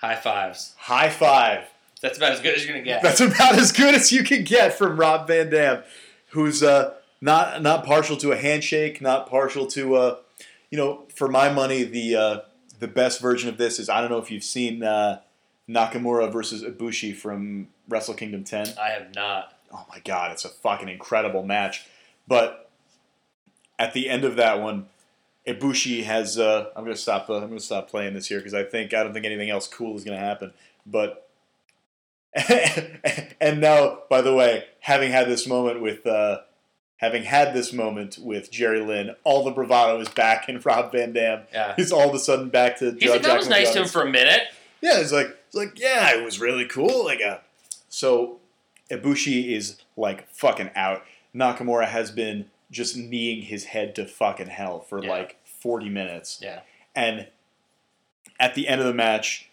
High 0.00 0.16
fives. 0.16 0.74
High 0.78 1.10
five. 1.10 1.73
That's 2.04 2.18
about 2.18 2.32
as 2.32 2.40
good 2.42 2.54
as 2.54 2.66
you're 2.66 2.74
gonna 2.74 2.84
get. 2.84 3.02
That's 3.02 3.20
about 3.20 3.58
as 3.58 3.72
good 3.72 3.94
as 3.94 4.12
you 4.12 4.24
can 4.24 4.44
get 4.44 4.74
from 4.76 5.00
Rob 5.00 5.26
Van 5.26 5.48
Dam, 5.48 5.82
who's 6.32 6.62
uh, 6.62 6.92
not 7.22 7.62
not 7.62 7.86
partial 7.86 8.18
to 8.18 8.32
a 8.32 8.36
handshake, 8.36 9.00
not 9.00 9.26
partial 9.26 9.66
to 9.68 9.94
uh, 9.94 10.16
you 10.68 10.76
know, 10.76 11.04
for 11.14 11.28
my 11.28 11.50
money, 11.50 11.82
the 11.82 12.14
uh, 12.14 12.38
the 12.78 12.88
best 12.88 13.22
version 13.22 13.48
of 13.48 13.56
this 13.56 13.78
is 13.78 13.88
I 13.88 14.02
don't 14.02 14.10
know 14.10 14.18
if 14.18 14.30
you've 14.30 14.44
seen 14.44 14.82
uh, 14.82 15.20
Nakamura 15.66 16.30
versus 16.30 16.62
Ibushi 16.62 17.16
from 17.16 17.68
Wrestle 17.88 18.12
Kingdom 18.12 18.44
10. 18.44 18.74
I 18.78 18.90
have 18.90 19.14
not. 19.14 19.54
oh 19.72 19.86
my 19.88 20.00
god, 20.00 20.32
it's 20.32 20.44
a 20.44 20.50
fucking 20.50 20.90
incredible 20.90 21.42
match. 21.42 21.86
But 22.28 22.68
at 23.78 23.94
the 23.94 24.10
end 24.10 24.24
of 24.24 24.36
that 24.36 24.60
one, 24.60 24.88
Ibushi 25.46 26.04
has. 26.04 26.38
Uh, 26.38 26.66
I'm 26.76 26.84
gonna 26.84 26.96
stop. 26.96 27.30
Uh, 27.30 27.36
I'm 27.36 27.48
gonna 27.48 27.60
stop 27.60 27.88
playing 27.88 28.12
this 28.12 28.26
here 28.26 28.40
because 28.40 28.52
I 28.52 28.64
think 28.64 28.92
I 28.92 29.02
don't 29.02 29.14
think 29.14 29.24
anything 29.24 29.48
else 29.48 29.66
cool 29.66 29.96
is 29.96 30.04
gonna 30.04 30.18
happen. 30.18 30.52
But 30.84 31.23
and 33.40 33.60
now, 33.60 34.00
by 34.10 34.20
the 34.20 34.34
way, 34.34 34.64
having 34.80 35.10
had 35.12 35.28
this 35.28 35.46
moment 35.46 35.80
with. 35.80 36.06
Uh, 36.06 36.40
Having 36.98 37.24
had 37.24 37.52
this 37.52 37.72
moment 37.72 38.18
with 38.18 38.50
Jerry 38.50 38.80
Lynn, 38.80 39.14
all 39.24 39.44
the 39.44 39.50
bravado 39.50 40.00
is 40.00 40.08
back 40.08 40.48
in 40.48 40.58
Rob 40.64 40.92
Van 40.92 41.12
Dam. 41.12 41.42
Yeah. 41.52 41.74
He's 41.76 41.92
all 41.92 42.08
of 42.08 42.14
a 42.14 42.18
sudden 42.18 42.48
back 42.48 42.78
to. 42.78 42.92
He's 42.98 43.10
like, 43.10 43.20
that 43.22 43.36
was 43.36 43.48
nice 43.48 43.72
to 43.72 43.82
him 43.82 43.88
for 43.88 44.00
a 44.02 44.08
minute. 44.08 44.42
Yeah, 44.80 45.00
it's 45.00 45.12
like 45.12 45.36
it's 45.48 45.54
like 45.56 45.78
yeah, 45.78 46.16
it 46.16 46.24
was 46.24 46.40
really 46.40 46.64
cool. 46.64 47.04
Like 47.04 47.20
uh, 47.20 47.38
so 47.90 48.38
Ibushi 48.90 49.50
is 49.54 49.82
like 49.98 50.30
fucking 50.30 50.70
out. 50.74 51.02
Nakamura 51.34 51.88
has 51.88 52.10
been 52.10 52.46
just 52.70 52.96
kneeing 52.96 53.42
his 53.42 53.64
head 53.64 53.94
to 53.96 54.06
fucking 54.06 54.46
hell 54.46 54.80
for 54.80 55.02
Yeah. 55.02 55.10
like 55.10 55.36
40 55.44 55.90
minutes. 55.90 56.38
Yeah. 56.40 56.60
And 56.94 57.26
at 58.40 58.54
the 58.54 58.66
end 58.68 58.80
of 58.80 58.86
the 58.86 58.94
match, 58.94 59.50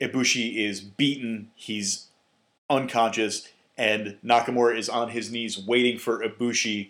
Ibushi 0.00 0.56
is 0.56 0.80
beaten, 0.80 1.50
he's 1.54 2.06
unconscious, 2.70 3.48
and 3.76 4.16
Nakamura 4.24 4.76
is 4.76 4.88
on 4.88 5.10
his 5.10 5.30
knees 5.30 5.58
waiting 5.58 5.98
for 5.98 6.20
Ibushi 6.22 6.88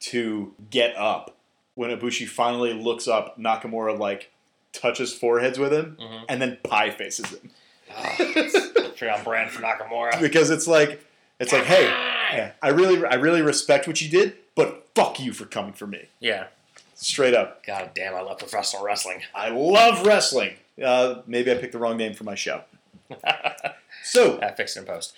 to 0.00 0.54
get 0.70 0.96
up. 0.96 1.36
When 1.74 1.90
Ibushi 1.90 2.26
finally 2.28 2.72
looks 2.72 3.06
up, 3.08 3.38
Nakamura 3.38 3.98
like 3.98 4.30
touches 4.72 5.12
foreheads 5.14 5.58
with 5.58 5.72
him 5.72 5.96
Mhm. 6.00 6.24
and 6.28 6.40
then 6.42 6.58
pie 6.62 6.90
faces 6.90 7.26
him. 7.30 7.50
Oh, 7.96 8.14
it's 8.18 9.02
on 9.02 9.24
brand 9.24 9.50
for 9.50 9.62
Nakamura. 9.62 10.20
because 10.20 10.50
it's 10.50 10.66
like 10.66 11.02
it's 11.40 11.52
like 11.52 11.64
hey 11.64 11.84
yeah, 12.32 12.52
i 12.62 12.68
really 12.68 13.02
i 13.06 13.14
really 13.14 13.40
respect 13.42 13.86
what 13.86 14.00
you 14.02 14.08
did 14.10 14.34
but 14.54 14.86
fuck 14.94 15.18
you 15.20 15.32
for 15.32 15.46
coming 15.46 15.72
for 15.72 15.86
me 15.86 16.06
Yeah. 16.20 16.48
straight 16.96 17.32
up 17.32 17.64
God 17.64 17.92
damn, 17.94 18.14
I 18.14 18.20
love 18.20 18.38
professional 18.38 18.84
wrestling. 18.84 19.22
i 19.34 19.48
love 19.50 20.04
wrestling 20.06 20.54
uh, 20.84 21.22
maybe 21.26 21.50
i 21.50 21.54
picked 21.54 21.72
the 21.72 21.78
wrong 21.78 21.96
name 21.96 22.12
for 22.12 22.24
my 22.24 22.34
show 22.34 22.62
so 24.02 24.38
I 24.42 24.52
fixed 24.52 24.76
it 24.76 24.80
in 24.80 24.86
post. 24.86 25.14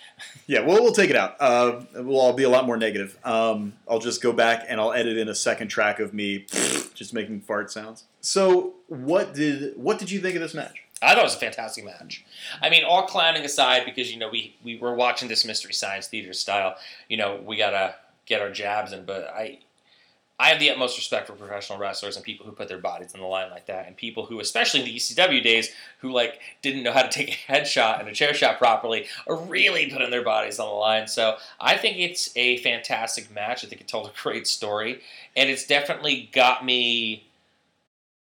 yeah 0.47 0.61
we'll, 0.61 0.81
we'll 0.81 0.93
take 0.93 1.09
it 1.09 1.15
out 1.15 1.35
uh, 1.39 1.81
we'll 1.95 2.19
all 2.19 2.33
be 2.33 2.43
a 2.43 2.49
lot 2.49 2.65
more 2.65 2.77
negative 2.77 3.17
um, 3.23 3.73
i'll 3.87 3.99
just 3.99 4.21
go 4.21 4.31
back 4.33 4.65
and 4.67 4.79
i'll 4.79 4.93
edit 4.93 5.17
in 5.17 5.27
a 5.29 5.35
second 5.35 5.67
track 5.67 5.99
of 5.99 6.13
me 6.13 6.45
just 6.93 7.13
making 7.13 7.41
fart 7.41 7.71
sounds 7.71 8.05
so 8.21 8.73
what 8.87 9.33
did 9.33 9.77
what 9.77 9.99
did 9.99 10.11
you 10.11 10.19
think 10.19 10.35
of 10.35 10.41
this 10.41 10.53
match 10.53 10.83
I 11.03 11.09
thought 11.15 11.21
it 11.21 11.23
was 11.23 11.35
a 11.35 11.39
fantastic 11.39 11.83
match. 11.83 12.23
I 12.61 12.69
mean, 12.69 12.83
all 12.83 13.07
clowning 13.07 13.43
aside, 13.43 13.85
because 13.85 14.13
you 14.13 14.19
know 14.19 14.29
we 14.29 14.55
we 14.63 14.77
were 14.77 14.93
watching 14.93 15.29
this 15.29 15.43
mystery 15.43 15.73
science 15.73 16.05
theater 16.05 16.31
style. 16.31 16.75
You 17.09 17.17
know, 17.17 17.41
we 17.43 17.57
gotta 17.57 17.95
get 18.27 18.39
our 18.39 18.51
jabs 18.51 18.93
in, 18.93 19.05
but 19.05 19.27
I. 19.35 19.61
I 20.41 20.49
have 20.49 20.59
the 20.59 20.71
utmost 20.71 20.97
respect 20.97 21.27
for 21.27 21.33
professional 21.33 21.77
wrestlers 21.77 22.15
and 22.15 22.25
people 22.25 22.47
who 22.47 22.51
put 22.51 22.67
their 22.67 22.79
bodies 22.79 23.13
on 23.13 23.21
the 23.21 23.27
line 23.27 23.51
like 23.51 23.67
that, 23.67 23.85
and 23.85 23.95
people 23.95 24.25
who, 24.25 24.39
especially 24.39 24.79
in 24.79 24.87
the 24.87 24.95
ECW 24.95 25.43
days, 25.43 25.69
who 25.99 26.11
like 26.11 26.39
didn't 26.63 26.81
know 26.81 26.91
how 26.91 27.03
to 27.03 27.09
take 27.09 27.29
a 27.29 27.51
headshot 27.51 27.99
and 27.99 28.09
a 28.09 28.11
chair 28.11 28.33
shot 28.33 28.57
properly, 28.57 29.05
are 29.27 29.35
really 29.35 29.91
putting 29.91 30.09
their 30.09 30.23
bodies 30.23 30.59
on 30.59 30.67
the 30.67 30.73
line. 30.73 31.07
So 31.07 31.37
I 31.59 31.77
think 31.77 31.99
it's 31.99 32.35
a 32.35 32.57
fantastic 32.57 33.31
match. 33.31 33.63
I 33.63 33.67
think 33.67 33.81
it 33.81 33.87
told 33.87 34.07
a 34.07 34.11
great 34.19 34.47
story, 34.47 35.01
and 35.35 35.47
it's 35.47 35.67
definitely 35.67 36.31
got 36.33 36.65
me 36.65 37.27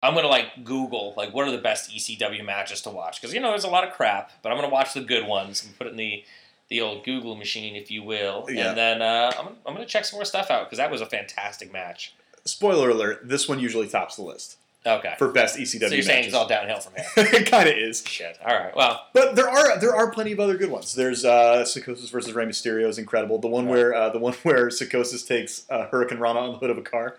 I'm 0.01 0.15
gonna 0.15 0.27
like 0.27 0.63
Google 0.63 1.13
like 1.17 1.33
what 1.35 1.47
are 1.47 1.51
the 1.51 1.57
best 1.59 1.91
ECW 1.91 2.43
matches 2.43 2.81
to 2.81 2.89
watch 2.89 3.21
because 3.21 3.33
you 3.33 3.39
know 3.39 3.49
there's 3.49 3.63
a 3.63 3.69
lot 3.69 3.83
of 3.83 3.93
crap, 3.93 4.31
but 4.41 4.51
I'm 4.51 4.57
gonna 4.57 4.73
watch 4.73 4.93
the 4.93 5.01
good 5.01 5.27
ones 5.27 5.63
and 5.63 5.77
put 5.77 5.85
it 5.85 5.91
in 5.91 5.97
the 5.97 6.23
the 6.69 6.81
old 6.81 7.05
Google 7.05 7.35
machine, 7.35 7.75
if 7.75 7.89
you 7.91 8.03
will, 8.03 8.45
Yeah. 8.49 8.69
and 8.69 8.77
then 8.77 9.01
uh, 9.01 9.31
I'm, 9.39 9.47
I'm 9.65 9.73
gonna 9.73 9.85
check 9.85 10.05
some 10.05 10.17
more 10.17 10.25
stuff 10.25 10.51
out 10.51 10.65
because 10.65 10.77
that 10.77 10.91
was 10.91 11.01
a 11.01 11.05
fantastic 11.05 11.71
match. 11.71 12.13
spoiler 12.45 12.89
alert 12.89 13.21
this 13.27 13.47
one 13.49 13.59
usually 13.59 13.87
tops 13.87 14.15
the 14.17 14.21
list 14.23 14.57
Okay, 14.85 15.15
for 15.17 15.27
best 15.29 15.57
ecw 15.57 15.79
so 15.89 15.93
you're 15.93 16.01
saying 16.03 16.23
it's 16.25 16.33
all 16.33 16.47
downhill 16.47 16.79
from 16.79 16.93
here? 16.95 17.05
it 17.41 17.49
kind 17.51 17.67
of 17.67 17.75
is 17.75 18.05
Shit. 18.07 18.37
All 18.45 18.55
right. 18.57 18.73
Well, 18.75 19.05
But 19.11 19.35
there 19.35 19.49
are 19.49 19.77
there 19.79 19.93
are 19.93 20.11
plenty 20.11 20.31
of 20.31 20.39
other 20.39 20.55
good 20.55 20.69
ones. 20.71 20.93
There's 20.95 21.25
uh, 21.25 21.63
Psicosis 21.65 22.09
versus 22.09 22.33
Rey 22.33 22.45
Mysterio 22.45 22.87
is 22.87 22.97
incredible. 22.97 23.37
The 23.39 23.47
one 23.49 23.65
Right. 23.65 23.71
where 23.71 23.93
uh, 23.95 24.09
the 24.11 24.19
one 24.19 24.33
where 24.43 24.67
Psicosis 24.67 25.27
takes 25.27 25.65
uh, 25.69 25.87
Hurricane 25.89 26.19
Rana 26.19 26.39
on 26.39 26.51
the 26.53 26.57
hood 26.59 26.69
of 26.69 26.77
a 26.77 26.81
car. 26.83 27.17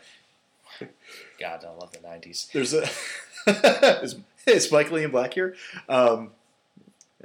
God, 1.39 1.65
I 1.65 1.71
love 1.73 1.93
the 1.93 1.99
'90s. 1.99 2.51
There's 2.53 2.73
a 2.75 2.89
is, 4.03 4.17
is 4.47 4.73
Michael 4.73 4.99
Ian 4.99 5.11
Black 5.11 5.35
here. 5.35 5.55
Um, 5.89 6.31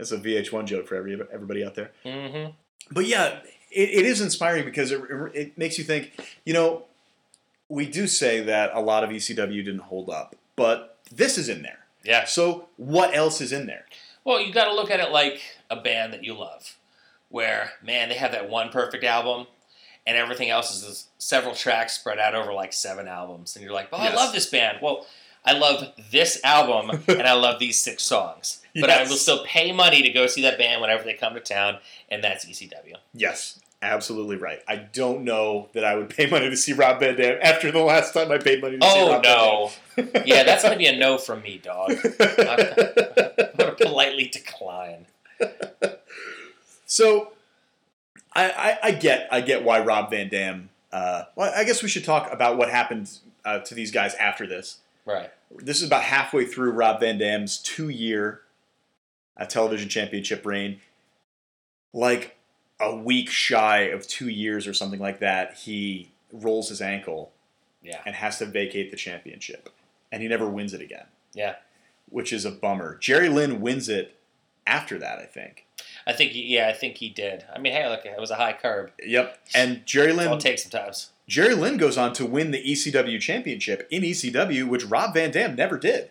that's 0.10 0.12
a 0.12 0.24
VH1 0.24 0.66
joke 0.66 0.88
for 0.88 0.96
every, 0.96 1.20
everybody 1.32 1.64
out 1.64 1.76
there. 1.76 1.92
Mm-hmm. 2.06 2.52
But 2.92 3.06
yeah, 3.06 3.40
it, 3.72 3.90
it 3.90 4.06
is 4.06 4.22
inspiring 4.22 4.66
because 4.66 4.92
it, 4.92 5.02
it 5.34 5.58
makes 5.58 5.78
you 5.78 5.84
think. 5.84 6.12
You 6.46 6.54
know, 6.54 6.84
we 7.70 7.86
do 7.86 8.08
say 8.08 8.42
that 8.42 8.72
a 8.74 8.82
lot 8.82 9.04
of 9.04 9.10
ECW 9.10 9.64
didn't 9.64 9.80
hold 9.80 10.10
up, 10.10 10.36
but 10.56 11.00
this 11.12 11.38
is 11.38 11.50
in 11.50 11.62
there. 11.62 11.80
Yeah. 12.04 12.26
So 12.26 12.68
what 12.78 13.16
else 13.16 13.40
is 13.40 13.54
in 13.54 13.66
there? 13.66 13.86
Well, 14.26 14.42
you 14.42 14.54
got 14.54 14.66
to 14.66 14.76
look 14.76 14.92
at 14.92 15.00
it 15.00 15.12
like 15.12 15.42
a 15.70 15.78
band 15.78 16.14
that 16.14 16.24
you 16.24 16.34
love, 16.34 16.78
where 17.30 17.72
man, 17.82 18.10
they 18.10 18.16
have 18.16 18.32
that 18.32 18.50
one 18.50 18.70
perfect 18.70 19.04
album, 19.04 19.48
and 20.06 20.18
everything 20.18 20.50
else 20.50 20.76
is 20.76 20.86
this 20.86 21.08
several 21.18 21.56
tracks 21.56 21.94
spread 21.94 22.20
out 22.20 22.36
over 22.36 22.54
like 22.54 22.74
seven 22.74 23.08
albums, 23.08 23.56
and 23.56 23.64
you're 23.64 23.74
like, 23.74 23.88
"Oh, 23.94 23.98
I 23.98 24.14
love 24.14 24.34
this 24.34 24.50
band." 24.50 24.80
Well, 24.82 25.06
I 25.46 25.54
love 25.54 25.92
this 26.12 26.40
album, 26.44 27.04
and 27.08 27.24
I 27.24 27.34
love 27.34 27.60
these 27.60 27.80
six 27.80 28.04
songs, 28.04 28.62
but 28.80 28.90
I 28.90 29.04
will 29.04 29.16
still 29.18 29.44
pay 29.46 29.72
money 29.72 30.02
to 30.02 30.10
go 30.10 30.28
see 30.28 30.42
that 30.44 30.58
band 30.58 30.82
whenever 30.82 31.04
they 31.04 31.14
come 31.14 31.34
to 31.34 31.40
town, 31.42 31.78
and 32.10 32.24
that's 32.24 32.46
ECW. 32.46 32.96
Yes. 33.14 33.60
absolutely 33.82 34.38
right. 34.38 34.62
I 34.68 34.78
don't 34.78 35.24
know 35.26 35.68
that 35.74 35.84
I 35.84 35.96
would 35.96 36.10
pay 36.10 36.28
money 36.30 36.50
to 36.50 36.56
see 36.56 36.72
Rob 36.72 37.02
Van 37.02 37.18
Dam 37.18 37.38
after 37.42 37.70
the 37.72 37.80
last 37.82 38.14
time 38.14 38.32
I 38.32 38.38
paid 38.38 38.62
money 38.62 38.78
to 38.80 38.86
see 38.86 38.94
Oh 38.96 39.12
Rob 39.12 39.24
no. 39.24 39.72
Van 39.96 40.06
Dam. 40.14 40.24
Yeah, 40.26 40.44
that's 40.44 40.64
gonna 40.64 40.78
be 40.78 40.88
a 40.88 40.96
no 40.98 41.18
from 41.18 41.42
me, 41.42 41.58
dog. 41.58 41.92
I'm 42.20 43.52
gonna 43.58 43.76
politely 43.78 44.28
decline. 44.30 45.06
so, 46.86 47.34
I, 48.34 48.50
I, 48.50 48.78
I 48.88 48.92
get 48.92 49.28
I 49.32 49.42
get 49.42 49.64
why 49.64 49.80
Rob 49.82 50.10
Van 50.10 50.30
Dam. 50.30 50.70
Uh, 50.92 51.24
well, 51.36 51.52
I 51.56 51.64
guess 51.64 51.82
we 51.84 51.90
should 51.90 52.06
talk 52.06 52.32
about 52.32 52.58
what 52.58 52.70
happened 52.70 53.12
uh, 53.44 53.60
to 53.60 53.76
these 53.76 53.92
guys 53.92 54.14
after 54.16 54.48
this. 54.48 54.78
Right. 55.06 55.32
This 55.52 55.82
is 55.82 55.88
about 55.88 56.04
halfway 56.04 56.46
through 56.46 56.72
Rob 56.72 57.00
Van 57.02 57.18
Dam's 57.18 57.58
two-year 57.58 58.42
uh, 59.38 59.46
television 59.46 59.90
championship 59.90 60.46
reign. 60.46 60.80
Like 61.94 62.38
a 62.80 62.96
week 62.96 63.30
shy 63.30 63.82
of 63.82 64.08
two 64.08 64.30
years 64.30 64.66
or 64.68 64.74
something 64.74 65.00
like 65.00 65.20
that, 65.20 65.56
he 65.56 66.12
rolls 66.32 66.70
his 66.70 66.82
ankle 66.82 67.32
Yeah. 67.84 68.02
and 68.06 68.16
has 68.16 68.40
to 68.40 68.46
vacate 68.46 68.90
the 68.92 68.98
championship, 68.98 69.70
and 70.12 70.22
he 70.22 70.28
never 70.28 70.48
wins 70.50 70.74
it 70.74 70.82
again. 70.82 71.06
Yeah. 71.34 71.56
which 72.10 72.32
is 72.32 72.46
a 72.46 72.52
bummer. 72.52 72.98
Jerry 73.00 73.28
Lynn 73.30 73.60
wins 73.60 73.90
it 73.90 74.20
after 74.68 75.00
that, 75.00 75.18
I 75.20 75.26
think. 75.26 75.66
I 76.06 76.14
think 76.14 76.32
yeah, 76.36 76.68
I 76.68 76.74
think 76.74 76.98
he 76.98 77.10
did. 77.10 77.44
I 77.54 77.58
mean, 77.60 77.74
hey, 77.74 77.90
look, 77.90 78.06
it 78.06 78.20
was 78.20 78.30
a 78.30 78.36
high 78.36 78.54
curb. 78.54 78.92
Yep, 79.04 79.40
and 79.56 79.84
Jerry 79.86 80.12
I'll 80.12 80.18
Lynn 80.32 80.38
take 80.40 80.60
sometimes. 80.60 81.10
Jerry 81.28 81.54
Lynn 81.56 81.78
goes 81.78 81.98
on 81.98 82.14
to 82.14 82.26
win 82.26 82.52
the 82.52 82.64
ECW 82.64 83.20
championship 83.20 83.88
in 83.90 84.04
ECW, 84.04 84.68
which 84.68 84.86
Rob 84.86 85.14
Van 85.14 85.32
Dam 85.32 85.56
never 85.56 85.78
did. 85.78 86.10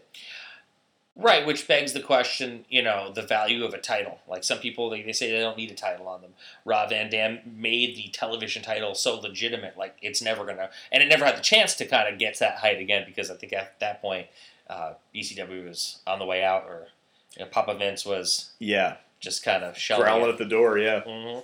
Right, 1.15 1.47
which 1.47 1.69
begs 1.69 1.93
the 1.93 2.01
question, 2.01 2.65
you 2.71 2.83
know, 2.83 3.13
the 3.13 3.21
value 3.21 3.65
of 3.65 3.75
a 3.75 3.79
title. 3.79 4.21
Like 4.27 4.43
some 4.43 4.59
people, 4.59 4.89
they, 4.89 5.03
they 5.03 5.13
say 5.13 5.31
they 5.31 5.41
don't 5.41 5.59
need 5.59 5.71
a 5.71 5.75
title 5.75 6.09
on 6.09 6.23
them. 6.23 6.31
Rob 6.65 6.89
Van 6.89 7.11
Dam 7.11 7.41
made 7.45 7.97
the 7.97 8.09
television 8.13 8.63
title 8.63 8.95
so 8.95 9.21
legitimate, 9.21 9.77
like 9.77 9.95
it's 10.01 10.23
never 10.23 10.47
gonna, 10.47 10.71
and 10.91 11.03
it 11.03 11.09
never 11.09 11.27
had 11.27 11.37
the 11.37 11.43
chance 11.43 11.75
to 11.75 11.85
kind 11.87 12.11
of 12.11 12.19
get 12.19 12.35
to 12.35 12.41
that 12.41 12.59
height 12.59 12.79
again 12.81 13.05
because 13.07 13.31
I 13.31 13.35
think 13.35 13.53
at 13.53 13.79
that 13.81 14.01
point, 14.01 14.29
uh, 14.71 14.95
ECW 15.15 15.69
was 15.69 15.99
on 16.07 16.19
the 16.19 16.25
way 16.25 16.43
out, 16.43 16.65
or 16.65 16.89
you 17.37 17.45
know, 17.45 17.51
Papa 17.51 17.75
Vince 17.75 18.07
was 18.07 18.53
Yeah, 18.59 18.97
just 19.21 19.45
kind 19.45 19.63
of 19.65 19.77
shelling 19.77 20.05
growling 20.05 20.31
at 20.31 20.39
the 20.39 20.47
door. 20.47 20.79
Yeah. 20.79 21.03
hmm 21.03 21.41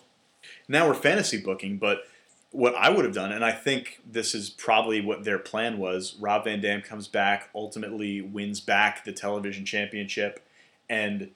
Now 0.67 0.89
we're 0.89 0.95
fantasy 0.95 1.39
booking, 1.43 1.77
but 1.77 2.05
what 2.51 2.75
I 2.75 2.89
would 2.91 3.05
have 3.05 3.15
done, 3.15 3.31
and 3.33 3.45
I 3.45 3.53
think 3.53 4.01
this 4.11 4.35
is 4.35 4.49
probably 4.51 5.01
what 5.01 5.25
their 5.25 5.39
plan 5.39 5.79
was. 5.79 6.17
Rob 6.19 6.45
Van 6.45 6.61
Dam 6.61 6.81
comes 6.83 7.07
back, 7.09 7.51
ultimately 7.55 8.21
wins 8.21 8.61
back 8.61 9.05
the 9.05 9.13
television 9.13 9.65
championship, 9.67 10.45
and 10.89 11.31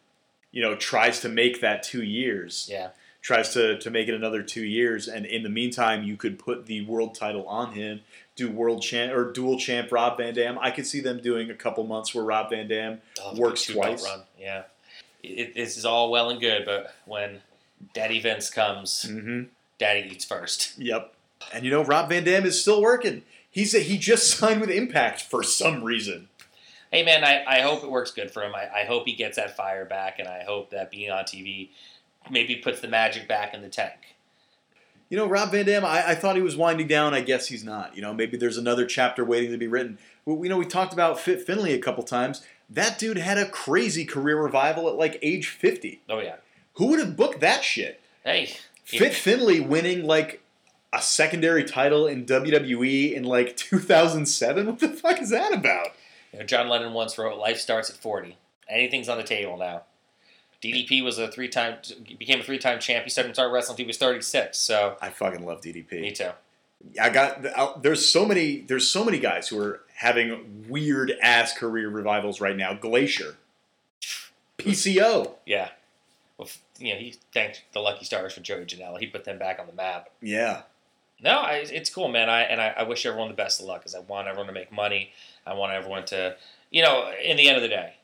you 0.53 0.63
know 0.63 0.75
tries 0.75 1.21
to 1.21 1.29
make 1.29 1.61
that 1.61 1.83
two 1.83 2.03
years. 2.03 2.67
Yeah, 2.71 2.91
tries 3.21 3.53
to, 3.55 3.79
to 3.79 3.91
make 3.91 4.09
it 4.09 4.15
another 4.15 4.43
two 4.43 4.65
years, 4.65 5.07
and 5.09 5.27
in 5.27 5.43
the 5.43 5.49
meantime, 5.51 6.03
you 6.03 6.17
could 6.17 6.39
put 6.39 6.67
the 6.67 6.85
world 6.87 7.15
title 7.15 7.47
on 7.47 7.73
him, 7.73 8.01
do 8.35 8.51
world 8.51 8.81
champ 8.83 9.13
or 9.13 9.31
dual 9.33 9.59
champ 9.59 9.93
Rob 9.93 10.17
Van 10.17 10.33
Dam. 10.35 10.59
I 10.61 10.71
could 10.71 10.87
see 10.87 11.01
them 11.01 11.21
doing 11.21 11.51
a 11.51 11.55
couple 11.55 11.85
months 11.85 12.15
where 12.15 12.25
Rob 12.25 12.51
Van 12.51 12.67
Dam 12.69 13.01
Oh, 13.23 13.37
Works 13.37 13.67
twice. 13.67 14.07
Yeah, 14.41 14.63
it, 15.23 15.55
this 15.55 15.77
is 15.77 15.85
all 15.85 16.11
well 16.11 16.31
and 16.31 16.41
good, 16.41 16.65
but 16.65 16.95
when 17.05 17.43
Daddy 17.93 18.19
Vince 18.21 18.49
comes, 18.49 19.05
Mm-hmm. 19.09 19.43
Daddy 19.83 20.09
eats 20.13 20.25
first. 20.25 20.79
Yep. 20.79 21.13
And 21.53 21.65
you 21.65 21.71
know, 21.73 21.83
Rob 21.83 22.09
Van 22.09 22.23
Dam 22.23 22.45
is 22.45 22.61
still 22.61 22.81
working. 22.81 23.23
He's 23.51 23.73
he 23.73 23.99
just 23.99 24.31
signed 24.39 24.61
with 24.61 24.71
Impact 24.71 25.21
for 25.21 25.43
some 25.43 25.83
reason. 25.83 26.29
Hey 26.93 27.05
man, 27.05 27.25
I, 27.25 27.43
I 27.47 27.61
hope 27.63 27.83
it 27.83 27.91
works 27.91 28.11
good 28.11 28.31
for 28.31 28.43
him. 28.43 28.55
I, 28.55 28.83
I 28.83 28.85
hope 28.85 29.07
he 29.07 29.15
gets 29.15 29.37
that 29.37 29.57
fire 29.57 29.85
back, 29.85 30.19
and 30.19 30.29
I 30.29 30.45
hope 30.45 30.71
that 30.71 30.91
being 30.91 31.11
on 31.11 31.25
TV 31.25 31.71
maybe 32.31 32.57
puts 32.57 32.81
the 32.81 32.89
magic 32.89 33.27
back 33.27 33.55
in 33.55 33.63
the 33.63 33.69
tank. 33.69 34.15
You 35.09 35.19
know, 35.19 35.27
Rob 35.27 35.51
Van 35.51 35.67
Dam, 35.67 35.85
I, 35.85 36.11
I 36.11 36.15
thought 36.15 36.37
he 36.37 36.43
was 36.43 36.57
winding 36.57 36.87
down. 36.87 37.13
I 37.13 37.21
guess 37.21 37.49
he's 37.49 37.65
not. 37.65 37.97
You 37.97 38.03
know, 38.03 38.15
maybe 38.15 38.37
there's 38.37 38.57
another 38.57 38.87
chapter 38.87 39.25
waiting 39.25 39.51
to 39.51 39.59
be 39.59 39.67
written. 39.67 39.99
Well, 40.25 40.43
you 40.43 40.49
know, 40.49 40.57
we 40.57 40.65
talked 40.65 40.93
about 40.93 41.19
Fit 41.19 41.43
Finlay 41.43 41.73
a 41.73 41.79
couple 41.79 42.05
times. 42.05 42.43
That 42.71 42.99
dude 42.99 43.19
had 43.19 43.37
a 43.37 43.49
crazy 43.49 44.05
career 44.05 44.41
revival 44.41 44.89
at 44.89 44.95
like 44.95 45.19
age 45.23 45.49
50. 45.49 46.03
Oh 46.09 46.21
yeah. 46.21 46.37
Who 46.75 46.87
would 46.87 47.01
have 47.01 47.17
booked 47.17 47.41
that 47.41 47.65
shit? 47.65 48.01
Hey, 48.25 48.55
Fit 48.99 49.15
Finlay 49.15 49.61
winning 49.61 50.05
like 50.05 50.43
a 50.93 51.01
secondary 51.03 51.65
title 51.65 52.07
in 52.07 52.27
WWE 52.27 53.13
in 53.15 53.25
like 53.25 53.57
2007? 53.57 54.67
What 54.67 54.79
the 54.79 54.89
fuck 54.89 55.21
is 55.21 55.31
that 55.31 55.53
about? 55.53 55.89
you 56.33 56.39
know, 56.39 56.45
John 56.47 56.69
Lennon 56.69 56.93
once 56.93 57.19
wrote, 57.19 57.39
"Life 57.39 57.59
starts 57.59 57.91
at 57.91 57.97
40. 57.97 58.37
Anything's 58.69 59.09
on 59.09 59.19
the 59.19 59.25
table 59.25 59.57
now." 59.57 59.83
DDP 60.63 61.03
was 61.03 61.19
a 61.19 61.27
three-time, 61.27 61.79
became 62.19 62.39
a 62.39 62.43
three-time 62.45 62.79
champ. 62.79 63.03
He 63.03 63.11
started 63.11 63.37
wrestling 63.51 63.77
he 63.79 63.85
was 63.85 63.99
36. 63.99 64.57
So 64.57 64.97
I 65.03 65.11
fucking 65.11 65.45
love 65.45 65.61
DDP. 65.61 66.01
me 66.01 66.13
too. 66.13 66.31
I 67.01 67.11
got 67.11 67.45
uh, 67.45 67.73
there's 67.81 68.09
so 68.09 68.25
many 68.25 68.61
there's 68.61 68.89
so 68.89 69.05
many 69.05 69.19
guys 69.19 69.49
who 69.49 69.59
are 69.61 69.81
having 69.97 70.67
weird 70.69 71.13
ass 71.23 71.53
career 71.57 71.89
revivals 71.89 72.41
right 72.41 72.57
now. 72.57 72.75
Glacier, 72.75 73.37
PCO, 74.59 75.33
Yeah. 75.47 75.71
Well, 76.39 76.49
you 76.83 76.95
know, 76.95 77.01
he 77.01 77.15
thanked 77.33 77.63
the 77.73 77.81
Lucky 77.81 78.05
Stars 78.05 78.35
for 78.35 78.41
Joey 78.41 78.65
Janela. 78.65 78.99
He 78.99 79.07
put 79.07 79.25
them 79.25 79.39
back 79.39 79.59
on 79.59 79.67
the 79.67 79.73
map. 79.73 80.09
yeah, 80.21 80.63
No, 81.23 81.39
I, 81.39 81.65
it's 81.71 81.91
cool, 81.91 82.09
man. 82.09 82.29
I 82.29 82.43
and 82.43 82.61
I, 82.61 82.75
I 82.79 82.83
wish 82.83 83.07
everyone 83.07 83.29
the 83.29 83.35
best 83.35 83.61
of 83.61 83.67
luck 83.67 83.81
because 83.81 83.95
I 83.95 84.01
want 84.01 84.29
everyone 84.29 84.49
to 84.49 84.53
make 84.53 84.73
money. 84.73 85.13
I 85.47 85.55
want 85.55 85.73
everyone 85.73 86.05
to, 86.07 86.37
you 86.71 86.83
know, 86.83 87.11
in 87.23 87.37
the 87.37 87.49
end 87.49 87.57
of 87.57 87.63
the 87.63 87.69
day, 87.69 87.95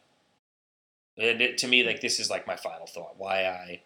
and 1.16 1.40
it, 1.40 1.58
to 1.58 1.68
me, 1.68 1.84
like 1.84 2.00
this 2.00 2.20
is 2.20 2.30
like 2.30 2.46
my 2.46 2.56
final 2.56 2.86
thought. 2.86 3.14
Why 3.18 3.44
I, 3.44 3.80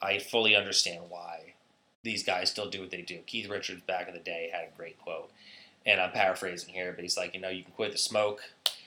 I 0.00 0.18
fully 0.18 0.56
understand 0.56 1.04
why 1.08 1.54
these 2.02 2.22
guys 2.22 2.50
still 2.50 2.70
do 2.70 2.80
what 2.80 2.90
they 2.90 3.02
do. 3.02 3.18
Keith 3.26 3.48
Richards 3.48 3.82
back 3.82 4.08
in 4.08 4.14
the 4.14 4.20
day 4.20 4.50
had 4.52 4.68
a 4.72 4.76
great 4.76 4.98
quote, 4.98 5.30
and 5.84 6.00
I'm 6.00 6.12
paraphrasing 6.12 6.72
here, 6.72 6.92
but 6.92 7.02
he's 7.02 7.16
like, 7.16 7.34
you 7.34 7.40
know, 7.40 7.48
you 7.50 7.62
can 7.62 7.72
quit 7.72 7.92
the 7.92 7.98
smoke. 7.98 8.42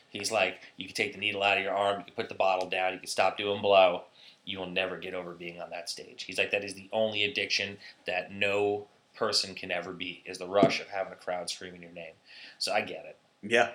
He's 0.09 0.31
like, 0.31 0.59
you 0.75 0.85
can 0.85 0.95
take 0.95 1.13
the 1.13 1.19
needle 1.19 1.41
out 1.41 1.57
of 1.57 1.63
your 1.63 1.73
arm, 1.73 1.99
you 1.99 2.05
can 2.05 2.13
put 2.15 2.27
the 2.27 2.35
bottle 2.35 2.69
down, 2.69 2.93
you 2.93 2.99
can 2.99 3.07
stop 3.07 3.37
doing 3.37 3.61
blow. 3.61 4.03
You 4.51 4.59
will 4.59 4.69
never 4.69 4.97
get 4.97 5.13
over 5.13 5.31
being 5.31 5.61
on 5.61 5.69
that 5.69 5.89
stage. 5.89 6.23
He's 6.23 6.37
like, 6.37 6.51
that 6.51 6.63
is 6.63 6.73
the 6.73 6.89
only 6.91 7.23
addiction 7.23 7.77
that 8.05 8.31
no 8.31 8.87
person 9.15 9.55
can 9.55 9.71
ever 9.71 9.93
be 9.93 10.23
is 10.25 10.37
the 10.37 10.47
rush 10.47 10.81
of 10.81 10.87
having 10.87 11.13
a 11.13 11.15
crowd 11.15 11.49
screaming 11.49 11.81
your 11.81 11.91
name. 11.91 12.13
So 12.59 12.73
I 12.73 12.81
get 12.81 13.05
it. 13.05 13.17
yeah. 13.41 13.71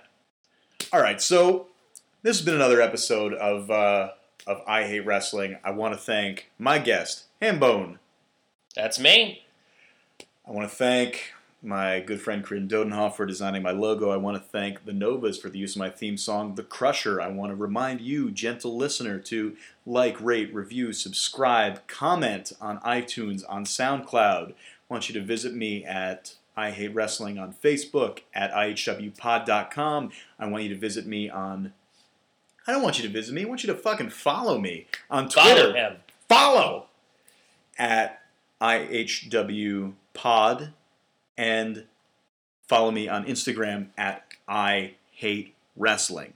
All 0.92 1.00
right, 1.00 1.20
so 1.20 1.68
this 2.22 2.36
has 2.36 2.44
been 2.44 2.54
another 2.54 2.80
episode 2.80 3.32
of 3.34 3.70
uh, 3.70 4.10
of 4.46 4.60
I 4.66 4.84
Hate 4.84 5.06
Wrestling. 5.06 5.56
I 5.64 5.70
want 5.70 5.94
to 5.94 5.98
thank 5.98 6.50
my 6.58 6.78
guest 6.78 7.24
Hambone. 7.40 7.98
That's 8.74 9.00
me. 9.00 9.42
I 10.46 10.50
want 10.50 10.68
to 10.68 10.74
thank 10.76 11.32
my 11.66 12.00
good 12.00 12.20
friend 12.20 12.44
Corinne 12.44 12.68
Dodenhoff 12.68 13.16
for 13.16 13.26
designing 13.26 13.62
my 13.62 13.72
logo. 13.72 14.10
I 14.10 14.16
want 14.16 14.36
to 14.36 14.42
thank 14.42 14.84
the 14.84 14.92
Novas 14.92 15.38
for 15.38 15.50
the 15.50 15.58
use 15.58 15.74
of 15.74 15.80
my 15.80 15.90
theme 15.90 16.16
song, 16.16 16.54
The 16.54 16.62
Crusher. 16.62 17.20
I 17.20 17.28
want 17.28 17.50
to 17.50 17.56
remind 17.56 18.00
you, 18.00 18.30
gentle 18.30 18.76
listener, 18.76 19.18
to 19.18 19.56
like, 19.84 20.20
rate, 20.20 20.54
review, 20.54 20.92
subscribe, 20.92 21.86
comment 21.88 22.52
on 22.60 22.78
iTunes, 22.80 23.42
on 23.48 23.64
SoundCloud. 23.64 24.50
I 24.50 24.54
want 24.88 25.08
you 25.08 25.14
to 25.20 25.26
visit 25.26 25.54
me 25.54 25.84
at 25.84 26.36
I 26.56 26.70
Hate 26.70 26.94
Wrestling 26.94 27.38
on 27.38 27.52
Facebook, 27.52 28.20
at 28.32 28.52
IHWPod.com. 28.52 30.10
I 30.38 30.46
want 30.46 30.62
you 30.62 30.70
to 30.70 30.80
visit 30.80 31.06
me 31.06 31.28
on. 31.28 31.72
I 32.66 32.72
don't 32.72 32.82
want 32.82 32.98
you 32.98 33.06
to 33.06 33.12
visit 33.12 33.34
me. 33.34 33.44
I 33.44 33.48
want 33.48 33.62
you 33.62 33.72
to 33.72 33.78
fucking 33.78 34.10
follow 34.10 34.58
me 34.58 34.86
on 35.10 35.28
Twitter 35.28 35.72
Follow 35.72 35.74
him. 35.74 35.96
follow 36.28 36.86
at 37.78 38.22
IHW 38.60 39.92
Pod 40.14 40.72
and 41.36 41.84
follow 42.66 42.90
me 42.90 43.08
on 43.08 43.24
Instagram 43.24 43.88
at 43.96 44.24
I 44.48 44.94
Hate 45.10 45.54
Wrestling. 45.76 46.32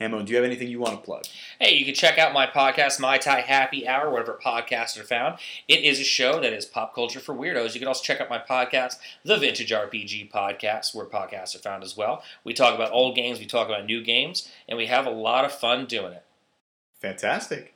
Hamon, 0.00 0.24
do 0.24 0.30
you 0.30 0.36
have 0.36 0.44
anything 0.44 0.68
you 0.68 0.78
want 0.78 0.94
to 0.94 1.04
plug? 1.04 1.24
Hey, 1.60 1.74
you 1.74 1.84
can 1.84 1.94
check 1.94 2.18
out 2.18 2.32
my 2.32 2.46
podcast, 2.46 3.00
My 3.00 3.18
Thai 3.18 3.40
Happy 3.40 3.86
Hour, 3.86 4.10
wherever 4.10 4.38
podcasts 4.40 4.96
are 4.98 5.02
found. 5.02 5.40
It 5.66 5.82
is 5.82 5.98
a 5.98 6.04
show 6.04 6.40
that 6.40 6.52
is 6.52 6.64
pop 6.64 6.94
culture 6.94 7.18
for 7.18 7.34
weirdos. 7.34 7.74
You 7.74 7.80
can 7.80 7.88
also 7.88 8.04
check 8.04 8.20
out 8.20 8.30
my 8.30 8.38
podcast, 8.38 8.94
The 9.24 9.36
Vintage 9.36 9.72
RPG 9.72 10.30
Podcast, 10.30 10.94
where 10.94 11.04
podcasts 11.04 11.56
are 11.56 11.60
found 11.60 11.82
as 11.82 11.96
well. 11.96 12.22
We 12.44 12.54
talk 12.54 12.76
about 12.76 12.92
old 12.92 13.16
games, 13.16 13.40
we 13.40 13.46
talk 13.46 13.66
about 13.66 13.86
new 13.86 14.00
games, 14.00 14.48
and 14.68 14.78
we 14.78 14.86
have 14.86 15.04
a 15.04 15.10
lot 15.10 15.44
of 15.44 15.50
fun 15.50 15.86
doing 15.86 16.12
it. 16.12 16.22
Fantastic. 17.00 17.74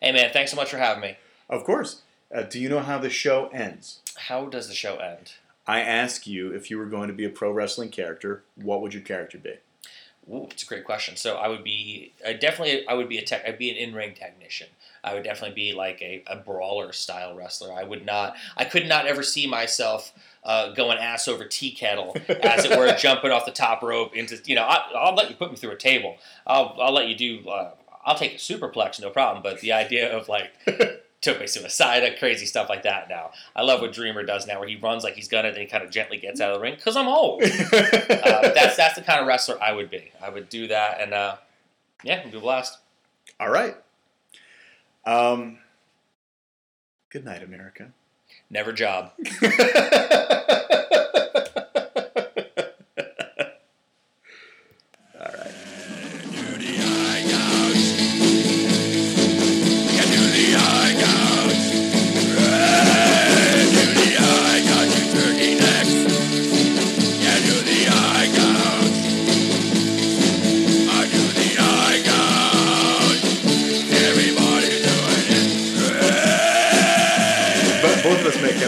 Hey, 0.00 0.12
man, 0.12 0.30
thanks 0.32 0.52
so 0.52 0.56
much 0.56 0.70
for 0.70 0.78
having 0.78 1.02
me. 1.02 1.18
Of 1.50 1.64
course. 1.64 2.00
Uh, 2.34 2.42
do 2.44 2.58
you 2.58 2.70
know 2.70 2.80
how 2.80 2.96
the 2.96 3.10
show 3.10 3.48
ends? 3.52 4.00
How 4.16 4.46
does 4.46 4.68
the 4.68 4.74
show 4.74 4.96
end? 4.96 5.32
I 5.66 5.80
ask 5.80 6.26
you 6.26 6.52
if 6.52 6.70
you 6.70 6.78
were 6.78 6.86
going 6.86 7.08
to 7.08 7.14
be 7.14 7.24
a 7.24 7.30
pro 7.30 7.52
wrestling 7.52 7.90
character, 7.90 8.42
what 8.56 8.80
would 8.82 8.94
your 8.94 9.02
character 9.02 9.38
be? 9.38 9.54
Ooh, 10.30 10.46
it's 10.50 10.62
a 10.62 10.66
great 10.66 10.84
question. 10.84 11.16
So 11.16 11.36
I 11.36 11.48
would 11.48 11.64
be, 11.64 12.12
I 12.24 12.32
definitely, 12.32 12.86
I 12.86 12.94
would 12.94 13.08
be 13.08 13.18
a 13.18 13.24
tech, 13.24 13.42
I'd 13.46 13.58
be 13.58 13.70
an 13.70 13.76
in-ring 13.76 14.14
technician. 14.14 14.68
I 15.02 15.14
would 15.14 15.24
definitely 15.24 15.54
be 15.54 15.72
like 15.72 16.00
a, 16.00 16.22
a 16.28 16.36
brawler 16.36 16.92
style 16.92 17.34
wrestler. 17.34 17.72
I 17.72 17.82
would 17.82 18.06
not, 18.06 18.36
I 18.56 18.64
could 18.64 18.86
not 18.86 19.06
ever 19.06 19.24
see 19.24 19.48
myself 19.48 20.12
uh, 20.44 20.72
going 20.74 20.98
ass 20.98 21.26
over 21.26 21.44
tea 21.44 21.72
kettle, 21.72 22.16
as 22.42 22.64
it 22.64 22.78
were, 22.78 22.92
jumping 22.98 23.32
off 23.32 23.46
the 23.46 23.52
top 23.52 23.82
rope 23.82 24.14
into, 24.14 24.40
you 24.44 24.54
know, 24.54 24.62
I, 24.62 24.84
I'll 24.94 25.14
let 25.14 25.28
you 25.28 25.34
put 25.34 25.50
me 25.50 25.56
through 25.56 25.72
a 25.72 25.76
table. 25.76 26.16
I'll, 26.46 26.76
I'll 26.80 26.92
let 26.92 27.08
you 27.08 27.16
do, 27.16 27.48
uh, 27.48 27.72
I'll 28.04 28.16
take 28.16 28.34
a 28.34 28.38
superplex, 28.38 29.00
no 29.00 29.10
problem. 29.10 29.42
But 29.42 29.60
the 29.60 29.72
idea 29.72 30.16
of 30.16 30.28
like 30.28 30.52
took 31.22 31.38
my 31.38 31.46
suicide, 31.46 32.16
crazy 32.18 32.44
stuff 32.44 32.68
like 32.68 32.82
that. 32.82 33.08
Now 33.08 33.30
I 33.56 33.62
love 33.62 33.80
what 33.80 33.92
Dreamer 33.92 34.24
does 34.24 34.46
now, 34.46 34.58
where 34.58 34.68
he 34.68 34.76
runs 34.76 35.04
like 35.04 35.14
he's 35.14 35.28
gonna, 35.28 35.50
then 35.50 35.60
he 35.62 35.66
kind 35.66 35.82
of 35.82 35.90
gently 35.90 36.18
gets 36.18 36.40
out 36.40 36.50
of 36.50 36.56
the 36.56 36.62
ring 36.62 36.74
because 36.74 36.96
I'm 36.96 37.08
old. 37.08 37.42
uh, 37.44 37.48
that's 37.48 38.76
that's 38.76 38.96
the 38.96 39.02
kind 39.02 39.20
of 39.20 39.26
wrestler 39.26 39.60
I 39.62 39.72
would 39.72 39.88
be. 39.88 40.12
I 40.20 40.28
would 40.28 40.50
do 40.50 40.66
that, 40.68 41.00
and 41.00 41.14
uh, 41.14 41.36
yeah, 42.02 42.20
it'd 42.20 42.32
be 42.32 42.38
a 42.38 42.40
blast. 42.40 42.78
All 43.40 43.50
right. 43.50 43.76
Um, 45.04 45.58
good 47.08 47.24
night, 47.24 47.42
America. 47.42 47.92
Never 48.50 48.72
job. 48.72 49.12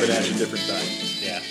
both 0.06 0.16
of 0.16 0.22
us 0.22 0.30
met 0.30 0.32
Kevin 0.32 0.32
Nash 0.32 0.32
at 0.32 0.38
different 0.38 0.66
time. 0.66 0.86
Yeah. 1.22 1.42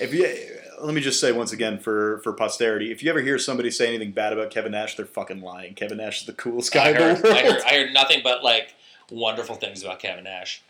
If 0.00 0.14
you, 0.14 0.84
let 0.84 0.94
me 0.94 1.00
just 1.00 1.20
say 1.20 1.32
once 1.32 1.52
again 1.52 1.78
for 1.78 2.18
for 2.18 2.32
posterity, 2.32 2.90
if 2.90 3.02
you 3.02 3.10
ever 3.10 3.20
hear 3.20 3.38
somebody 3.38 3.70
say 3.70 3.88
anything 3.88 4.12
bad 4.12 4.32
about 4.32 4.50
Kevin 4.50 4.72
Nash, 4.72 4.96
they're 4.96 5.06
fucking 5.06 5.40
lying. 5.40 5.74
Kevin 5.74 5.98
Nash 5.98 6.20
is 6.20 6.26
the 6.26 6.32
coolest 6.32 6.72
guy 6.72 6.86
I 6.86 6.90
in 6.90 6.96
the 6.96 7.22
world. 7.22 7.26
I 7.26 7.42
heard 7.42 7.62
I 7.62 7.74
heard 7.74 7.92
nothing 7.92 8.20
but 8.22 8.42
like 8.42 8.74
wonderful 9.10 9.56
things 9.56 9.82
about 9.82 10.00
Kevin 10.00 10.24
Nash. 10.24 10.62